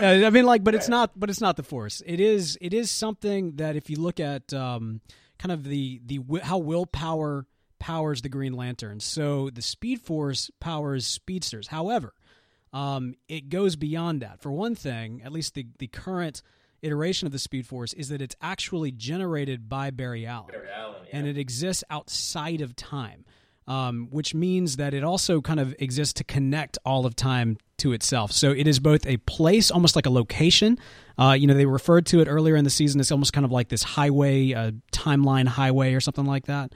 I 0.00 0.30
mean, 0.30 0.44
like, 0.44 0.62
but 0.62 0.74
it's 0.74 0.88
not. 0.88 1.18
But 1.18 1.30
it's 1.30 1.40
not 1.40 1.56
the 1.56 1.62
force. 1.62 2.02
It 2.06 2.20
is. 2.20 2.58
It 2.60 2.74
is 2.74 2.90
something 2.90 3.56
that 3.56 3.76
if 3.76 3.90
you 3.90 3.96
look 3.96 4.20
at 4.20 4.52
um, 4.52 5.00
kind 5.38 5.52
of 5.52 5.64
the 5.64 6.00
the 6.06 6.20
how 6.42 6.58
willpower 6.58 7.46
powers 7.78 8.22
the 8.22 8.28
Green 8.28 8.52
Lantern. 8.52 9.00
So 9.00 9.50
the 9.50 9.62
Speed 9.62 10.00
Force 10.00 10.50
powers 10.60 11.06
speedsters. 11.06 11.68
However, 11.68 12.14
um, 12.72 13.14
it 13.28 13.48
goes 13.48 13.76
beyond 13.76 14.22
that. 14.22 14.40
For 14.40 14.50
one 14.50 14.74
thing, 14.74 15.22
at 15.24 15.32
least 15.32 15.54
the 15.54 15.66
the 15.78 15.86
current 15.86 16.42
iteration 16.82 17.26
of 17.26 17.32
the 17.32 17.38
Speed 17.38 17.66
Force 17.66 17.92
is 17.94 18.08
that 18.10 18.20
it's 18.20 18.36
actually 18.40 18.92
generated 18.92 19.68
by 19.68 19.90
Barry 19.90 20.26
Allen, 20.26 20.50
Barry 20.52 20.68
Allen 20.76 21.02
yeah. 21.06 21.18
and 21.18 21.26
it 21.26 21.38
exists 21.38 21.82
outside 21.90 22.60
of 22.60 22.76
time 22.76 23.24
um, 23.68 24.08
which 24.10 24.34
means 24.34 24.76
that 24.76 24.94
it 24.94 25.02
also 25.02 25.40
kind 25.40 25.58
of 25.58 25.74
exists 25.78 26.14
to 26.14 26.24
connect 26.24 26.78
all 26.84 27.04
of 27.04 27.16
time 27.16 27.58
to 27.78 27.92
itself. 27.92 28.32
So 28.32 28.52
it 28.52 28.66
is 28.66 28.78
both 28.78 29.06
a 29.06 29.16
place, 29.18 29.70
almost 29.70 29.96
like 29.96 30.06
a 30.06 30.10
location. 30.10 30.78
Uh, 31.18 31.32
you 31.38 31.46
know, 31.46 31.54
they 31.54 31.66
referred 31.66 32.06
to 32.06 32.20
it 32.20 32.28
earlier 32.28 32.56
in 32.56 32.64
the 32.64 32.70
season. 32.70 33.00
It's 33.00 33.12
almost 33.12 33.32
kind 33.32 33.44
of 33.44 33.50
like 33.50 33.68
this 33.68 33.82
highway, 33.82 34.52
uh, 34.52 34.72
timeline 34.92 35.48
highway, 35.48 35.94
or 35.94 36.00
something 36.00 36.24
like 36.24 36.46
that. 36.46 36.72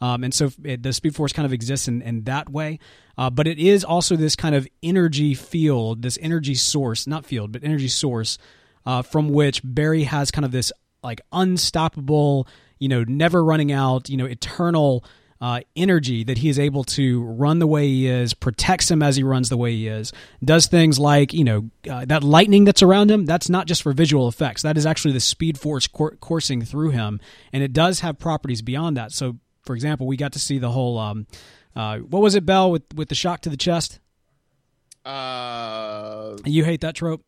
Um, 0.00 0.24
and 0.24 0.32
so 0.32 0.50
it, 0.64 0.82
the 0.82 0.92
Speed 0.92 1.14
Force 1.14 1.32
kind 1.32 1.46
of 1.46 1.52
exists 1.52 1.88
in, 1.88 2.02
in 2.02 2.24
that 2.24 2.48
way. 2.48 2.78
Uh, 3.18 3.28
but 3.30 3.46
it 3.46 3.58
is 3.58 3.84
also 3.84 4.16
this 4.16 4.34
kind 4.34 4.54
of 4.54 4.66
energy 4.82 5.34
field, 5.34 6.02
this 6.02 6.18
energy 6.22 6.54
source, 6.54 7.06
not 7.06 7.26
field, 7.26 7.52
but 7.52 7.62
energy 7.62 7.88
source, 7.88 8.38
uh, 8.86 9.02
from 9.02 9.28
which 9.28 9.60
Barry 9.62 10.04
has 10.04 10.30
kind 10.30 10.44
of 10.44 10.52
this 10.52 10.72
like 11.02 11.20
unstoppable, 11.32 12.48
you 12.78 12.88
know, 12.88 13.04
never 13.04 13.44
running 13.44 13.72
out, 13.72 14.08
you 14.08 14.16
know, 14.16 14.26
eternal 14.26 15.04
uh, 15.40 15.60
energy 15.74 16.22
that 16.24 16.38
he 16.38 16.48
is 16.48 16.58
able 16.58 16.84
to 16.84 17.22
run 17.22 17.58
the 17.58 17.66
way 17.66 17.86
he 17.86 18.06
is, 18.06 18.34
protects 18.34 18.90
him 18.90 19.02
as 19.02 19.16
he 19.16 19.22
runs 19.22 19.48
the 19.48 19.56
way 19.56 19.72
he 19.72 19.88
is, 19.88 20.12
does 20.44 20.66
things 20.66 20.98
like, 20.98 21.32
you 21.32 21.44
know, 21.44 21.70
uh, 21.90 22.04
that 22.04 22.22
lightning 22.22 22.64
that's 22.64 22.82
around 22.82 23.10
him, 23.10 23.24
that's 23.24 23.48
not 23.48 23.66
just 23.66 23.82
for 23.82 23.92
visual 23.92 24.28
effects. 24.28 24.62
That 24.62 24.76
is 24.76 24.84
actually 24.84 25.12
the 25.12 25.20
speed 25.20 25.58
force 25.58 25.86
coursing 25.86 26.62
through 26.62 26.90
him. 26.90 27.20
And 27.52 27.62
it 27.62 27.72
does 27.72 28.00
have 28.00 28.18
properties 28.18 28.60
beyond 28.60 28.96
that. 28.96 29.12
So, 29.12 29.38
for 29.70 29.76
example, 29.76 30.08
we 30.08 30.16
got 30.16 30.32
to 30.32 30.40
see 30.40 30.58
the 30.58 30.72
whole, 30.72 30.98
um, 30.98 31.28
uh, 31.76 31.98
what 31.98 32.20
was 32.20 32.34
it, 32.34 32.44
Beall, 32.44 32.72
with, 32.72 32.82
with 32.96 33.08
the 33.08 33.14
shock 33.14 33.40
to 33.42 33.48
the 33.48 33.56
chest? 33.56 34.00
Uh, 35.04 36.36
you 36.44 36.64
hate 36.64 36.80
that 36.80 36.96
trope? 36.96 37.22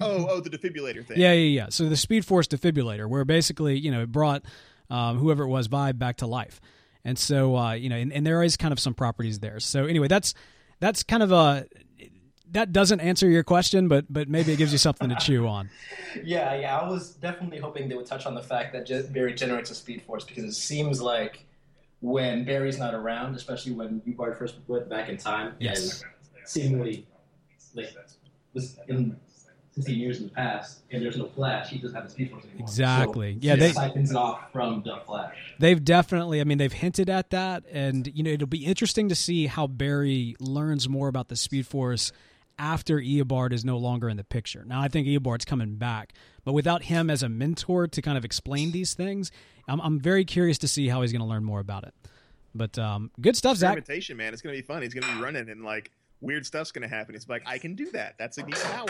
Oh, 0.00 0.28
oh, 0.30 0.38
the 0.40 0.48
defibrillator 0.48 1.04
thing. 1.04 1.18
Yeah, 1.18 1.32
yeah, 1.32 1.62
yeah. 1.62 1.66
So 1.70 1.88
the 1.88 1.96
Speed 1.96 2.24
Force 2.24 2.46
defibrillator, 2.46 3.08
where 3.08 3.24
basically, 3.24 3.76
you 3.76 3.90
know, 3.90 4.02
it 4.02 4.12
brought 4.12 4.44
um, 4.90 5.18
whoever 5.18 5.42
it 5.42 5.48
was 5.48 5.66
by 5.66 5.90
back 5.90 6.18
to 6.18 6.28
life. 6.28 6.60
And 7.04 7.18
so, 7.18 7.56
uh, 7.56 7.72
you 7.72 7.88
know, 7.88 7.96
and, 7.96 8.12
and 8.12 8.24
there 8.24 8.44
is 8.44 8.56
kind 8.56 8.70
of 8.70 8.78
some 8.78 8.94
properties 8.94 9.40
there. 9.40 9.58
So 9.58 9.86
anyway, 9.86 10.06
that's 10.06 10.34
that's 10.78 11.02
kind 11.02 11.24
of 11.24 11.32
a 11.32 11.66
that 12.52 12.72
doesn't 12.72 13.00
answer 13.00 13.28
your 13.28 13.42
question, 13.42 13.88
but 13.88 14.06
but 14.10 14.28
maybe 14.28 14.52
it 14.52 14.56
gives 14.56 14.72
you 14.72 14.78
something 14.78 15.08
to 15.08 15.16
chew 15.20 15.46
on. 15.46 15.70
Yeah, 16.24 16.54
yeah, 16.54 16.78
I 16.78 16.88
was 16.88 17.10
definitely 17.10 17.58
hoping 17.58 17.88
they 17.88 17.94
would 17.94 18.06
touch 18.06 18.26
on 18.26 18.34
the 18.34 18.42
fact 18.42 18.72
that 18.72 19.12
Barry 19.12 19.34
generates 19.34 19.70
a 19.70 19.74
speed 19.74 20.02
force 20.02 20.24
because 20.24 20.44
it 20.44 20.54
seems 20.54 21.00
like 21.00 21.44
when 22.00 22.44
Barry's 22.44 22.78
not 22.78 22.94
around, 22.94 23.34
especially 23.34 23.72
when 23.72 24.00
Eobard 24.02 24.38
first 24.38 24.56
went 24.66 24.88
back 24.88 25.08
in 25.08 25.16
time, 25.16 25.54
yes, 25.58 26.02
and 26.02 26.10
seemingly 26.48 27.06
like 27.74 27.94
was 28.54 28.78
in 28.88 29.16
15 29.78 29.96
years 29.96 30.18
in 30.18 30.24
the 30.24 30.32
past, 30.32 30.80
and 30.90 31.02
there's 31.02 31.16
no 31.16 31.26
Flash, 31.26 31.70
he 31.70 31.78
doesn't 31.78 31.94
have 31.94 32.04
the 32.04 32.10
Speed 32.10 32.30
Force 32.30 32.44
anymore. 32.44 32.62
Exactly. 32.62 33.32
So 33.34 33.38
yeah, 33.42 33.56
they 33.56 33.72
siphons 33.72 34.10
it 34.10 34.16
off 34.16 34.52
from 34.52 34.82
the 34.84 34.96
Flash. 35.06 35.36
They've 35.60 35.82
definitely. 35.82 36.40
I 36.40 36.44
mean, 36.44 36.58
they've 36.58 36.72
hinted 36.72 37.08
at 37.08 37.30
that, 37.30 37.64
and 37.70 38.10
you 38.12 38.22
know, 38.22 38.30
it'll 38.30 38.48
be 38.48 38.64
interesting 38.64 39.08
to 39.08 39.14
see 39.14 39.46
how 39.46 39.66
Barry 39.66 40.34
learns 40.40 40.88
more 40.88 41.08
about 41.08 41.28
the 41.28 41.36
Speed 41.36 41.66
Force 41.66 42.12
after 42.58 42.98
Eobard 42.98 43.52
is 43.52 43.64
no 43.64 43.78
longer 43.78 44.08
in 44.08 44.16
the 44.16 44.24
picture. 44.24 44.64
Now, 44.66 44.80
I 44.80 44.88
think 44.88 45.06
Eobard's 45.06 45.44
coming 45.44 45.76
back, 45.76 46.12
but 46.44 46.52
without 46.52 46.84
him 46.84 47.10
as 47.10 47.22
a 47.22 47.28
mentor 47.28 47.86
to 47.86 48.02
kind 48.02 48.18
of 48.18 48.24
explain 48.24 48.72
these 48.72 48.94
things, 48.94 49.30
I'm, 49.68 49.80
I'm 49.80 50.00
very 50.00 50.24
curious 50.24 50.58
to 50.58 50.68
see 50.68 50.88
how 50.88 51.02
he's 51.02 51.12
going 51.12 51.22
to 51.22 51.28
learn 51.28 51.44
more 51.44 51.60
about 51.60 51.84
it. 51.84 51.94
But 52.54 52.78
um, 52.78 53.10
good 53.20 53.36
stuff, 53.36 53.56
Zach. 53.56 53.76
Experimentation, 53.76 54.16
man. 54.16 54.32
It's 54.32 54.42
going 54.42 54.56
to 54.56 54.60
be 54.60 54.66
fun. 54.66 54.82
He's 54.82 54.94
going 54.94 55.04
to 55.04 55.14
be 55.16 55.22
running 55.22 55.48
and 55.48 55.62
like 55.62 55.90
weird 56.20 56.44
stuff's 56.46 56.72
going 56.72 56.88
to 56.88 56.94
happen. 56.94 57.14
It's 57.14 57.28
like 57.28 57.42
I 57.46 57.58
can 57.58 57.74
do 57.74 57.90
that. 57.92 58.16
That's 58.18 58.38
a 58.38 58.42
new 58.42 58.54
power. 58.56 58.86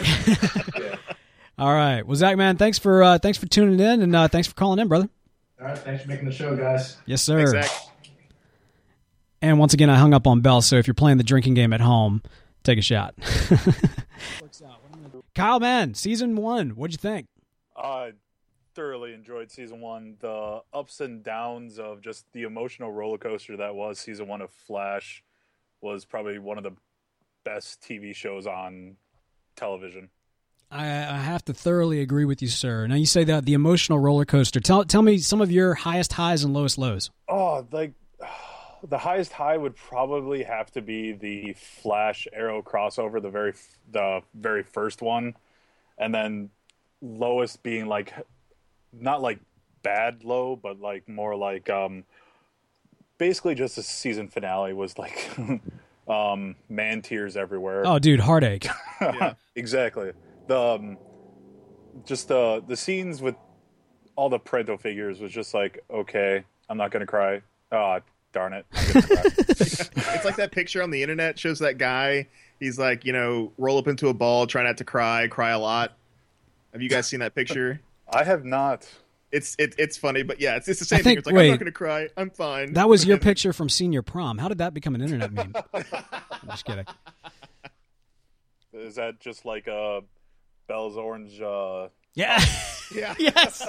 yeah. 0.80 0.96
All 1.58 1.72
right. 1.72 2.06
Well, 2.06 2.14
Zach, 2.14 2.36
man, 2.36 2.56
thanks 2.56 2.78
for 2.78 3.02
uh, 3.02 3.18
thanks 3.18 3.36
for 3.36 3.46
tuning 3.46 3.80
in 3.80 4.02
and 4.02 4.14
uh, 4.14 4.28
thanks 4.28 4.46
for 4.46 4.54
calling 4.54 4.78
in, 4.78 4.88
brother. 4.88 5.08
All 5.60 5.66
right. 5.66 5.78
Thanks 5.78 6.02
for 6.04 6.08
making 6.08 6.26
the 6.26 6.32
show, 6.32 6.56
guys. 6.56 6.96
Yes, 7.04 7.20
sir. 7.20 7.52
Thanks, 7.52 7.88
and 9.42 9.58
once 9.58 9.74
again, 9.74 9.90
I 9.90 9.96
hung 9.96 10.14
up 10.14 10.26
on 10.26 10.40
Beall. 10.40 10.62
So 10.62 10.76
if 10.76 10.86
you're 10.86 10.94
playing 10.94 11.18
the 11.18 11.24
drinking 11.24 11.54
game 11.54 11.72
at 11.72 11.80
home, 11.80 12.22
take 12.68 12.78
a 12.78 12.82
shot. 12.82 13.14
Kyle, 15.34 15.60
man, 15.60 15.94
season 15.94 16.36
one. 16.36 16.70
What'd 16.70 16.92
you 16.92 16.98
think? 16.98 17.26
I 17.76 18.12
thoroughly 18.74 19.14
enjoyed 19.14 19.50
season 19.50 19.80
one. 19.80 20.16
The 20.20 20.60
ups 20.72 21.00
and 21.00 21.22
downs 21.22 21.78
of 21.78 22.00
just 22.00 22.26
the 22.32 22.42
emotional 22.42 22.92
roller 22.92 23.18
coaster 23.18 23.56
that 23.56 23.74
was 23.74 23.98
season 23.98 24.28
one 24.28 24.42
of 24.42 24.50
Flash 24.50 25.22
was 25.80 26.04
probably 26.04 26.38
one 26.38 26.58
of 26.58 26.64
the 26.64 26.72
best 27.44 27.80
TV 27.80 28.14
shows 28.14 28.46
on 28.46 28.96
television. 29.56 30.10
I, 30.70 30.84
I, 30.84 31.16
have 31.16 31.42
to 31.46 31.54
thoroughly 31.54 32.02
agree 32.02 32.26
with 32.26 32.42
you, 32.42 32.48
sir. 32.48 32.86
Now 32.86 32.96
you 32.96 33.06
say 33.06 33.24
that 33.24 33.46
the 33.46 33.54
emotional 33.54 33.98
roller 33.98 34.26
coaster. 34.26 34.60
Tell 34.60 34.84
tell 34.84 35.00
me 35.00 35.16
some 35.16 35.40
of 35.40 35.50
your 35.50 35.72
highest 35.72 36.12
highs 36.12 36.44
and 36.44 36.52
lowest 36.52 36.76
lows. 36.76 37.10
Oh, 37.26 37.66
like 37.72 37.94
the 38.82 38.98
highest 38.98 39.32
high 39.32 39.56
would 39.56 39.76
probably 39.76 40.42
have 40.42 40.70
to 40.72 40.82
be 40.82 41.12
the 41.12 41.54
Flash 41.54 42.26
Arrow 42.32 42.62
crossover, 42.62 43.20
the 43.20 43.30
very 43.30 43.54
the 43.90 44.20
very 44.34 44.62
first 44.62 45.02
one, 45.02 45.34
and 45.98 46.14
then 46.14 46.50
lowest 47.00 47.62
being 47.62 47.86
like 47.86 48.12
not 48.92 49.22
like 49.22 49.40
bad 49.82 50.24
low, 50.24 50.56
but 50.56 50.80
like 50.80 51.08
more 51.08 51.36
like 51.36 51.70
um 51.70 52.04
basically 53.18 53.54
just 53.54 53.78
a 53.78 53.82
season 53.82 54.28
finale 54.28 54.72
was 54.72 54.98
like 54.98 55.30
um 56.08 56.56
man 56.68 57.02
tears 57.02 57.36
everywhere. 57.36 57.82
Oh, 57.86 57.98
dude, 57.98 58.20
heartache. 58.20 58.66
yeah, 59.00 59.34
exactly 59.54 60.12
the 60.48 60.58
um, 60.58 60.98
just 62.04 62.28
the 62.28 62.62
the 62.66 62.76
scenes 62.76 63.22
with 63.22 63.36
all 64.16 64.28
the 64.28 64.38
parental 64.38 64.76
figures 64.76 65.20
was 65.20 65.30
just 65.30 65.54
like 65.54 65.78
okay 65.90 66.42
i'm 66.68 66.76
not 66.76 66.90
gonna 66.90 67.06
cry 67.06 67.40
oh 67.70 67.98
darn 68.32 68.52
it. 68.52 68.66
It's 70.10 70.24
like 70.24 70.36
that 70.36 70.50
picture 70.52 70.82
on 70.82 70.90
the 70.90 71.02
internet 71.02 71.38
shows 71.38 71.58
that 71.60 71.78
guy. 71.78 72.26
He's 72.58 72.78
like 72.78 73.04
you 73.04 73.12
know 73.12 73.52
roll 73.58 73.78
up 73.78 73.86
into 73.86 74.08
a 74.08 74.14
ball 74.14 74.46
try 74.46 74.64
not 74.64 74.78
to 74.78 74.84
cry 74.84 75.28
cry 75.28 75.50
a 75.50 75.58
lot. 75.58 75.96
Have 76.72 76.82
you 76.82 76.88
guys 76.88 77.06
seen 77.06 77.20
that 77.20 77.34
picture? 77.34 77.80
I 78.08 78.24
have 78.24 78.44
not. 78.44 78.88
It's 79.30 79.54
it, 79.58 79.74
it's 79.78 79.96
funny 79.96 80.22
but 80.22 80.40
yeah 80.40 80.56
it's, 80.56 80.68
it's 80.68 80.80
the 80.80 80.86
same 80.86 81.00
I 81.00 81.02
think, 81.02 81.04
thing 81.04 81.18
it's 81.18 81.26
like 81.26 81.36
wait, 81.36 81.46
i'm 81.46 81.50
not 81.52 81.58
gonna 81.60 81.72
cry. 81.72 82.08
I'm 82.16 82.30
fine. 82.30 82.72
That 82.72 82.88
was 82.88 83.04
your 83.04 83.18
picture 83.30 83.52
from 83.52 83.68
senior 83.68 84.02
prom. 84.02 84.38
How 84.38 84.48
did 84.48 84.58
that 84.58 84.74
become 84.74 84.94
an 84.94 85.02
internet 85.02 85.32
meme? 85.32 85.54
I'm 85.74 86.48
just 86.48 86.64
kidding. 86.64 86.86
Is 88.72 88.94
that 88.96 89.20
just 89.20 89.44
like 89.44 89.66
a 89.66 90.02
Bell's 90.68 90.98
orange. 90.98 91.40
Uh, 91.40 91.88
yeah, 92.14 92.44
yeah, 92.94 93.14
yes, 93.18 93.66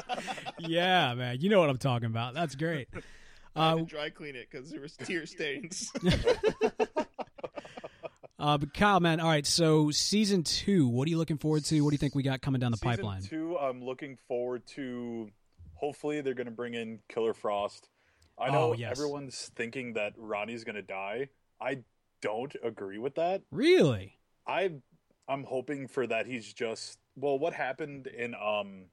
yeah, 0.59 1.13
man. 1.13 1.37
You 1.39 1.49
know 1.49 1.59
what 1.59 1.69
I'm 1.69 1.77
talking 1.77 2.07
about. 2.07 2.33
That's 2.33 2.55
great. 2.55 2.89
Uh, 3.55 3.77
dry 3.77 4.09
clean 4.09 4.35
it 4.35 4.47
because 4.49 4.69
there 4.69 4.81
was 4.81 4.95
tear 4.97 5.25
stains. 5.25 5.91
uh, 8.39 8.57
but 8.57 8.73
Kyle, 8.73 8.99
man, 8.99 9.19
all 9.19 9.29
right. 9.29 9.45
So 9.45 9.91
season 9.91 10.43
two, 10.43 10.87
what 10.87 11.07
are 11.07 11.09
you 11.09 11.17
looking 11.17 11.37
forward 11.37 11.65
to? 11.65 11.81
What 11.81 11.89
do 11.89 11.95
you 11.95 11.99
think 11.99 12.15
we 12.15 12.23
got 12.23 12.41
coming 12.41 12.61
down 12.61 12.71
the 12.71 12.77
season 12.77 12.97
pipeline? 12.97 13.21
Two, 13.21 13.57
I'm 13.57 13.83
looking 13.83 14.17
forward 14.27 14.65
to. 14.75 15.29
Hopefully, 15.73 16.21
they're 16.21 16.33
going 16.33 16.45
to 16.45 16.51
bring 16.51 16.73
in 16.73 16.99
Killer 17.07 17.33
Frost. 17.33 17.87
I 18.37 18.51
know 18.51 18.71
oh, 18.71 18.73
yes. 18.73 18.91
everyone's 18.91 19.51
thinking 19.55 19.93
that 19.93 20.13
Ronnie's 20.17 20.63
going 20.63 20.75
to 20.75 20.81
die. 20.81 21.29
I 21.61 21.79
don't 22.21 22.55
agree 22.63 22.97
with 22.97 23.15
that. 23.15 23.41
Really? 23.51 24.17
I 24.47 24.71
I'm 25.27 25.43
hoping 25.43 25.87
for 25.87 26.07
that 26.07 26.25
he's 26.25 26.53
just 26.53 26.97
well 27.15 27.37
what 27.37 27.53
happened 27.53 28.07
in 28.07 28.33
um 28.35 28.85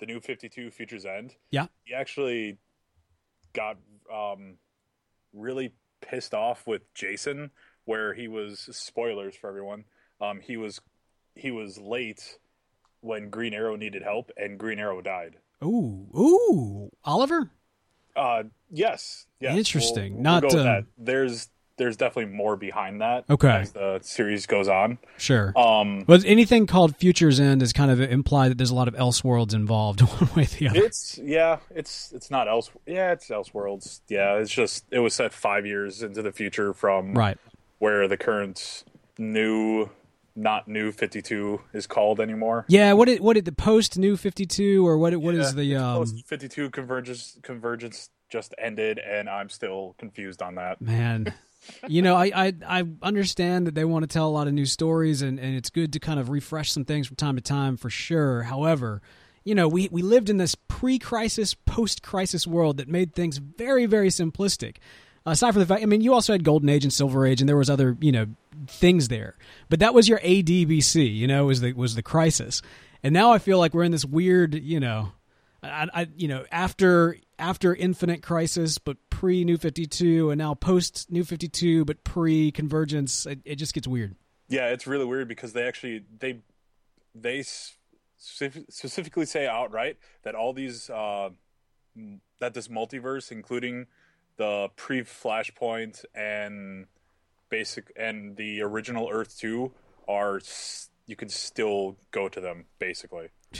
the 0.00 0.06
new 0.06 0.20
52 0.20 0.70
Futures 0.70 1.06
End. 1.06 1.34
Yeah. 1.50 1.66
He 1.84 1.94
actually 1.94 2.58
got 3.54 3.78
um 4.12 4.56
really 5.32 5.72
pissed 6.00 6.34
off 6.34 6.66
with 6.66 6.92
Jason 6.94 7.50
where 7.86 8.12
he 8.14 8.28
was 8.28 8.68
spoilers 8.72 9.34
for 9.34 9.48
everyone. 9.48 9.84
Um 10.20 10.40
he 10.40 10.56
was 10.56 10.80
he 11.34 11.50
was 11.50 11.78
late 11.78 12.38
when 13.00 13.28
Green 13.28 13.52
Arrow 13.52 13.76
needed 13.76 14.02
help, 14.02 14.30
and 14.36 14.58
Green 14.58 14.78
Arrow 14.78 15.00
died. 15.02 15.36
Ooh, 15.62 16.06
ooh, 16.16 16.90
Oliver. 17.04 17.50
Uh, 18.16 18.44
yes, 18.70 19.26
yes. 19.40 19.56
Interesting. 19.56 20.14
We'll, 20.14 20.22
Not, 20.22 20.44
uh, 20.44 20.62
that. 20.62 20.84
There's 20.96 21.48
there's 21.76 21.96
definitely 21.96 22.32
more 22.34 22.56
behind 22.56 23.00
that. 23.00 23.24
Okay. 23.28 23.48
as 23.48 23.72
the 23.72 23.98
series 24.02 24.46
goes 24.46 24.68
on. 24.68 24.98
Sure. 25.18 25.52
Um, 25.58 26.04
But 26.06 26.24
anything 26.24 26.66
called 26.66 26.96
Future's 26.96 27.40
End 27.40 27.62
is 27.62 27.72
kind 27.72 27.90
of 27.90 28.00
implied 28.00 28.50
that 28.50 28.58
there's 28.58 28.70
a 28.70 28.74
lot 28.74 28.86
of 28.88 28.94
Elseworlds 28.94 29.54
involved, 29.54 30.00
one 30.20 30.30
way 30.36 30.42
or 30.42 30.46
the 30.46 30.68
other. 30.68 30.84
it's 30.84 31.18
yeah, 31.22 31.58
it's 31.74 32.12
it's 32.12 32.30
not 32.30 32.46
else. 32.48 32.70
Yeah, 32.86 33.12
it's 33.12 33.28
Elseworlds. 33.28 34.00
Yeah, 34.08 34.34
it's 34.36 34.50
just 34.52 34.84
it 34.90 35.00
was 35.00 35.14
set 35.14 35.32
five 35.32 35.66
years 35.66 36.02
into 36.02 36.22
the 36.22 36.32
future 36.32 36.72
from 36.74 37.14
Right. 37.14 37.38
where 37.78 38.06
the 38.08 38.16
current 38.16 38.84
new, 39.18 39.90
not 40.36 40.68
new 40.68 40.92
Fifty 40.92 41.22
Two 41.22 41.60
is 41.72 41.86
called 41.86 42.20
anymore. 42.20 42.64
Yeah. 42.68 42.92
What 42.92 43.06
did 43.06 43.20
what 43.20 43.34
did 43.34 43.44
the 43.46 43.52
post 43.52 43.98
New 43.98 44.16
Fifty 44.16 44.46
Two 44.46 44.86
or 44.86 44.96
what 44.98 45.16
what 45.16 45.34
is 45.34 45.54
the 45.54 45.74
um? 45.76 46.06
Fifty 46.26 46.48
Two 46.48 46.70
convergence 46.70 47.38
convergence 47.42 48.10
just 48.30 48.54
ended, 48.58 48.98
and 48.98 49.28
I'm 49.28 49.48
still 49.48 49.94
confused 49.98 50.42
on 50.42 50.56
that. 50.56 50.80
Man, 50.80 51.32
you 51.88 52.02
know, 52.02 52.14
I, 52.16 52.30
I 52.34 52.52
I 52.66 52.84
understand 53.02 53.66
that 53.66 53.74
they 53.74 53.84
want 53.84 54.02
to 54.02 54.06
tell 54.06 54.28
a 54.28 54.30
lot 54.30 54.46
of 54.46 54.54
new 54.54 54.66
stories, 54.66 55.22
and, 55.22 55.38
and 55.38 55.54
it's 55.54 55.70
good 55.70 55.92
to 55.94 56.00
kind 56.00 56.20
of 56.20 56.28
refresh 56.30 56.72
some 56.72 56.84
things 56.84 57.06
from 57.06 57.16
time 57.16 57.36
to 57.36 57.42
time 57.42 57.76
for 57.76 57.90
sure. 57.90 58.42
However, 58.42 59.02
you 59.44 59.54
know, 59.54 59.68
we 59.68 59.88
we 59.90 60.02
lived 60.02 60.30
in 60.30 60.38
this 60.38 60.54
pre-crisis, 60.54 61.54
post-crisis 61.54 62.46
world 62.46 62.78
that 62.78 62.88
made 62.88 63.14
things 63.14 63.38
very 63.38 63.86
very 63.86 64.08
simplistic. 64.08 64.76
Aside 65.26 65.52
from 65.52 65.60
the 65.60 65.66
fact, 65.66 65.82
I 65.82 65.86
mean, 65.86 66.02
you 66.02 66.12
also 66.12 66.34
had 66.34 66.44
Golden 66.44 66.68
Age 66.68 66.84
and 66.84 66.92
Silver 66.92 67.26
Age, 67.26 67.40
and 67.40 67.48
there 67.48 67.56
was 67.56 67.70
other 67.70 67.96
you 68.00 68.12
know 68.12 68.26
things 68.66 69.08
there, 69.08 69.36
but 69.68 69.80
that 69.80 69.94
was 69.94 70.08
your 70.08 70.18
ADBC. 70.18 71.14
You 71.14 71.26
know, 71.26 71.46
was 71.46 71.60
the 71.60 71.72
was 71.72 71.94
the 71.94 72.02
crisis, 72.02 72.60
and 73.02 73.12
now 73.12 73.32
I 73.32 73.38
feel 73.38 73.58
like 73.58 73.74
we're 73.74 73.84
in 73.84 73.92
this 73.92 74.04
weird, 74.04 74.54
you 74.54 74.80
know, 74.80 75.12
I, 75.62 75.88
I 75.94 76.08
you 76.16 76.28
know 76.28 76.44
after 76.52 77.16
after 77.38 77.74
Infinite 77.74 78.22
Crisis, 78.22 78.78
but 78.78 78.96
pre 79.10 79.44
New 79.44 79.56
Fifty 79.56 79.86
Two, 79.86 80.30
and 80.30 80.38
now 80.38 80.54
post 80.54 81.10
New 81.10 81.24
Fifty 81.24 81.48
Two, 81.48 81.84
but 81.84 82.04
pre 82.04 82.50
Convergence. 82.52 83.26
It, 83.26 83.40
it 83.44 83.56
just 83.56 83.74
gets 83.74 83.88
weird. 83.88 84.14
Yeah, 84.48 84.68
it's 84.68 84.86
really 84.86 85.04
weird 85.04 85.28
because 85.28 85.52
they 85.52 85.66
actually 85.66 86.04
they 86.18 86.40
they 87.14 87.44
specifically 88.18 89.26
say 89.26 89.46
outright 89.46 89.98
that 90.22 90.34
all 90.34 90.52
these 90.52 90.90
uh, 90.90 91.30
that 92.40 92.54
this 92.54 92.68
multiverse, 92.68 93.30
including 93.32 93.86
the 94.36 94.68
pre 94.76 95.02
Flashpoint 95.02 96.04
and 96.14 96.86
basic 97.48 97.92
and 97.96 98.36
the 98.36 98.62
original 98.62 99.08
Earth 99.10 99.38
two, 99.38 99.72
are 100.08 100.40
you 101.06 101.16
can 101.16 101.28
still 101.28 101.96
go 102.10 102.28
to 102.28 102.40
them 102.40 102.66
basically. 102.78 103.28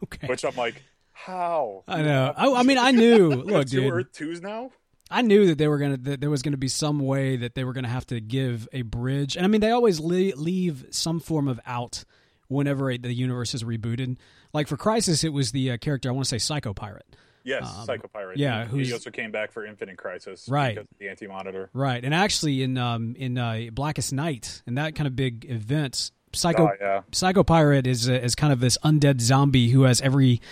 Okay, 0.00 0.28
Which 0.28 0.44
I'm 0.44 0.54
like, 0.54 0.84
how? 1.24 1.84
I 1.88 2.02
know. 2.02 2.32
I, 2.36 2.52
I 2.52 2.62
mean, 2.62 2.78
I 2.78 2.90
knew. 2.92 3.28
Look, 3.30 3.68
two 3.68 3.80
dude, 3.82 3.92
Earth 3.92 4.12
twos 4.12 4.40
now. 4.40 4.70
I 5.10 5.22
knew 5.22 5.46
that 5.46 5.58
they 5.58 5.68
were 5.68 5.78
gonna 5.78 5.96
that 5.96 6.20
there 6.20 6.30
was 6.30 6.42
gonna 6.42 6.56
be 6.58 6.68
some 6.68 7.00
way 7.00 7.36
that 7.36 7.54
they 7.54 7.64
were 7.64 7.72
gonna 7.72 7.88
have 7.88 8.06
to 8.08 8.20
give 8.20 8.68
a 8.72 8.82
bridge, 8.82 9.36
and 9.36 9.44
I 9.44 9.48
mean, 9.48 9.60
they 9.60 9.70
always 9.70 10.00
le- 10.00 10.36
leave 10.36 10.86
some 10.90 11.18
form 11.20 11.48
of 11.48 11.58
out 11.66 12.04
whenever 12.48 12.96
the 12.96 13.12
universe 13.12 13.54
is 13.54 13.64
rebooted. 13.64 14.16
Like 14.52 14.68
for 14.68 14.76
Crisis, 14.76 15.24
it 15.24 15.32
was 15.32 15.52
the 15.52 15.72
uh, 15.72 15.76
character 15.78 16.08
I 16.08 16.12
want 16.12 16.24
to 16.26 16.28
say 16.28 16.38
Psycho 16.38 16.72
Pirate. 16.74 17.06
Yes, 17.44 17.70
Psycho 17.86 18.08
Pirate. 18.08 18.34
Um, 18.36 18.40
yeah, 18.42 18.66
he 18.66 18.92
also 18.92 19.10
came 19.10 19.30
back 19.30 19.52
for 19.52 19.64
Infinite 19.64 19.96
Crisis, 19.96 20.46
Right. 20.50 20.78
The 20.98 21.08
Anti 21.08 21.26
Monitor. 21.26 21.70
Right, 21.72 22.04
and 22.04 22.14
actually 22.14 22.62
in 22.62 22.76
um 22.76 23.14
in 23.16 23.38
uh, 23.38 23.68
Blackest 23.72 24.12
Night 24.12 24.62
and 24.66 24.76
that 24.76 24.94
kind 24.94 25.06
of 25.06 25.16
big 25.16 25.46
event, 25.48 26.10
Psycho 26.34 26.68
Oh, 26.68 26.72
yeah. 26.78 27.00
Psycho 27.12 27.42
Pirate 27.44 27.86
is 27.86 28.10
uh, 28.10 28.12
is 28.12 28.34
kind 28.34 28.52
of 28.52 28.60
this 28.60 28.76
undead 28.84 29.22
zombie 29.22 29.70
who 29.70 29.84
has 29.84 30.02
every 30.02 30.42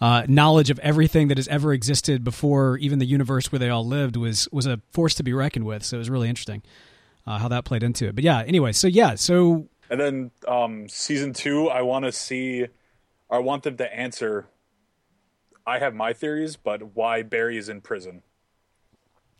uh, 0.00 0.24
knowledge 0.28 0.70
of 0.70 0.78
everything 0.80 1.28
that 1.28 1.38
has 1.38 1.48
ever 1.48 1.72
existed 1.72 2.24
before 2.24 2.76
even 2.78 2.98
the 2.98 3.06
universe 3.06 3.50
where 3.52 3.58
they 3.58 3.68
all 3.70 3.86
lived 3.86 4.16
was 4.16 4.48
was 4.52 4.66
a 4.66 4.80
force 4.90 5.14
to 5.14 5.22
be 5.22 5.32
reckoned 5.32 5.64
with. 5.66 5.84
So 5.84 5.96
it 5.96 5.98
was 5.98 6.10
really 6.10 6.28
interesting 6.28 6.62
uh, 7.26 7.38
how 7.38 7.48
that 7.48 7.64
played 7.64 7.82
into 7.82 8.06
it. 8.08 8.14
But 8.14 8.24
yeah, 8.24 8.42
anyway, 8.42 8.72
so 8.72 8.86
yeah, 8.88 9.14
so 9.14 9.68
And 9.90 10.00
then 10.00 10.30
um, 10.48 10.88
season 10.88 11.32
two, 11.32 11.68
I 11.70 11.82
want 11.82 12.04
to 12.04 12.12
see, 12.12 12.66
I 13.30 13.38
want 13.38 13.62
them 13.62 13.76
to 13.78 13.96
answer. 13.96 14.46
I 15.66 15.78
have 15.78 15.94
my 15.94 16.12
theories, 16.12 16.56
but 16.56 16.94
why 16.94 17.22
Barry 17.22 17.56
is 17.56 17.68
in 17.68 17.80
prison? 17.80 18.22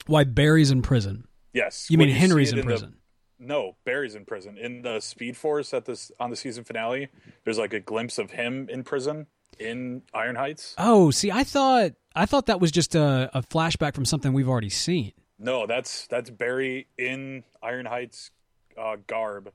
why 0.07 0.23
Barry's 0.25 0.71
in 0.71 0.83
prison? 0.83 1.27
Yes, 1.55 1.87
You 1.91 1.97
mean 1.99 2.09
see 2.09 2.15
Henry's 2.15 2.51
in 2.53 2.59
the- 2.59 2.65
prison? 2.65 2.97
no, 3.39 3.77
Barry's 3.85 4.15
in 4.15 4.25
prison. 4.27 4.57
In 4.59 4.83
the 4.83 5.01
Speed 5.01 5.37
Force 5.37 5.73
at 5.75 5.85
this 5.87 6.11
on 6.21 6.31
the 6.31 6.37
season 6.37 6.63
finale, 6.65 7.09
there's 7.45 7.59
like 7.59 7.73
a 7.73 7.81
glimpse 7.81 8.19
of 8.19 8.31
him 8.33 8.69
in 8.71 8.85
prison 8.85 9.27
in 9.59 10.03
Iron 10.13 10.37
Heights. 10.37 10.75
Oh, 10.79 11.11
see, 11.11 11.31
I 11.31 11.45
thought 11.45 11.93
I 12.15 12.27
thought 12.27 12.47
that 12.47 12.61
was 12.61 12.71
just 12.71 12.95
a, 12.95 13.31
a 13.35 13.43
flashback 13.43 13.95
from 13.95 14.05
something 14.05 14.33
we've 14.33 14.49
already 14.49 14.71
seen. 14.71 15.13
No, 15.39 15.67
that's 15.67 16.07
that's 16.07 16.31
Barry 16.31 16.87
in 16.97 17.45
Iron 17.63 17.87
Heights 17.87 18.31
uh, 18.79 18.97
garb, 19.07 19.53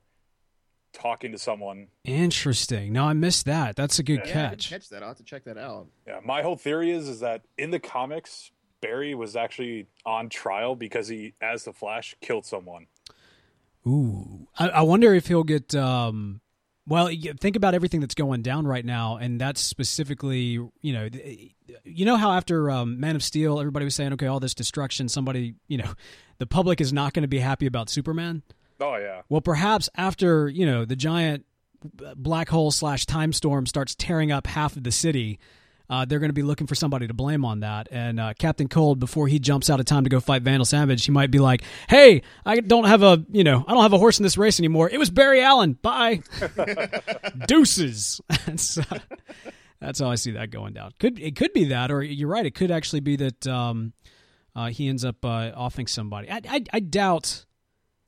talking 0.93 1.31
to 1.31 1.37
someone. 1.37 1.87
Interesting. 2.03 2.93
No, 2.93 3.05
I 3.05 3.13
missed 3.13 3.45
that. 3.45 3.75
That's 3.75 3.97
a 3.99 4.03
good 4.03 4.19
Yeah, 4.19 4.21
I 4.23 4.25
didn't 4.25 4.49
catch. 4.49 4.69
catch 4.69 4.89
that. 4.89 5.01
I'll 5.03 5.09
have 5.09 5.17
to 5.17 5.23
check 5.23 5.45
that 5.45 5.57
out. 5.57 5.87
Yeah, 6.07 6.19
my 6.25 6.41
whole 6.41 6.55
theory 6.57 6.91
is 6.91 7.07
is 7.07 7.21
that 7.21 7.43
in 7.57 7.71
the 7.71 7.79
comics, 7.79 8.51
Barry 8.81 9.15
was 9.15 9.35
actually 9.35 9.87
on 10.05 10.29
trial 10.29 10.75
because 10.75 11.07
he, 11.07 11.33
as 11.41 11.63
the 11.63 11.73
Flash, 11.73 12.15
killed 12.21 12.45
someone. 12.45 12.87
Ooh, 13.87 14.47
I, 14.57 14.69
I 14.69 14.81
wonder 14.81 15.13
if 15.13 15.27
he'll 15.27 15.43
get. 15.43 15.73
Um, 15.75 16.41
well, 16.89 17.09
think 17.39 17.55
about 17.55 17.75
everything 17.75 17.99
that's 17.99 18.15
going 18.15 18.41
down 18.41 18.65
right 18.65 18.83
now, 18.83 19.17
and 19.17 19.39
that's 19.39 19.61
specifically, 19.61 20.59
you 20.81 20.93
know, 20.93 21.07
you 21.83 22.05
know 22.05 22.17
how 22.17 22.31
after 22.31 22.71
um, 22.71 22.99
Man 22.99 23.15
of 23.15 23.23
Steel, 23.23 23.59
everybody 23.59 23.85
was 23.85 23.93
saying, 23.93 24.13
okay, 24.13 24.25
all 24.25 24.39
this 24.39 24.55
destruction, 24.55 25.07
somebody, 25.07 25.53
you 25.67 25.77
know, 25.77 25.93
the 26.39 26.47
public 26.47 26.81
is 26.81 26.91
not 26.91 27.13
going 27.13 27.21
to 27.21 27.27
be 27.27 27.39
happy 27.39 27.67
about 27.67 27.89
Superman. 27.89 28.41
Oh 28.81 28.95
yeah, 28.95 29.21
Well, 29.29 29.41
perhaps 29.41 29.89
after 29.95 30.47
you 30.49 30.65
know 30.65 30.85
the 30.85 30.95
giant 30.95 31.45
black 32.15 32.49
hole 32.49 32.71
slash 32.71 33.05
time 33.05 33.33
storm 33.33 33.65
starts 33.65 33.93
tearing 33.93 34.31
up 34.31 34.47
half 34.47 34.75
of 34.75 34.83
the 34.83 34.91
city, 34.91 35.39
uh, 35.89 36.05
they're 36.05 36.19
going 36.19 36.29
to 36.29 36.33
be 36.33 36.43
looking 36.43 36.67
for 36.67 36.75
somebody 36.75 37.07
to 37.07 37.13
blame 37.13 37.43
on 37.43 37.61
that. 37.61 37.87
And 37.91 38.19
uh, 38.19 38.33
Captain 38.37 38.67
Cold, 38.67 38.99
before 38.99 39.27
he 39.27 39.39
jumps 39.39 39.69
out 39.69 39.79
of 39.79 39.85
time 39.85 40.03
to 40.03 40.09
go 40.09 40.19
fight 40.19 40.43
Vandal 40.43 40.65
Savage, 40.65 41.05
he 41.05 41.11
might 41.11 41.31
be 41.31 41.39
like, 41.39 41.63
"Hey, 41.89 42.21
I 42.45 42.59
don't 42.59 42.85
have 42.85 43.01
a 43.01 43.25
you 43.31 43.43
know 43.43 43.65
I 43.67 43.73
don't 43.73 43.81
have 43.81 43.93
a 43.93 43.97
horse 43.97 44.19
in 44.19 44.23
this 44.23 44.37
race 44.37 44.59
anymore. 44.59 44.89
It 44.89 44.99
was 44.99 45.09
Barry 45.09 45.41
Allen. 45.41 45.73
Bye, 45.73 46.21
deuces." 47.47 48.21
that's, 48.45 48.77
uh, 48.77 48.99
that's 49.79 49.99
how 49.99 50.09
I 50.09 50.15
see 50.15 50.31
that 50.31 50.51
going 50.51 50.73
down. 50.73 50.91
Could 50.99 51.19
it 51.19 51.35
could 51.35 51.53
be 51.53 51.65
that, 51.65 51.91
or 51.91 52.03
you're 52.03 52.29
right. 52.29 52.45
It 52.45 52.53
could 52.53 52.71
actually 52.71 52.99
be 52.99 53.15
that 53.15 53.47
um, 53.47 53.93
uh, 54.55 54.67
he 54.67 54.87
ends 54.87 55.03
up 55.03 55.23
uh, 55.25 55.51
offing 55.55 55.87
somebody. 55.87 56.29
I, 56.29 56.41
I 56.47 56.63
I 56.73 56.79
doubt. 56.81 57.45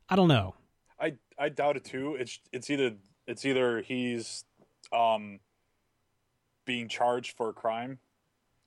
I 0.07 0.15
don't 0.15 0.27
know. 0.27 0.55
I 0.99 1.13
I 1.37 1.49
doubt 1.49 1.77
it 1.77 1.85
too. 1.85 2.15
It's 2.19 2.39
it's 2.51 2.69
either 2.69 2.93
it's 3.25 3.45
either 3.45 3.81
he's 3.81 4.43
um 4.93 5.39
being 6.65 6.87
charged 6.87 7.35
for 7.37 7.49
a 7.49 7.53
crime, 7.53 7.99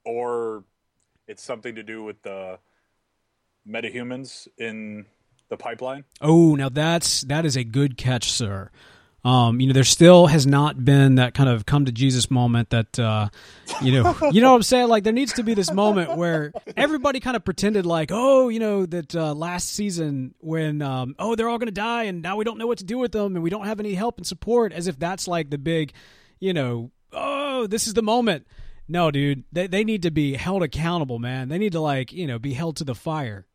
or 0.04 0.64
it's 1.26 1.42
something 1.42 1.74
to 1.74 1.82
do 1.82 2.02
with 2.02 2.22
the 2.22 2.58
metahumans 3.68 4.48
in 4.58 5.06
the 5.48 5.56
pipeline. 5.56 6.04
Oh, 6.20 6.54
now 6.54 6.68
that's 6.68 7.22
that 7.22 7.44
is 7.44 7.56
a 7.56 7.64
good 7.64 7.96
catch, 7.96 8.30
sir. 8.30 8.70
Um, 9.24 9.58
you 9.58 9.66
know, 9.66 9.72
there 9.72 9.84
still 9.84 10.26
has 10.26 10.46
not 10.46 10.84
been 10.84 11.14
that 11.14 11.32
kind 11.32 11.48
of 11.48 11.64
come 11.64 11.86
to 11.86 11.92
Jesus 11.92 12.30
moment 12.30 12.68
that 12.70 12.98
uh, 12.98 13.30
you 13.80 13.92
know, 13.92 14.14
you 14.32 14.42
know 14.42 14.50
what 14.50 14.56
I'm 14.56 14.62
saying? 14.62 14.88
Like 14.88 15.04
there 15.04 15.14
needs 15.14 15.32
to 15.34 15.42
be 15.42 15.54
this 15.54 15.72
moment 15.72 16.16
where 16.16 16.52
everybody 16.76 17.20
kind 17.20 17.34
of 17.34 17.42
pretended 17.42 17.86
like, 17.86 18.10
oh, 18.12 18.50
you 18.50 18.58
know, 18.58 18.84
that 18.84 19.14
uh, 19.14 19.32
last 19.32 19.70
season 19.70 20.34
when 20.40 20.82
um, 20.82 21.14
oh 21.18 21.34
they're 21.36 21.48
all 21.48 21.58
going 21.58 21.68
to 21.68 21.72
die 21.72 22.04
and 22.04 22.20
now 22.20 22.36
we 22.36 22.44
don't 22.44 22.58
know 22.58 22.66
what 22.66 22.78
to 22.78 22.84
do 22.84 22.98
with 22.98 23.12
them 23.12 23.34
and 23.34 23.42
we 23.42 23.48
don't 23.48 23.64
have 23.64 23.80
any 23.80 23.94
help 23.94 24.18
and 24.18 24.26
support, 24.26 24.72
as 24.72 24.88
if 24.88 24.98
that's 24.98 25.26
like 25.26 25.48
the 25.48 25.58
big, 25.58 25.94
you 26.38 26.52
know, 26.52 26.90
oh 27.54 27.66
this 27.66 27.86
is 27.86 27.94
the 27.94 28.02
moment. 28.02 28.46
No, 28.86 29.10
dude, 29.10 29.44
they 29.52 29.66
they 29.66 29.84
need 29.84 30.02
to 30.02 30.10
be 30.10 30.34
held 30.34 30.62
accountable, 30.62 31.18
man. 31.18 31.48
They 31.48 31.58
need 31.58 31.72
to 31.72 31.80
like 31.80 32.12
you 32.12 32.26
know 32.26 32.38
be 32.38 32.52
held 32.54 32.76
to 32.76 32.84
the 32.84 32.94
fire. 32.94 33.46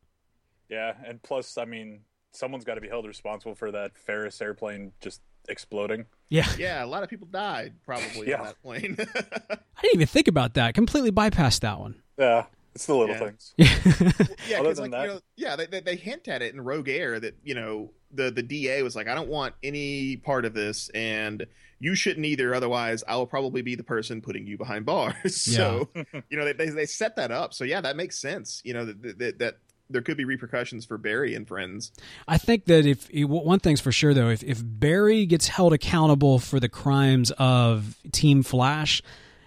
Yeah, 0.68 0.94
and 1.06 1.22
plus, 1.22 1.58
I 1.58 1.64
mean, 1.64 2.00
someone's 2.32 2.64
got 2.64 2.74
to 2.74 2.80
be 2.80 2.88
held 2.88 3.06
responsible 3.06 3.54
for 3.54 3.70
that 3.72 3.96
Ferris 3.98 4.40
airplane 4.40 4.92
just 5.00 5.20
exploding. 5.48 6.06
Yeah. 6.28 6.46
Yeah, 6.58 6.84
a 6.84 6.86
lot 6.86 7.02
of 7.02 7.08
people 7.08 7.26
died 7.26 7.74
probably 7.84 8.28
Yeah. 8.28 8.38
on 8.40 8.44
that 8.46 8.62
plane. 8.62 8.96
I 9.18 9.82
didn't 9.82 9.94
even 9.94 10.06
think 10.06 10.28
about 10.28 10.54
that. 10.54 10.74
Completely 10.74 11.10
bypassed 11.10 11.60
that 11.60 11.80
one. 11.80 12.02
Yeah, 12.18 12.44
it's 12.74 12.86
the 12.86 12.94
little 12.94 13.16
Yeah. 13.16 13.18
things. 13.18 13.54
yeah, 14.48 14.60
Other 14.60 14.74
than 14.74 14.82
like 14.82 14.90
that- 14.92 15.02
you 15.02 15.08
know, 15.14 15.20
yeah, 15.36 15.56
they, 15.56 15.66
they 15.66 15.80
they 15.80 15.96
hint 15.96 16.28
at 16.28 16.40
it 16.42 16.54
in 16.54 16.60
Rogue 16.60 16.88
Air 16.88 17.18
that 17.18 17.34
you 17.42 17.54
know 17.54 17.90
the 18.12 18.30
the 18.30 18.42
DA 18.42 18.82
was 18.82 18.96
like, 18.96 19.08
I 19.08 19.14
don't 19.14 19.28
want 19.28 19.54
any 19.62 20.16
part 20.16 20.44
of 20.44 20.54
this, 20.54 20.88
and 20.90 21.46
you 21.78 21.94
shouldn't 21.94 22.26
either. 22.26 22.54
Otherwise, 22.54 23.02
I 23.08 23.16
will 23.16 23.26
probably 23.26 23.62
be 23.62 23.74
the 23.74 23.84
person 23.84 24.20
putting 24.20 24.46
you 24.46 24.58
behind 24.58 24.84
bars. 24.86 25.40
so 25.40 25.88
you 26.28 26.36
know 26.38 26.52
they, 26.52 26.68
they 26.68 26.86
set 26.86 27.16
that 27.16 27.30
up. 27.30 27.54
So 27.54 27.64
yeah, 27.64 27.80
that 27.80 27.96
makes 27.96 28.18
sense. 28.18 28.60
You 28.64 28.74
know 28.74 28.84
that 28.84 29.18
that, 29.18 29.38
that 29.38 29.58
there 29.88 30.02
could 30.02 30.16
be 30.16 30.24
repercussions 30.24 30.84
for 30.84 30.98
Barry 30.98 31.34
and 31.34 31.48
friends. 31.48 31.90
I 32.28 32.38
think 32.38 32.66
that 32.66 32.86
if 32.86 33.08
one 33.12 33.58
thing's 33.60 33.80
for 33.80 33.92
sure 33.92 34.14
though, 34.14 34.28
if 34.28 34.42
if 34.42 34.60
Barry 34.62 35.26
gets 35.26 35.48
held 35.48 35.72
accountable 35.72 36.38
for 36.38 36.60
the 36.60 36.68
crimes 36.68 37.30
of 37.38 37.96
Team 38.12 38.42
Flash, 38.42 39.02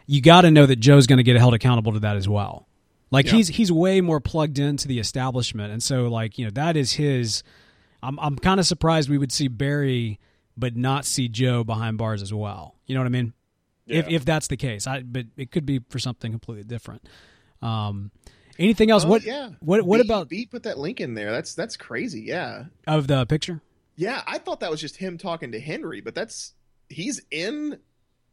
you 0.06 0.22
got 0.22 0.42
to 0.42 0.52
know 0.52 0.66
that 0.66 0.78
Joe's 0.78 1.08
going 1.08 1.18
to 1.18 1.24
get 1.24 1.38
held 1.38 1.54
accountable 1.54 1.94
to 1.94 2.00
that 2.00 2.18
as 2.18 2.28
well. 2.28 2.68
Like 3.12 3.28
Yeah. 3.28 3.34
he's 3.34 3.48
he's 3.50 3.72
way 3.72 4.02
more 4.02 4.20
plugged 4.20 4.58
into 4.58 4.88
the 4.88 5.00
establishment, 5.00 5.72
and 5.72 5.84
so 5.84 6.08
like 6.08 6.38
you 6.40 6.46
know 6.46 6.52
that 6.52 6.76
is 6.76 6.94
his. 6.94 7.44
I'm 8.04 8.20
I'm 8.20 8.36
kind 8.38 8.60
of 8.60 8.66
surprised 8.68 9.10
we 9.10 9.18
would 9.18 9.32
see 9.32 9.48
Barry, 9.48 10.20
but 10.58 10.76
not 10.76 11.06
see 11.06 11.28
Joe 11.30 11.64
behind 11.64 11.98
bars 11.98 12.22
as 12.22 12.34
well. 12.34 12.76
You 12.86 12.94
know 12.96 13.02
what 13.02 13.08
I 13.08 13.10
mean? 13.10 13.34
If 13.88 14.08
Yeah. 14.10 14.16
if 14.18 14.26
that's 14.26 14.48
the 14.48 14.58
case, 14.58 14.86
I 14.88 15.02
but 15.02 15.26
it 15.38 15.52
could 15.52 15.66
be 15.66 15.80
for 15.90 16.00
something 16.00 16.32
completely 16.32 16.64
different. 16.66 17.08
Um, 17.62 18.12
anything 18.60 18.92
else? 18.92 19.06
Oh, 19.06 19.10
what 19.10 19.24
yeah. 19.24 19.50
what 19.62 19.82
what 19.84 20.02
B- 20.02 20.08
about 20.08 20.30
B 20.30 20.46
put 20.46 20.64
that 20.64 20.78
link 20.78 21.00
in 21.02 21.14
there? 21.16 21.32
That's 21.32 21.56
that's 21.56 21.78
crazy. 21.78 22.22
Yeah. 22.22 22.66
of 22.88 23.08
the 23.08 23.26
picture? 23.26 23.62
Yeah, 23.96 24.22
I 24.28 24.38
thought 24.40 24.60
that 24.62 24.72
was 24.72 24.82
just 24.82 24.98
him 24.98 25.18
talking 25.18 25.52
to 25.52 25.60
Henry, 25.60 26.02
but 26.02 26.16
that's 26.16 26.54
he's 26.90 27.22
in 27.32 27.80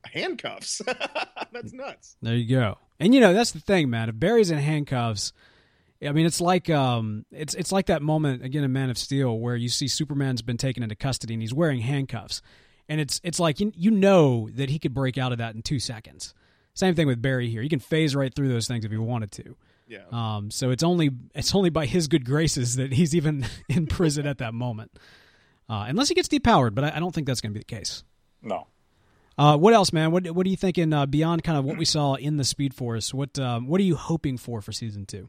handcuffs. 0.05 0.81
that's 1.53 1.73
nuts. 1.73 2.17
There 2.23 2.35
you 2.37 2.49
go. 2.49 2.79
And 2.99 3.15
you 3.15 3.21
know 3.21 3.33
that's 3.33 3.53
the 3.53 3.61
thing, 3.61 3.91
man. 3.91 4.09
If 4.09 4.19
Barry's 4.19 4.51
in 4.51 4.59
handcuffs, 4.59 5.33
I 6.03 6.13
mean 6.13 6.27
it's 6.27 6.41
like 6.41 6.71
um 6.71 7.27
it's 7.31 7.55
it's 7.55 7.73
like 7.73 7.87
that 7.87 8.03
moment 8.03 8.45
again 8.45 8.65
in 8.65 8.73
Man 8.73 8.91
of 8.91 8.99
Steel 8.99 9.39
where 9.39 9.57
you 9.57 9.69
see 9.69 9.89
Superman's 9.89 10.43
been 10.43 10.57
taken 10.57 10.83
into 10.83 10.95
custody 10.95 11.35
and 11.35 11.43
he's 11.43 11.55
wearing 11.55 11.81
handcuffs, 11.81 12.41
and 12.89 13.01
it's 13.01 13.21
it's 13.23 13.39
like 13.39 13.61
you, 13.61 13.73
you 13.77 13.91
know 13.91 14.49
that 14.55 14.71
he 14.71 14.79
could 14.79 14.95
break 14.95 15.19
out 15.19 15.33
of 15.33 15.39
that 15.39 15.55
in 15.55 15.63
two 15.63 15.79
seconds. 15.79 16.35
Same 16.75 16.95
thing 16.95 17.07
with 17.07 17.21
Barry 17.21 17.51
here. 17.51 17.63
He 17.63 17.69
can 17.69 17.81
phase 17.81 18.15
right 18.15 18.35
through 18.35 18.49
those 18.49 18.67
things 18.67 18.85
if 18.85 18.91
he 18.91 18.97
wanted 18.97 19.33
to. 19.33 19.57
Yeah. 19.91 20.05
Um, 20.13 20.51
so 20.51 20.71
it's 20.71 20.85
only 20.85 21.11
it's 21.35 21.55
only 21.55 21.71
by 21.71 21.87
his 21.87 22.09
good 22.09 22.25
graces 22.25 22.77
that 22.77 22.93
he's 22.93 23.15
even 23.15 23.45
in 23.69 23.87
prison 23.87 24.27
at 24.27 24.39
that 24.39 24.55
moment, 24.55 24.93
uh, 25.69 25.87
unless 25.89 26.09
he 26.09 26.15
gets 26.15 26.29
depowered. 26.29 26.75
But 26.75 26.85
I, 26.85 26.97
I 26.97 27.01
don't 27.01 27.15
think 27.15 27.27
that's 27.27 27.41
going 27.41 27.53
to 27.53 27.59
be 27.59 27.61
the 27.61 27.65
case. 27.65 28.05
No. 28.41 28.69
Uh, 29.37 29.57
what 29.57 29.75
else, 29.75 29.93
man? 29.93 30.13
What 30.13 30.31
What 30.31 30.47
are 30.47 30.51
you 30.51 30.57
thinking 30.57 30.93
uh, 30.93 31.07
beyond 31.07 31.43
kind 31.43 31.59
of 31.59 31.65
what 31.65 31.77
we 31.77 31.85
saw 31.85 32.15
in 32.15 32.37
the 32.37 32.45
Speed 32.45 32.73
Force? 32.73 33.13
What 33.13 33.39
um, 33.39 33.67
What 33.67 33.81
are 33.81 33.85
you 33.85 33.97
hoping 33.97 34.39
for 34.39 34.61
for 34.63 34.71
season 34.71 35.07
two? 35.07 35.29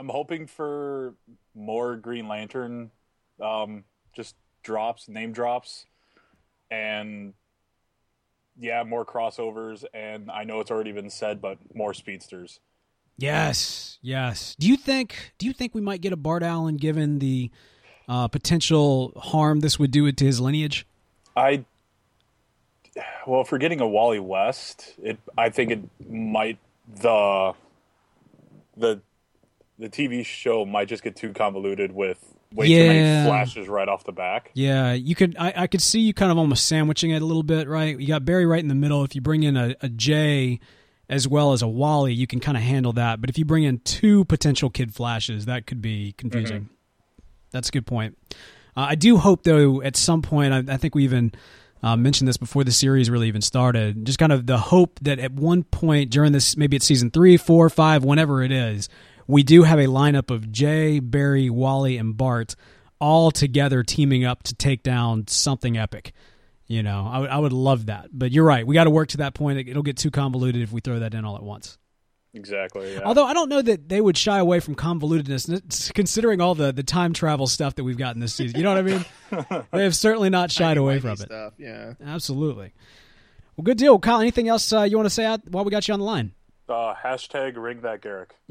I'm 0.00 0.08
hoping 0.08 0.46
for 0.46 1.12
more 1.54 1.94
Green 1.94 2.26
Lantern, 2.26 2.90
um, 3.38 3.84
just 4.14 4.34
drops, 4.62 5.10
name 5.10 5.30
drops, 5.30 5.84
and 6.70 7.34
yeah, 8.58 8.82
more 8.82 9.04
crossovers. 9.04 9.84
And 9.92 10.30
I 10.30 10.44
know 10.44 10.60
it's 10.60 10.70
already 10.70 10.92
been 10.92 11.10
said, 11.10 11.42
but 11.42 11.58
more 11.74 11.92
speedsters. 11.92 12.60
Yes, 13.18 13.98
yes. 14.00 14.56
Do 14.58 14.68
you 14.68 14.78
think 14.78 15.34
Do 15.36 15.44
you 15.44 15.52
think 15.52 15.74
we 15.74 15.82
might 15.82 16.00
get 16.00 16.14
a 16.14 16.16
Bart 16.16 16.42
Allen 16.42 16.78
given 16.78 17.18
the 17.18 17.50
uh, 18.08 18.26
potential 18.28 19.12
harm 19.16 19.60
this 19.60 19.78
would 19.78 19.90
do 19.90 20.06
it 20.06 20.16
to 20.16 20.24
his 20.24 20.40
lineage? 20.40 20.86
I 21.36 21.66
well, 23.26 23.44
for 23.44 23.58
getting 23.58 23.82
a 23.82 23.86
Wally 23.86 24.18
West, 24.18 24.94
it 25.02 25.18
I 25.36 25.50
think 25.50 25.70
it 25.70 25.80
might 26.08 26.56
the 26.88 27.52
the 28.78 29.02
the 29.80 29.88
TV 29.88 30.24
show 30.24 30.64
might 30.64 30.88
just 30.88 31.02
get 31.02 31.16
too 31.16 31.32
convoluted 31.32 31.92
with 31.92 32.18
way 32.54 32.68
too 32.68 32.86
many 32.86 33.26
flashes 33.26 33.68
right 33.68 33.88
off 33.88 34.04
the 34.04 34.12
back. 34.12 34.50
Yeah, 34.54 34.92
you 34.92 35.14
could. 35.14 35.36
I, 35.38 35.52
I 35.56 35.66
could 35.66 35.82
see 35.82 36.00
you 36.00 36.14
kind 36.14 36.30
of 36.30 36.38
almost 36.38 36.66
sandwiching 36.66 37.10
it 37.10 37.22
a 37.22 37.24
little 37.24 37.42
bit, 37.42 37.68
right? 37.68 37.98
You 37.98 38.06
got 38.06 38.24
Barry 38.24 38.46
right 38.46 38.60
in 38.60 38.68
the 38.68 38.74
middle. 38.74 39.02
If 39.04 39.14
you 39.14 39.20
bring 39.20 39.42
in 39.42 39.56
a, 39.56 39.74
a 39.80 39.88
Jay 39.88 40.60
as 41.08 41.26
well 41.26 41.52
as 41.52 41.62
a 41.62 41.68
Wally, 41.68 42.12
you 42.12 42.26
can 42.26 42.38
kind 42.38 42.56
of 42.56 42.62
handle 42.62 42.92
that. 42.92 43.20
But 43.20 43.30
if 43.30 43.38
you 43.38 43.44
bring 43.44 43.64
in 43.64 43.78
two 43.80 44.24
potential 44.26 44.70
kid 44.70 44.94
flashes, 44.94 45.46
that 45.46 45.66
could 45.66 45.82
be 45.82 46.14
confusing. 46.16 46.68
That's 47.50 47.68
a 47.68 47.72
good 47.72 47.86
point. 47.86 48.16
Uh, 48.76 48.86
I 48.90 48.94
do 48.94 49.16
hope, 49.16 49.42
though, 49.42 49.82
at 49.82 49.96
some 49.96 50.22
point, 50.22 50.54
I, 50.54 50.74
I 50.74 50.76
think 50.76 50.94
we 50.94 51.02
even 51.02 51.32
uh, 51.82 51.96
mentioned 51.96 52.28
this 52.28 52.36
before 52.36 52.62
the 52.62 52.70
series 52.72 53.10
really 53.10 53.26
even 53.26 53.42
started. 53.42 54.04
Just 54.04 54.18
kind 54.18 54.30
of 54.30 54.46
the 54.46 54.58
hope 54.58 55.00
that 55.02 55.18
at 55.18 55.32
one 55.32 55.64
point 55.64 56.10
during 56.10 56.32
this, 56.32 56.56
maybe 56.56 56.76
it's 56.76 56.86
season 56.86 57.10
three, 57.10 57.36
four, 57.36 57.68
five, 57.70 58.04
whenever 58.04 58.42
it 58.42 58.52
is, 58.52 58.88
we 59.30 59.42
do 59.42 59.62
have 59.62 59.78
a 59.78 59.86
lineup 59.86 60.30
of 60.30 60.50
Jay, 60.50 61.00
Barry, 61.00 61.50
Wally, 61.50 61.96
and 61.96 62.16
Bart 62.16 62.56
all 63.00 63.30
together 63.30 63.82
teaming 63.82 64.24
up 64.24 64.42
to 64.44 64.54
take 64.54 64.82
down 64.82 65.26
something 65.28 65.78
epic. 65.78 66.12
You 66.66 66.84
know, 66.84 67.08
I 67.08 67.36
would 67.36 67.52
love 67.52 67.86
that. 67.86 68.10
But 68.12 68.30
you're 68.30 68.44
right. 68.44 68.64
We 68.64 68.74
got 68.74 68.84
to 68.84 68.90
work 68.90 69.08
to 69.08 69.16
that 69.18 69.34
point. 69.34 69.58
It, 69.58 69.68
it'll 69.68 69.82
get 69.82 69.96
too 69.96 70.12
convoluted 70.12 70.62
if 70.62 70.70
we 70.70 70.80
throw 70.80 71.00
that 71.00 71.14
in 71.14 71.24
all 71.24 71.36
at 71.36 71.42
once. 71.42 71.78
Exactly. 72.32 72.92
Yeah. 72.92 73.00
Although 73.04 73.26
I 73.26 73.32
don't 73.32 73.48
know 73.48 73.60
that 73.60 73.88
they 73.88 74.00
would 74.00 74.16
shy 74.16 74.38
away 74.38 74.60
from 74.60 74.76
convolutedness, 74.76 75.92
considering 75.94 76.40
all 76.40 76.54
the, 76.54 76.72
the 76.72 76.84
time 76.84 77.12
travel 77.12 77.48
stuff 77.48 77.74
that 77.74 77.82
we've 77.82 77.98
got 77.98 78.14
in 78.14 78.20
this 78.20 78.34
season. 78.34 78.56
You 78.56 78.62
know 78.62 78.74
what 78.74 78.78
I 78.78 78.82
mean? 78.82 79.64
they 79.72 79.82
have 79.82 79.96
certainly 79.96 80.30
not 80.30 80.52
shied 80.52 80.76
away 80.76 81.00
from 81.00 81.16
Timey-wimey 81.16 81.22
it. 81.22 81.26
Stuff. 81.26 81.54
Yeah. 81.58 81.94
Absolutely. 82.04 82.72
Well, 83.56 83.64
good 83.64 83.78
deal, 83.78 83.98
Kyle. 83.98 84.20
Anything 84.20 84.48
else 84.48 84.72
uh, 84.72 84.82
you 84.82 84.96
want 84.96 85.06
to 85.06 85.14
say 85.14 85.24
out 85.24 85.40
while 85.48 85.64
we 85.64 85.72
got 85.72 85.88
you 85.88 85.94
on 85.94 86.00
the 86.00 86.06
line? 86.06 86.32
Uh, 86.70 86.94
hashtag 87.04 87.56
ring 87.56 87.80
that 87.80 88.00
Garrick. 88.00 88.34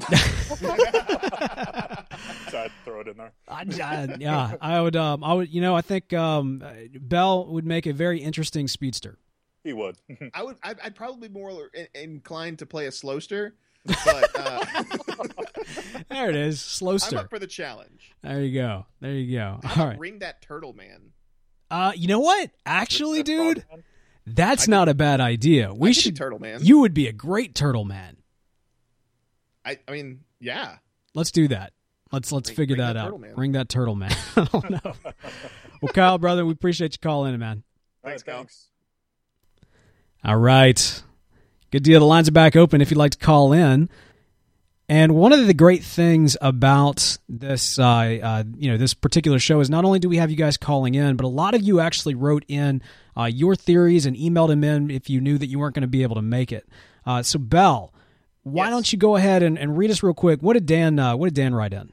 so 2.50 2.58
I'd 2.58 2.70
throw 2.84 3.00
it 3.00 3.08
in 3.08 3.16
there. 3.16 3.32
I, 3.48 3.62
I- 3.82 4.16
yeah, 4.18 4.52
I 4.60 4.80
would. 4.80 4.96
Um, 4.96 5.24
I 5.24 5.32
would. 5.34 5.48
You 5.52 5.60
know, 5.60 5.74
I 5.74 5.80
think 5.80 6.12
um, 6.12 6.62
Beall 7.08 7.46
would 7.52 7.64
make 7.64 7.86
a 7.86 7.92
very 7.92 8.18
interesting 8.20 8.68
speedster. 8.68 9.18
He 9.64 9.72
would. 9.72 9.96
I 10.34 10.42
would. 10.42 10.56
I'd, 10.62 10.78
I'd 10.80 10.94
probably 10.94 11.28
be 11.28 11.34
more 11.34 11.70
inclined 11.94 12.58
to 12.60 12.66
play 12.66 12.86
a 12.86 12.90
slowster, 12.90 13.52
but 13.86 14.30
uh, 14.38 14.64
There 16.10 16.28
it 16.30 16.36
is, 16.36 16.80
I'm 16.82 16.88
Slowster. 16.88 17.16
up 17.18 17.30
for 17.30 17.38
the 17.38 17.46
challenge. 17.46 18.12
There 18.22 18.42
you 18.42 18.52
go. 18.60 18.86
There 19.00 19.12
you 19.12 19.38
go. 19.38 19.60
All 19.64 19.86
right. 19.86 19.94
All 19.94 19.98
ring 20.00 20.18
that 20.20 20.42
turtle 20.42 20.72
man. 20.72 21.12
Uh, 21.70 21.92
you 21.94 22.08
know 22.08 22.18
what? 22.18 22.50
Actually, 22.66 23.22
dude. 23.22 23.64
frog 23.68 23.82
dude, 24.26 24.36
man? 24.38 24.46
that's 24.48 24.68
not 24.68 24.88
a 24.88 24.94
bad 24.94 25.20
idea. 25.20 25.72
We 25.72 25.90
I 25.90 25.92
could 25.92 25.96
be 25.96 26.00
should. 26.00 26.16
turtle 26.16 26.38
man. 26.38 26.60
You 26.62 26.80
would 26.80 26.94
be 26.94 27.06
a 27.08 27.12
great 27.12 27.54
turtle 27.54 27.84
man. 27.84 28.16
I, 29.64 29.78
I 29.86 29.92
mean, 29.92 30.20
yeah. 30.40 30.76
Let's 31.14 31.30
do 31.30 31.48
that. 31.48 31.72
Let's 32.12 32.32
let's 32.32 32.48
Ring- 32.50 32.56
figure 32.56 32.76
ring 32.76 32.86
that 32.86 32.92
that 32.94 33.06
out. 33.06 33.20
man. 33.20 33.34
Ring 33.36 33.52
that 33.52 33.68
turtle 33.68 33.94
man. 33.94 34.10
I 34.36 34.44
don't 34.44 34.70
know. 34.70 34.80
well, 35.82 35.92
Kyle, 35.92 36.18
brother, 36.18 36.44
we 36.44 36.52
appreciate 36.52 36.92
you 36.94 36.98
calling 37.00 37.34
in, 37.34 37.40
man. 37.40 37.62
Thanks, 38.02 38.22
Kyle. 38.22 38.38
thanks. 38.38 38.66
All 40.24 40.36
right. 40.36 41.02
Good 41.70 41.82
deal. 41.82 42.00
The 42.00 42.06
lines 42.06 42.28
are 42.28 42.32
back 42.32 42.56
open 42.56 42.80
if 42.80 42.90
you'd 42.90 42.98
like 42.98 43.12
to 43.12 43.18
call 43.18 43.52
in. 43.52 43.88
And 44.90 45.14
one 45.14 45.32
of 45.32 45.46
the 45.46 45.54
great 45.54 45.84
things 45.84 46.36
about 46.40 47.16
this, 47.28 47.78
uh, 47.78 47.84
uh, 47.84 48.42
you 48.56 48.72
know, 48.72 48.76
this 48.76 48.92
particular 48.92 49.38
show 49.38 49.60
is 49.60 49.70
not 49.70 49.84
only 49.84 50.00
do 50.00 50.08
we 50.08 50.16
have 50.16 50.32
you 50.32 50.36
guys 50.36 50.56
calling 50.56 50.96
in, 50.96 51.14
but 51.14 51.24
a 51.24 51.28
lot 51.28 51.54
of 51.54 51.62
you 51.62 51.78
actually 51.78 52.16
wrote 52.16 52.44
in 52.48 52.82
uh, 53.16 53.26
your 53.26 53.54
theories 53.54 54.04
and 54.04 54.16
emailed 54.16 54.48
them 54.48 54.64
in 54.64 54.90
if 54.90 55.08
you 55.08 55.20
knew 55.20 55.38
that 55.38 55.46
you 55.46 55.60
weren't 55.60 55.76
going 55.76 55.82
to 55.82 55.86
be 55.88 56.02
able 56.02 56.16
to 56.16 56.22
make 56.22 56.50
it. 56.50 56.66
Uh, 57.06 57.22
so, 57.22 57.38
Beall, 57.38 57.94
why 58.42 58.64
Yes. 58.64 58.72
don't 58.72 58.92
you 58.92 58.98
go 58.98 59.14
ahead 59.14 59.44
and, 59.44 59.56
and 59.60 59.78
read 59.78 59.92
us 59.92 60.02
real 60.02 60.12
quick? 60.12 60.40
What 60.42 60.54
did 60.54 60.66
Dan? 60.66 60.98
Uh, 60.98 61.14
what 61.16 61.26
did 61.26 61.34
Dan 61.34 61.54
write 61.54 61.72
in? 61.72 61.92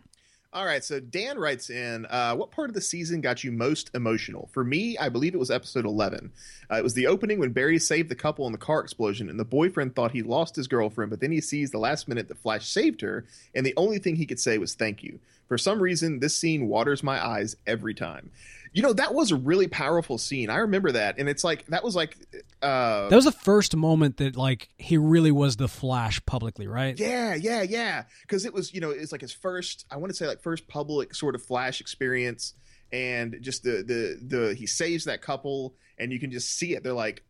All 0.57 0.65
right, 0.65 0.83
so 0.83 0.99
Dan 0.99 1.37
writes 1.37 1.69
in, 1.69 2.07
uh, 2.07 2.33
what 2.33 2.49
part 2.49 2.71
of 2.71 2.73
the 2.73 2.81
season 2.81 3.21
got 3.21 3.43
you 3.43 3.51
most 3.51 3.91
emotional? 3.93 4.49
For 4.51 4.63
me, 4.63 4.97
I 4.97 5.07
believe 5.07 5.35
it 5.35 5.37
was 5.37 5.51
episode 5.51 5.85
11. 5.85 6.31
Uh, 6.71 6.77
it 6.77 6.83
was 6.83 6.95
the 6.95 7.05
opening 7.05 7.37
when 7.37 7.51
Barry 7.51 7.77
saved 7.77 8.09
the 8.09 8.15
couple 8.15 8.47
in 8.47 8.53
the 8.53 8.57
car 8.57 8.79
explosion, 8.79 9.29
and 9.29 9.39
the 9.39 9.45
boyfriend 9.45 9.93
thought 9.93 10.13
he 10.13 10.23
lost 10.23 10.55
his 10.55 10.67
girlfriend, 10.67 11.11
but 11.11 11.19
then 11.19 11.31
he 11.31 11.41
sees 11.41 11.69
the 11.69 11.77
last 11.77 12.07
minute 12.07 12.27
that 12.29 12.39
Flash 12.39 12.67
saved 12.67 13.01
her, 13.01 13.23
and 13.53 13.67
the 13.67 13.75
only 13.77 13.99
thing 13.99 14.15
he 14.15 14.25
could 14.25 14.39
say 14.39 14.57
was 14.57 14.73
thank 14.73 15.03
you. 15.03 15.19
For 15.47 15.59
some 15.59 15.79
reason, 15.79 16.21
this 16.21 16.35
scene 16.35 16.67
waters 16.67 17.03
my 17.03 17.23
eyes 17.23 17.55
every 17.67 17.93
time. 17.93 18.31
You 18.73 18.83
know, 18.83 18.93
that 18.93 19.13
was 19.13 19.31
a 19.31 19.35
really 19.35 19.67
powerful 19.67 20.17
scene. 20.17 20.49
I 20.49 20.57
remember 20.57 20.91
that, 20.91 21.17
and 21.17 21.27
it's 21.29 21.43
like, 21.43 21.65
that 21.67 21.83
was 21.83 21.95
like, 21.95 22.17
uh, 22.61 23.07
That 23.09 23.15
was 23.15 23.25
the 23.25 23.31
first 23.31 23.75
moment 23.75 24.17
that 24.17 24.35
like 24.35 24.69
he 24.77 24.97
really 24.97 25.31
was 25.31 25.57
the 25.57 25.67
Flash 25.67 26.23
publicly, 26.25 26.67
right? 26.67 26.97
Yeah, 26.99 27.35
yeah, 27.35 27.61
yeah. 27.61 28.03
Because 28.21 28.45
it 28.45 28.53
was, 28.53 28.73
you 28.73 28.81
know, 28.81 28.89
it's 28.91 29.11
like 29.11 29.21
his 29.21 29.31
first. 29.31 29.85
I 29.91 29.97
want 29.97 30.09
to 30.11 30.15
say 30.15 30.27
like 30.27 30.41
first 30.41 30.67
public 30.67 31.15
sort 31.15 31.35
of 31.35 31.43
Flash 31.43 31.81
experience, 31.81 32.53
and 32.91 33.37
just 33.41 33.63
the 33.63 33.83
the 33.83 34.19
the 34.21 34.53
he 34.53 34.65
saves 34.65 35.05
that 35.05 35.21
couple, 35.21 35.75
and 35.97 36.11
you 36.11 36.19
can 36.19 36.31
just 36.31 36.57
see 36.57 36.75
it. 36.75 36.83
They're 36.83 36.93
like, 36.93 37.23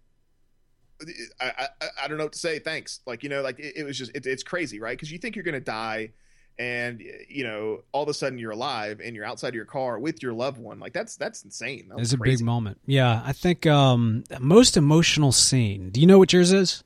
I 1.39 1.67
I, 1.81 1.87
I 2.03 2.07
don't 2.07 2.17
know 2.17 2.25
what 2.25 2.33
to 2.33 2.39
say. 2.39 2.59
Thanks. 2.59 3.01
Like 3.05 3.23
you 3.23 3.29
know, 3.29 3.41
like 3.41 3.59
it, 3.59 3.77
it 3.77 3.83
was 3.83 3.97
just 3.97 4.15
it, 4.15 4.25
it's 4.25 4.43
crazy, 4.43 4.79
right? 4.79 4.97
Because 4.97 5.11
you 5.11 5.17
think 5.17 5.35
you're 5.35 5.45
gonna 5.45 5.59
die. 5.59 6.11
And 6.59 7.03
you 7.29 7.43
know, 7.43 7.83
all 7.91 8.03
of 8.03 8.09
a 8.09 8.13
sudden 8.13 8.39
you're 8.39 8.51
alive 8.51 8.99
and 9.03 9.15
you're 9.15 9.25
outside 9.25 9.49
of 9.49 9.55
your 9.55 9.65
car 9.65 9.99
with 9.99 10.23
your 10.23 10.33
loved 10.33 10.57
one. 10.57 10.79
Like 10.79 10.93
that's 10.93 11.15
that's 11.15 11.43
insane. 11.43 11.87
That 11.89 11.99
It's 11.99 12.13
a 12.13 12.17
big 12.17 12.41
moment. 12.41 12.79
Yeah, 12.85 13.21
I 13.23 13.33
think 13.33 13.67
um, 13.67 14.23
most 14.39 14.75
emotional 14.75 15.31
scene. 15.31 15.91
Do 15.91 16.01
you 16.01 16.07
know 16.07 16.17
what 16.17 16.33
yours 16.33 16.51
is? 16.51 16.83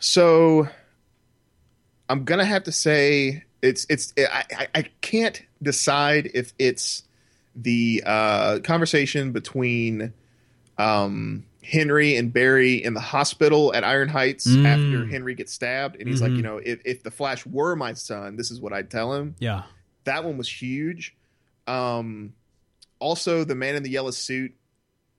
So 0.00 0.68
I'm 2.08 2.24
gonna 2.24 2.44
have 2.44 2.64
to 2.64 2.72
say 2.72 3.44
it's 3.62 3.86
it's 3.88 4.12
I, 4.18 4.44
I, 4.56 4.68
I 4.74 4.82
can't 5.00 5.42
decide 5.62 6.30
if 6.34 6.52
it's 6.58 7.04
the 7.54 8.02
uh, 8.06 8.58
conversation 8.60 9.32
between 9.32 10.12
um, 10.78 11.44
Henry 11.62 12.16
and 12.16 12.32
Barry 12.32 12.82
in 12.82 12.94
the 12.94 13.00
hospital 13.00 13.74
at 13.74 13.84
Iron 13.84 14.08
Heights 14.08 14.46
Mm. 14.46 14.64
after 14.66 15.06
Henry 15.06 15.34
gets 15.34 15.52
stabbed, 15.52 15.96
and 16.00 16.08
he's 16.08 16.22
like, 16.22 16.32
Mhm. 16.32 16.36
you 16.36 16.42
know, 16.42 16.58
if 16.58 16.80
if 16.84 17.02
the 17.02 17.10
Flash 17.10 17.44
were 17.46 17.76
my 17.76 17.92
son, 17.92 18.36
this 18.36 18.50
is 18.50 18.60
what 18.60 18.72
I'd 18.72 18.90
tell 18.90 19.12
him. 19.14 19.34
Yeah. 19.38 19.64
That 20.04 20.24
one 20.24 20.38
was 20.38 20.48
huge. 20.48 21.14
Um, 21.66 22.32
also, 22.98 23.44
the 23.44 23.54
man 23.54 23.76
in 23.76 23.82
the 23.82 23.90
yellow 23.90 24.10
suit. 24.10 24.52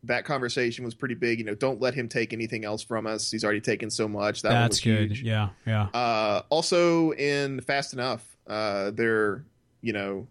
That 0.05 0.25
conversation 0.25 0.83
was 0.83 0.95
pretty 0.95 1.13
big. 1.13 1.37
You 1.37 1.45
know, 1.45 1.53
don't 1.53 1.79
let 1.79 1.93
him 1.93 2.09
take 2.09 2.33
anything 2.33 2.65
else 2.65 2.81
from 2.81 3.05
us. 3.05 3.29
He's 3.29 3.43
already 3.43 3.61
taken 3.61 3.91
so 3.91 4.07
much. 4.07 4.41
That 4.41 4.49
That's 4.49 4.77
was 4.77 4.81
good. 4.81 5.09
huge. 5.11 5.21
Yeah. 5.21 5.49
Yeah. 5.67 5.83
Uh, 5.93 6.41
also 6.49 7.11
in 7.13 7.61
Fast 7.61 7.93
Enough, 7.93 8.25
uh, 8.47 8.89
they're 8.91 9.45
you 9.81 9.93
know 9.93 10.27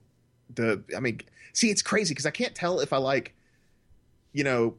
the 0.53 0.83
I 0.97 0.99
mean, 0.99 1.21
see, 1.53 1.71
it's 1.71 1.83
crazy 1.83 2.15
because 2.15 2.27
I 2.27 2.33
can't 2.33 2.53
tell 2.53 2.81
if 2.81 2.93
I 2.93 2.97
like 2.97 3.33
you 4.33 4.43
know 4.43 4.75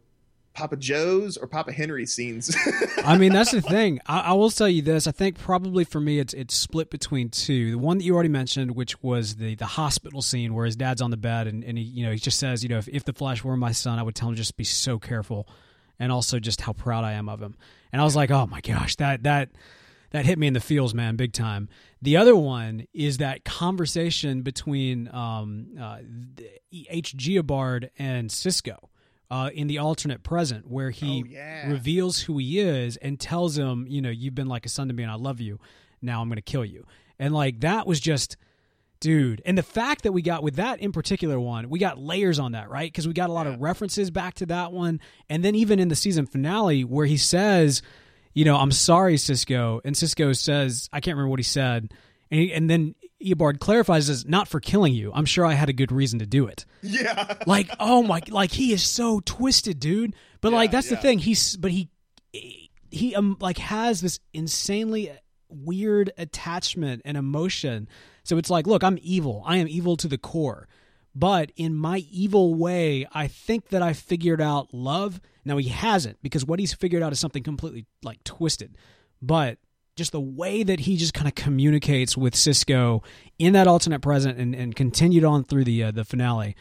Papa 0.53 0.75
Joe's 0.75 1.37
or 1.37 1.47
Papa 1.47 1.71
Henry's 1.71 2.13
scenes. 2.13 2.55
I 3.05 3.17
mean, 3.17 3.31
that's 3.31 3.51
the 3.51 3.61
thing. 3.61 3.99
I, 4.05 4.19
I 4.19 4.33
will 4.33 4.49
tell 4.49 4.67
you 4.67 4.81
this. 4.81 5.07
I 5.07 5.11
think 5.11 5.37
probably 5.37 5.83
for 5.83 6.01
me, 6.01 6.19
it's 6.19 6.33
it's 6.33 6.55
split 6.55 6.89
between 6.89 7.29
two. 7.29 7.71
The 7.71 7.77
one 7.77 7.97
that 7.97 8.03
you 8.03 8.13
already 8.13 8.29
mentioned, 8.29 8.71
which 8.75 9.01
was 9.01 9.35
the 9.35 9.55
the 9.55 9.65
hospital 9.65 10.21
scene 10.21 10.53
where 10.53 10.65
his 10.65 10.75
dad's 10.75 11.01
on 11.01 11.11
the 11.11 11.17
bed 11.17 11.47
and, 11.47 11.63
and 11.63 11.77
he 11.77 11.83
you 11.83 12.05
know 12.05 12.11
he 12.11 12.17
just 12.17 12.39
says, 12.39 12.63
you 12.63 12.69
know, 12.69 12.77
if, 12.77 12.87
if 12.89 13.05
the 13.05 13.13
Flash 13.13 13.43
were 13.43 13.55
my 13.55 13.71
son, 13.71 13.97
I 13.97 14.03
would 14.03 14.15
tell 14.15 14.29
him 14.29 14.35
just 14.35 14.57
be 14.57 14.63
so 14.63 14.99
careful, 14.99 15.47
and 15.99 16.11
also 16.11 16.39
just 16.39 16.61
how 16.61 16.73
proud 16.73 17.03
I 17.03 17.13
am 17.13 17.29
of 17.29 17.41
him. 17.41 17.55
And 17.93 18.01
I 18.01 18.03
was 18.03 18.15
like, 18.15 18.31
oh 18.31 18.45
my 18.45 18.61
gosh, 18.61 18.97
that 18.97 19.23
that 19.23 19.49
that 20.11 20.25
hit 20.25 20.37
me 20.37 20.47
in 20.47 20.53
the 20.53 20.59
feels, 20.59 20.93
man, 20.93 21.15
big 21.15 21.33
time. 21.33 21.69
The 22.01 22.17
other 22.17 22.35
one 22.35 22.87
is 22.93 23.17
that 23.17 23.45
conversation 23.45 24.41
between 24.41 25.07
um, 25.13 25.67
uh, 25.79 25.99
Eobard 26.73 27.89
and 27.97 28.31
Cisco. 28.31 28.89
Uh, 29.31 29.49
in 29.53 29.67
the 29.67 29.77
alternate 29.77 30.23
present, 30.23 30.69
where 30.69 30.89
he 30.91 31.23
Oh, 31.23 31.27
yeah. 31.29 31.69
reveals 31.71 32.19
who 32.19 32.37
he 32.37 32.59
is 32.59 32.97
and 32.97 33.17
tells 33.17 33.57
him, 33.57 33.87
you 33.87 34.01
know, 34.01 34.09
you've 34.09 34.35
been 34.35 34.47
like 34.49 34.65
a 34.65 34.69
son 34.69 34.89
to 34.89 34.93
me 34.93 35.03
and 35.03 35.11
I 35.11 35.15
love 35.15 35.39
you. 35.39 35.57
Now 36.01 36.21
I'm 36.21 36.27
going 36.27 36.35
to 36.35 36.41
kill 36.41 36.65
you. 36.65 36.85
And 37.17 37.33
like 37.33 37.61
that 37.61 37.87
was 37.87 38.01
just 38.01 38.35
dude. 38.99 39.41
And 39.45 39.57
the 39.57 39.63
fact 39.63 40.03
that 40.03 40.11
we 40.11 40.21
got 40.21 40.43
with 40.43 40.55
that 40.57 40.79
in 40.79 40.91
particular 40.91 41.39
one, 41.39 41.69
we 41.69 41.79
got 41.79 41.97
layers 41.97 42.39
on 42.39 42.51
that, 42.51 42.69
right? 42.69 42.91
Because 42.91 43.07
we 43.07 43.13
got 43.13 43.29
a 43.29 43.33
lot 43.33 43.47
of 43.47 43.61
references 43.61 44.11
back 44.11 44.33
to 44.35 44.45
that 44.47 44.73
one. 44.73 44.99
And 45.29 45.45
then 45.45 45.55
even 45.55 45.79
in 45.79 45.87
the 45.87 45.95
season 45.95 46.25
finale 46.25 46.83
where 46.83 47.05
he 47.05 47.15
says, 47.17 47.81
you 48.33 48.43
know, 48.43 48.57
I'm 48.57 48.71
sorry, 48.71 49.15
Cisco. 49.17 49.79
And 49.85 49.95
Cisco 49.95 50.33
says, 50.33 50.89
I 50.91 50.99
can't 50.99 51.15
remember 51.15 51.29
what 51.29 51.39
he 51.39 51.43
said. 51.43 51.93
And, 52.31 52.39
he, 52.39 52.53
and 52.53 52.69
then 52.69 52.95
Eobard 53.23 53.59
clarifies 53.59 54.09
as 54.09 54.25
not 54.25 54.47
for 54.47 54.59
killing 54.59 54.93
you. 54.93 55.11
I'm 55.13 55.25
sure 55.25 55.45
I 55.45 55.53
had 55.53 55.69
a 55.69 55.73
good 55.73 55.91
reason 55.91 56.19
to 56.19 56.25
do 56.25 56.47
it. 56.47 56.65
Yeah, 56.81 57.35
like 57.45 57.69
oh 57.79 58.01
my 58.03 58.21
like 58.29 58.51
he 58.51 58.73
is 58.73 58.83
so 58.83 59.21
twisted 59.23 59.79
dude. 59.79 60.15
But 60.39 60.53
like 60.53 60.69
Yeah, 60.69 60.77
that's 60.77 60.89
the 60.89 60.97
thing. 60.97 61.19
He's 61.19 61.55
but 61.55 61.71
he 61.71 61.89
he 62.89 63.15
um 63.15 63.37
like 63.39 63.57
has 63.59 64.01
this 64.01 64.19
insanely 64.33 65.11
weird 65.49 66.11
attachment 66.17 67.01
and 67.05 67.17
emotion. 67.17 67.87
So 68.23 68.37
it's 68.37 68.49
like 68.49 68.65
look 68.67 68.83
i'm 68.83 68.97
evil. 69.01 69.43
I 69.45 69.57
am 69.57 69.67
evil 69.67 69.97
to 69.97 70.07
the 70.07 70.17
core. 70.17 70.67
But 71.13 71.51
in 71.57 71.75
my 71.75 72.05
evil 72.09 72.55
way 72.55 73.05
i 73.13 73.27
think 73.27 73.69
that 73.69 73.81
i 73.81 73.93
figured 73.93 74.41
out 74.41 74.73
love. 74.73 75.21
Now 75.45 75.57
he 75.57 75.69
hasn't 75.69 76.21
because 76.23 76.45
what 76.45 76.59
he's 76.59 76.73
figured 76.73 77.03
out 77.03 77.11
is 77.11 77.19
something 77.19 77.43
completely 77.43 77.85
like 78.03 78.23
twisted. 78.23 78.77
But 79.21 79.59
just 79.95 80.11
the 80.11 80.21
way 80.21 80.63
that 80.63 80.81
he 80.81 80.97
just 80.97 81.13
kind 81.13 81.27
of 81.27 81.35
communicates 81.35 82.15
with 82.15 82.35
Cisco 82.35 83.03
in 83.37 83.53
that 83.53 83.67
alternate 83.67 84.01
present 84.01 84.37
and, 84.37 84.55
and 84.55 84.75
continued 84.75 85.23
on 85.23 85.43
through 85.43 85.63
the 85.65 85.83
uh, 85.83 85.91
the 85.91 86.03
finale, 86.03 86.55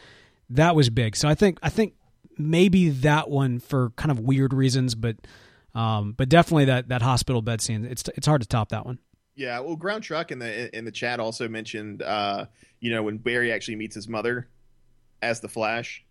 that 0.49 0.75
was 0.75 0.89
big. 0.89 1.15
So 1.15 1.27
I 1.27 1.35
think 1.35 1.59
I 1.63 1.69
think 1.69 1.93
maybe 2.37 2.89
that 2.89 3.29
one 3.29 3.59
for 3.59 3.91
kind 3.91 4.11
of 4.11 4.19
weird 4.19 4.53
reasons, 4.53 4.95
but 4.95 5.15
um, 5.73 6.13
but 6.13 6.29
definitely 6.29 6.65
that 6.65 6.89
that 6.89 7.01
hospital 7.01 7.41
bed 7.41 7.61
scene. 7.61 7.85
It's 7.85 8.03
it's 8.15 8.27
hard 8.27 8.41
to 8.41 8.47
top 8.47 8.69
that 8.69 8.85
one. 8.85 8.99
yeah. 9.35 9.59
Well, 9.59 9.75
Ground 9.75 10.03
Truck 10.03 10.31
in 10.31 10.39
the 10.39 10.75
in 10.77 10.85
the 10.85 10.91
chat 10.91 11.19
also 11.19 11.47
mentioned, 11.47 12.01
uh, 12.01 12.45
you 12.79 12.91
know, 12.91 13.03
when 13.03 13.17
Barry 13.17 13.51
actually 13.51 13.77
meets 13.77 13.95
his 13.95 14.07
mother 14.07 14.49
as 15.21 15.39
the 15.39 15.49
Flash 15.49 16.03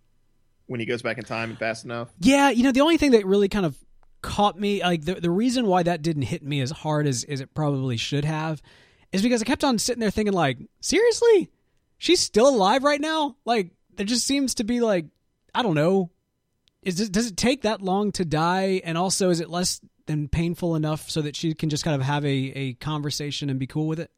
when 0.66 0.80
he 0.80 0.86
goes 0.86 1.02
back 1.02 1.18
in 1.18 1.24
time 1.24 1.50
and 1.50 1.58
fast 1.58 1.84
enough. 1.84 2.08
Yeah, 2.20 2.50
you 2.50 2.62
know 2.62 2.72
the 2.72 2.80
only 2.80 2.96
thing 2.96 3.10
that 3.10 3.26
really 3.26 3.48
kind 3.48 3.66
of 3.66 3.76
caught 4.22 4.58
me 4.58 4.82
like 4.82 5.04
the 5.04 5.14
the 5.14 5.30
reason 5.30 5.66
why 5.66 5.82
that 5.82 6.02
didn't 6.02 6.22
hit 6.22 6.42
me 6.42 6.60
as 6.60 6.70
hard 6.70 7.06
as 7.06 7.24
as 7.24 7.40
it 7.40 7.54
probably 7.54 7.96
should 7.96 8.24
have 8.24 8.62
is 9.12 9.22
because 9.22 9.42
I 9.42 9.44
kept 9.44 9.64
on 9.64 9.78
sitting 9.78 10.00
there 10.00 10.10
thinking 10.10 10.34
like 10.34 10.58
seriously? 10.80 11.50
She's 11.98 12.20
still 12.20 12.48
alive 12.48 12.84
right 12.84 13.00
now? 13.00 13.36
Like 13.44 13.70
there 13.96 14.06
just 14.06 14.26
seems 14.26 14.54
to 14.56 14.64
be 14.64 14.80
like 14.80 15.06
I 15.54 15.62
don't 15.62 15.74
know. 15.74 16.10
Is 16.82 17.10
does 17.10 17.26
it 17.26 17.36
take 17.36 17.62
that 17.62 17.82
long 17.82 18.12
to 18.12 18.24
die? 18.24 18.80
And 18.84 18.96
also 18.96 19.30
is 19.30 19.40
it 19.40 19.50
less 19.50 19.80
than 20.06 20.28
painful 20.28 20.76
enough 20.76 21.10
so 21.10 21.22
that 21.22 21.36
she 21.36 21.54
can 21.54 21.68
just 21.70 21.84
kind 21.84 22.00
of 22.00 22.06
have 22.06 22.24
a 22.24 22.28
a 22.28 22.74
conversation 22.74 23.50
and 23.50 23.58
be 23.58 23.66
cool 23.66 23.86
with 23.86 24.00
it? 24.00 24.10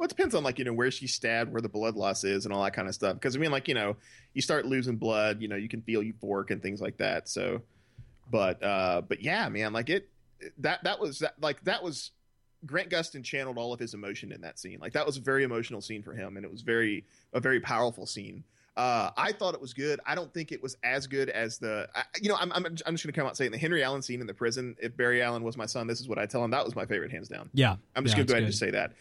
Well, 0.00 0.06
it 0.06 0.16
depends 0.16 0.34
on 0.34 0.42
like 0.42 0.58
you 0.58 0.64
know 0.64 0.72
where 0.72 0.90
she's 0.90 1.12
stabbed, 1.12 1.52
where 1.52 1.60
the 1.60 1.68
blood 1.68 1.94
loss 1.94 2.24
is, 2.24 2.46
and 2.46 2.54
all 2.54 2.64
that 2.64 2.72
kind 2.72 2.88
of 2.88 2.94
stuff. 2.94 3.14
Because 3.14 3.36
I 3.36 3.38
mean, 3.38 3.50
like 3.50 3.68
you 3.68 3.74
know, 3.74 3.96
you 4.32 4.40
start 4.40 4.64
losing 4.64 4.96
blood, 4.96 5.42
you 5.42 5.48
know, 5.48 5.56
you 5.56 5.68
can 5.68 5.82
feel 5.82 6.00
euphoric 6.00 6.50
and 6.50 6.62
things 6.62 6.80
like 6.80 6.96
that. 6.96 7.28
So, 7.28 7.60
but 8.30 8.62
uh, 8.62 9.02
but 9.06 9.22
yeah, 9.22 9.48
man, 9.48 9.72
like 9.72 9.90
it 9.90 10.08
that 10.58 10.84
that 10.84 11.00
was 11.00 11.18
that 11.20 11.34
like 11.40 11.62
that 11.64 11.82
was 11.82 12.12
Grant 12.66 12.90
Gustin 12.90 13.24
channeled 13.24 13.58
all 13.58 13.72
of 13.72 13.80
his 13.80 13.94
emotion 13.94 14.32
in 14.32 14.40
that 14.42 14.58
scene. 14.58 14.78
Like 14.80 14.92
that 14.92 15.06
was 15.06 15.16
a 15.16 15.20
very 15.20 15.44
emotional 15.44 15.80
scene 15.80 16.02
for 16.02 16.14
him, 16.14 16.36
and 16.36 16.44
it 16.44 16.50
was 16.50 16.62
very 16.62 17.04
a 17.32 17.40
very 17.40 17.60
powerful 17.60 18.06
scene. 18.06 18.44
Uh, 18.76 19.10
I 19.16 19.32
thought 19.32 19.54
it 19.54 19.60
was 19.60 19.74
good. 19.74 20.00
I 20.06 20.14
don't 20.14 20.32
think 20.32 20.52
it 20.52 20.62
was 20.62 20.76
as 20.84 21.06
good 21.06 21.28
as 21.28 21.58
the. 21.58 21.88
I, 21.94 22.04
you 22.22 22.28
know, 22.28 22.36
I'm, 22.36 22.52
I'm 22.52 22.64
I'm 22.64 22.72
just 22.72 22.86
going 22.86 22.96
to 22.96 23.12
come 23.12 23.26
out 23.26 23.36
saying 23.36 23.50
the 23.50 23.58
Henry 23.58 23.82
Allen 23.82 24.00
scene 24.00 24.20
in 24.20 24.26
the 24.26 24.32
prison. 24.32 24.76
If 24.80 24.96
Barry 24.96 25.22
Allen 25.22 25.42
was 25.42 25.56
my 25.56 25.66
son, 25.66 25.86
this 25.86 26.00
is 26.00 26.08
what 26.08 26.18
I 26.18 26.26
tell 26.26 26.42
him. 26.44 26.50
That 26.52 26.64
was 26.64 26.76
my 26.76 26.86
favorite, 26.86 27.10
hands 27.10 27.28
down. 27.28 27.50
yeah 27.52 27.76
I'm 27.96 28.04
just 28.04 28.16
Yeah, 28.16 28.22
gonna 28.22 28.26
go 28.26 28.32
ahead 28.34 28.42
and 28.44 28.52
just 28.52 28.60
say 28.60 28.70
that 28.70 28.92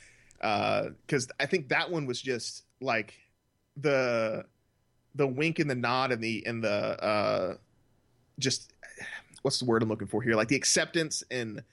because 1.06 1.30
I 1.40 1.46
think 1.46 1.70
that 1.70 1.92
one 1.92 2.06
was 2.08 2.22
just 2.22 2.64
like 2.82 3.14
the 3.78 4.46
the 5.16 5.28
wink 5.28 5.60
and 5.60 5.70
the 5.70 5.76
nod 5.76 6.12
and 6.12 6.22
the 6.24 6.44
and 6.46 6.64
the 6.64 7.04
uh, 7.04 7.56
just 8.40 8.69
what's 9.42 9.60
the 9.60 9.66
word 9.66 9.82
I'm 9.84 9.90
looking 9.90 10.08
for 10.08 10.22
here? 10.22 10.36
Like 10.36 10.48
the 10.50 10.56
acceptance 10.56 11.24
and 11.32 11.64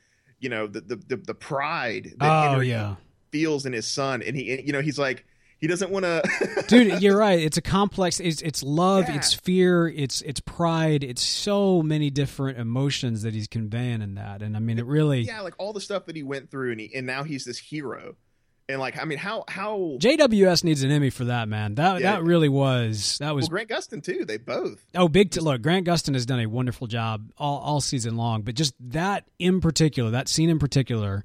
you 0.41 0.49
know 0.49 0.67
the 0.67 0.81
the 0.81 0.97
the, 0.97 1.17
the 1.17 1.35
pride 1.35 2.13
that 2.19 2.29
oh 2.47 2.51
Henry 2.51 2.69
yeah 2.71 2.97
feels 3.33 3.67
in 3.67 3.73
his 3.73 3.87
son, 3.87 4.23
and 4.23 4.37
he 4.37 4.63
you 4.63 4.73
know 4.73 4.81
he's 4.81 4.99
like 4.99 5.25
he 5.59 5.67
doesn't 5.67 5.91
want 5.91 6.05
to. 6.05 6.23
dude 6.69 7.01
you're 7.03 7.17
right 7.17 7.39
it's 7.41 7.57
a 7.57 7.63
complex 7.63 8.21
it's 8.21 8.43
it's 8.43 8.63
love 8.63 9.07
Yeah. 9.09 9.17
it's 9.17 9.33
fear 9.33 9.89
it's 9.89 10.21
it's 10.23 10.41
pride 10.41 11.03
it's 11.03 11.23
so 11.23 11.83
many 11.83 12.11
different 12.11 12.59
emotions 12.59 13.23
that 13.23 13.33
he's 13.33 13.47
conveying 13.49 14.03
in 14.03 14.17
that 14.17 14.43
and 14.43 14.55
i 14.55 14.61
mean 14.61 14.79
it 14.79 14.85
really 14.85 15.23
yeah, 15.23 15.41
like 15.41 15.55
all 15.59 15.73
the 15.73 15.81
stuff 15.81 16.05
that 16.07 16.17
he 16.17 16.23
went 16.23 16.51
through, 16.51 16.73
and 16.73 16.81
he 16.81 16.95
and 16.95 17.07
now 17.07 17.23
he's 17.25 17.45
this 17.47 17.59
hero, 17.59 18.17
and 18.69 18.81
like 18.81 18.99
I 19.01 19.05
mean 19.05 19.19
how 19.19 19.45
how 19.49 19.97
jws 20.01 20.65
needs 20.65 20.83
an 20.83 20.91
emmy 20.91 21.11
for 21.11 21.27
that 21.27 21.49
man 21.49 21.75
that 21.77 22.01
Yeah. 22.01 22.13
that 22.17 22.23
really 22.25 22.49
was 22.49 23.19
that 23.19 23.35
was 23.35 23.45
well 23.45 23.51
Grant 23.51 23.69
Gustin 23.69 24.03
too. 24.03 24.25
They 24.25 24.39
both. 24.39 24.85
oh 24.95 25.09
big 25.09 25.31
t- 25.31 25.41
look 25.41 25.63
grant 25.63 25.87
gustin 25.87 26.15
has 26.15 26.27
done 26.27 26.41
a 26.41 26.47
wonderful 26.47 26.87
job 26.87 27.31
all, 27.39 27.59
all 27.59 27.81
season 27.81 28.17
long 28.17 28.43
but 28.43 28.55
just 28.55 28.75
that 28.81 29.25
in 29.39 29.61
particular 29.61 30.11
that 30.11 30.29
scene 30.29 30.51
in 30.51 30.59
particular 30.59 31.25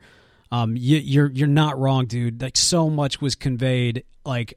um 0.51 0.75
you, 0.77 0.97
you're 0.97 1.31
you're 1.31 1.47
not 1.47 1.79
wrong 1.79 2.05
dude 2.05 2.41
like 2.41 2.57
so 2.57 2.89
much 2.89 3.21
was 3.21 3.35
conveyed 3.35 4.03
like 4.25 4.53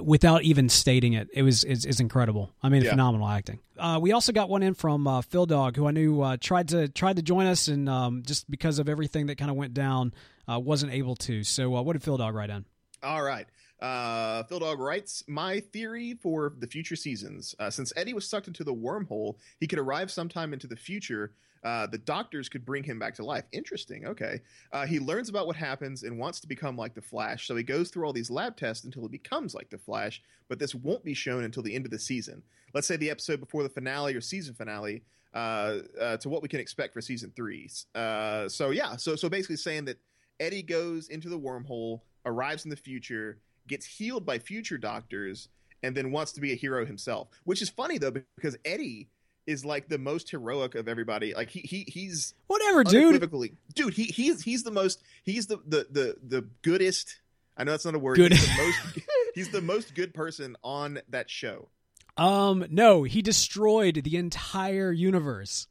without 0.00 0.42
even 0.42 0.68
stating 0.68 1.12
it. 1.12 1.28
It 1.32 1.42
was 1.42 1.64
is, 1.64 1.84
is 1.84 2.00
incredible. 2.00 2.52
I 2.62 2.68
mean 2.68 2.82
Yeah. 2.82 2.90
phenomenal 2.90 3.28
acting. 3.28 3.60
Uh, 3.78 3.98
we 4.00 4.12
also 4.12 4.32
got 4.32 4.48
one 4.48 4.62
in 4.62 4.74
from 4.74 5.06
uh, 5.06 5.20
phil 5.22 5.46
dog 5.46 5.76
who 5.76 5.86
i 5.86 5.90
knew 5.92 6.20
uh, 6.22 6.36
tried 6.40 6.68
to 6.68 6.88
tried 6.88 7.16
to 7.16 7.22
join 7.22 7.46
us 7.46 7.68
and 7.68 7.88
um, 7.88 8.22
just 8.24 8.50
because 8.50 8.78
of 8.78 8.88
everything 8.88 9.26
that 9.26 9.38
kind 9.38 9.50
of 9.50 9.56
went 9.56 9.74
down 9.74 10.12
uh, 10.50 10.58
wasn't 10.58 10.92
able 10.92 11.14
to. 11.16 11.44
So 11.44 11.76
uh, 11.76 11.82
what 11.82 11.92
did 11.92 12.02
phil 12.02 12.16
dog 12.16 12.34
write 12.34 12.50
in? 12.50 12.64
All 13.02 13.22
right. 13.22 13.46
Uh, 13.80 14.42
Phil 14.44 14.58
Dog 14.58 14.80
writes 14.80 15.22
My 15.28 15.60
theory 15.60 16.18
for 16.20 16.54
the 16.58 16.66
future 16.66 16.96
seasons. 16.96 17.54
Uh, 17.58 17.70
since 17.70 17.92
Eddie 17.96 18.14
was 18.14 18.28
sucked 18.28 18.48
into 18.48 18.64
the 18.64 18.74
wormhole, 18.74 19.36
he 19.60 19.66
could 19.66 19.78
arrive 19.78 20.10
sometime 20.10 20.52
into 20.52 20.66
the 20.66 20.76
future. 20.76 21.32
Uh, 21.64 21.86
the 21.86 21.98
doctors 21.98 22.48
could 22.48 22.64
bring 22.64 22.84
him 22.84 22.98
back 22.98 23.14
to 23.14 23.24
life. 23.24 23.44
Interesting. 23.52 24.06
Okay. 24.06 24.40
Uh, 24.72 24.86
he 24.86 25.00
learns 25.00 25.28
about 25.28 25.46
what 25.46 25.56
happens 25.56 26.02
and 26.02 26.18
wants 26.18 26.40
to 26.40 26.46
become 26.46 26.76
like 26.76 26.94
the 26.94 27.02
Flash. 27.02 27.46
So 27.46 27.56
he 27.56 27.64
goes 27.64 27.90
through 27.90 28.06
all 28.06 28.12
these 28.12 28.30
lab 28.30 28.56
tests 28.56 28.84
until 28.84 29.02
he 29.02 29.08
becomes 29.08 29.54
like 29.54 29.70
the 29.70 29.78
Flash. 29.78 30.22
But 30.48 30.58
this 30.58 30.74
won't 30.74 31.04
be 31.04 31.14
shown 31.14 31.44
until 31.44 31.62
the 31.62 31.74
end 31.74 31.84
of 31.84 31.90
the 31.90 31.98
season. 31.98 32.42
Let's 32.74 32.86
say 32.86 32.96
the 32.96 33.10
episode 33.10 33.40
before 33.40 33.62
the 33.62 33.68
finale 33.68 34.14
or 34.14 34.20
season 34.20 34.54
finale. 34.54 35.02
Uh, 35.34 35.80
uh, 36.00 36.16
to 36.16 36.30
what 36.30 36.40
we 36.40 36.48
can 36.48 36.58
expect 36.58 36.94
for 36.94 37.02
season 37.02 37.30
three. 37.36 37.70
Uh, 37.94 38.48
so 38.48 38.70
yeah. 38.70 38.96
So 38.96 39.14
so 39.14 39.28
basically 39.28 39.56
saying 39.56 39.84
that 39.84 39.98
Eddie 40.40 40.62
goes 40.62 41.08
into 41.08 41.28
the 41.28 41.38
wormhole, 41.38 42.00
arrives 42.24 42.64
in 42.64 42.70
the 42.70 42.76
future, 42.76 43.38
gets 43.68 43.86
healed 43.86 44.26
by 44.26 44.38
future 44.38 44.78
doctors, 44.78 45.48
and 45.82 45.96
then 45.96 46.10
wants 46.10 46.32
to 46.32 46.40
be 46.40 46.52
a 46.52 46.56
hero 46.56 46.84
himself. 46.84 47.28
Which 47.44 47.62
is 47.62 47.68
funny 47.68 47.98
though, 47.98 48.10
because 48.10 48.56
Eddie 48.64 49.08
is 49.46 49.64
like 49.64 49.88
the 49.88 49.98
most 49.98 50.30
heroic 50.30 50.74
of 50.74 50.88
everybody. 50.88 51.34
Like 51.34 51.48
he 51.50 51.60
he 51.60 51.84
he's 51.88 52.34
whatever 52.48 52.84
dude 52.84 53.30
dude. 53.74 53.94
He 53.94 54.04
he's 54.04 54.42
he's 54.42 54.62
the 54.62 54.70
most 54.70 55.02
he's 55.22 55.46
the 55.46 55.58
the 55.66 55.86
the 55.90 56.16
the 56.22 56.48
goodest. 56.62 57.20
I 57.56 57.64
know 57.64 57.70
that's 57.72 57.84
not 57.84 57.94
a 57.94 57.98
word. 57.98 58.16
Good. 58.16 58.32
He's 58.32 58.46
the 58.46 58.62
most 58.62 58.98
he's 59.34 59.48
the 59.50 59.62
most 59.62 59.94
good 59.94 60.12
person 60.14 60.56
on 60.62 61.00
that 61.08 61.30
show. 61.30 61.68
um 62.16 62.66
no 62.70 63.04
he 63.04 63.22
destroyed 63.22 64.02
the 64.04 64.16
entire 64.16 64.92
universe 64.92 65.66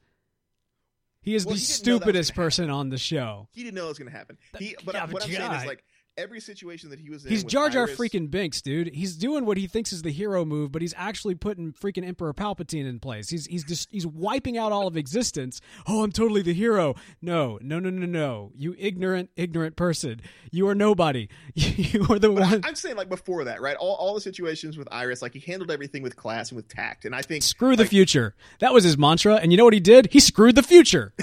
He 1.21 1.35
is 1.35 1.45
Well, 1.45 1.55
the 1.55 1.59
he 1.59 1.67
didn't 1.67 1.85
know 1.85 1.99
that 1.99 2.05
was 2.05 2.27
stupidest 2.27 2.35
person 2.35 2.69
on 2.69 2.89
the 2.89 2.97
show. 2.97 3.47
He 3.51 3.63
didn't 3.63 3.75
know 3.75 3.85
it 3.85 3.89
was 3.89 3.99
going 3.99 4.09
to 4.11 4.17
happen. 4.17 4.37
He, 4.57 4.75
but 4.85 4.95
yeah, 4.95 5.05
what 5.05 5.23
I'm 5.23 5.29
saying 5.29 5.51
is 5.51 5.65
like 5.65 5.83
every 6.17 6.39
situation 6.39 6.89
that 6.89 6.99
he 6.99 7.09
was 7.09 7.25
in. 7.25 7.31
He's 7.31 7.43
Jar 7.43 7.69
Jar 7.69 7.83
Iris- 7.87 7.97
freaking 7.97 8.29
Binks, 8.29 8.61
dude. 8.61 8.93
He's 8.93 9.15
doing 9.15 9.45
what 9.45 9.57
he 9.57 9.67
thinks 9.67 9.93
is 9.93 10.01
the 10.01 10.11
hero 10.11 10.43
move, 10.43 10.71
but 10.71 10.81
he's 10.81 10.93
actually 10.97 11.35
putting 11.35 11.73
freaking 11.73 12.05
Emperor 12.05 12.33
Palpatine 12.33 12.87
in 12.87 12.99
place. 12.99 13.29
He's 13.29 13.45
he's 13.45 13.63
just 13.63 13.87
he's 13.91 14.05
wiping 14.07 14.57
out 14.57 14.71
all 14.71 14.87
of 14.87 14.97
existence. 14.97 15.61
Oh, 15.87 16.03
I'm 16.03 16.11
totally 16.11 16.41
the 16.41 16.53
hero. 16.53 16.95
No, 17.21 17.59
no, 17.61 17.79
no, 17.79 17.89
no, 17.89 18.05
no. 18.05 18.51
You 18.55 18.75
ignorant, 18.77 19.29
ignorant 19.35 19.75
person. 19.75 20.21
You 20.51 20.67
are 20.67 20.75
nobody. 20.75 21.29
You 21.77 22.05
are 22.09 22.19
the 22.19 22.29
But 22.29 22.43
I, 22.43 22.51
one. 22.51 22.61
I'm 22.65 22.75
saying 22.75 22.95
like 22.97 23.07
before 23.07 23.43
that, 23.45 23.61
right? 23.61 23.75
All, 23.77 23.95
all 23.95 24.13
the 24.15 24.21
situations 24.21 24.77
with 24.77 24.87
Iris, 24.91 25.21
like 25.21 25.33
he 25.33 25.39
handled 25.39 25.69
everything 25.71 26.01
with 26.01 26.15
class 26.15 26.49
and 26.49 26.55
with 26.55 26.67
tact, 26.67 27.05
and 27.05 27.13
I 27.15 27.21
think 27.21 27.43
Screw 27.43 27.75
the 27.75 27.83
like, 27.83 27.89
future. 27.89 28.35
That 28.59 28.73
was 28.73 28.83
his 28.83 28.97
mantra, 28.97 29.35
and 29.35 29.51
you 29.51 29.57
know 29.57 29.63
what 29.63 29.73
he 29.73 29.79
did? 29.79 30.07
He 30.11 30.19
screwed 30.19 30.55
the 30.55 30.63
future. 30.63 31.13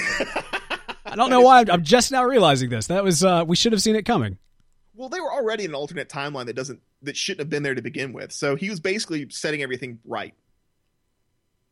I 1.07 1.17
don't 1.17 1.31
know 1.31 1.41
why. 1.41 1.61
I'm, 1.61 1.71
I'm 1.71 1.83
just 1.85 2.11
now 2.13 2.25
realizing 2.25 2.71
this. 2.71 2.87
That 2.87 3.05
was 3.05 3.25
uh, 3.25 3.45
we 3.47 3.57
should 3.57 3.73
have 3.73 3.83
seen 3.83 3.97
it 3.97 4.05
coming. 4.05 4.39
Well, 4.95 5.09
they 5.09 5.21
were 5.21 5.33
already 5.33 5.65
in 5.65 5.71
an 5.73 5.75
alternate 5.75 6.09
timeline 6.09 6.47
that 6.47 6.55
doesn't 6.57 6.81
that 7.03 7.17
shouldn't 7.17 7.41
have 7.41 7.51
been 7.51 7.63
there 7.63 7.75
to 7.75 7.83
begin 7.83 8.13
with. 8.13 8.33
So 8.33 8.55
he 8.57 8.71
was 8.71 8.81
basically 8.81 9.29
setting 9.31 9.63
everything 9.63 9.99
right. 10.05 10.35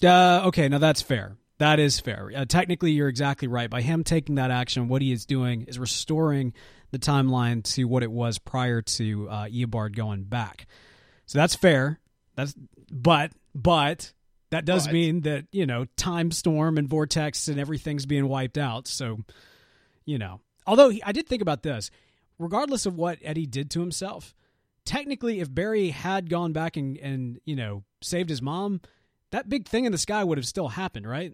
Uh, 0.03 0.43
okay, 0.47 0.69
now 0.69 0.79
that's 0.79 1.03
fair. 1.03 1.37
That 1.59 1.79
is 1.79 2.01
fair. 2.01 2.33
Uh, 2.35 2.45
technically, 2.45 2.91
you're 2.93 3.09
exactly 3.09 3.47
right. 3.47 3.71
By 3.71 3.83
him 3.83 4.03
taking 4.03 4.35
that 4.35 4.51
action, 4.51 4.89
what 4.89 5.01
he 5.03 5.13
is 5.13 5.27
doing 5.27 5.63
is 5.69 5.79
restoring 5.79 6.55
the 6.91 6.99
timeline 6.99 7.63
to 7.75 7.85
what 7.85 8.03
it 8.03 8.11
was 8.11 8.39
prior 8.39 8.83
to 8.83 9.29
uh, 9.31 9.45
Eobard 9.45 9.95
going 9.95 10.25
back. 10.25 10.67
So 11.27 11.39
that's 11.39 11.55
fair. 11.55 12.01
That's 12.35 12.55
but 12.91 13.31
but 13.55 14.13
that 14.51 14.65
does 14.65 14.87
But- 14.87 14.93
mean 14.95 15.21
that 15.23 15.47
you 15.53 15.67
know 15.67 15.85
time 15.97 16.33
storm 16.33 16.79
and 16.79 16.89
vortex 16.89 17.47
and 17.47 17.61
everything's 17.61 18.07
being 18.07 18.27
wiped 18.29 18.59
out. 18.59 18.89
So 18.89 19.19
you 20.05 20.19
know, 20.19 20.41
although 20.67 20.89
he, 20.89 21.01
I 21.05 21.13
did 21.13 21.29
think 21.29 21.43
about 21.43 21.63
this, 21.63 21.91
regardless 22.43 22.87
of 22.87 22.97
what 22.97 23.19
Eddie 23.23 23.47
did 23.47 23.71
to 23.73 23.81
himself, 23.81 24.35
technically, 24.85 25.41
if 25.41 25.53
Barry 25.53 25.91
had 25.91 26.29
gone 26.29 26.53
back 26.53 26.77
and 26.77 26.97
and 26.99 27.41
you 27.45 27.57
know 27.57 27.85
saved 28.03 28.31
his 28.31 28.43
mom, 28.43 28.81
that 29.31 29.49
big 29.49 29.67
thing 29.67 29.85
in 29.85 29.93
the 29.93 29.99
sky 29.99 30.23
would 30.25 30.39
have 30.39 30.47
still 30.47 30.69
happened, 30.69 31.09
right? 31.09 31.33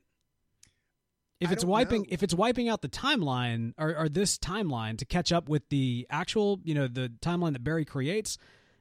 If 1.41 1.51
I 1.51 1.53
it's 1.53 1.65
wiping, 1.65 2.03
know. 2.03 2.09
if 2.11 2.23
it's 2.23 2.35
wiping 2.35 2.69
out 2.69 2.83
the 2.83 2.89
timeline 2.89 3.73
or, 3.79 3.97
or 3.97 4.09
this 4.09 4.39
timeline 4.39 4.99
to 4.99 5.05
catch 5.05 5.33
up 5.33 5.49
with 5.49 5.69
the 5.69 6.07
actual, 6.11 6.59
you 6.65 6.75
know, 6.75 6.89
the 6.89 7.13
timeline 7.21 7.53
that 7.53 7.63
Barry 7.63 7.85
creates, 7.85 8.39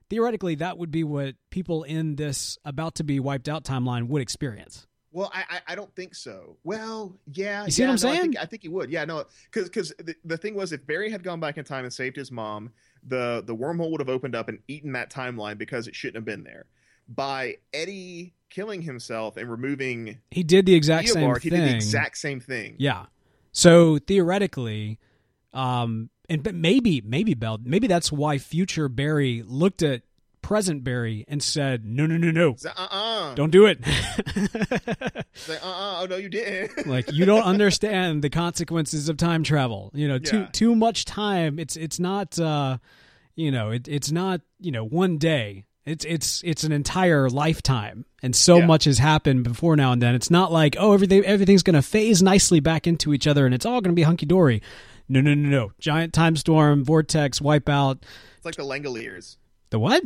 theoretically, 0.09 0.55
that 0.55 0.77
would 0.77 0.89
be 0.89 1.03
what 1.03 1.35
people 1.51 1.83
in 1.83 2.15
this 2.15 2.57
about 2.65 2.95
to 2.95 3.03
be 3.03 3.19
wiped 3.19 3.47
out 3.47 3.63
timeline 3.63 4.07
would 4.07 4.23
experience. 4.23 4.87
Well, 5.17 5.31
I 5.33 5.43
I, 5.49 5.59
I 5.69 5.75
don't 5.75 5.91
think 5.95 6.13
so. 6.13 6.57
Well, 6.63 7.17
yeah, 7.33 7.65
You 7.65 7.71
see 7.71 7.81
yeah, 7.81 7.87
what 7.89 8.03
I'm 8.03 8.07
no, 8.07 8.13
I 8.13 8.17
saying? 8.17 8.31
think, 8.33 8.43
I 8.43 8.45
think 8.45 8.61
he 8.61 8.69
would. 8.69 8.91
Yeah, 8.91 9.03
no, 9.03 9.23
because 9.51 9.67
because 9.67 9.91
the, 9.97 10.13
the 10.23 10.37
thing 10.37 10.53
was, 10.53 10.71
if 10.71 10.85
Barry 10.85 11.09
had 11.09 11.23
gone 11.23 11.39
back 11.39 11.57
in 11.57 11.65
time 11.65 11.85
and 11.85 11.91
saved 11.91 12.15
his 12.15 12.31
mom, 12.31 12.69
the 13.01 13.43
the 13.43 13.55
wormhole 13.55 13.89
would 13.89 13.99
have 13.99 14.09
opened 14.09 14.35
up 14.35 14.47
and 14.47 14.59
eaten 14.67 14.91
that 14.91 15.09
timeline 15.09 15.57
because 15.57 15.87
it 15.87 15.95
shouldn't 15.95 16.17
have 16.17 16.25
been 16.25 16.43
there. 16.43 16.65
By 17.09 17.57
Eddie 17.73 18.35
killing 18.51 18.83
himself 18.83 19.37
and 19.37 19.49
removing 19.49 20.19
He 20.29 20.43
did 20.43 20.67
the 20.67 20.75
exact 20.75 21.09
same 21.09 21.27
Eobard, 21.27 21.41
he 21.41 21.49
thing. 21.49 21.61
did 21.61 21.69
the 21.69 21.75
exact 21.75 22.19
same 22.19 22.39
thing. 22.39 22.75
Yeah. 22.77 23.07
So 23.51 23.97
theoretically, 23.97 24.99
um, 25.51 26.11
and 26.29 26.43
but 26.43 26.53
maybe 26.53 27.01
maybe 27.01 27.33
Beall, 27.33 27.59
maybe 27.63 27.87
that's 27.87 28.11
why 28.11 28.37
future 28.37 28.87
Barry 28.87 29.41
looked 29.47 29.81
at 29.81 30.03
present 30.47 30.81
Barry 30.83 31.25
and 31.27 31.43
said, 31.43 31.83
"No, 31.85 32.05
no, 32.05 32.15
no, 32.15 32.31
no, 32.31 32.55
Uh 32.65 32.87
uh 32.89 33.35
don't 33.35 33.51
do 33.51 33.65
it." 33.65 33.79
Like, 35.47 35.63
uh 35.63 35.67
uh 35.67 35.97
Oh 36.01 36.07
no, 36.09 36.15
you 36.15 36.29
didn't. 36.29 36.87
like 36.95 37.11
you 37.11 37.25
don't 37.25 37.43
understand 37.53 38.21
the 38.23 38.29
consequences 38.29 39.09
of 39.09 39.17
time 39.17 39.43
travel. 39.43 39.91
You 39.93 40.07
know, 40.07 40.19
too 40.19 40.37
Yeah. 40.39 40.45
too 40.51 40.75
much 40.75 41.05
time. 41.05 41.59
It's 41.59 41.75
it's 41.75 41.99
not. 41.99 42.39
Uh, 42.39 42.77
you 43.35 43.51
know, 43.51 43.71
it, 43.71 43.87
it's 43.87 44.11
not. 44.11 44.41
You 44.59 44.71
know, 44.71 44.85
one 44.85 45.17
day. 45.17 45.65
It's 45.85 46.03
it's 46.03 46.41
it's 46.43 46.63
an 46.65 46.73
entire 46.73 47.29
lifetime, 47.29 48.03
and 48.21 48.35
so 48.35 48.57
Yeah. 48.57 48.65
much 48.65 48.83
has 48.85 48.97
happened 48.97 49.43
before 49.45 49.77
now 49.77 49.93
and 49.93 50.01
then. 50.01 50.15
It's 50.15 50.29
not 50.29 50.51
like 50.51 50.75
oh 50.79 50.91
everything 50.93 51.23
everything's 51.23 51.63
going 51.63 51.75
to 51.75 51.81
phase 51.81 52.21
nicely 52.21 52.59
back 52.59 52.87
into 52.87 53.13
each 53.13 53.25
other, 53.25 53.45
and 53.45 53.55
it's 53.55 53.65
all 53.65 53.79
going 53.79 53.93
to 53.95 53.99
be 53.99 54.03
hunky 54.03 54.25
dory. 54.25 54.61
No, 55.07 55.21
no, 55.21 55.33
no, 55.33 55.47
no! 55.49 55.71
Giant 55.79 56.11
time 56.13 56.35
storm, 56.35 56.83
vortex, 56.83 57.39
wipeout. 57.39 58.01
It's 58.35 58.43
like 58.45 58.55
the 58.55 58.63
Langoliers. 58.63 59.37
The 59.69 59.79
what? 59.79 60.03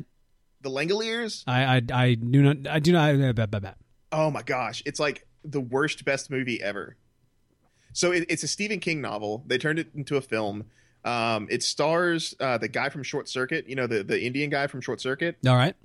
The 0.62 0.70
Langoliers. 0.70 1.44
I 1.48 1.78
I 1.78 1.82
I 1.94 2.14
do 2.16 2.42
not 2.42 2.68
I 2.68 2.80
do 2.80 2.92
not. 2.92 3.36
blah, 3.36 3.46
blah, 3.46 3.60
blah. 3.60 3.74
Oh 4.12 4.30
my 4.32 4.42
gosh, 4.44 4.84
it's 4.86 5.00
like 5.00 5.26
the 5.44 5.62
worst 5.62 6.06
best 6.06 6.30
movie 6.30 6.62
ever. 6.62 6.98
So 7.94 8.12
it, 8.12 8.26
it's 8.30 8.44
a 8.44 8.48
Stephen 8.48 8.80
King 8.80 9.02
novel. 9.02 9.44
They 9.48 9.58
turned 9.58 9.80
it 9.80 9.90
into 9.96 10.18
a 10.18 10.22
film. 10.22 10.66
Um, 11.04 11.48
it 11.50 11.64
stars 11.64 12.36
uh, 12.40 12.58
the 12.58 12.68
guy 12.68 12.90
from 12.90 13.04
Short 13.04 13.28
Circuit. 13.28 13.68
You 13.68 13.76
know 13.76 13.88
the 13.88 14.04
the 14.04 14.22
Indian 14.22 14.50
guy 14.50 14.68
from 14.68 14.82
Short 14.82 15.02
Circuit. 15.02 15.38
All 15.48 15.56
right. 15.56 15.76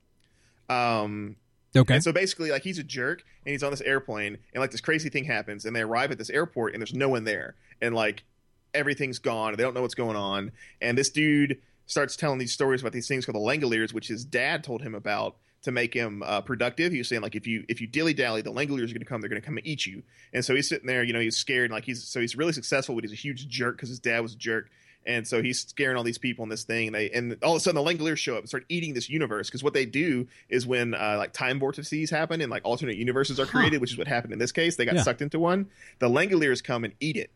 Um, 0.69 1.37
Okay. 1.75 1.95
And 1.95 2.03
so 2.03 2.13
basically, 2.13 2.51
like 2.51 2.63
he's 2.63 2.79
a 2.79 2.83
jerk, 2.85 3.23
and 3.45 3.53
he's 3.53 3.63
on 3.63 3.71
this 3.71 3.81
airplane, 3.83 4.39
and 4.55 4.61
like 4.61 4.71
this 4.71 4.81
crazy 4.81 5.09
thing 5.09 5.25
happens, 5.25 5.65
and 5.65 5.77
they 5.77 5.83
arrive 5.83 6.11
at 6.11 6.19
this 6.19 6.31
airport, 6.31 6.73
and 6.73 6.81
there's 6.81 6.95
no 6.95 7.09
one 7.09 7.25
there, 7.25 7.55
and 7.83 7.95
like 7.95 8.25
everything's 8.73 9.19
gone, 9.19 9.51
and 9.51 9.59
they 9.59 9.63
don't 9.63 9.75
know 9.75 9.83
what's 9.83 9.95
going 9.95 10.17
on, 10.17 10.53
and 10.81 10.97
this 10.97 11.11
dude 11.11 11.61
starts 11.87 12.17
telling 12.17 12.39
these 12.39 12.53
stories 12.53 12.81
about 12.81 12.93
these 12.93 13.09
things 13.09 13.25
called 13.25 13.37
the 13.37 13.41
Langoliers, 13.41 13.93
which 13.93 14.09
his 14.09 14.25
dad 14.25 14.63
told 14.65 14.83
him 14.83 14.95
about 14.95 15.37
to 15.63 15.73
make 15.73 15.95
him 15.95 16.23
uh, 16.25 16.41
productive. 16.43 16.93
He 16.93 16.99
was 16.99 17.09
saying 17.09 17.23
like 17.23 17.35
if 17.35 17.47
you 17.47 17.65
if 17.69 17.81
you 17.81 17.87
dilly 17.87 18.15
dally, 18.15 18.43
the 18.43 18.53
Langoliers 18.53 18.85
are 18.85 18.95
going 18.95 19.01
to 19.01 19.05
come, 19.05 19.21
they're 19.21 19.31
going 19.31 19.41
to 19.41 19.47
come 19.47 19.57
and 19.57 19.67
eat 19.67 19.87
you, 19.87 20.03
and 20.33 20.45
so 20.45 20.55
he's 20.55 20.69
sitting 20.69 20.87
there, 20.87 21.03
you 21.03 21.13
know, 21.13 21.21
he's 21.21 21.37
scared, 21.37 21.67
and 21.71 21.73
like 21.75 21.85
he's 21.85 22.05
so 22.05 22.21
he's 22.21 22.37
really 22.37 22.53
successful, 22.53 22.95
but 22.95 23.05
he's 23.05 23.13
a 23.13 23.17
huge 23.17 23.49
jerk 23.49 23.77
because 23.77 23.89
his 23.89 23.99
dad 23.99 24.21
was 24.21 24.35
a 24.35 24.37
jerk. 24.37 24.69
And 25.09 25.25
so 25.25 25.41
he's 25.41 25.61
scaring 25.61 25.97
all 25.97 26.03
these 26.03 26.19
people 26.19 26.43
in 26.43 26.49
this 26.49 26.65
thing, 26.65 26.89
and 26.89 26.95
they 26.97 27.09
and 27.11 27.37
all 27.45 27.53
of 27.53 27.59
a 27.59 27.61
sudden 27.61 27.81
the 27.81 27.89
Langoliers 27.89 28.19
show 28.19 28.35
up 28.35 28.41
and 28.41 28.49
start 28.49 28.65
eating 28.69 28.93
this 28.93 29.09
universe 29.09 29.49
because 29.49 29.63
what 29.63 29.73
they 29.73 29.87
do 29.87 30.27
is 30.49 30.67
when 30.67 30.95
uh, 30.95 31.15
like 31.17 31.33
time 31.33 31.61
vortices 31.61 32.11
happen 32.11 32.41
and 32.41 32.51
like 32.51 32.65
alternate 32.65 32.97
universes 32.97 33.39
are 33.39 33.47
created, 33.47 33.81
which 33.81 33.93
is 33.93 33.99
what 33.99 34.09
happened 34.09 34.33
in 34.33 34.41
this 34.41 34.51
case. 34.51 34.75
They 34.75 34.85
got 34.85 34.97
Yeah. 34.97 35.03
sucked 35.05 35.23
into 35.23 35.39
one. 35.39 35.67
The 36.01 36.09
Langoliers 36.09 36.61
come 36.63 36.83
and 36.83 36.93
eat 36.99 37.17
it, 37.17 37.31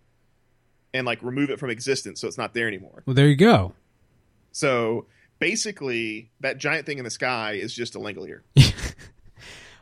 and 0.93 1.07
like 1.07 1.23
remove 1.23 1.49
it 1.51 1.61
from 1.61 1.71
existence, 1.71 2.21
so 2.21 2.27
it's 2.27 2.37
not 2.39 2.55
there 2.55 2.67
anymore. 2.67 3.05
well, 3.07 3.15
there 3.15 3.29
you 3.29 3.37
go. 3.37 3.73
So 4.53 5.07
basically, 5.39 6.31
that 6.41 6.59
giant 6.59 6.87
thing 6.87 6.99
in 6.99 7.05
the 7.05 7.11
sky 7.11 7.53
is 7.53 7.73
just 7.75 7.95
a 7.95 7.99
Langolier. 7.99 8.41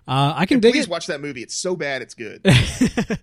Uh, 0.06 0.32
I 0.34 0.46
can 0.46 0.54
And 0.54 0.62
dig 0.62 0.72
please 0.72 0.84
it. 0.84 0.90
watch 0.90 1.06
that 1.08 1.20
movie. 1.20 1.42
It's 1.42 1.54
so 1.54 1.76
bad, 1.76 2.00
it's 2.00 2.14
good. 2.14 2.40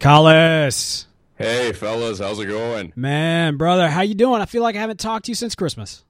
Collis. 0.00 1.06
Hey, 1.36 1.72
fellas, 1.72 2.18
how's 2.18 2.40
it 2.40 2.46
going? 2.46 2.92
Man, 2.96 3.56
brother, 3.56 3.88
how 3.88 4.00
you 4.02 4.14
doing? 4.14 4.40
I 4.40 4.46
feel 4.46 4.62
like 4.62 4.74
I 4.76 4.80
haven't 4.80 4.98
talked 4.98 5.26
to 5.26 5.30
you 5.30 5.36
since 5.36 5.54
Christmas. 5.54 6.04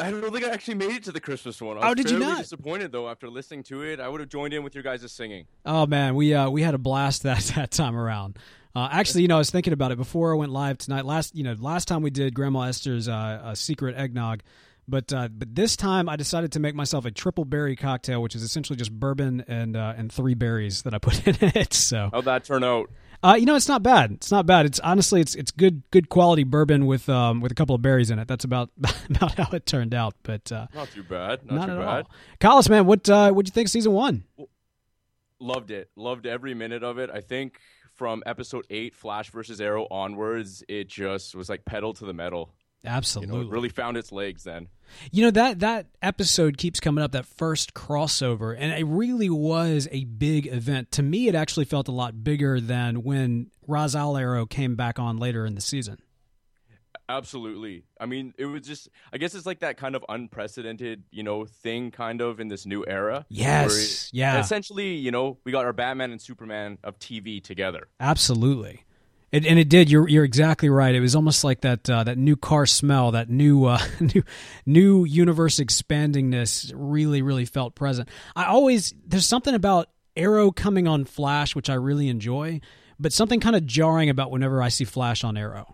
I 0.00 0.10
don't 0.10 0.32
think 0.32 0.44
I 0.44 0.48
actually 0.50 0.74
made 0.74 0.90
it 0.90 1.04
to 1.04 1.12
the 1.12 1.20
Christmas 1.20 1.62
one. 1.62 1.78
I 1.78 1.90
Oh, 1.90 1.94
did 1.94 2.10
you 2.10 2.18
fairly 2.18 2.32
not? 2.34 2.42
disappointed 2.42 2.90
though 2.90 3.08
after 3.08 3.28
listening 3.30 3.62
to 3.64 3.82
it. 3.82 4.00
I 4.00 4.08
would 4.08 4.18
have 4.20 4.28
joined 4.28 4.52
in 4.54 4.64
with 4.64 4.74
your 4.74 4.82
guys' 4.82 5.10
singing. 5.12 5.46
Oh 5.64 5.86
man, 5.86 6.16
we 6.16 6.34
uh 6.34 6.50
we 6.50 6.62
had 6.62 6.74
a 6.74 6.78
blast 6.78 7.22
that 7.24 7.38
that 7.54 7.70
time 7.70 7.94
around. 7.96 8.36
Uh, 8.74 8.88
actually, 8.90 9.22
you 9.22 9.28
know, 9.28 9.36
I 9.36 9.38
was 9.38 9.50
thinking 9.50 9.72
about 9.72 9.92
it 9.92 9.98
before 9.98 10.32
I 10.32 10.36
went 10.36 10.50
live 10.52 10.78
tonight. 10.78 11.04
Last, 11.04 11.34
you 11.36 11.44
know, 11.44 11.54
last 11.58 11.86
time 11.86 12.02
we 12.02 12.10
did 12.10 12.34
Grandma 12.34 12.62
Esther's 12.62 13.08
uh, 13.08 13.12
uh, 13.12 13.54
secret 13.54 13.94
eggnog, 13.96 14.40
but 14.88 15.12
uh, 15.12 15.28
but 15.28 15.54
this 15.54 15.76
time 15.76 16.08
I 16.08 16.16
decided 16.16 16.52
to 16.52 16.60
make 16.60 16.74
myself 16.74 17.04
a 17.04 17.10
triple 17.12 17.44
berry 17.44 17.76
cocktail, 17.76 18.20
which 18.20 18.34
is 18.34 18.42
essentially 18.42 18.76
just 18.76 18.90
bourbon 18.92 19.44
and 19.46 19.76
uh, 19.76 19.94
and 19.96 20.10
three 20.12 20.34
berries 20.34 20.82
that 20.82 20.92
I 20.92 20.98
put 20.98 21.26
in 21.42 21.50
it. 21.56 21.72
So, 21.72 22.10
How'd 22.12 22.24
that 22.24 22.44
turn 22.44 22.64
out? 22.64 22.90
uh, 23.22 23.36
you 23.38 23.46
know, 23.46 23.54
it's 23.54 23.68
not 23.68 23.82
bad. 23.84 24.10
It's 24.10 24.32
not 24.32 24.44
bad. 24.44 24.66
It's 24.66 24.80
honestly, 24.80 25.20
it's 25.20 25.36
it's 25.36 25.52
good 25.52 25.88
good 25.92 26.08
quality 26.08 26.42
bourbon 26.42 26.86
with 26.86 27.08
um 27.08 27.40
with 27.40 27.52
a 27.52 27.54
couple 27.54 27.76
of 27.76 27.80
berries 27.80 28.10
in 28.10 28.18
it. 28.18 28.26
That's 28.26 28.44
about 28.44 28.70
about 29.08 29.34
how 29.36 29.48
it 29.56 29.66
turned 29.66 29.94
out. 29.94 30.16
But 30.24 30.50
uh, 30.50 30.66
Not 30.74 30.90
too 30.90 31.04
bad. 31.04 31.46
Not, 31.46 31.54
not 31.54 31.66
too 31.66 31.78
bad. 31.78 32.04
all. 32.06 32.10
Collis, 32.40 32.68
man, 32.68 32.86
what 32.86 33.08
uh, 33.08 33.30
what'd 33.30 33.48
you 33.48 33.52
think 33.54 33.68
of 33.68 33.70
season 33.70 33.92
one? 33.92 34.24
Loved 35.40 35.70
it. 35.70 35.90
Loved 35.96 36.26
every 36.26 36.54
minute 36.54 36.82
of 36.82 36.98
it. 36.98 37.08
I 37.12 37.20
think 37.20 37.58
from 37.94 38.22
episode 38.26 38.66
eight, 38.70 38.94
Flash 38.94 39.30
versus 39.30 39.60
Arrow 39.60 39.86
onwards, 39.90 40.62
it 40.68 40.88
just 40.88 41.34
was 41.34 41.48
like 41.48 41.64
pedal 41.64 41.92
to 41.94 42.04
the 42.04 42.12
metal. 42.12 42.50
You 42.82 42.90
Absolutely. 42.90 43.36
know, 43.36 43.42
it 43.42 43.48
really 43.48 43.70
found 43.70 43.96
its 43.96 44.12
legs 44.12 44.44
then. 44.44 44.68
You 45.10 45.24
know 45.24 45.30
that 45.30 45.60
that 45.60 45.86
episode 46.02 46.58
keeps 46.58 46.80
coming 46.80 47.02
up. 47.02 47.12
That 47.12 47.24
first 47.24 47.72
crossover, 47.72 48.54
and 48.58 48.72
it 48.72 48.84
really 48.84 49.30
was 49.30 49.88
a 49.90 50.04
big 50.04 50.46
event. 50.46 50.90
To 50.92 51.02
me, 51.02 51.28
it 51.28 51.34
actually 51.34 51.64
felt 51.64 51.88
a 51.88 51.92
lot 51.92 52.22
bigger 52.22 52.60
than 52.60 53.02
when 53.02 53.50
Ra's 53.66 53.96
al 53.96 54.18
Arrow 54.18 54.44
came 54.44 54.76
back 54.76 54.98
on 54.98 55.16
later 55.16 55.46
in 55.46 55.54
the 55.54 55.62
season. 55.62 55.98
Absolutely. 57.08 57.84
I 58.00 58.06
mean, 58.06 58.32
it 58.38 58.46
was 58.46 58.62
just, 58.62 58.88
I 59.12 59.18
guess 59.18 59.34
it's 59.34 59.44
like 59.46 59.60
that 59.60 59.76
kind 59.76 59.94
of 59.94 60.04
unprecedented, 60.08 61.02
you 61.10 61.22
know, 61.22 61.44
thing 61.44 61.90
kind 61.90 62.20
of 62.20 62.40
in 62.40 62.48
this 62.48 62.64
new 62.66 62.84
era. 62.86 63.26
Yes, 63.28 64.08
it- 64.12 64.16
yeah. 64.16 64.40
Essentially, 64.40 64.94
you 64.94 65.10
know, 65.10 65.38
we 65.44 65.52
got 65.52 65.64
our 65.64 65.72
Batman 65.72 66.12
and 66.12 66.20
Superman 66.20 66.78
of 66.82 66.98
TV 66.98 67.42
together. 67.42 67.88
Absolutely, 68.00 68.84
it, 69.32 69.44
and 69.44 69.58
it 69.58 69.68
did. 69.68 69.90
You're 69.90 70.08
you're 70.08 70.24
exactly 70.24 70.68
right. 70.70 70.94
It 70.94 71.00
was 71.00 71.14
almost 71.14 71.44
like 71.44 71.60
that 71.62 71.88
uh, 71.90 72.04
that 72.04 72.16
new 72.16 72.36
car 72.36 72.64
smell, 72.66 73.10
that 73.10 73.28
new 73.28 73.64
uh, 73.66 73.78
new 74.00 74.22
new 74.64 75.04
universe 75.04 75.58
expandingness. 75.60 76.72
Really, 76.74 77.20
really 77.22 77.44
felt 77.44 77.74
present. 77.74 78.08
I 78.36 78.46
always 78.46 78.94
there's 79.06 79.26
something 79.26 79.54
about 79.54 79.88
Arrow 80.16 80.50
coming 80.50 80.86
on 80.88 81.04
Flash, 81.04 81.54
which 81.54 81.68
I 81.68 81.74
really 81.74 82.08
enjoy. 82.08 82.60
but 83.00 83.12
something 83.12 83.40
kind 83.40 83.56
of 83.56 83.66
jarring 83.66 84.08
about 84.08 84.30
whenever 84.30 84.62
I 84.62 84.68
see 84.68 84.84
Flash 84.84 85.24
on 85.24 85.36
Arrow. 85.36 85.73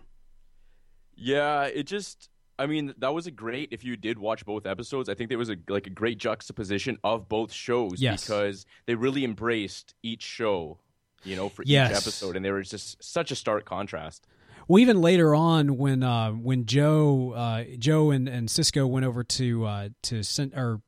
Yeah, 1.21 1.63
it 1.63 1.83
just. 1.83 2.29
I 2.59 2.67
mean, 2.67 2.93
that 2.99 3.13
was 3.13 3.25
a 3.25 3.31
great. 3.31 3.69
If 3.71 3.83
you 3.83 3.95
did 3.97 4.19
watch 4.19 4.45
both 4.45 4.65
episodes, 4.67 5.09
I 5.09 5.15
think 5.15 5.29
there 5.29 5.37
was 5.37 5.49
a 5.49 5.55
like 5.67 5.87
a 5.87 5.89
great 5.89 6.17
juxtaposition 6.19 6.97
of 7.03 7.27
both 7.27 7.51
shows 7.51 8.01
Yes. 8.01 8.23
because 8.23 8.65
they 8.85 8.93
really 8.95 9.23
embraced 9.23 9.95
each 10.03 10.21
show, 10.21 10.77
you 11.23 11.35
know, 11.35 11.49
for 11.49 11.63
Yes. 11.65 11.89
each 11.91 11.97
episode, 11.97 12.35
and 12.35 12.45
there 12.45 12.53
was 12.53 12.69
just 12.69 13.03
such 13.03 13.31
a 13.31 13.35
stark 13.35 13.65
contrast. 13.65 14.27
Well, 14.67 14.79
even 14.79 15.01
later 15.01 15.33
on, 15.33 15.77
when 15.77 16.03
uh, 16.03 16.31
when 16.31 16.65
Joe 16.65 17.31
uh, 17.31 17.63
Joe 17.79 18.11
and, 18.11 18.27
and 18.27 18.49
Cisco 18.49 18.85
went 18.85 19.05
over 19.05 19.23
to 19.23 19.65
uh, 19.65 19.89
to 20.03 20.21
or 20.55 20.81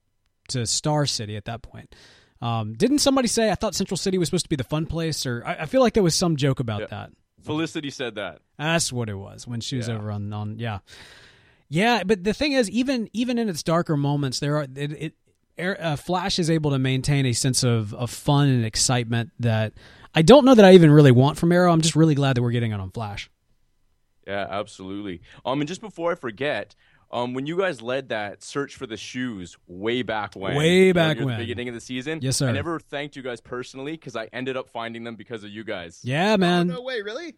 to 0.50 0.66
Star 0.68 1.06
City 1.08 1.36
at 1.38 1.46
that 1.46 1.64
point, 1.64 1.96
um, 2.40 2.74
didn't 2.74 3.00
somebody 3.00 3.28
say 3.28 3.50
I 3.50 3.56
thought 3.56 3.74
Central 3.74 3.98
City 3.98 4.18
was 4.20 4.28
supposed 4.28 4.46
to 4.46 4.50
be 4.50 4.58
the 4.58 4.64
fun 4.64 4.86
place? 4.86 5.26
Or 5.26 5.44
I, 5.46 5.62
I 5.62 5.66
feel 5.66 5.82
like 5.82 5.94
there 5.96 6.04
was 6.04 6.14
some 6.16 6.36
joke 6.36 6.60
about 6.60 6.82
Yeah. 6.82 6.88
that. 6.88 7.12
Felicity 7.44 7.90
said 7.90 8.16
that. 8.16 8.40
That's 8.58 8.92
what 8.92 9.10
it 9.10 9.16
was 9.16 9.48
when 9.48 9.62
she 9.62 9.78
was 9.78 9.88
Yeah. 9.88 9.96
over 9.96 10.12
on 10.12 10.32
on 10.34 10.60
yeah, 10.60 10.80
yeah. 11.70 12.04
But 12.04 12.24
the 12.24 12.34
thing 12.34 12.54
is, 12.54 12.70
even 12.70 13.10
even 13.14 13.38
in 13.38 13.50
its 13.50 13.64
darker 13.64 13.98
moments, 13.98 14.40
there 14.40 14.58
are 14.58 14.64
it. 14.64 14.92
it 14.92 15.14
Air- 15.56 15.78
uh, 15.80 15.96
Flash 15.96 16.40
is 16.40 16.50
able 16.50 16.72
to 16.72 16.80
maintain 16.80 17.28
a 17.28 17.34
sense 17.34 17.64
of, 17.64 17.94
of 17.94 18.10
fun 18.10 18.48
and 18.50 18.66
excitement 18.66 19.30
that 19.40 19.74
I 20.16 20.24
don't 20.24 20.46
know 20.46 20.56
that 20.56 20.66
I 20.66 20.74
even 20.74 20.90
really 20.90 21.12
want 21.12 21.38
from 21.38 21.52
Arrow. 21.52 21.72
I'm 21.72 21.82
just 21.82 21.96
really 21.96 22.16
glad 22.16 22.36
that 22.36 22.42
we're 22.42 22.50
getting 22.50 22.72
it 22.72 22.80
on 22.80 22.90
Flash. 22.90 23.30
Yeah, 24.26 24.48
absolutely. 24.50 25.22
Um, 25.46 25.62
and 25.62 25.68
just 25.68 25.80
before 25.80 26.12
I 26.12 26.16
forget, 26.16 26.74
um, 27.14 27.34
when 27.34 27.46
you 27.46 27.58
guys 27.58 27.82
led 27.82 28.10
that 28.10 28.44
search 28.44 28.76
for 28.76 28.86
the 28.88 28.98
shoes 28.98 29.56
way 29.68 30.02
back 30.02 30.36
when, 30.36 30.56
Way 30.56 30.92
back 30.92 31.16
near 31.18 31.22
the 31.22 31.26
when. 31.28 31.38
beginning 31.40 31.70
of 31.70 31.76
the 31.76 31.80
season, 31.82 32.20
Yes, 32.22 32.38
sir. 32.38 32.50
I 32.50 32.52
never 32.52 32.80
thanked 32.80 33.16
you 33.16 33.22
guys 33.22 33.40
personally 33.40 33.94
because 33.94 34.16
I 34.16 34.28
ended 34.34 34.58
up 34.58 34.68
finding 34.70 35.04
them 35.06 35.16
because 35.16 35.44
of 35.44 35.50
you 35.52 35.64
guys. 35.64 36.02
Yeah, 36.04 36.36
man. 36.38 36.70
Oh, 36.72 36.76
no 36.76 36.82
way, 36.82 37.02
really? 37.02 37.36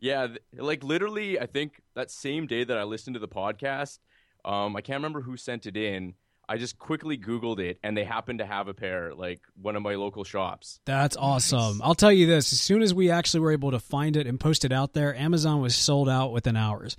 Yeah, 0.00 0.26
th- 0.26 0.40
like 0.58 0.82
literally, 0.82 1.38
I 1.38 1.46
think 1.46 1.80
that 1.94 2.10
same 2.10 2.46
day 2.48 2.64
that 2.64 2.76
I 2.76 2.82
listened 2.82 3.14
to 3.14 3.20
the 3.20 3.28
podcast, 3.28 4.00
um, 4.44 4.74
I 4.76 4.80
can't 4.80 4.96
remember 4.98 5.20
who 5.22 5.36
sent 5.36 5.64
it 5.66 5.76
in. 5.76 6.14
I 6.48 6.56
just 6.58 6.76
quickly 6.76 7.16
Googled 7.16 7.60
it, 7.60 7.78
and 7.84 7.96
they 7.96 8.02
happened 8.02 8.40
to 8.40 8.44
have 8.44 8.66
a 8.66 8.74
pair, 8.74 9.14
like 9.14 9.40
one 9.54 9.76
of 9.76 9.82
my 9.82 9.94
local 9.94 10.24
shops. 10.24 10.80
That's 10.84 11.16
awesome. 11.16 11.80
I'll 11.84 11.94
tell 11.94 12.10
you 12.12 12.26
this: 12.26 12.52
as 12.52 12.60
soon 12.60 12.82
as 12.82 12.92
we 12.92 13.10
actually 13.12 13.40
were 13.40 13.52
able 13.52 13.70
to 13.70 13.78
find 13.78 14.16
it 14.16 14.26
and 14.26 14.40
post 14.40 14.64
it 14.64 14.72
out 14.72 14.92
there, 14.92 15.14
Amazon 15.14 15.60
was 15.60 15.76
sold 15.76 16.08
out 16.08 16.32
within 16.32 16.56
hours, 16.56 16.96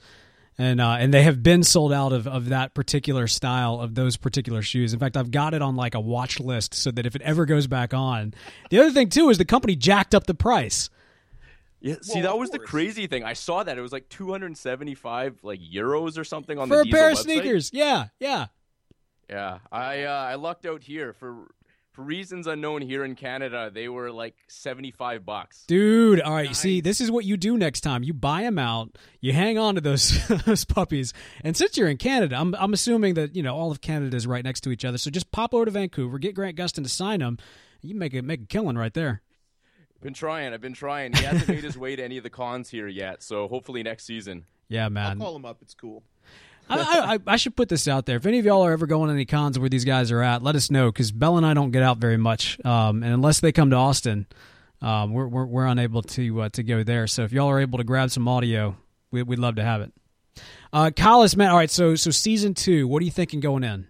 and 0.57 0.79
uh, 0.79 0.97
and 0.99 1.13
they 1.13 1.23
have 1.23 1.41
been 1.41 1.63
sold 1.63 1.91
out 1.93 2.13
of, 2.13 2.27
of 2.27 2.49
that 2.49 2.73
particular 2.73 3.27
style 3.27 3.79
of 3.79 3.95
those 3.95 4.17
particular 4.17 4.61
shoes. 4.61 4.93
In 4.93 4.99
fact, 4.99 5.17
I've 5.17 5.31
got 5.31 5.53
it 5.53 5.61
on 5.61 5.75
like 5.75 5.95
a 5.95 5.99
watch 5.99 6.39
list 6.39 6.73
so 6.73 6.91
that 6.91 7.05
if 7.05 7.15
it 7.15 7.21
ever 7.23 7.45
goes 7.45 7.67
back 7.67 7.93
on, 7.93 8.33
the 8.69 8.79
other 8.79 8.91
thing 8.91 9.09
too 9.09 9.29
is 9.29 9.37
the 9.37 9.45
company 9.45 9.75
jacked 9.75 10.13
up 10.13 10.25
the 10.27 10.33
price. 10.35 10.89
Yeah, 11.81 11.95
see, 12.01 12.13
Well, 12.15 12.23
that 12.23 12.31
of 12.33 12.39
was 12.39 12.49
the 12.51 12.59
crazy 12.59 13.07
thing. 13.07 13.23
I 13.25 13.33
saw 13.33 13.63
that 13.63 13.77
it 13.77 13.81
was 13.81 13.91
like 13.91 14.07
275 14.09 15.39
like 15.43 15.59
euros 15.59 16.17
or 16.17 16.23
something 16.23 16.57
on 16.57 16.69
for 16.69 16.77
the 16.83 16.89
a 16.89 16.91
pair 16.91 17.09
of 17.11 17.17
website. 17.17 17.21
sneakers. 17.23 17.71
Yeah, 17.73 18.07
yeah. 18.19 18.45
Yeah, 19.29 19.59
I 19.71 20.03
uh, 20.03 20.11
I 20.11 20.35
lucked 20.35 20.65
out 20.65 20.83
here 20.83 21.13
for 21.13 21.47
for 21.93 22.01
reasons 22.01 22.47
unknown 22.47 22.81
here 22.81 23.05
in 23.05 23.15
Canada. 23.15 23.71
They 23.73 23.87
were 23.87 24.11
like 24.11 24.35
75 24.47 25.25
bucks. 25.25 25.63
Dude, 25.67 26.19
all 26.19 26.33
right. 26.33 26.55
See, 26.55 26.81
this 26.81 26.99
is 26.99 27.11
what 27.11 27.23
you 27.23 27.37
do 27.37 27.57
next 27.57 27.81
time. 27.81 28.03
You 28.03 28.13
buy 28.13 28.41
them 28.41 28.59
out. 28.59 28.97
You 29.21 29.31
hang 29.31 29.57
on 29.57 29.75
to 29.75 29.81
those 29.81 30.27
those 30.45 30.65
puppies. 30.65 31.13
And 31.43 31.55
since 31.55 31.77
you're 31.77 31.87
in 31.87 31.97
Canada, 31.97 32.35
I'm 32.35 32.55
I'm 32.55 32.73
assuming 32.73 33.13
that 33.13 33.35
you 33.35 33.43
know 33.43 33.55
all 33.55 33.71
of 33.71 33.81
Canada 33.81 34.17
is 34.17 34.27
right 34.27 34.43
next 34.43 34.61
to 34.61 34.71
each 34.71 34.83
other. 34.83 34.97
So 34.97 35.11
just 35.11 35.31
pop 35.31 35.53
over 35.53 35.65
to 35.65 35.71
Vancouver, 35.71 36.17
get 36.19 36.35
Grant 36.35 36.57
Gustin 36.57 36.83
to 36.83 36.89
sign 36.89 37.19
them. 37.19 37.37
You 37.81 37.95
make 37.95 38.13
a 38.13 38.21
make 38.21 38.41
a 38.41 38.45
killing 38.45 38.77
right 38.77 38.93
there. 38.93 39.21
Been 40.01 40.13
trying. 40.13 40.53
I've 40.53 40.59
been 40.59 40.73
trying. 40.73 41.13
He 41.13 41.23
hasn't 41.23 41.47
made 41.47 41.63
his 41.63 41.77
way 41.77 41.95
to 41.95 42.03
any 42.03 42.17
of 42.17 42.23
the 42.23 42.29
cons 42.29 42.69
here 42.69 42.89
yet. 42.89 43.23
So 43.23 43.47
hopefully 43.47 43.83
next 43.83 44.03
season. 44.03 44.45
Yeah, 44.67 44.89
man. 44.89 45.11
I'll 45.11 45.15
call 45.27 45.35
him 45.35 45.45
up. 45.45 45.59
It's 45.61 45.73
cool. 45.73 46.03
I, 46.69 47.15
I, 47.15 47.33
I- 47.33 47.35
should 47.35 47.55
put 47.55 47.69
this 47.69 47.87
out 47.87 48.05
there. 48.05 48.17
If 48.17 48.25
any 48.25 48.39
of 48.39 48.45
y'all 48.45 48.65
are 48.65 48.71
ever 48.71 48.87
going 48.87 49.09
to 49.09 49.13
any 49.13 49.25
cons 49.25 49.59
where 49.59 49.69
these 49.69 49.85
guys 49.85 50.11
are 50.11 50.21
at, 50.21 50.41
let 50.43 50.55
us 50.55 50.71
know 50.71 50.91
because 50.91 51.11
Beall 51.11 51.37
and 51.37 51.45
I 51.45 51.53
don't 51.53 51.71
get 51.71 51.83
out 51.83 51.97
very 51.97 52.17
much, 52.17 52.63
um, 52.65 53.03
and 53.03 53.13
unless 53.13 53.39
they 53.39 53.51
come 53.51 53.69
to 53.71 53.75
Austin, 53.75 54.27
um, 54.81 55.13
we're, 55.13 55.27
we're 55.27 55.45
we're 55.45 55.65
unable 55.65 56.01
to 56.01 56.41
uh, 56.43 56.49
to 56.49 56.63
go 56.63 56.83
there. 56.83 57.07
So 57.07 57.23
if 57.23 57.31
y'all 57.31 57.49
are 57.49 57.59
able 57.59 57.77
to 57.77 57.83
grab 57.83 58.11
some 58.11 58.27
audio, 58.27 58.75
we, 59.11 59.23
we'd 59.23 59.39
love 59.39 59.55
to 59.55 59.63
have 59.63 59.81
it. 59.81 59.93
Uh, 60.71 60.91
Collis, 60.95 61.35
man. 61.35 61.51
All 61.51 61.57
right, 61.57 61.69
so 61.71 61.95
so 61.95 62.11
season 62.11 62.53
two. 62.53 62.87
What 62.87 63.01
are 63.01 63.05
you 63.05 63.11
thinking 63.11 63.39
going 63.39 63.63
in? 63.63 63.87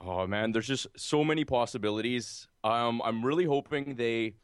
Oh 0.00 0.26
man, 0.26 0.52
there's 0.52 0.66
just 0.66 0.86
so 0.96 1.22
many 1.24 1.44
possibilities. 1.44 2.46
Um, 2.64 3.00
I'm 3.04 3.24
really 3.24 3.44
hoping 3.44 3.94
they 3.96 4.34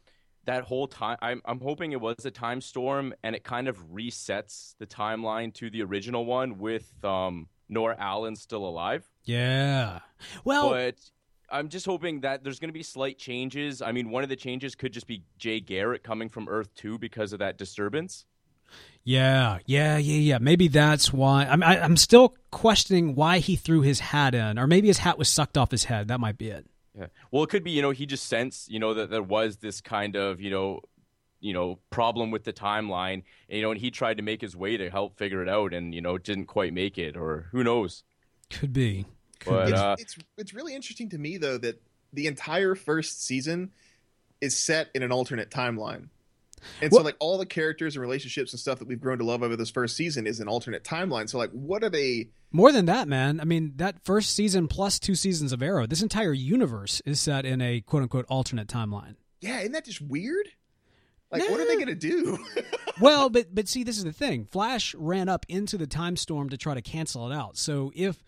that 0.45 0.65
whole 0.65 0.89
time. 0.89 1.19
I'm 1.23 1.43
I'm 1.45 1.61
hoping 1.61 1.93
it 1.93 2.01
was 2.01 2.25
a 2.25 2.31
time 2.31 2.61
storm 2.61 3.15
and 3.23 3.37
it 3.37 3.45
kind 3.45 3.69
of 3.69 3.79
resets 3.91 4.75
the 4.79 4.87
timeline 4.87 5.53
to 5.55 5.71
the 5.71 5.83
original 5.83 6.25
one 6.25 6.59
with 6.59 6.93
um 7.05 7.49
Nora 7.69 7.97
Allen 7.99 8.37
still 8.37 8.67
alive. 8.67 9.09
Yeah. 9.25 10.01
Well, 10.45 10.71
but 10.71 10.97
I'm 11.51 11.69
just 11.69 11.87
hoping 11.87 12.21
that 12.21 12.45
there's 12.45 12.59
going 12.59 12.71
to 12.71 12.75
be 12.75 12.83
slight 12.83 13.19
changes. 13.19 13.83
I 13.83 13.93
mean, 13.93 14.11
one 14.11 14.23
of 14.23 14.29
the 14.29 14.37
changes 14.37 14.75
could 14.75 14.93
just 14.93 15.07
be 15.07 15.23
Jay 15.39 15.61
Garrick 15.61 16.03
coming 16.03 16.29
from 16.29 16.49
Earth 16.49 16.75
2 16.75 16.99
because 16.99 17.33
of 17.33 17.39
that 17.41 17.59
disturbance. 17.59 18.27
Yeah, 19.03 19.59
yeah, 19.65 19.97
yeah, 19.97 20.19
yeah. 20.19 20.39
Maybe 20.39 20.69
that's 20.69 21.13
why. 21.13 21.47
I'm 21.47 21.63
I, 21.63 21.83
I'm 21.83 21.97
still 21.97 22.35
questioning 22.51 23.15
why 23.15 23.39
he 23.39 23.57
threw 23.57 23.81
his 23.81 24.01
hat 24.01 24.35
in, 24.35 24.59
or 24.59 24.67
maybe 24.67 24.89
his 24.89 24.99
hat 24.99 25.17
was 25.17 25.29
sucked 25.31 25.57
off 25.57 25.71
his 25.71 25.85
head. 25.85 26.09
That 26.09 26.21
might 26.21 26.37
be 26.37 26.49
it. 26.49 26.67
Yeah. 26.99 27.07
Well, 27.31 27.45
it 27.45 27.51
could 27.51 27.65
be, 27.65 27.71
you 27.71 27.81
know, 27.81 27.91
he 27.91 28.05
just 28.07 28.27
sensed, 28.27 28.71
you 28.71 28.79
know, 28.79 28.93
that 28.95 29.09
there 29.09 29.23
was 29.23 29.59
this 29.59 29.81
kind 29.81 30.17
of, 30.17 30.41
you 30.41 30.51
know, 30.51 30.81
you 31.41 31.53
know, 31.53 31.79
problem 31.91 32.31
with 32.31 32.45
the 32.45 32.53
timeline, 32.53 33.23
and, 33.49 33.57
you 33.59 33.63
know, 33.63 33.71
and 33.71 33.81
he 33.81 33.91
tried 33.91 34.17
to 34.17 34.23
make 34.23 34.41
his 34.41 34.57
way 34.57 34.77
to 34.77 34.91
help 34.91 35.17
figure 35.19 35.43
it 35.43 35.49
out, 35.49 35.73
and 35.75 35.95
you 35.95 36.01
know, 36.01 36.19
didn't 36.19 36.47
quite 36.47 36.73
make 36.73 36.99
it, 36.99 37.17
or 37.17 37.49
who 37.53 37.63
knows. 37.65 38.05
Could 38.51 38.73
be. 38.73 39.07
Could 39.41 39.51
But 39.51 39.67
be. 39.67 39.73
uh, 39.75 39.97
it's 39.99 40.17
it's 40.37 40.55
really 40.55 40.75
interesting 40.75 41.11
to 41.11 41.19
me 41.19 41.37
though 41.37 41.59
that 41.59 41.81
the 42.13 42.27
entire 42.27 42.75
first 42.75 43.25
season 43.25 43.71
is 44.41 44.57
set 44.57 44.89
in 44.95 45.03
an 45.03 45.13
alternate 45.13 45.51
timeline. 45.51 46.09
And 46.81 46.91
Well- 46.91 47.01
so 47.03 47.05
like 47.05 47.17
all 47.21 47.39
the 47.39 47.47
characters 47.47 47.95
and 47.95 48.01
relationships 48.03 48.53
and 48.53 48.59
stuff 48.59 48.79
that 48.81 48.89
we've 48.89 49.01
grown 49.01 49.19
to 49.19 49.25
love 49.25 49.43
over 49.45 49.55
this 49.57 49.71
first 49.71 49.95
season 49.95 50.27
is 50.27 50.41
an 50.41 50.49
alternate 50.49 50.83
timeline. 50.83 51.29
So 51.29 51.39
like 51.39 51.51
what 51.51 51.85
are 51.85 51.91
they 51.91 52.31
More 52.51 52.73
than 52.73 52.87
that, 52.87 53.07
man. 53.07 53.41
I 53.41 53.45
mean, 53.45 53.75
that 53.77 54.03
first 54.05 54.35
season 54.35 54.67
plus 54.67 54.99
two 54.99 55.15
seasons 55.15 55.53
of 55.53 55.63
Arrow, 55.63 55.87
this 55.87 56.03
entire 56.03 56.33
universe 56.33 57.01
is 57.05 57.21
set 57.21 57.45
in 57.45 57.61
a 57.61 57.81
quote 57.83 58.03
unquote 58.03 58.25
alternate 58.29 58.67
timeline. 58.69 59.15
Yeah, 59.41 59.61
isn't 59.61 59.73
that 59.73 59.85
just 59.85 60.01
weird? 60.01 60.49
Like 61.31 61.49
what 61.51 61.61
are 61.61 61.67
they 61.67 61.75
going 61.75 61.89
to 61.89 61.95
do? 61.95 62.39
well, 63.01 63.29
but 63.29 63.55
but 63.55 63.69
see, 63.69 63.85
this 63.85 63.99
is 63.99 64.05
the 64.05 64.13
thing. 64.13 64.45
Flash 64.47 64.95
ran 64.95 65.29
up 65.29 65.45
into 65.49 65.77
the 65.77 65.87
time 65.87 66.17
storm 66.17 66.49
to 66.51 66.57
try 66.57 66.75
to 66.75 66.83
cancel 66.83 67.31
it 67.31 67.35
out. 67.35 67.57
So 67.59 67.93
if 67.95 68.23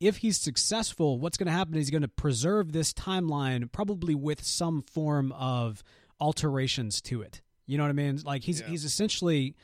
if 0.00 0.18
he's 0.18 0.38
successful, 0.38 1.18
what's 1.18 1.36
going 1.36 1.46
to 1.46 1.52
happen 1.52 1.74
is 1.74 1.80
he's 1.80 1.90
going 1.90 2.02
to 2.02 2.08
preserve 2.08 2.72
this 2.72 2.92
timeline, 2.92 3.70
probably 3.70 4.14
with 4.14 4.42
some 4.44 4.82
form 4.82 5.32
of 5.32 5.82
alterations 6.20 7.00
to 7.02 7.22
it. 7.22 7.42
You 7.66 7.76
know 7.78 7.84
what 7.84 7.90
I 7.90 7.94
mean? 7.94 8.20
Like 8.24 8.42
he's 8.42 8.60
Yeah. 8.60 8.68
he's 8.68 8.84
essentially 8.84 9.54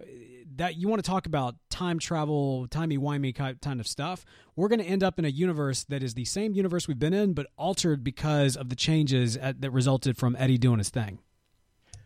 uh, 0.00 0.04
that 0.56 0.76
you 0.76 0.88
want 0.88 1.02
to 1.02 1.08
talk 1.08 1.26
about 1.26 1.54
time 1.70 1.98
travel, 1.98 2.66
timey 2.68 2.98
wimey 2.98 3.34
kind 3.34 3.80
of 3.80 3.86
stuff. 3.86 4.24
We're 4.56 4.68
going 4.68 4.80
to 4.80 4.84
end 4.84 5.02
up 5.02 5.18
in 5.18 5.24
a 5.24 5.28
universe 5.28 5.84
that 5.84 6.02
is 6.02 6.14
the 6.14 6.24
same 6.24 6.54
universe 6.54 6.86
we've 6.88 6.98
been 6.98 7.14
in, 7.14 7.32
but 7.32 7.46
altered 7.56 8.04
because 8.04 8.56
of 8.56 8.68
the 8.68 8.76
changes 8.76 9.36
at, 9.36 9.60
that 9.62 9.70
resulted 9.70 10.16
from 10.16 10.36
Eddie 10.38 10.58
doing 10.58 10.78
his 10.78 10.90
thing. 10.90 11.20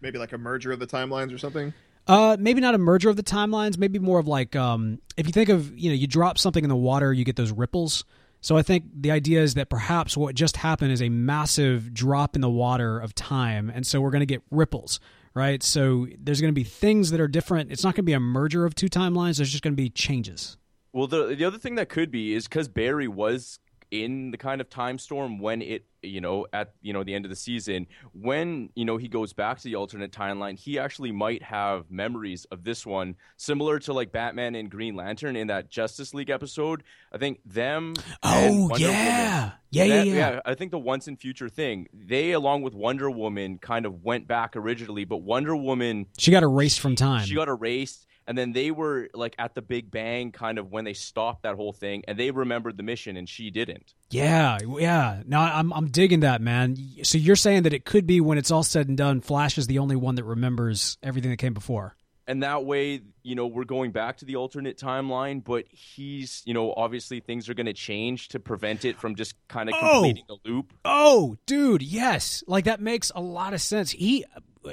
Maybe 0.00 0.18
like 0.18 0.32
a 0.32 0.38
merger 0.38 0.72
of 0.72 0.78
the 0.78 0.86
timelines 0.86 1.34
or 1.34 1.38
something? 1.38 1.72
Uh, 2.06 2.36
maybe 2.38 2.60
not 2.60 2.74
a 2.74 2.78
merger 2.78 3.08
of 3.08 3.16
the 3.16 3.22
timelines. 3.22 3.78
Maybe 3.78 3.98
more 3.98 4.18
of 4.18 4.28
like, 4.28 4.54
um, 4.54 5.00
if 5.16 5.26
you 5.26 5.32
think 5.32 5.48
of, 5.48 5.76
you 5.76 5.90
know, 5.90 5.96
you 5.96 6.06
drop 6.06 6.38
something 6.38 6.62
in 6.62 6.68
the 6.68 6.76
water, 6.76 7.12
you 7.12 7.24
get 7.24 7.36
those 7.36 7.52
ripples. 7.52 8.04
So 8.40 8.56
I 8.56 8.62
think 8.62 8.84
the 8.94 9.10
idea 9.10 9.42
is 9.42 9.54
that 9.54 9.70
perhaps 9.70 10.16
what 10.16 10.34
just 10.34 10.58
happened 10.58 10.92
is 10.92 11.02
a 11.02 11.08
massive 11.08 11.92
drop 11.92 12.36
in 12.36 12.42
the 12.42 12.50
water 12.50 12.98
of 12.98 13.14
time, 13.14 13.70
and 13.74 13.84
so 13.84 14.00
we're 14.00 14.10
going 14.10 14.20
to 14.20 14.26
get 14.26 14.42
ripples, 14.52 15.00
right? 15.34 15.62
So 15.62 16.06
there's 16.18 16.40
going 16.40 16.52
to 16.52 16.54
be 16.54 16.62
things 16.62 17.10
that 17.10 17.20
are 17.20 17.26
different. 17.26 17.72
It's 17.72 17.82
not 17.82 17.94
going 17.94 18.04
to 18.04 18.10
be 18.10 18.12
a 18.12 18.20
merger 18.20 18.64
of 18.64 18.76
two 18.76 18.88
timelines. 18.88 19.38
There's 19.38 19.50
just 19.50 19.64
going 19.64 19.72
to 19.72 19.82
be 19.82 19.90
changes. 19.90 20.58
Well, 20.92 21.08
the 21.08 21.34
the 21.34 21.44
other 21.44 21.58
thing 21.58 21.74
that 21.74 21.88
could 21.88 22.10
be 22.10 22.34
is 22.34 22.46
because 22.46 22.68
Barry 22.68 23.08
was 23.08 23.58
in 23.90 24.30
the 24.30 24.36
kind 24.38 24.60
of 24.60 24.68
time 24.68 24.98
storm 24.98 25.38
when 25.38 25.62
it, 25.62 25.86
you 26.02 26.20
know, 26.20 26.46
at 26.52 26.72
you 26.82 26.92
know 26.92 27.02
the 27.04 27.14
end 27.14 27.24
of 27.24 27.30
the 27.30 27.36
season, 27.36 27.86
when 28.12 28.70
you 28.74 28.84
know 28.84 28.96
he 28.96 29.08
goes 29.08 29.32
back 29.32 29.58
to 29.58 29.64
the 29.64 29.74
alternate 29.74 30.12
timeline, 30.12 30.58
he 30.58 30.78
actually 30.78 31.12
might 31.12 31.42
have 31.42 31.90
memories 31.90 32.44
of 32.46 32.64
this 32.64 32.84
one, 32.86 33.16
similar 33.36 33.78
to 33.80 33.92
like 33.92 34.12
Batman 34.12 34.54
and 34.54 34.70
Green 34.70 34.94
Lantern 34.94 35.36
in 35.36 35.48
that 35.48 35.70
Justice 35.70 36.14
League 36.14 36.30
episode. 36.30 36.82
I 37.12 37.18
think 37.18 37.40
them. 37.44 37.94
Oh 38.22 38.40
yeah, 38.40 38.58
Woman- 38.60 38.80
yeah, 38.80 39.50
yeah, 39.70 39.86
that- 39.88 40.06
yeah. 40.06 40.40
I 40.44 40.54
think 40.54 40.70
the 40.70 40.78
once 40.78 41.08
in 41.08 41.16
future 41.16 41.48
thing, 41.48 41.88
they 41.92 42.32
along 42.32 42.62
with 42.62 42.74
Wonder 42.74 43.10
Woman 43.10 43.58
kind 43.58 43.86
of 43.86 44.02
went 44.04 44.26
back 44.28 44.56
originally, 44.56 45.04
but 45.04 45.18
Wonder 45.18 45.56
Woman 45.56 46.06
She 46.18 46.30
got 46.30 46.42
erased 46.42 46.80
from 46.80 46.94
time. 46.96 47.24
she 47.26 47.34
got 47.34 47.48
erased, 47.48 48.06
and 48.26 48.36
then 48.36 48.52
they 48.52 48.70
were 48.70 49.08
like 49.14 49.34
at 49.38 49.54
the 49.54 49.62
Big 49.62 49.90
Bang, 49.90 50.32
kind 50.32 50.58
of 50.58 50.70
when 50.70 50.84
they 50.84 50.92
stopped 50.94 51.42
that 51.44 51.54
whole 51.56 51.72
thing, 51.72 52.02
and 52.08 52.18
they 52.18 52.30
remembered 52.30 52.76
the 52.76 52.82
mission, 52.82 53.16
and 53.16 53.28
she 53.28 53.50
didn't. 53.50 53.94
Yeah, 54.10 54.58
yeah. 54.78 55.22
No, 55.26 55.40
I'm 55.40 55.72
I'm 55.72 55.88
digging 55.88 56.20
that, 56.20 56.40
man. 56.40 56.76
So 57.02 57.18
you're 57.18 57.36
saying 57.36 57.62
that 57.64 57.72
it 57.72 57.84
could 57.84 58.06
be 58.06 58.20
when 58.20 58.38
it's 58.38 58.50
all 58.50 58.62
said 58.62 58.88
and 58.88 58.96
done, 58.96 59.20
Flash 59.20 59.58
is 59.58 59.66
the 59.66 59.78
only 59.78 59.96
one 59.96 60.14
that 60.16 60.24
remembers 60.24 60.98
everything 61.02 61.30
that 61.30 61.38
came 61.38 61.54
before. 61.54 61.96
And 62.28 62.42
that 62.42 62.64
way, 62.64 63.02
you 63.22 63.36
know, 63.36 63.46
we're 63.46 63.62
going 63.62 63.92
back 63.92 64.16
to 64.16 64.24
the 64.24 64.34
alternate 64.34 64.76
timeline, 64.76 65.44
but 65.44 65.64
he's, 65.70 66.42
you 66.44 66.54
know, 66.54 66.74
obviously 66.76 67.20
things 67.20 67.48
are 67.48 67.54
going 67.54 67.66
to 67.66 67.72
change 67.72 68.30
to 68.30 68.40
prevent 68.40 68.84
it 68.84 68.98
from 68.98 69.14
just 69.14 69.36
kind 69.46 69.68
of 69.68 69.76
Oh. 69.78 69.92
completing 70.02 70.24
the 70.26 70.36
loop. 70.44 70.72
Oh, 70.84 71.36
dude, 71.46 71.82
yes. 71.82 72.42
Like 72.48 72.64
that 72.64 72.80
makes 72.80 73.12
a 73.14 73.20
lot 73.20 73.54
of 73.54 73.60
sense. 73.60 73.92
He 73.92 74.24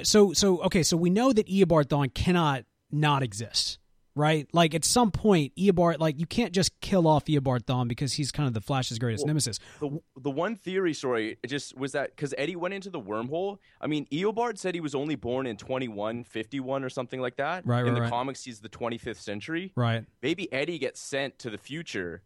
so 0.02 0.32
so 0.32 0.62
okay, 0.62 0.82
so 0.82 0.96
we 0.96 1.10
know 1.10 1.32
that 1.32 1.46
Eobard 1.46 1.84
Thawne 1.84 2.12
cannot 2.12 2.64
not 2.94 3.22
exist. 3.22 3.78
Right? 4.16 4.46
Like 4.52 4.76
at 4.76 4.84
some 4.84 5.10
point 5.10 5.56
Eobard 5.56 5.98
like 5.98 6.20
you 6.20 6.26
can't 6.26 6.52
just 6.52 6.70
kill 6.80 7.08
off 7.08 7.24
Eobard 7.24 7.64
Thawne 7.64 7.88
because 7.88 8.12
he's 8.12 8.30
kind 8.30 8.46
of 8.46 8.54
the 8.54 8.60
Flash's 8.60 9.00
greatest 9.00 9.26
nemesis. 9.26 9.58
The 9.80 9.98
the 10.16 10.30
one 10.30 10.54
theory 10.54 10.94
story 10.94 11.36
just 11.44 11.76
was 11.76 11.90
that 11.92 12.10
because 12.14 12.32
Eddie 12.38 12.54
went 12.54 12.74
into 12.74 12.90
the 12.90 13.00
wormhole. 13.00 13.58
I 13.80 13.88
mean, 13.88 14.06
Eobard 14.12 14.56
said 14.56 14.76
he 14.76 14.80
was 14.80 14.94
only 14.94 15.16
born 15.16 15.48
in 15.48 15.56
2151 15.56 16.84
or 16.84 16.88
something 16.90 17.20
like 17.20 17.36
that. 17.38 17.66
Right, 17.66 17.80
In 17.80 17.86
right, 17.86 17.94
the 17.94 18.00
right. 18.02 18.10
comics, 18.10 18.44
he's 18.44 18.60
the 18.60 18.68
25th 18.68 19.16
century. 19.16 19.72
Right. 19.74 20.04
Maybe 20.22 20.52
Eddie 20.52 20.78
gets 20.78 21.00
sent 21.00 21.40
to 21.40 21.50
the 21.50 21.58
future. 21.58 22.22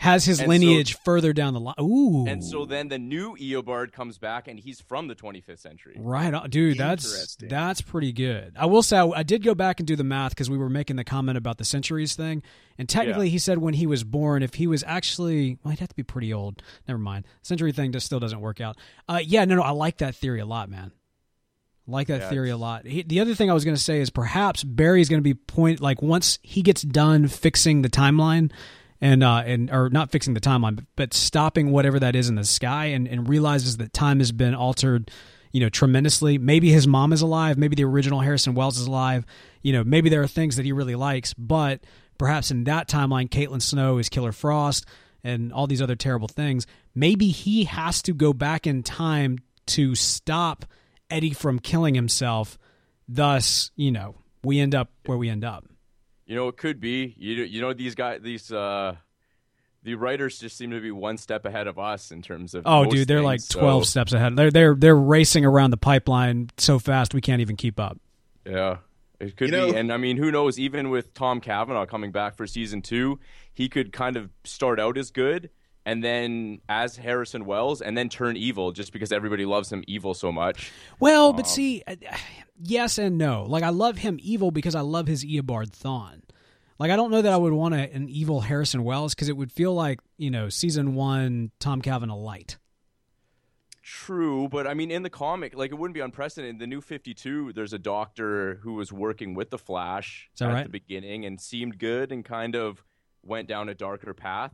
Has 0.00 0.24
his 0.24 0.38
And 0.40 0.46
so- 0.46 0.48
lineage 0.48 0.96
further 1.04 1.34
down 1.34 1.52
the 1.52 1.60
line. 1.60 1.74
Ooh. 1.78 2.24
And 2.26 2.42
so 2.42 2.64
then 2.64 2.88
the 2.88 2.98
new 2.98 3.36
Eobard 3.36 3.92
comes 3.92 4.16
back 4.16 4.48
and 4.48 4.58
he's 4.58 4.80
from 4.80 5.08
the 5.08 5.14
25th 5.14 5.58
century. 5.58 5.94
Right, 5.98 6.32
on. 6.32 6.48
dude. 6.48 6.78
That's 6.78 7.36
that's 7.36 7.82
pretty 7.82 8.10
good. 8.12 8.54
I 8.58 8.64
will 8.64 8.82
say 8.82 8.96
I, 8.96 9.06
I 9.08 9.22
did 9.22 9.44
go 9.44 9.54
back 9.54 9.78
and 9.78 9.86
do 9.86 9.96
the 9.96 10.02
math 10.04 10.30
because 10.30 10.48
we 10.48 10.56
were 10.56 10.70
making 10.70 10.96
the 10.96 11.04
comment 11.04 11.36
about 11.36 11.58
the 11.58 11.66
centuries 11.66 12.14
thing, 12.14 12.42
and 12.78 12.88
technically 12.88 13.26
Yeah. 13.26 13.32
he 13.32 13.38
said 13.38 13.58
when 13.58 13.74
he 13.74 13.86
was 13.86 14.02
born, 14.02 14.42
if 14.42 14.54
he 14.54 14.66
was 14.66 14.82
actually, 14.86 15.58
well, 15.62 15.70
he'd 15.72 15.80
have 15.80 15.90
to 15.90 15.94
be 15.94 16.02
pretty 16.02 16.32
old. 16.32 16.62
Never 16.88 16.96
mind, 16.98 17.26
century 17.42 17.72
thing 17.72 17.92
just 17.92 18.06
still 18.06 18.20
doesn't 18.20 18.40
work 18.40 18.58
out. 18.62 18.78
Uh, 19.06 19.20
yeah, 19.22 19.44
no, 19.44 19.54
no, 19.56 19.62
I 19.62 19.72
like 19.72 19.98
that 19.98 20.14
theory 20.14 20.40
a 20.40 20.46
lot, 20.46 20.70
man. 20.70 20.92
I 21.86 21.90
like 21.90 22.06
that 22.06 22.20
Yeah, 22.22 22.28
theory 22.30 22.48
a 22.50 22.56
lot. 22.56 22.86
He, 22.86 23.02
the 23.02 23.20
other 23.20 23.34
thing 23.34 23.50
I 23.50 23.54
was 23.54 23.64
going 23.66 23.76
to 23.76 23.82
say 23.82 24.00
is 24.00 24.08
perhaps 24.08 24.64
Barry's 24.64 25.10
going 25.10 25.20
to 25.20 25.24
be 25.24 25.34
point 25.34 25.80
like 25.82 26.00
once 26.00 26.38
he 26.42 26.62
gets 26.62 26.80
done 26.80 27.28
fixing 27.28 27.82
the 27.82 27.90
timeline. 27.90 28.50
And 29.02 29.24
uh, 29.24 29.42
and 29.46 29.70
or 29.70 29.88
not 29.88 30.10
fixing 30.10 30.34
the 30.34 30.40
timeline, 30.40 30.76
but, 30.76 30.84
but 30.94 31.14
stopping 31.14 31.70
whatever 31.70 31.98
that 32.00 32.14
is 32.14 32.28
in 32.28 32.34
the 32.34 32.44
sky, 32.44 32.86
and, 32.86 33.08
and 33.08 33.26
realizes 33.26 33.78
that 33.78 33.94
time 33.94 34.18
has 34.18 34.30
been 34.30 34.54
altered, 34.54 35.10
you 35.52 35.60
know, 35.60 35.70
tremendously. 35.70 36.36
Maybe 36.36 36.70
his 36.70 36.86
mom 36.86 37.14
is 37.14 37.22
alive. 37.22 37.56
Maybe 37.56 37.76
the 37.76 37.84
original 37.84 38.20
Harrison 38.20 38.54
Wells 38.54 38.78
is 38.78 38.86
alive. 38.86 39.24
You 39.62 39.72
know, 39.72 39.84
maybe 39.84 40.10
there 40.10 40.22
are 40.22 40.28
things 40.28 40.56
that 40.56 40.66
he 40.66 40.72
really 40.72 40.96
likes, 40.96 41.32
but 41.32 41.80
perhaps 42.18 42.50
in 42.50 42.64
that 42.64 42.88
timeline, 42.88 43.30
Caitlin 43.30 43.62
Snow 43.62 43.96
is 43.96 44.10
Killer 44.10 44.32
Frost, 44.32 44.84
and 45.24 45.50
all 45.50 45.66
these 45.66 45.80
other 45.80 45.96
terrible 45.96 46.28
things. 46.28 46.66
Maybe 46.94 47.28
he 47.28 47.64
has 47.64 48.02
to 48.02 48.12
go 48.12 48.34
back 48.34 48.66
in 48.66 48.82
time 48.82 49.38
to 49.68 49.94
stop 49.94 50.66
Eddie 51.08 51.32
from 51.32 51.58
killing 51.58 51.94
himself. 51.94 52.58
Thus, 53.08 53.70
you 53.76 53.92
know, 53.92 54.16
we 54.44 54.60
end 54.60 54.74
up 54.74 54.90
where 55.06 55.16
we 55.16 55.30
end 55.30 55.44
up. 55.44 55.64
You 56.30 56.36
know, 56.36 56.46
it 56.46 56.56
could 56.56 56.78
be. 56.78 57.12
You 57.18 57.42
you 57.42 57.60
know 57.60 57.72
these 57.72 57.96
guys 57.96 58.20
these 58.22 58.52
uh 58.52 58.94
the 59.82 59.96
writers 59.96 60.38
just 60.38 60.56
seem 60.56 60.70
to 60.70 60.80
be 60.80 60.92
one 60.92 61.16
step 61.16 61.44
ahead 61.44 61.66
of 61.66 61.76
us 61.76 62.12
in 62.12 62.22
terms 62.22 62.54
of 62.54 62.62
Oh, 62.66 62.84
most 62.84 62.94
dude, 62.94 63.08
they're 63.08 63.16
things, 63.18 63.24
like 63.24 63.40
so- 63.40 63.58
twelve 63.58 63.84
steps 63.86 64.12
ahead. 64.12 64.36
They're 64.36 64.52
they're 64.52 64.76
they're 64.76 64.94
racing 64.96 65.44
around 65.44 65.72
the 65.72 65.76
pipeline 65.76 66.50
so 66.56 66.78
fast 66.78 67.14
we 67.14 67.20
can't 67.20 67.40
even 67.40 67.56
keep 67.56 67.80
up. 67.80 67.98
Yeah. 68.46 68.76
It 69.18 69.36
could 69.36 69.48
You 69.50 69.56
know- 69.56 69.72
be. 69.72 69.76
And 69.78 69.92
I 69.92 69.96
mean, 69.96 70.18
who 70.18 70.30
knows, 70.30 70.56
even 70.56 70.88
with 70.90 71.14
Tom 71.14 71.40
Cavanagh 71.40 71.86
coming 71.86 72.12
back 72.12 72.36
for 72.36 72.46
season 72.46 72.80
two, 72.80 73.18
he 73.52 73.68
could 73.68 73.92
kind 73.92 74.16
of 74.16 74.30
start 74.44 74.78
out 74.78 74.96
as 74.96 75.10
good 75.10 75.50
and 75.84 76.04
then 76.04 76.60
as 76.68 76.96
Harrison 76.96 77.44
Wells 77.44 77.80
and 77.82 77.98
then 77.98 78.08
turn 78.08 78.36
evil 78.36 78.70
just 78.70 78.92
because 78.92 79.10
everybody 79.10 79.46
loves 79.46 79.72
him 79.72 79.82
evil 79.88 80.14
so 80.14 80.30
much. 80.30 80.70
Well, 81.00 81.32
but 81.32 81.48
see, 81.48 81.82
uh, 81.88 81.96
yes 82.62 82.98
and 82.98 83.16
no. 83.18 83.44
Like 83.48 83.62
I 83.62 83.70
love 83.70 83.98
him 83.98 84.18
evil 84.20 84.50
because 84.50 84.74
I 84.74 84.80
love 84.82 85.06
his 85.06 85.24
Eobard 85.24 85.70
Thawne. 85.70 86.19
Like 86.80 86.90
I 86.90 86.96
don't 86.96 87.10
know 87.10 87.20
that 87.20 87.32
I 87.32 87.36
would 87.36 87.52
want 87.52 87.74
a, 87.74 87.92
an 87.92 88.08
evil 88.08 88.40
Harrison 88.40 88.82
Wells 88.82 89.14
because 89.14 89.28
it 89.28 89.36
would 89.36 89.52
feel 89.52 89.74
like 89.74 90.00
you 90.16 90.30
know 90.30 90.48
season 90.48 90.94
one 90.94 91.52
Tom 91.60 91.82
Cavanagh 91.82 92.16
light. 92.16 92.56
True, 93.82 94.48
but 94.48 94.66
I 94.66 94.72
mean, 94.72 94.90
in 94.90 95.02
the 95.02 95.10
comic, 95.10 95.54
like 95.54 95.72
it 95.72 95.74
wouldn't 95.74 95.94
be 95.94 96.00
unprecedented. 96.00 96.58
The 96.58 96.66
new 96.66 96.80
52, 96.80 97.52
there's 97.52 97.74
a 97.74 97.78
doctor 97.78 98.60
who 98.62 98.74
was 98.74 98.92
working 98.92 99.34
with 99.34 99.50
the 99.50 99.58
Flash 99.58 100.30
at 100.40 100.46
right? 100.46 100.62
the 100.62 100.70
beginning 100.70 101.26
and 101.26 101.38
seemed 101.38 101.78
good 101.78 102.12
and 102.12 102.24
kind 102.24 102.54
of 102.54 102.82
went 103.22 103.46
down 103.46 103.68
a 103.68 103.74
darker 103.74 104.14
path. 104.14 104.52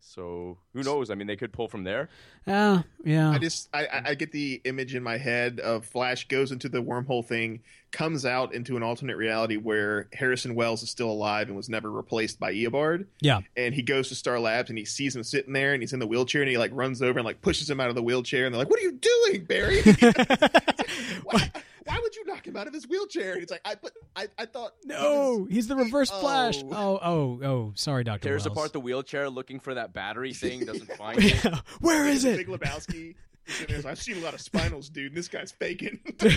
So 0.00 0.58
who 0.72 0.82
knows? 0.82 1.10
I 1.10 1.14
mean, 1.14 1.26
they 1.26 1.36
could 1.36 1.52
pull 1.52 1.68
from 1.68 1.84
there. 1.84 2.08
Yeah, 2.46 2.82
yeah. 3.04 3.30
I 3.30 3.38
just 3.38 3.68
I, 3.74 3.86
I- 3.86 4.02
I 4.10 4.14
get 4.14 4.32
the 4.32 4.60
image 4.64 4.94
in 4.94 5.02
my 5.02 5.18
head 5.18 5.60
of 5.60 5.84
Flash 5.84 6.28
goes 6.28 6.50
into 6.52 6.68
the 6.68 6.82
wormhole 6.82 7.24
thing, 7.24 7.60
comes 7.90 8.24
out 8.24 8.54
into 8.54 8.76
an 8.76 8.82
alternate 8.82 9.16
reality 9.16 9.56
where 9.56 10.08
Harrison 10.12 10.54
Wells 10.54 10.82
is 10.82 10.90
still 10.90 11.10
alive 11.10 11.48
and 11.48 11.56
was 11.56 11.68
never 11.68 11.90
replaced 11.90 12.40
by 12.40 12.54
Eobard. 12.54 13.06
Yeah. 13.20 13.40
And 13.56 13.74
he 13.74 13.82
goes 13.82 14.08
to 14.08 14.14
Star 14.14 14.40
Labs 14.40 14.70
and 14.70 14.78
he 14.78 14.84
sees 14.84 15.14
him 15.14 15.22
sitting 15.24 15.52
there 15.52 15.74
and 15.74 15.82
he's 15.82 15.92
in 15.92 15.98
the 16.00 16.06
wheelchair 16.06 16.40
and 16.42 16.50
he 16.50 16.56
like 16.58 16.70
runs 16.72 17.02
over 17.02 17.18
and 17.18 17.26
like 17.26 17.42
pushes 17.42 17.68
him 17.68 17.80
out 17.80 17.88
of 17.88 17.94
the 17.94 18.02
wheelchair 18.02 18.46
and 18.46 18.54
they're 18.54 18.60
like, 18.60 18.70
"What 18.70 18.78
are 18.80 18.82
you 18.84 18.92
doing, 18.92 19.44
Barry? 19.44 19.80
why, 21.88 21.94
why 21.94 22.00
would 22.02 22.16
you 22.16 22.24
knock 22.26 22.46
him 22.46 22.56
out 22.56 22.66
of 22.66 22.74
his 22.74 22.86
wheelchair?" 22.88 23.32
And 23.32 23.40
he's 23.40 23.50
like, 23.50 23.60
"I 23.64 23.74
but 23.80 23.92
I, 24.16 24.28
I 24.38 24.46
thought 24.46 24.72
he 24.82 24.88
no, 24.88 25.38
was- 25.40 25.52
he's 25.52 25.66
the 25.68 25.76
reverse 25.76 26.10
oh. 26.12 26.20
Flash. 26.20 26.62
Oh. 26.64 26.70
Oh, 26.72 26.98
oh, 27.02 27.44
oh. 27.44 27.72
Sorry, 27.74 28.04
Doctor 28.04 28.28
Tears 28.28 28.44
Wells. 28.44 28.56
apart 28.56 28.72
the 28.72 28.80
wheelchair 28.80 29.28
looking 29.30 29.60
for 29.60 29.74
that 29.74 29.92
battery 29.92 30.32
thing, 30.34 30.64
doesn't 30.64 30.92
find 30.96 31.22
it. 31.22 31.44
Yeah. 31.44 31.60
Where 31.80 32.06
is 32.08 32.24
Big 32.24 32.40
it? 32.40 32.48
Lebowski. 32.48 33.14
is 33.46 33.54
sitting 33.54 33.66
there, 33.68 33.76
he's 33.76 33.84
like, 33.84 33.92
I've 33.92 34.02
seen 34.02 34.16
a 34.18 34.20
lot 34.20 34.34
of 34.34 34.40
spinals, 34.40 34.92
dude. 34.92 35.08
And 35.08 35.16
this 35.16 35.28
guy's 35.28 35.52
faking. 35.52 36.00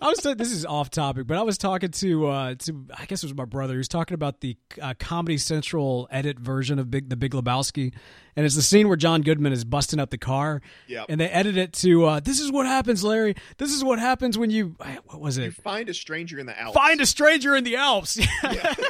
I 0.00 0.08
was 0.08 0.18
this 0.36 0.52
is 0.52 0.66
off 0.66 0.90
topic, 0.90 1.26
but 1.26 1.38
I 1.38 1.42
was 1.42 1.58
talking 1.58 1.90
to 1.90 2.26
uh 2.26 2.54
to 2.56 2.86
I 2.96 3.06
guess 3.06 3.22
it 3.22 3.26
was 3.26 3.34
my 3.34 3.44
brother. 3.44 3.74
He 3.74 3.78
was 3.78 3.88
talking 3.88 4.14
about 4.14 4.40
the 4.40 4.56
uh, 4.80 4.94
Comedy 4.98 5.38
Central 5.38 6.08
edit 6.10 6.38
version 6.38 6.78
of 6.78 6.90
Big 6.90 7.08
the 7.08 7.16
Big 7.16 7.32
Lebowski, 7.32 7.92
and 8.34 8.46
it's 8.46 8.54
the 8.54 8.62
scene 8.62 8.88
where 8.88 8.96
John 8.96 9.22
Goodman 9.22 9.52
is 9.52 9.64
busting 9.64 9.98
up 9.98 10.10
the 10.10 10.18
car. 10.18 10.60
Yep. 10.88 11.06
And 11.08 11.20
they 11.20 11.28
edit 11.28 11.56
it 11.56 11.72
to 11.74 12.04
uh, 12.04 12.20
"This 12.20 12.40
is 12.40 12.52
what 12.52 12.66
happens, 12.66 13.02
Larry. 13.04 13.34
This 13.58 13.72
is 13.72 13.82
what 13.82 13.98
happens 13.98 14.36
when 14.38 14.50
you 14.50 14.76
what 15.06 15.20
was 15.20 15.38
you 15.38 15.44
it? 15.44 15.54
find 15.54 15.88
a 15.88 15.94
stranger 15.94 16.38
in 16.38 16.46
the 16.46 16.58
Alps. 16.60 16.74
Find 16.76 17.00
a 17.00 17.06
stranger 17.06 17.56
in 17.56 17.64
the 17.64 17.76
Alps." 17.76 18.18
Yeah. 18.42 18.74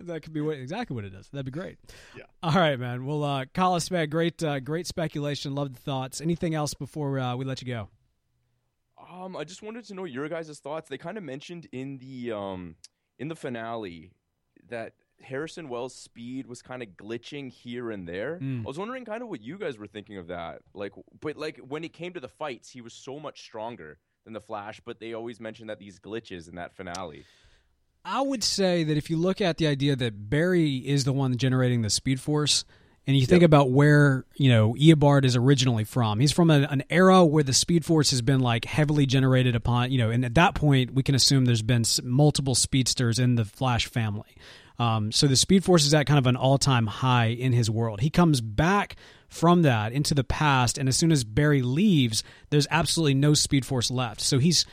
that 0.00 0.22
could 0.22 0.32
be 0.32 0.40
what, 0.40 0.58
exactly 0.58 0.94
what 0.94 1.04
it 1.04 1.14
is. 1.14 1.28
That'd 1.28 1.46
be 1.46 1.52
great. 1.52 1.78
Yeah. 2.16 2.24
All 2.42 2.52
right, 2.52 2.78
man. 2.78 3.06
Well, 3.06 3.22
uh, 3.24 3.44
Collis, 3.54 3.90
man, 3.90 4.08
great, 4.10 4.42
uh, 4.42 4.60
great 4.60 4.86
speculation. 4.86 5.54
Love 5.54 5.72
the 5.74 5.80
thoughts. 5.80 6.20
Anything 6.20 6.54
else 6.54 6.74
before 6.74 7.18
uh, 7.18 7.36
we 7.36 7.44
let 7.44 7.62
you 7.62 7.68
go? 7.68 7.88
Um, 9.14 9.36
I 9.36 9.44
just 9.44 9.62
wanted 9.62 9.84
to 9.86 9.94
know 9.94 10.04
your 10.04 10.28
guys' 10.28 10.58
thoughts. 10.58 10.88
They 10.88 10.98
kind 10.98 11.16
of 11.16 11.24
mentioned 11.24 11.68
in 11.72 11.98
the 11.98 12.32
um 12.32 12.76
in 13.18 13.28
the 13.28 13.36
finale 13.36 14.10
that 14.68 14.94
Harrison 15.22 15.68
Wells' 15.68 15.94
speed 15.94 16.46
was 16.46 16.62
kind 16.62 16.82
of 16.82 16.90
glitching 16.90 17.50
here 17.50 17.90
and 17.90 18.08
there. 18.08 18.38
Mm. 18.42 18.64
I 18.64 18.66
was 18.66 18.78
wondering 18.78 19.04
kind 19.04 19.22
of 19.22 19.28
what 19.28 19.40
you 19.40 19.58
guys 19.58 19.78
were 19.78 19.86
thinking 19.86 20.18
of 20.18 20.28
that. 20.28 20.62
Like, 20.74 20.92
but 21.20 21.36
like 21.36 21.58
when 21.58 21.84
it 21.84 21.92
came 21.92 22.12
to 22.14 22.20
the 22.20 22.28
fights, 22.28 22.70
he 22.70 22.80
was 22.80 22.92
so 22.92 23.20
much 23.20 23.42
stronger 23.42 23.98
than 24.24 24.32
the 24.32 24.40
Flash. 24.40 24.80
But 24.84 25.00
they 25.00 25.12
always 25.12 25.40
mentioned 25.40 25.70
that 25.70 25.78
these 25.78 25.98
glitches 26.00 26.48
in 26.48 26.56
that 26.56 26.74
finale. 26.74 27.24
I 28.04 28.20
would 28.20 28.44
say 28.44 28.84
that 28.84 28.96
if 28.98 29.08
you 29.08 29.16
look 29.16 29.40
at 29.40 29.56
the 29.56 29.66
idea 29.66 29.96
that 29.96 30.28
Barry 30.28 30.76
is 30.76 31.04
the 31.04 31.12
one 31.12 31.36
generating 31.36 31.82
the 31.82 31.88
Speed 31.88 32.20
Force, 32.20 32.64
and 33.06 33.16
you 33.16 33.26
think 33.26 33.42
about 33.42 33.70
where 33.70 34.24
you 34.34 34.50
know 34.50 34.74
Eobard 34.74 35.24
is 35.24 35.36
originally 35.36 35.84
from, 35.84 36.20
he's 36.20 36.32
from 36.32 36.50
a, 36.50 36.62
an 36.70 36.82
era 36.90 37.24
where 37.24 37.42
the 37.44 37.52
Speed 37.52 37.84
Force 37.84 38.10
has 38.10 38.22
been 38.22 38.40
like 38.40 38.64
heavily 38.64 39.06
generated 39.06 39.54
upon 39.54 39.90
you 39.90 39.98
know, 39.98 40.10
and 40.10 40.24
at 40.24 40.34
that 40.34 40.54
point 40.54 40.94
we 40.94 41.02
can 41.02 41.14
assume 41.14 41.44
there's 41.44 41.62
been 41.62 41.84
multiple 42.02 42.54
speedsters 42.54 43.18
in 43.18 43.34
the 43.34 43.44
Flash 43.44 43.86
family. 43.86 44.36
Um, 44.78 45.12
so 45.12 45.26
the 45.26 45.36
Speed 45.36 45.64
Force 45.64 45.86
is 45.86 45.94
at 45.94 46.06
kind 46.06 46.18
of 46.18 46.26
an 46.26 46.36
all-time 46.36 46.86
high 46.86 47.26
in 47.26 47.52
his 47.52 47.70
world. 47.70 48.00
He 48.00 48.10
comes 48.10 48.40
back 48.40 48.96
from 49.28 49.62
that 49.62 49.92
into 49.92 50.14
the 50.14 50.24
past, 50.24 50.78
and 50.78 50.88
as 50.88 50.96
soon 50.96 51.12
as 51.12 51.22
Barry 51.22 51.62
leaves, 51.62 52.24
there's 52.50 52.66
absolutely 52.70 53.14
no 53.14 53.34
Speed 53.34 53.64
Force 53.64 53.90
left. 53.90 54.20
So 54.20 54.38
he's 54.38 54.66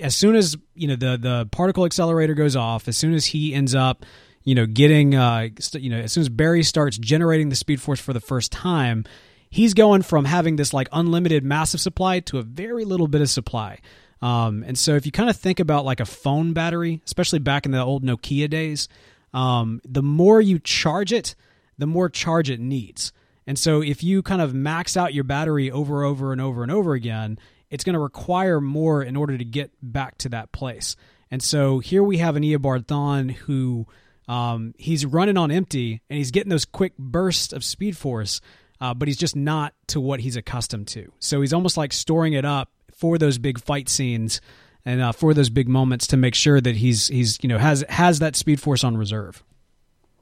as 0.00 0.16
soon 0.16 0.34
as 0.34 0.56
you 0.74 0.88
know 0.88 0.96
the 0.96 1.16
the 1.16 1.48
particle 1.50 1.84
accelerator 1.84 2.34
goes 2.34 2.56
off, 2.56 2.88
as 2.88 2.96
soon 2.96 3.14
as 3.14 3.26
he 3.26 3.54
ends 3.54 3.74
up, 3.74 4.04
you 4.44 4.54
know, 4.54 4.66
getting, 4.66 5.14
uh, 5.14 5.48
you 5.72 5.90
know, 5.90 5.98
as 5.98 6.12
soon 6.12 6.20
as 6.20 6.28
Barry 6.28 6.62
starts 6.62 6.98
generating 6.98 7.48
the 7.48 7.56
Speed 7.56 7.80
Force 7.80 8.00
for 8.00 8.12
the 8.12 8.20
first 8.20 8.52
time, 8.52 9.04
he's 9.50 9.74
going 9.74 10.02
from 10.02 10.24
having 10.24 10.56
this 10.56 10.72
like 10.74 10.88
unlimited 10.92 11.44
massive 11.44 11.80
supply 11.80 12.20
to 12.20 12.38
a 12.38 12.42
very 12.42 12.84
little 12.84 13.08
bit 13.08 13.20
of 13.20 13.30
supply. 13.30 13.78
Um, 14.20 14.64
and 14.66 14.78
so 14.78 14.94
if 14.94 15.06
you 15.06 15.12
kind 15.12 15.30
of 15.30 15.36
think 15.36 15.60
about 15.60 15.84
like 15.84 16.00
a 16.00 16.04
phone 16.04 16.52
battery, 16.52 17.02
especially 17.06 17.38
back 17.38 17.66
in 17.66 17.72
the 17.72 17.82
old 17.82 18.04
Nokia 18.04 18.48
days, 18.48 18.88
um, 19.32 19.80
the 19.84 20.02
more 20.02 20.40
you 20.40 20.58
charge 20.58 21.12
it, 21.12 21.34
the 21.78 21.86
more 21.86 22.08
charge 22.08 22.50
it 22.50 22.60
needs. 22.60 23.12
And 23.46 23.58
so 23.58 23.82
if 23.82 24.02
you 24.02 24.22
kind 24.22 24.40
of 24.40 24.54
max 24.54 24.96
out 24.96 25.12
your 25.12 25.24
battery 25.24 25.70
over, 25.70 26.04
over, 26.04 26.32
and 26.32 26.40
over 26.40 26.62
and 26.62 26.72
over 26.72 26.94
again, 26.94 27.38
it's 27.70 27.84
going 27.84 27.94
to 27.94 28.00
require 28.00 28.60
more 28.60 29.02
in 29.02 29.16
order 29.16 29.36
to 29.36 29.44
get 29.44 29.70
back 29.82 30.16
to 30.18 30.28
that 30.30 30.52
place. 30.52 30.96
And 31.30 31.42
so 31.42 31.80
here 31.80 32.02
we 32.02 32.18
have 32.18 32.36
an 32.36 32.42
Eobard 32.42 32.86
Thawne 32.86 33.32
who 33.32 33.86
um, 34.28 34.74
he's 34.78 35.04
running 35.04 35.36
on 35.36 35.50
empty 35.50 36.00
and 36.08 36.16
he's 36.18 36.30
getting 36.30 36.50
those 36.50 36.64
quick 36.64 36.96
bursts 36.98 37.52
of 37.52 37.64
speed 37.64 37.96
force, 37.96 38.40
uh, 38.80 38.94
but 38.94 39.08
he's 39.08 39.16
just 39.16 39.36
not 39.36 39.74
to 39.88 40.00
what 40.00 40.20
he's 40.20 40.36
accustomed 40.36 40.88
to. 40.88 41.12
So 41.18 41.40
he's 41.40 41.52
almost 41.52 41.76
like 41.76 41.92
storing 41.92 42.32
it 42.32 42.44
up 42.44 42.70
for 42.96 43.18
those 43.18 43.38
big 43.38 43.58
fight 43.58 43.88
scenes 43.88 44.40
and 44.84 45.00
uh, 45.00 45.12
for 45.12 45.34
those 45.34 45.50
big 45.50 45.68
moments 45.68 46.06
to 46.08 46.16
make 46.16 46.34
sure 46.34 46.60
that 46.60 46.76
he's 46.76 47.08
he's 47.08 47.38
you 47.42 47.48
know 47.48 47.58
has 47.58 47.84
has 47.88 48.18
that 48.20 48.36
speed 48.36 48.60
force 48.60 48.84
on 48.84 48.96
reserve. 48.96 49.42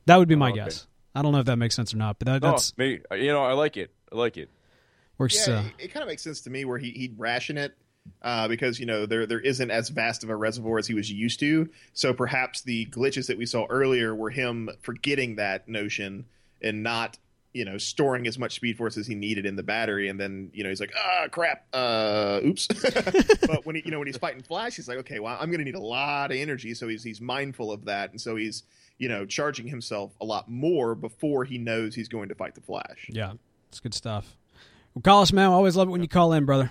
That 0.06 0.16
would 0.16 0.28
be 0.28 0.34
my 0.36 0.48
Oh, 0.48 0.52
okay. 0.52 0.64
guess. 0.64 0.86
I 1.14 1.22
don't 1.22 1.32
know 1.32 1.38
if 1.40 1.46
that 1.46 1.56
makes 1.56 1.76
sense 1.76 1.92
or 1.92 1.98
not, 1.98 2.18
but 2.18 2.26
that, 2.26 2.42
No, 2.42 2.50
that's 2.52 2.72
maybe, 2.78 3.02
you 3.12 3.28
know, 3.32 3.42
I 3.44 3.52
like 3.52 3.76
it. 3.76 3.90
I 4.10 4.16
like 4.16 4.36
it. 4.36 4.48
works. 5.18 5.46
Yeah, 5.46 5.58
uh, 5.58 5.62
it, 5.78 5.84
it 5.84 5.88
kind 5.92 6.02
of 6.02 6.08
makes 6.08 6.22
sense 6.22 6.40
to 6.42 6.50
me 6.50 6.64
where 6.64 6.78
he 6.78 6.90
he'd 6.90 7.18
ration 7.18 7.58
it 7.58 7.76
uh, 8.22 8.48
because 8.48 8.78
you 8.78 8.86
know 8.86 9.06
there 9.06 9.26
there 9.26 9.40
isn't 9.40 9.70
as 9.70 9.88
vast 9.88 10.24
of 10.24 10.30
a 10.30 10.36
reservoir 10.36 10.78
as 10.78 10.86
he 10.86 10.94
was 10.94 11.10
used 11.10 11.40
to. 11.40 11.68
So 11.92 12.12
perhaps 12.12 12.62
the 12.62 12.86
glitches 12.86 13.26
that 13.26 13.38
we 13.38 13.46
saw 13.46 13.66
earlier 13.68 14.14
were 14.14 14.30
him 14.30 14.70
forgetting 14.80 15.36
that 15.36 15.68
notion 15.68 16.26
and 16.60 16.82
not 16.82 17.18
you 17.52 17.64
know 17.64 17.78
storing 17.78 18.26
as 18.26 18.38
much 18.38 18.54
speed 18.54 18.76
force 18.76 18.96
as 18.96 19.06
he 19.06 19.14
needed 19.14 19.46
in 19.46 19.56
the 19.56 19.62
battery, 19.62 20.08
and 20.08 20.18
then 20.18 20.50
you 20.52 20.62
know 20.62 20.70
he's 20.70 20.80
like 20.80 20.92
ah 20.96 21.26
crap, 21.30 21.64
uh, 21.72 22.40
oops. 22.44 22.66
but 23.46 23.66
when 23.66 23.76
he 23.76 23.82
you 23.84 23.90
know 23.90 23.98
when 23.98 24.06
he's 24.06 24.16
fighting 24.16 24.42
Flash, 24.42 24.76
he's 24.76 24.88
like 24.88 24.98
okay, 24.98 25.18
well 25.18 25.36
I'm 25.38 25.50
going 25.50 25.58
to 25.58 25.64
need 25.64 25.74
a 25.74 25.80
lot 25.80 26.30
of 26.30 26.36
energy, 26.36 26.74
so 26.74 26.88
he's 26.88 27.02
he's 27.02 27.20
mindful 27.20 27.72
of 27.72 27.84
that, 27.86 28.10
and 28.10 28.20
so 28.20 28.36
he's 28.36 28.62
you 28.98 29.08
know 29.08 29.26
charging 29.26 29.66
himself 29.66 30.12
a 30.20 30.24
lot 30.24 30.48
more 30.48 30.94
before 30.94 31.44
he 31.44 31.58
knows 31.58 31.94
he's 31.94 32.08
going 32.08 32.28
to 32.28 32.34
fight 32.34 32.54
the 32.54 32.60
Flash. 32.60 33.08
yeah, 33.08 33.32
it's 33.68 33.80
good 33.80 33.94
stuff. 33.94 34.36
Well, 34.94 35.02
call 35.02 35.22
us, 35.22 35.32
man. 35.32 35.50
I 35.50 35.54
always 35.54 35.74
love 35.76 35.88
it 35.88 35.90
when 35.90 36.02
you 36.02 36.08
call 36.08 36.32
in, 36.34 36.44
brother. 36.44 36.70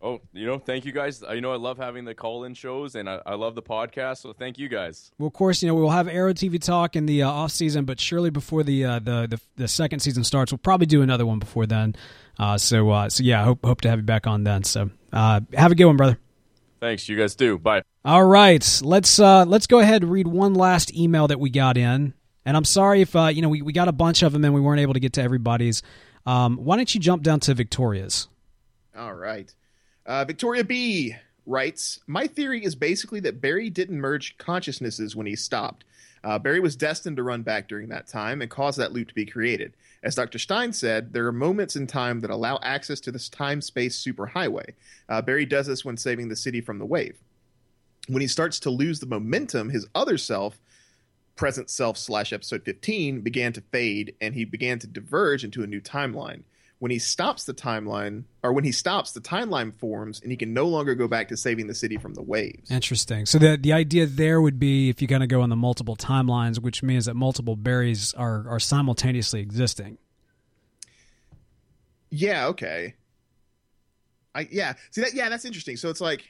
Oh, 0.00 0.20
you 0.32 0.46
know, 0.46 0.58
thank 0.58 0.84
you 0.84 0.92
guys. 0.92 1.24
You 1.28 1.40
know, 1.40 1.52
I 1.52 1.56
love 1.56 1.76
having 1.76 2.04
the 2.04 2.14
call-in 2.14 2.54
shows, 2.54 2.94
and 2.94 3.10
I, 3.10 3.20
I 3.26 3.34
love 3.34 3.56
the 3.56 3.62
podcast. 3.62 4.18
So 4.18 4.32
thank 4.32 4.56
you 4.56 4.68
guys. 4.68 5.10
Well, 5.18 5.26
of 5.26 5.32
course, 5.32 5.60
you 5.60 5.68
know 5.68 5.74
we'll 5.74 5.90
have 5.90 6.06
Arrow 6.06 6.32
TV 6.32 6.62
talk 6.62 6.94
in 6.94 7.06
the 7.06 7.24
uh, 7.24 7.28
off 7.28 7.50
season, 7.50 7.84
but 7.84 7.98
surely 7.98 8.30
before 8.30 8.62
the, 8.62 8.84
uh, 8.84 8.98
the 9.00 9.26
the 9.26 9.40
the 9.56 9.68
second 9.68 10.00
season 10.00 10.22
starts, 10.22 10.52
we'll 10.52 10.58
probably 10.58 10.86
do 10.86 11.02
another 11.02 11.26
one 11.26 11.40
before 11.40 11.66
then. 11.66 11.96
Uh, 12.38 12.56
so 12.56 12.90
uh, 12.90 13.08
so 13.08 13.24
yeah, 13.24 13.42
hope 13.44 13.64
hope 13.64 13.80
to 13.80 13.90
have 13.90 13.98
you 13.98 14.04
back 14.04 14.28
on 14.28 14.44
then. 14.44 14.62
So 14.62 14.90
uh, 15.12 15.40
have 15.54 15.72
a 15.72 15.74
good 15.74 15.86
one, 15.86 15.96
brother. 15.96 16.18
Thanks. 16.78 17.08
You 17.08 17.16
guys 17.16 17.34
do. 17.34 17.58
Bye. 17.58 17.82
All 18.04 18.24
right, 18.24 18.80
let's 18.84 19.18
uh, 19.18 19.44
let's 19.46 19.66
go 19.66 19.80
ahead 19.80 20.02
and 20.02 20.12
read 20.12 20.28
one 20.28 20.54
last 20.54 20.94
email 20.94 21.26
that 21.26 21.40
we 21.40 21.50
got 21.50 21.76
in, 21.76 22.14
and 22.44 22.56
I'm 22.56 22.64
sorry 22.64 23.00
if 23.00 23.16
uh, 23.16 23.26
you 23.26 23.42
know 23.42 23.48
we, 23.48 23.62
we 23.62 23.72
got 23.72 23.88
a 23.88 23.92
bunch 23.92 24.22
of 24.22 24.32
them 24.32 24.44
and 24.44 24.54
we 24.54 24.60
weren't 24.60 24.80
able 24.80 24.94
to 24.94 25.00
get 25.00 25.14
to 25.14 25.22
everybody's. 25.22 25.82
Um, 26.24 26.56
why 26.58 26.76
don't 26.76 26.94
you 26.94 27.00
jump 27.00 27.22
down 27.24 27.40
to 27.40 27.54
Victoria's? 27.54 28.28
All 28.96 29.14
right. 29.14 29.52
Uh, 30.08 30.24
Victoria 30.24 30.64
B 30.64 31.14
writes 31.44 32.00
My 32.06 32.26
theory 32.26 32.64
is 32.64 32.74
basically 32.74 33.20
that 33.20 33.42
Barry 33.42 33.68
didn't 33.68 34.00
merge 34.00 34.38
consciousnesses 34.38 35.14
when 35.14 35.26
he 35.26 35.36
stopped. 35.36 35.84
Uh, 36.24 36.38
Barry 36.38 36.60
was 36.60 36.76
destined 36.76 37.18
to 37.18 37.22
run 37.22 37.42
back 37.42 37.68
during 37.68 37.88
that 37.90 38.08
time 38.08 38.40
and 38.40 38.50
cause 38.50 38.74
that 38.76 38.92
loop 38.92 39.08
to 39.08 39.14
be 39.14 39.26
created. 39.26 39.74
As 40.02 40.14
Dr. 40.14 40.38
Stein 40.38 40.72
said, 40.72 41.12
there 41.12 41.26
are 41.26 41.32
moments 41.32 41.76
in 41.76 41.86
time 41.86 42.20
that 42.20 42.30
allow 42.30 42.58
access 42.62 43.00
to 43.00 43.12
this 43.12 43.28
time 43.28 43.60
space 43.60 44.02
superhighway. 44.02 44.72
Uh, 45.10 45.20
Barry 45.20 45.44
does 45.44 45.66
this 45.66 45.84
when 45.84 45.98
saving 45.98 46.28
the 46.28 46.36
city 46.36 46.62
from 46.62 46.78
the 46.78 46.86
wave. 46.86 47.16
When 48.08 48.22
he 48.22 48.28
starts 48.28 48.58
to 48.60 48.70
lose 48.70 49.00
the 49.00 49.06
momentum, 49.06 49.68
his 49.68 49.86
other 49.94 50.16
self, 50.16 50.58
present 51.36 51.68
self 51.68 51.98
slash 51.98 52.32
episode 52.32 52.64
15, 52.64 53.20
began 53.20 53.52
to 53.52 53.60
fade 53.60 54.14
and 54.22 54.34
he 54.34 54.46
began 54.46 54.78
to 54.78 54.86
diverge 54.86 55.44
into 55.44 55.62
a 55.62 55.66
new 55.66 55.82
timeline 55.82 56.44
when 56.80 56.90
he 56.92 56.98
stops 56.98 57.44
the 57.44 57.54
timeline 57.54 58.22
or 58.42 58.52
when 58.52 58.62
he 58.64 58.70
stops 58.70 59.10
the 59.12 59.20
timeline 59.20 59.74
forms 59.74 60.20
and 60.20 60.30
he 60.30 60.36
can 60.36 60.54
no 60.54 60.66
longer 60.66 60.94
go 60.94 61.08
back 61.08 61.28
to 61.28 61.36
saving 61.36 61.66
the 61.66 61.74
city 61.74 61.96
from 61.96 62.14
the 62.14 62.22
waves 62.22 62.70
Interesting. 62.70 63.26
So 63.26 63.38
the 63.38 63.56
the 63.56 63.72
idea 63.72 64.06
there 64.06 64.40
would 64.40 64.58
be 64.60 64.88
if 64.88 65.02
you 65.02 65.08
kind 65.08 65.22
of 65.22 65.28
go 65.28 65.40
on 65.40 65.50
the 65.50 65.56
multiple 65.56 65.96
timelines, 65.96 66.60
which 66.60 66.82
means 66.82 67.06
that 67.06 67.14
multiple 67.14 67.56
Barrys 67.56 68.14
are 68.16 68.48
are 68.48 68.60
simultaneously 68.60 69.40
existing. 69.40 69.98
yeah 72.10 72.46
okay 72.46 72.94
i 74.34 74.46
yeah 74.50 74.74
see 74.90 75.00
that 75.02 75.14
yeah 75.14 75.28
that's 75.28 75.44
interesting 75.44 75.76
so 75.76 75.90
it's 75.90 76.00
like 76.00 76.22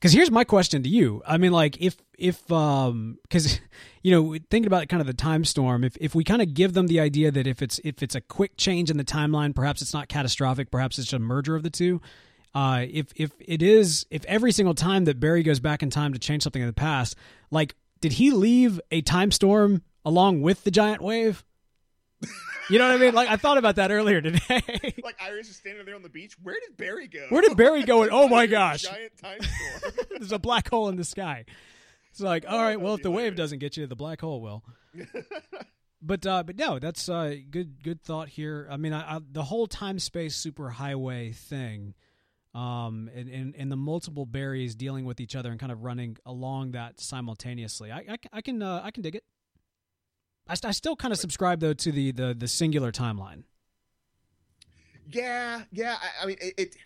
Because 0.00 0.14
here's 0.14 0.30
my 0.30 0.44
question 0.44 0.82
to 0.82 0.88
you. 0.88 1.22
I 1.26 1.36
mean, 1.36 1.52
like 1.52 1.76
if 1.80 1.96
if 2.18 2.50
um 2.50 3.18
because 3.22 3.60
you 4.02 4.12
know 4.12 4.38
thinking 4.50 4.66
about 4.66 4.88
kind 4.88 5.00
of 5.00 5.06
the 5.06 5.12
time 5.12 5.44
storm, 5.44 5.84
if 5.84 5.96
if 6.00 6.14
we 6.14 6.24
kind 6.24 6.40
of 6.40 6.54
give 6.54 6.72
them 6.72 6.86
the 6.86 7.00
idea 7.00 7.30
that 7.30 7.46
if 7.46 7.60
it's 7.60 7.78
if 7.84 8.02
it's 8.02 8.14
a 8.14 8.20
quick 8.20 8.56
change 8.56 8.90
in 8.90 8.96
the 8.96 9.04
timeline, 9.04 9.54
perhaps 9.54 9.82
it's 9.82 9.92
not 9.92 10.08
catastrophic, 10.08 10.70
perhaps 10.70 10.98
it's 10.98 11.12
a 11.12 11.18
merger 11.18 11.54
of 11.54 11.62
the 11.62 11.70
two. 11.70 12.00
Uh, 12.54 12.86
if 12.90 13.12
if 13.14 13.32
it 13.40 13.62
is 13.62 14.06
if 14.10 14.24
every 14.24 14.52
single 14.52 14.74
time 14.74 15.04
that 15.04 15.20
Barry 15.20 15.42
goes 15.42 15.60
back 15.60 15.82
in 15.82 15.90
time 15.90 16.14
to 16.14 16.18
change 16.18 16.42
something 16.42 16.62
in 16.62 16.68
the 16.68 16.72
past, 16.72 17.14
like 17.50 17.76
did 18.00 18.14
he 18.14 18.30
leave 18.30 18.80
a 18.90 19.02
time 19.02 19.30
storm 19.30 19.82
along 20.04 20.40
with 20.40 20.64
the 20.64 20.70
giant 20.70 21.02
wave? 21.02 21.44
You 22.68 22.78
know 22.78 22.86
what 22.86 22.96
I 22.96 22.98
mean? 22.98 23.14
Like 23.14 23.28
I 23.28 23.36
thought 23.36 23.58
about 23.58 23.76
that 23.76 23.90
earlier 23.90 24.20
today. 24.20 24.94
like 25.02 25.16
iris 25.20 25.48
is 25.48 25.56
standing 25.56 25.84
there 25.84 25.96
on 25.96 26.02
the 26.02 26.08
beach 26.08 26.36
where 26.42 26.54
did 26.54 26.76
barry 26.76 27.08
go 27.08 27.26
Where 27.30 27.42
did 27.42 27.56
Barry 27.56 27.82
go? 27.82 28.02
And 28.02 28.10
oh 28.14 28.28
my 28.28 28.46
gosh, 28.46 28.82
giant 28.82 29.16
time 29.22 29.40
storm 29.42 29.92
there's 30.10 30.32
a 30.32 30.38
black 30.38 30.68
hole 30.70 30.88
in 30.88 30.96
the 30.96 31.04
sky. 31.04 31.44
It's 32.10 32.20
like, 32.20 32.44
all 32.48 32.60
right, 32.60 32.80
well, 32.80 32.94
if 32.94 33.02
the 33.02 33.10
wave 33.10 33.36
doesn't 33.36 33.60
get 33.60 33.76
you, 33.76 33.86
the 33.86 33.96
black 33.96 34.20
hole 34.20 34.40
will. 34.40 34.64
But 36.02 36.26
uh, 36.26 36.42
but 36.42 36.56
no, 36.56 36.78
that's 36.78 37.08
uh, 37.08 37.36
good 37.50 37.82
good 37.82 38.02
thought 38.02 38.28
here. 38.28 38.66
I 38.70 38.76
mean, 38.78 38.92
I, 38.92 39.16
I, 39.16 39.20
the 39.30 39.42
whole 39.42 39.66
time 39.66 39.98
space 39.98 40.42
superhighway 40.42 41.34
thing, 41.34 41.94
um, 42.54 43.10
and, 43.14 43.28
and 43.28 43.54
and 43.54 43.70
the 43.70 43.76
multiple 43.76 44.24
Barrys 44.24 44.74
dealing 44.74 45.04
with 45.04 45.20
each 45.20 45.36
other 45.36 45.50
and 45.50 45.60
kind 45.60 45.70
of 45.70 45.82
running 45.84 46.16
along 46.24 46.72
that 46.72 47.00
simultaneously. 47.00 47.92
I 47.92 47.98
I, 47.98 48.16
I 48.32 48.40
can 48.40 48.62
uh, 48.62 48.80
I 48.82 48.90
can 48.90 49.02
dig 49.02 49.16
it. 49.16 49.24
I, 50.48 50.54
I 50.64 50.70
still 50.72 50.96
kind 50.96 51.12
of 51.12 51.18
subscribe 51.18 51.60
though 51.60 51.74
to 51.74 51.92
the 51.92 52.12
the 52.12 52.34
the 52.34 52.48
singular 52.48 52.90
timeline. 52.92 53.44
yeah 55.10 55.62
yeah 55.72 55.96
i, 56.00 56.22
I 56.22 56.26
mean 56.26 56.36
it 56.40 56.54
it, 56.56 56.76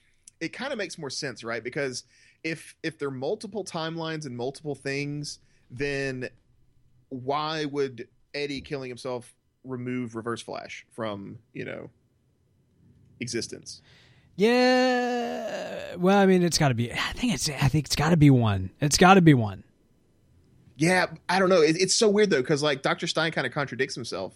it 0.40 0.48
kind 0.52 0.72
of 0.72 0.78
makes 0.78 0.98
more 0.98 1.10
sense 1.10 1.44
right 1.44 1.62
because 1.62 2.04
if 2.42 2.74
if 2.82 2.98
there 2.98 3.08
are 3.08 3.12
multiple 3.12 3.64
timelines 3.64 4.26
and 4.26 4.36
multiple 4.36 4.74
things 4.74 5.38
then 5.70 6.28
why 7.08 7.64
would 7.66 8.08
eddie 8.34 8.60
killing 8.60 8.88
himself 8.90 9.34
remove 9.64 10.14
reverse 10.14 10.42
flash 10.42 10.86
from 10.92 11.38
you 11.52 11.64
know 11.64 11.90
existence 13.20 13.80
Yeah, 14.36 15.94
well, 15.96 16.18
I 16.18 16.26
mean, 16.26 16.42
it's 16.42 16.58
got 16.58 16.68
to 16.68 16.74
be. 16.74 16.92
I 16.92 17.12
think 17.14 17.34
it's. 17.34 17.48
I 17.48 17.68
think 17.68 17.86
it's 17.86 17.94
got 17.96 18.10
to 18.10 18.16
be 18.16 18.30
one. 18.30 18.70
It's 18.80 18.96
got 18.96 19.14
to 19.14 19.22
be 19.22 19.32
one. 19.32 19.62
Yeah, 20.76 21.06
I 21.28 21.38
don't 21.38 21.48
know. 21.48 21.62
It, 21.62 21.76
it's 21.80 21.94
so 21.94 22.08
weird 22.08 22.30
though, 22.30 22.40
because 22.40 22.62
like 22.62 22.82
Dr. 22.82 23.06
Stein 23.06 23.32
kind 23.32 23.46
of 23.46 23.52
contradicts 23.52 23.94
himself, 23.94 24.34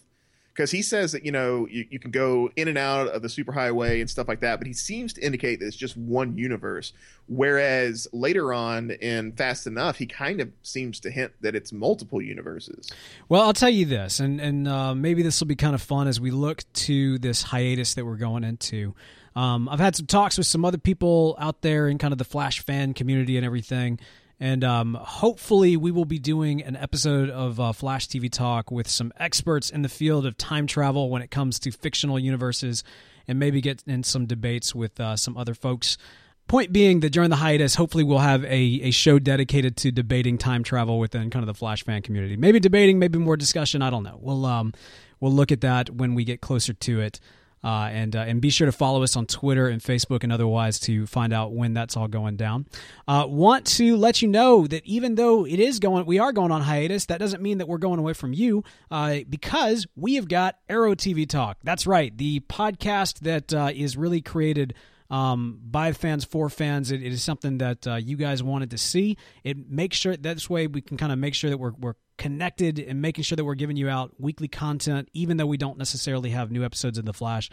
because 0.59 0.70
he 0.70 0.82
says 0.82 1.12
that 1.12 1.24
you 1.24 1.32
know 1.32 1.66
you, 1.70 1.86
you 1.91 1.99
can 1.99 2.11
go 2.11 2.51
in 2.57 2.68
and 2.68 2.76
out 2.76 3.09
of 3.09 3.22
the 3.22 3.28
superhighway 3.28 4.01
and 4.01 4.11
stuff 4.11 4.28
like 4.28 4.41
that, 4.41 4.59
but 4.59 4.66
he 4.66 4.72
seems 4.72 5.12
to 5.14 5.20
indicate 5.20 5.61
that 5.61 5.66
it's 5.66 5.76
just 5.76 5.97
one 5.97 6.36
universe. 6.36 6.93
Whereas 7.26 8.09
later 8.12 8.53
on 8.53 8.91
in 8.91 9.32
Fast 9.32 9.66
Enough, 9.66 9.99
he 9.99 10.07
kind 10.07 10.41
of 10.41 10.51
seems 10.62 11.01
to 11.01 11.11
hint 11.11 11.32
that 11.41 11.55
it's 11.55 11.72
multiple 11.72 12.22
universes. 12.22 12.91
Well, 13.28 13.43
I'll 13.43 13.53
tell 13.53 13.70
you 13.70 13.84
this, 13.86 14.20
and 14.20 14.41
and 14.41 14.68
uh, 14.68 14.95
maybe 14.95 15.22
this 15.22 15.41
will 15.41 15.49
be 15.49 15.57
kind 15.57 15.74
of 15.74 15.82
fun 15.82 16.09
as 16.09 16.20
we 16.20 16.30
look 16.30 16.62
to 16.72 17.18
this 17.18 17.43
hiatus 17.43 17.95
that 17.95 18.05
we're 18.05 18.16
going 18.16 18.45
into. 18.45 18.95
Um, 19.36 19.68
I've 19.68 19.78
had 19.78 19.95
some 19.95 20.07
talks 20.07 20.36
with 20.36 20.49
some 20.49 20.64
other 20.64 20.78
people 20.78 21.36
out 21.39 21.62
there 21.62 21.89
in 21.89 21.99
kind 21.99 22.11
of 22.11 22.18
the 22.18 22.24
Flash 22.24 22.64
fan 22.64 22.93
community 22.95 23.36
and 23.36 23.47
everything, 23.47 24.01
and 24.41 24.62
um, 24.62 24.95
hopefully 25.01 25.76
we 25.76 25.91
will 25.91 26.05
be 26.05 26.18
doing 26.18 26.62
an 26.62 26.76
episode 26.76 27.28
of 27.28 27.59
uh, 27.59 27.72
Flash 27.72 28.06
TV 28.06 28.31
Talk 28.31 28.70
with 28.70 28.89
some 28.89 29.12
experts 29.19 29.70
in 29.70 29.82
the 29.82 29.89
field 29.89 30.27
of 30.27 30.36
time 30.36 30.66
travel 30.66 31.10
when 31.10 31.23
it 31.23 31.31
comes 31.31 31.59
to 31.60 31.73
fictional 31.73 32.19
universes, 32.19 32.85
and 33.27 33.39
maybe 33.39 33.60
get 33.60 33.82
in 33.86 34.05
some 34.05 34.27
debates 34.27 34.74
with 34.74 34.98
uh, 35.01 35.16
some 35.16 35.36
other 35.36 35.55
folks. 35.55 35.98
Point 36.47 36.73
being 36.73 37.01
that 37.01 37.10
during 37.10 37.28
the 37.28 37.36
hiatus, 37.36 37.74
hopefully 37.74 38.05
we'll 38.05 38.19
have 38.19 38.43
a, 38.44 38.48
a 38.48 38.90
show 38.90 39.19
dedicated 39.19 39.77
to 39.78 39.90
debating 39.90 40.39
time 40.39 40.62
travel 40.62 40.98
within 40.98 41.28
kind 41.28 41.43
of 41.43 41.47
the 41.47 41.52
Flash 41.52 41.85
fan 41.85 42.01
community. 42.01 42.36
Maybe 42.36 42.59
debating, 42.59 42.98
maybe 42.98 43.19
more 43.19 43.36
discussion. 43.36 43.82
I 43.82 43.90
don't 43.90 44.02
know. 44.02 44.19
We'll 44.20 44.47
um 44.47 44.73
we'll 45.20 45.32
look 45.32 45.52
at 45.52 45.60
that 45.60 45.90
when 45.90 46.15
we 46.15 46.24
get 46.24 46.40
closer 46.40 46.73
to 46.73 47.01
it. 47.01 47.20
Uh, 47.62 47.89
and 47.90 48.14
uh, 48.14 48.20
and 48.20 48.40
be 48.40 48.51
sure 48.51 48.66
to 48.66 48.72
follow 48.72 49.02
us 49.02 49.16
on 49.16 49.26
Twitter 49.26 49.68
and 49.68 49.82
Facebook 49.82 50.22
and 50.22 50.32
otherwise 50.32 50.78
to 50.80 51.06
find 51.06 51.32
out 51.32 51.52
when 51.52 51.74
that's 51.74 51.97
all 51.97 52.09
going 52.09 52.36
down. 52.36 52.66
Uh, 53.06 53.26
want 53.28 53.66
to 53.66 53.97
let 53.97 54.22
you 54.22 54.28
know 54.28 54.66
that 54.66 54.85
even 54.86 55.16
though 55.16 55.44
it 55.44 55.59
is 55.59 55.80
going, 55.80 56.06
we 56.06 56.18
are 56.18 56.32
going 56.32 56.52
on 56.52 56.62
hiatus. 56.62 57.06
That 57.06 57.18
doesn't 57.18 57.43
mean 57.43 57.59
that 57.59 57.66
we're 57.66 57.78
going 57.78 57.98
away 57.98 58.12
from 58.12 58.32
you, 58.32 58.62
uh, 58.90 59.18
because 59.28 59.86
we 59.97 60.14
have 60.14 60.28
got 60.28 60.59
Arrow 60.68 60.94
TV 60.94 61.28
Talk. 61.28 61.59
That's 61.64 61.86
right, 61.86 62.16
the 62.16 62.40
podcast 62.40 63.20
that 63.20 63.52
uh, 63.52 63.70
is 63.74 63.97
really 63.97 64.20
created 64.20 64.74
um, 65.10 65.59
by 65.62 65.93
fans 65.93 66.24
for 66.24 66.48
fans. 66.48 66.90
It, 66.90 67.02
it 67.02 67.12
is 67.12 67.22
something 67.22 67.59
that 67.59 67.86
uh, 67.86 67.94
you 67.97 68.16
guys 68.16 68.43
wanted 68.43 68.70
to 68.70 68.78
see. 68.78 69.16
It 69.43 69.70
makes 69.70 69.97
sure 69.97 70.16
this 70.16 70.48
way 70.48 70.66
we 70.66 70.80
can 70.80 70.97
kind 70.97 71.12
of 71.12 71.18
make 71.18 71.35
sure 71.35 71.51
that 71.51 71.59
we're 71.59 71.72
we're 71.78 71.94
connected 72.19 72.78
and 72.78 73.01
making 73.01 73.24
sure 73.24 73.36
that 73.36 73.45
we're 73.45 73.55
giving 73.55 73.77
you 73.77 73.89
out 73.89 74.12
weekly 74.19 74.49
content, 74.49 75.09
even 75.15 75.36
though 75.36 75.47
we 75.47 75.57
don't 75.57 75.78
necessarily 75.78 76.31
have 76.31 76.51
new 76.51 76.65
episodes 76.65 76.99
of 76.99 77.05
The 77.05 77.15
Flash. 77.15 77.49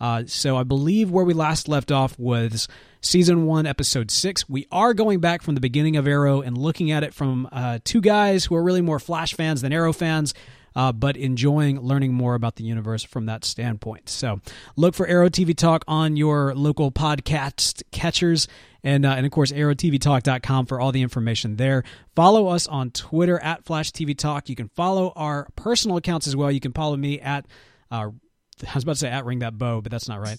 Uh, 0.00 0.22
so 0.26 0.56
I 0.56 0.62
believe 0.62 1.10
where 1.10 1.24
we 1.24 1.34
last 1.34 1.68
left 1.68 1.92
off 1.92 2.18
was 2.18 2.68
season 3.02 3.44
one, 3.46 3.66
episode 3.66 4.10
six. 4.10 4.48
We 4.48 4.66
are 4.72 4.94
going 4.94 5.20
back 5.20 5.42
from 5.42 5.54
the 5.54 5.60
beginning 5.60 5.96
of 5.96 6.06
Arrow 6.06 6.40
and 6.40 6.56
looking 6.56 6.90
at 6.90 7.02
it 7.04 7.12
from 7.12 7.48
uh, 7.52 7.80
two 7.84 8.00
guys 8.00 8.46
who 8.46 8.54
are 8.54 8.62
really 8.62 8.80
more 8.80 8.98
Flash 8.98 9.34
fans 9.34 9.60
than 9.60 9.72
Arrow 9.72 9.92
fans. 9.92 10.32
Uh, 10.76 10.92
but 10.92 11.16
enjoying 11.16 11.80
learning 11.80 12.14
more 12.14 12.36
about 12.36 12.54
the 12.54 12.62
universe 12.62 13.02
from 13.02 13.26
that 13.26 13.44
standpoint. 13.44 14.08
So, 14.08 14.40
look 14.76 14.94
for 14.94 15.04
Arrow 15.04 15.28
TV 15.28 15.54
Talk 15.54 15.84
on 15.88 16.16
your 16.16 16.54
local 16.54 16.92
podcast 16.92 17.82
catchers 17.90 18.46
and 18.82 19.04
uh, 19.04 19.10
and 19.10 19.26
of 19.26 19.32
course 19.32 19.52
arrowtvtalk.com 19.52 20.66
for 20.66 20.80
all 20.80 20.92
the 20.92 21.02
information 21.02 21.56
there. 21.56 21.84
Follow 22.14 22.48
us 22.48 22.66
on 22.66 22.90
Twitter 22.90 23.38
at 23.38 23.64
Flash 23.64 23.92
TV 23.92 24.16
Talk. 24.16 24.48
You 24.48 24.56
can 24.56 24.68
follow 24.68 25.12
our 25.16 25.48
personal 25.56 25.96
accounts 25.96 26.26
as 26.26 26.36
well. 26.36 26.50
You 26.50 26.60
can 26.60 26.72
follow 26.72 26.96
me 26.96 27.20
at 27.20 27.46
uh, 27.90 28.10
I 28.68 28.74
was 28.74 28.84
about 28.84 28.92
to 28.92 28.98
say 28.98 29.08
at 29.08 29.24
Ring 29.24 29.40
That 29.40 29.58
Bow, 29.58 29.80
but 29.80 29.90
that's 29.90 30.08
not 30.08 30.20
right. 30.20 30.38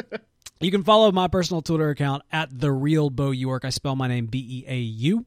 you 0.60 0.70
can 0.70 0.82
follow 0.82 1.12
my 1.12 1.28
personal 1.28 1.62
Twitter 1.62 1.90
account 1.90 2.22
at 2.32 2.56
the 2.58 2.72
Real 2.72 3.10
Beau 3.10 3.30
York. 3.30 3.64
I 3.64 3.70
spell 3.70 3.96
my 3.96 4.08
name 4.08 4.26
B 4.26 4.38
E 4.38 4.64
A 4.66 4.78
U. 4.78 5.26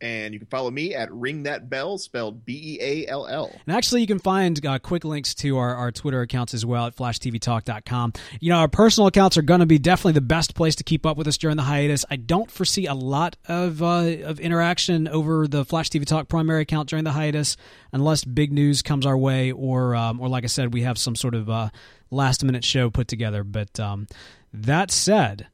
And 0.00 0.34
you 0.34 0.40
can 0.40 0.48
follow 0.48 0.70
me 0.70 0.94
at 0.94 1.10
Ring 1.12 1.44
That 1.44 1.70
Beall, 1.70 1.96
spelled 1.96 2.44
B 2.44 2.78
E 2.78 2.78
A 2.82 3.08
L 3.08 3.26
L. 3.26 3.50
And 3.66 3.76
actually, 3.76 4.02
you 4.02 4.06
can 4.06 4.18
find 4.18 4.64
uh, 4.64 4.78
quick 4.78 5.04
links 5.04 5.34
to 5.36 5.56
our, 5.56 5.74
our 5.74 5.90
Twitter 5.90 6.20
accounts 6.20 6.52
as 6.52 6.66
well 6.66 6.86
at 6.86 6.94
flashtvtalk.com. 6.94 8.12
You 8.40 8.50
know, 8.50 8.58
our 8.58 8.68
personal 8.68 9.06
accounts 9.06 9.38
are 9.38 9.42
going 9.42 9.60
to 9.60 9.66
be 9.66 9.78
definitely 9.78 10.12
the 10.12 10.20
best 10.20 10.54
place 10.54 10.74
to 10.76 10.84
keep 10.84 11.06
up 11.06 11.16
with 11.16 11.26
us 11.26 11.38
during 11.38 11.56
the 11.56 11.62
hiatus. 11.62 12.04
I 12.10 12.16
don't 12.16 12.50
foresee 12.50 12.86
a 12.86 12.94
lot 12.94 13.36
of, 13.48 13.82
uh, 13.82 14.16
of 14.24 14.38
interaction 14.38 15.08
over 15.08 15.48
the 15.48 15.64
Flash 15.64 15.88
TV 15.88 16.04
Talk 16.04 16.28
primary 16.28 16.62
account 16.62 16.90
during 16.90 17.04
the 17.04 17.12
hiatus, 17.12 17.56
unless 17.92 18.24
big 18.24 18.52
news 18.52 18.82
comes 18.82 19.06
our 19.06 19.16
way, 19.16 19.50
or, 19.50 19.94
um, 19.94 20.20
or 20.20 20.28
like 20.28 20.44
I 20.44 20.48
said, 20.48 20.74
we 20.74 20.82
have 20.82 20.98
some 20.98 21.16
sort 21.16 21.34
of 21.34 21.48
uh, 21.48 21.70
last 22.10 22.44
minute 22.44 22.64
show 22.64 22.90
put 22.90 23.08
together. 23.08 23.44
But 23.44 23.80
um, 23.80 24.06
that 24.52 24.90
said, 24.90 25.46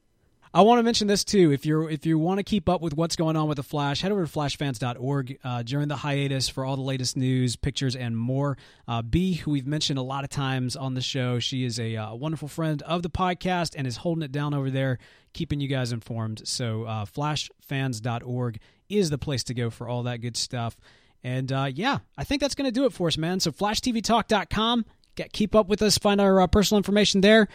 I 0.55 0.61
want 0.61 0.77
to 0.77 0.83
mention 0.83 1.07
this 1.07 1.23
too. 1.23 1.51
If 1.51 1.65
you're 1.65 1.89
if 1.89 2.05
you 2.05 2.19
want 2.19 2.37
to 2.37 2.43
keep 2.43 2.69
up 2.69 2.79
with 2.79 2.95
what's 2.95 3.15
going 3.15 3.35
on 3.35 3.47
with 3.47 3.55
the 3.55 3.63
Flash, 3.63 4.01
head 4.01 4.11
over 4.11 4.23
to 4.23 4.31
flashfans.org 4.31 5.39
uh, 5.43 5.63
during 5.63 5.87
the 5.87 5.95
hiatus 5.95 6.47
for 6.47 6.63
all 6.63 6.75
the 6.75 6.83
latest 6.83 7.17
news, 7.17 7.55
pictures, 7.55 7.95
and 7.95 8.15
more. 8.15 8.55
Uh, 8.87 9.01
B, 9.01 9.33
who 9.33 9.49
we've 9.49 9.65
mentioned 9.65 9.97
a 9.97 10.03
lot 10.03 10.23
of 10.23 10.29
times 10.29 10.75
on 10.75 10.93
the 10.93 11.01
show, 11.01 11.39
she 11.39 11.63
is 11.63 11.79
a 11.79 11.95
uh, 11.95 12.13
wonderful 12.13 12.47
friend 12.47 12.83
of 12.83 13.01
the 13.01 13.09
podcast 13.09 13.73
and 13.75 13.87
is 13.87 13.97
holding 13.97 14.21
it 14.21 14.31
down 14.31 14.53
over 14.53 14.69
there, 14.69 14.99
keeping 15.33 15.59
you 15.59 15.67
guys 15.67 15.91
informed. 15.91 16.47
So 16.47 16.83
uh, 16.83 17.05
flashfans.org 17.05 18.59
is 18.89 19.09
the 19.09 19.17
place 19.17 19.43
to 19.45 19.55
go 19.55 19.71
for 19.71 19.87
all 19.87 20.03
that 20.03 20.21
good 20.21 20.37
stuff. 20.37 20.77
And 21.23 21.51
uh, 21.51 21.71
yeah, 21.73 21.99
I 22.15 22.25
think 22.25 22.41
that's 22.41 22.53
going 22.53 22.67
to 22.67 22.71
do 22.71 22.85
it 22.85 22.93
for 22.93 23.07
us, 23.07 23.17
man. 23.17 23.39
So 23.39 23.51
flashtvtalk.com, 23.51 24.85
get 25.15 25.33
keep 25.33 25.55
up 25.55 25.67
with 25.67 25.81
us, 25.81 25.97
find 25.97 26.21
our 26.21 26.41
uh, 26.41 26.45
personal 26.45 26.77
information 26.77 27.21
there, 27.21 27.47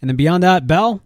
and 0.00 0.08
then 0.08 0.16
beyond 0.16 0.44
that, 0.44 0.68
Beall. 0.68 1.00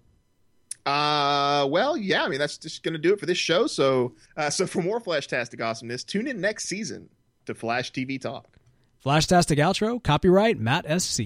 Uh, 0.89 1.67
well, 1.67 1.99
yeah. 1.99 2.25
I 2.25 2.29
mean, 2.29 2.39
that's 2.39 2.57
just 2.57 2.83
going 2.83 2.95
to 2.95 2.99
do 2.99 3.13
it 3.13 3.21
for 3.21 3.27
this 3.27 3.37
show. 3.37 3.67
So, 3.67 4.15
uh, 4.39 4.49
so 4.49 4.67
for 4.67 4.81
more 4.81 5.01
Flashtastic 5.01 5.63
awesomeness, 5.63 6.03
tune 6.03 6.27
in 6.27 6.41
next 6.41 6.65
season 6.65 7.11
to 7.45 7.55
Flash 7.55 7.93
TV 7.93 8.19
Talk. 8.19 8.57
Flashtastic 9.05 9.59
outro, 9.59 10.03
copyright 10.03 10.59
Matt 10.59 10.87
SC. 11.01 11.21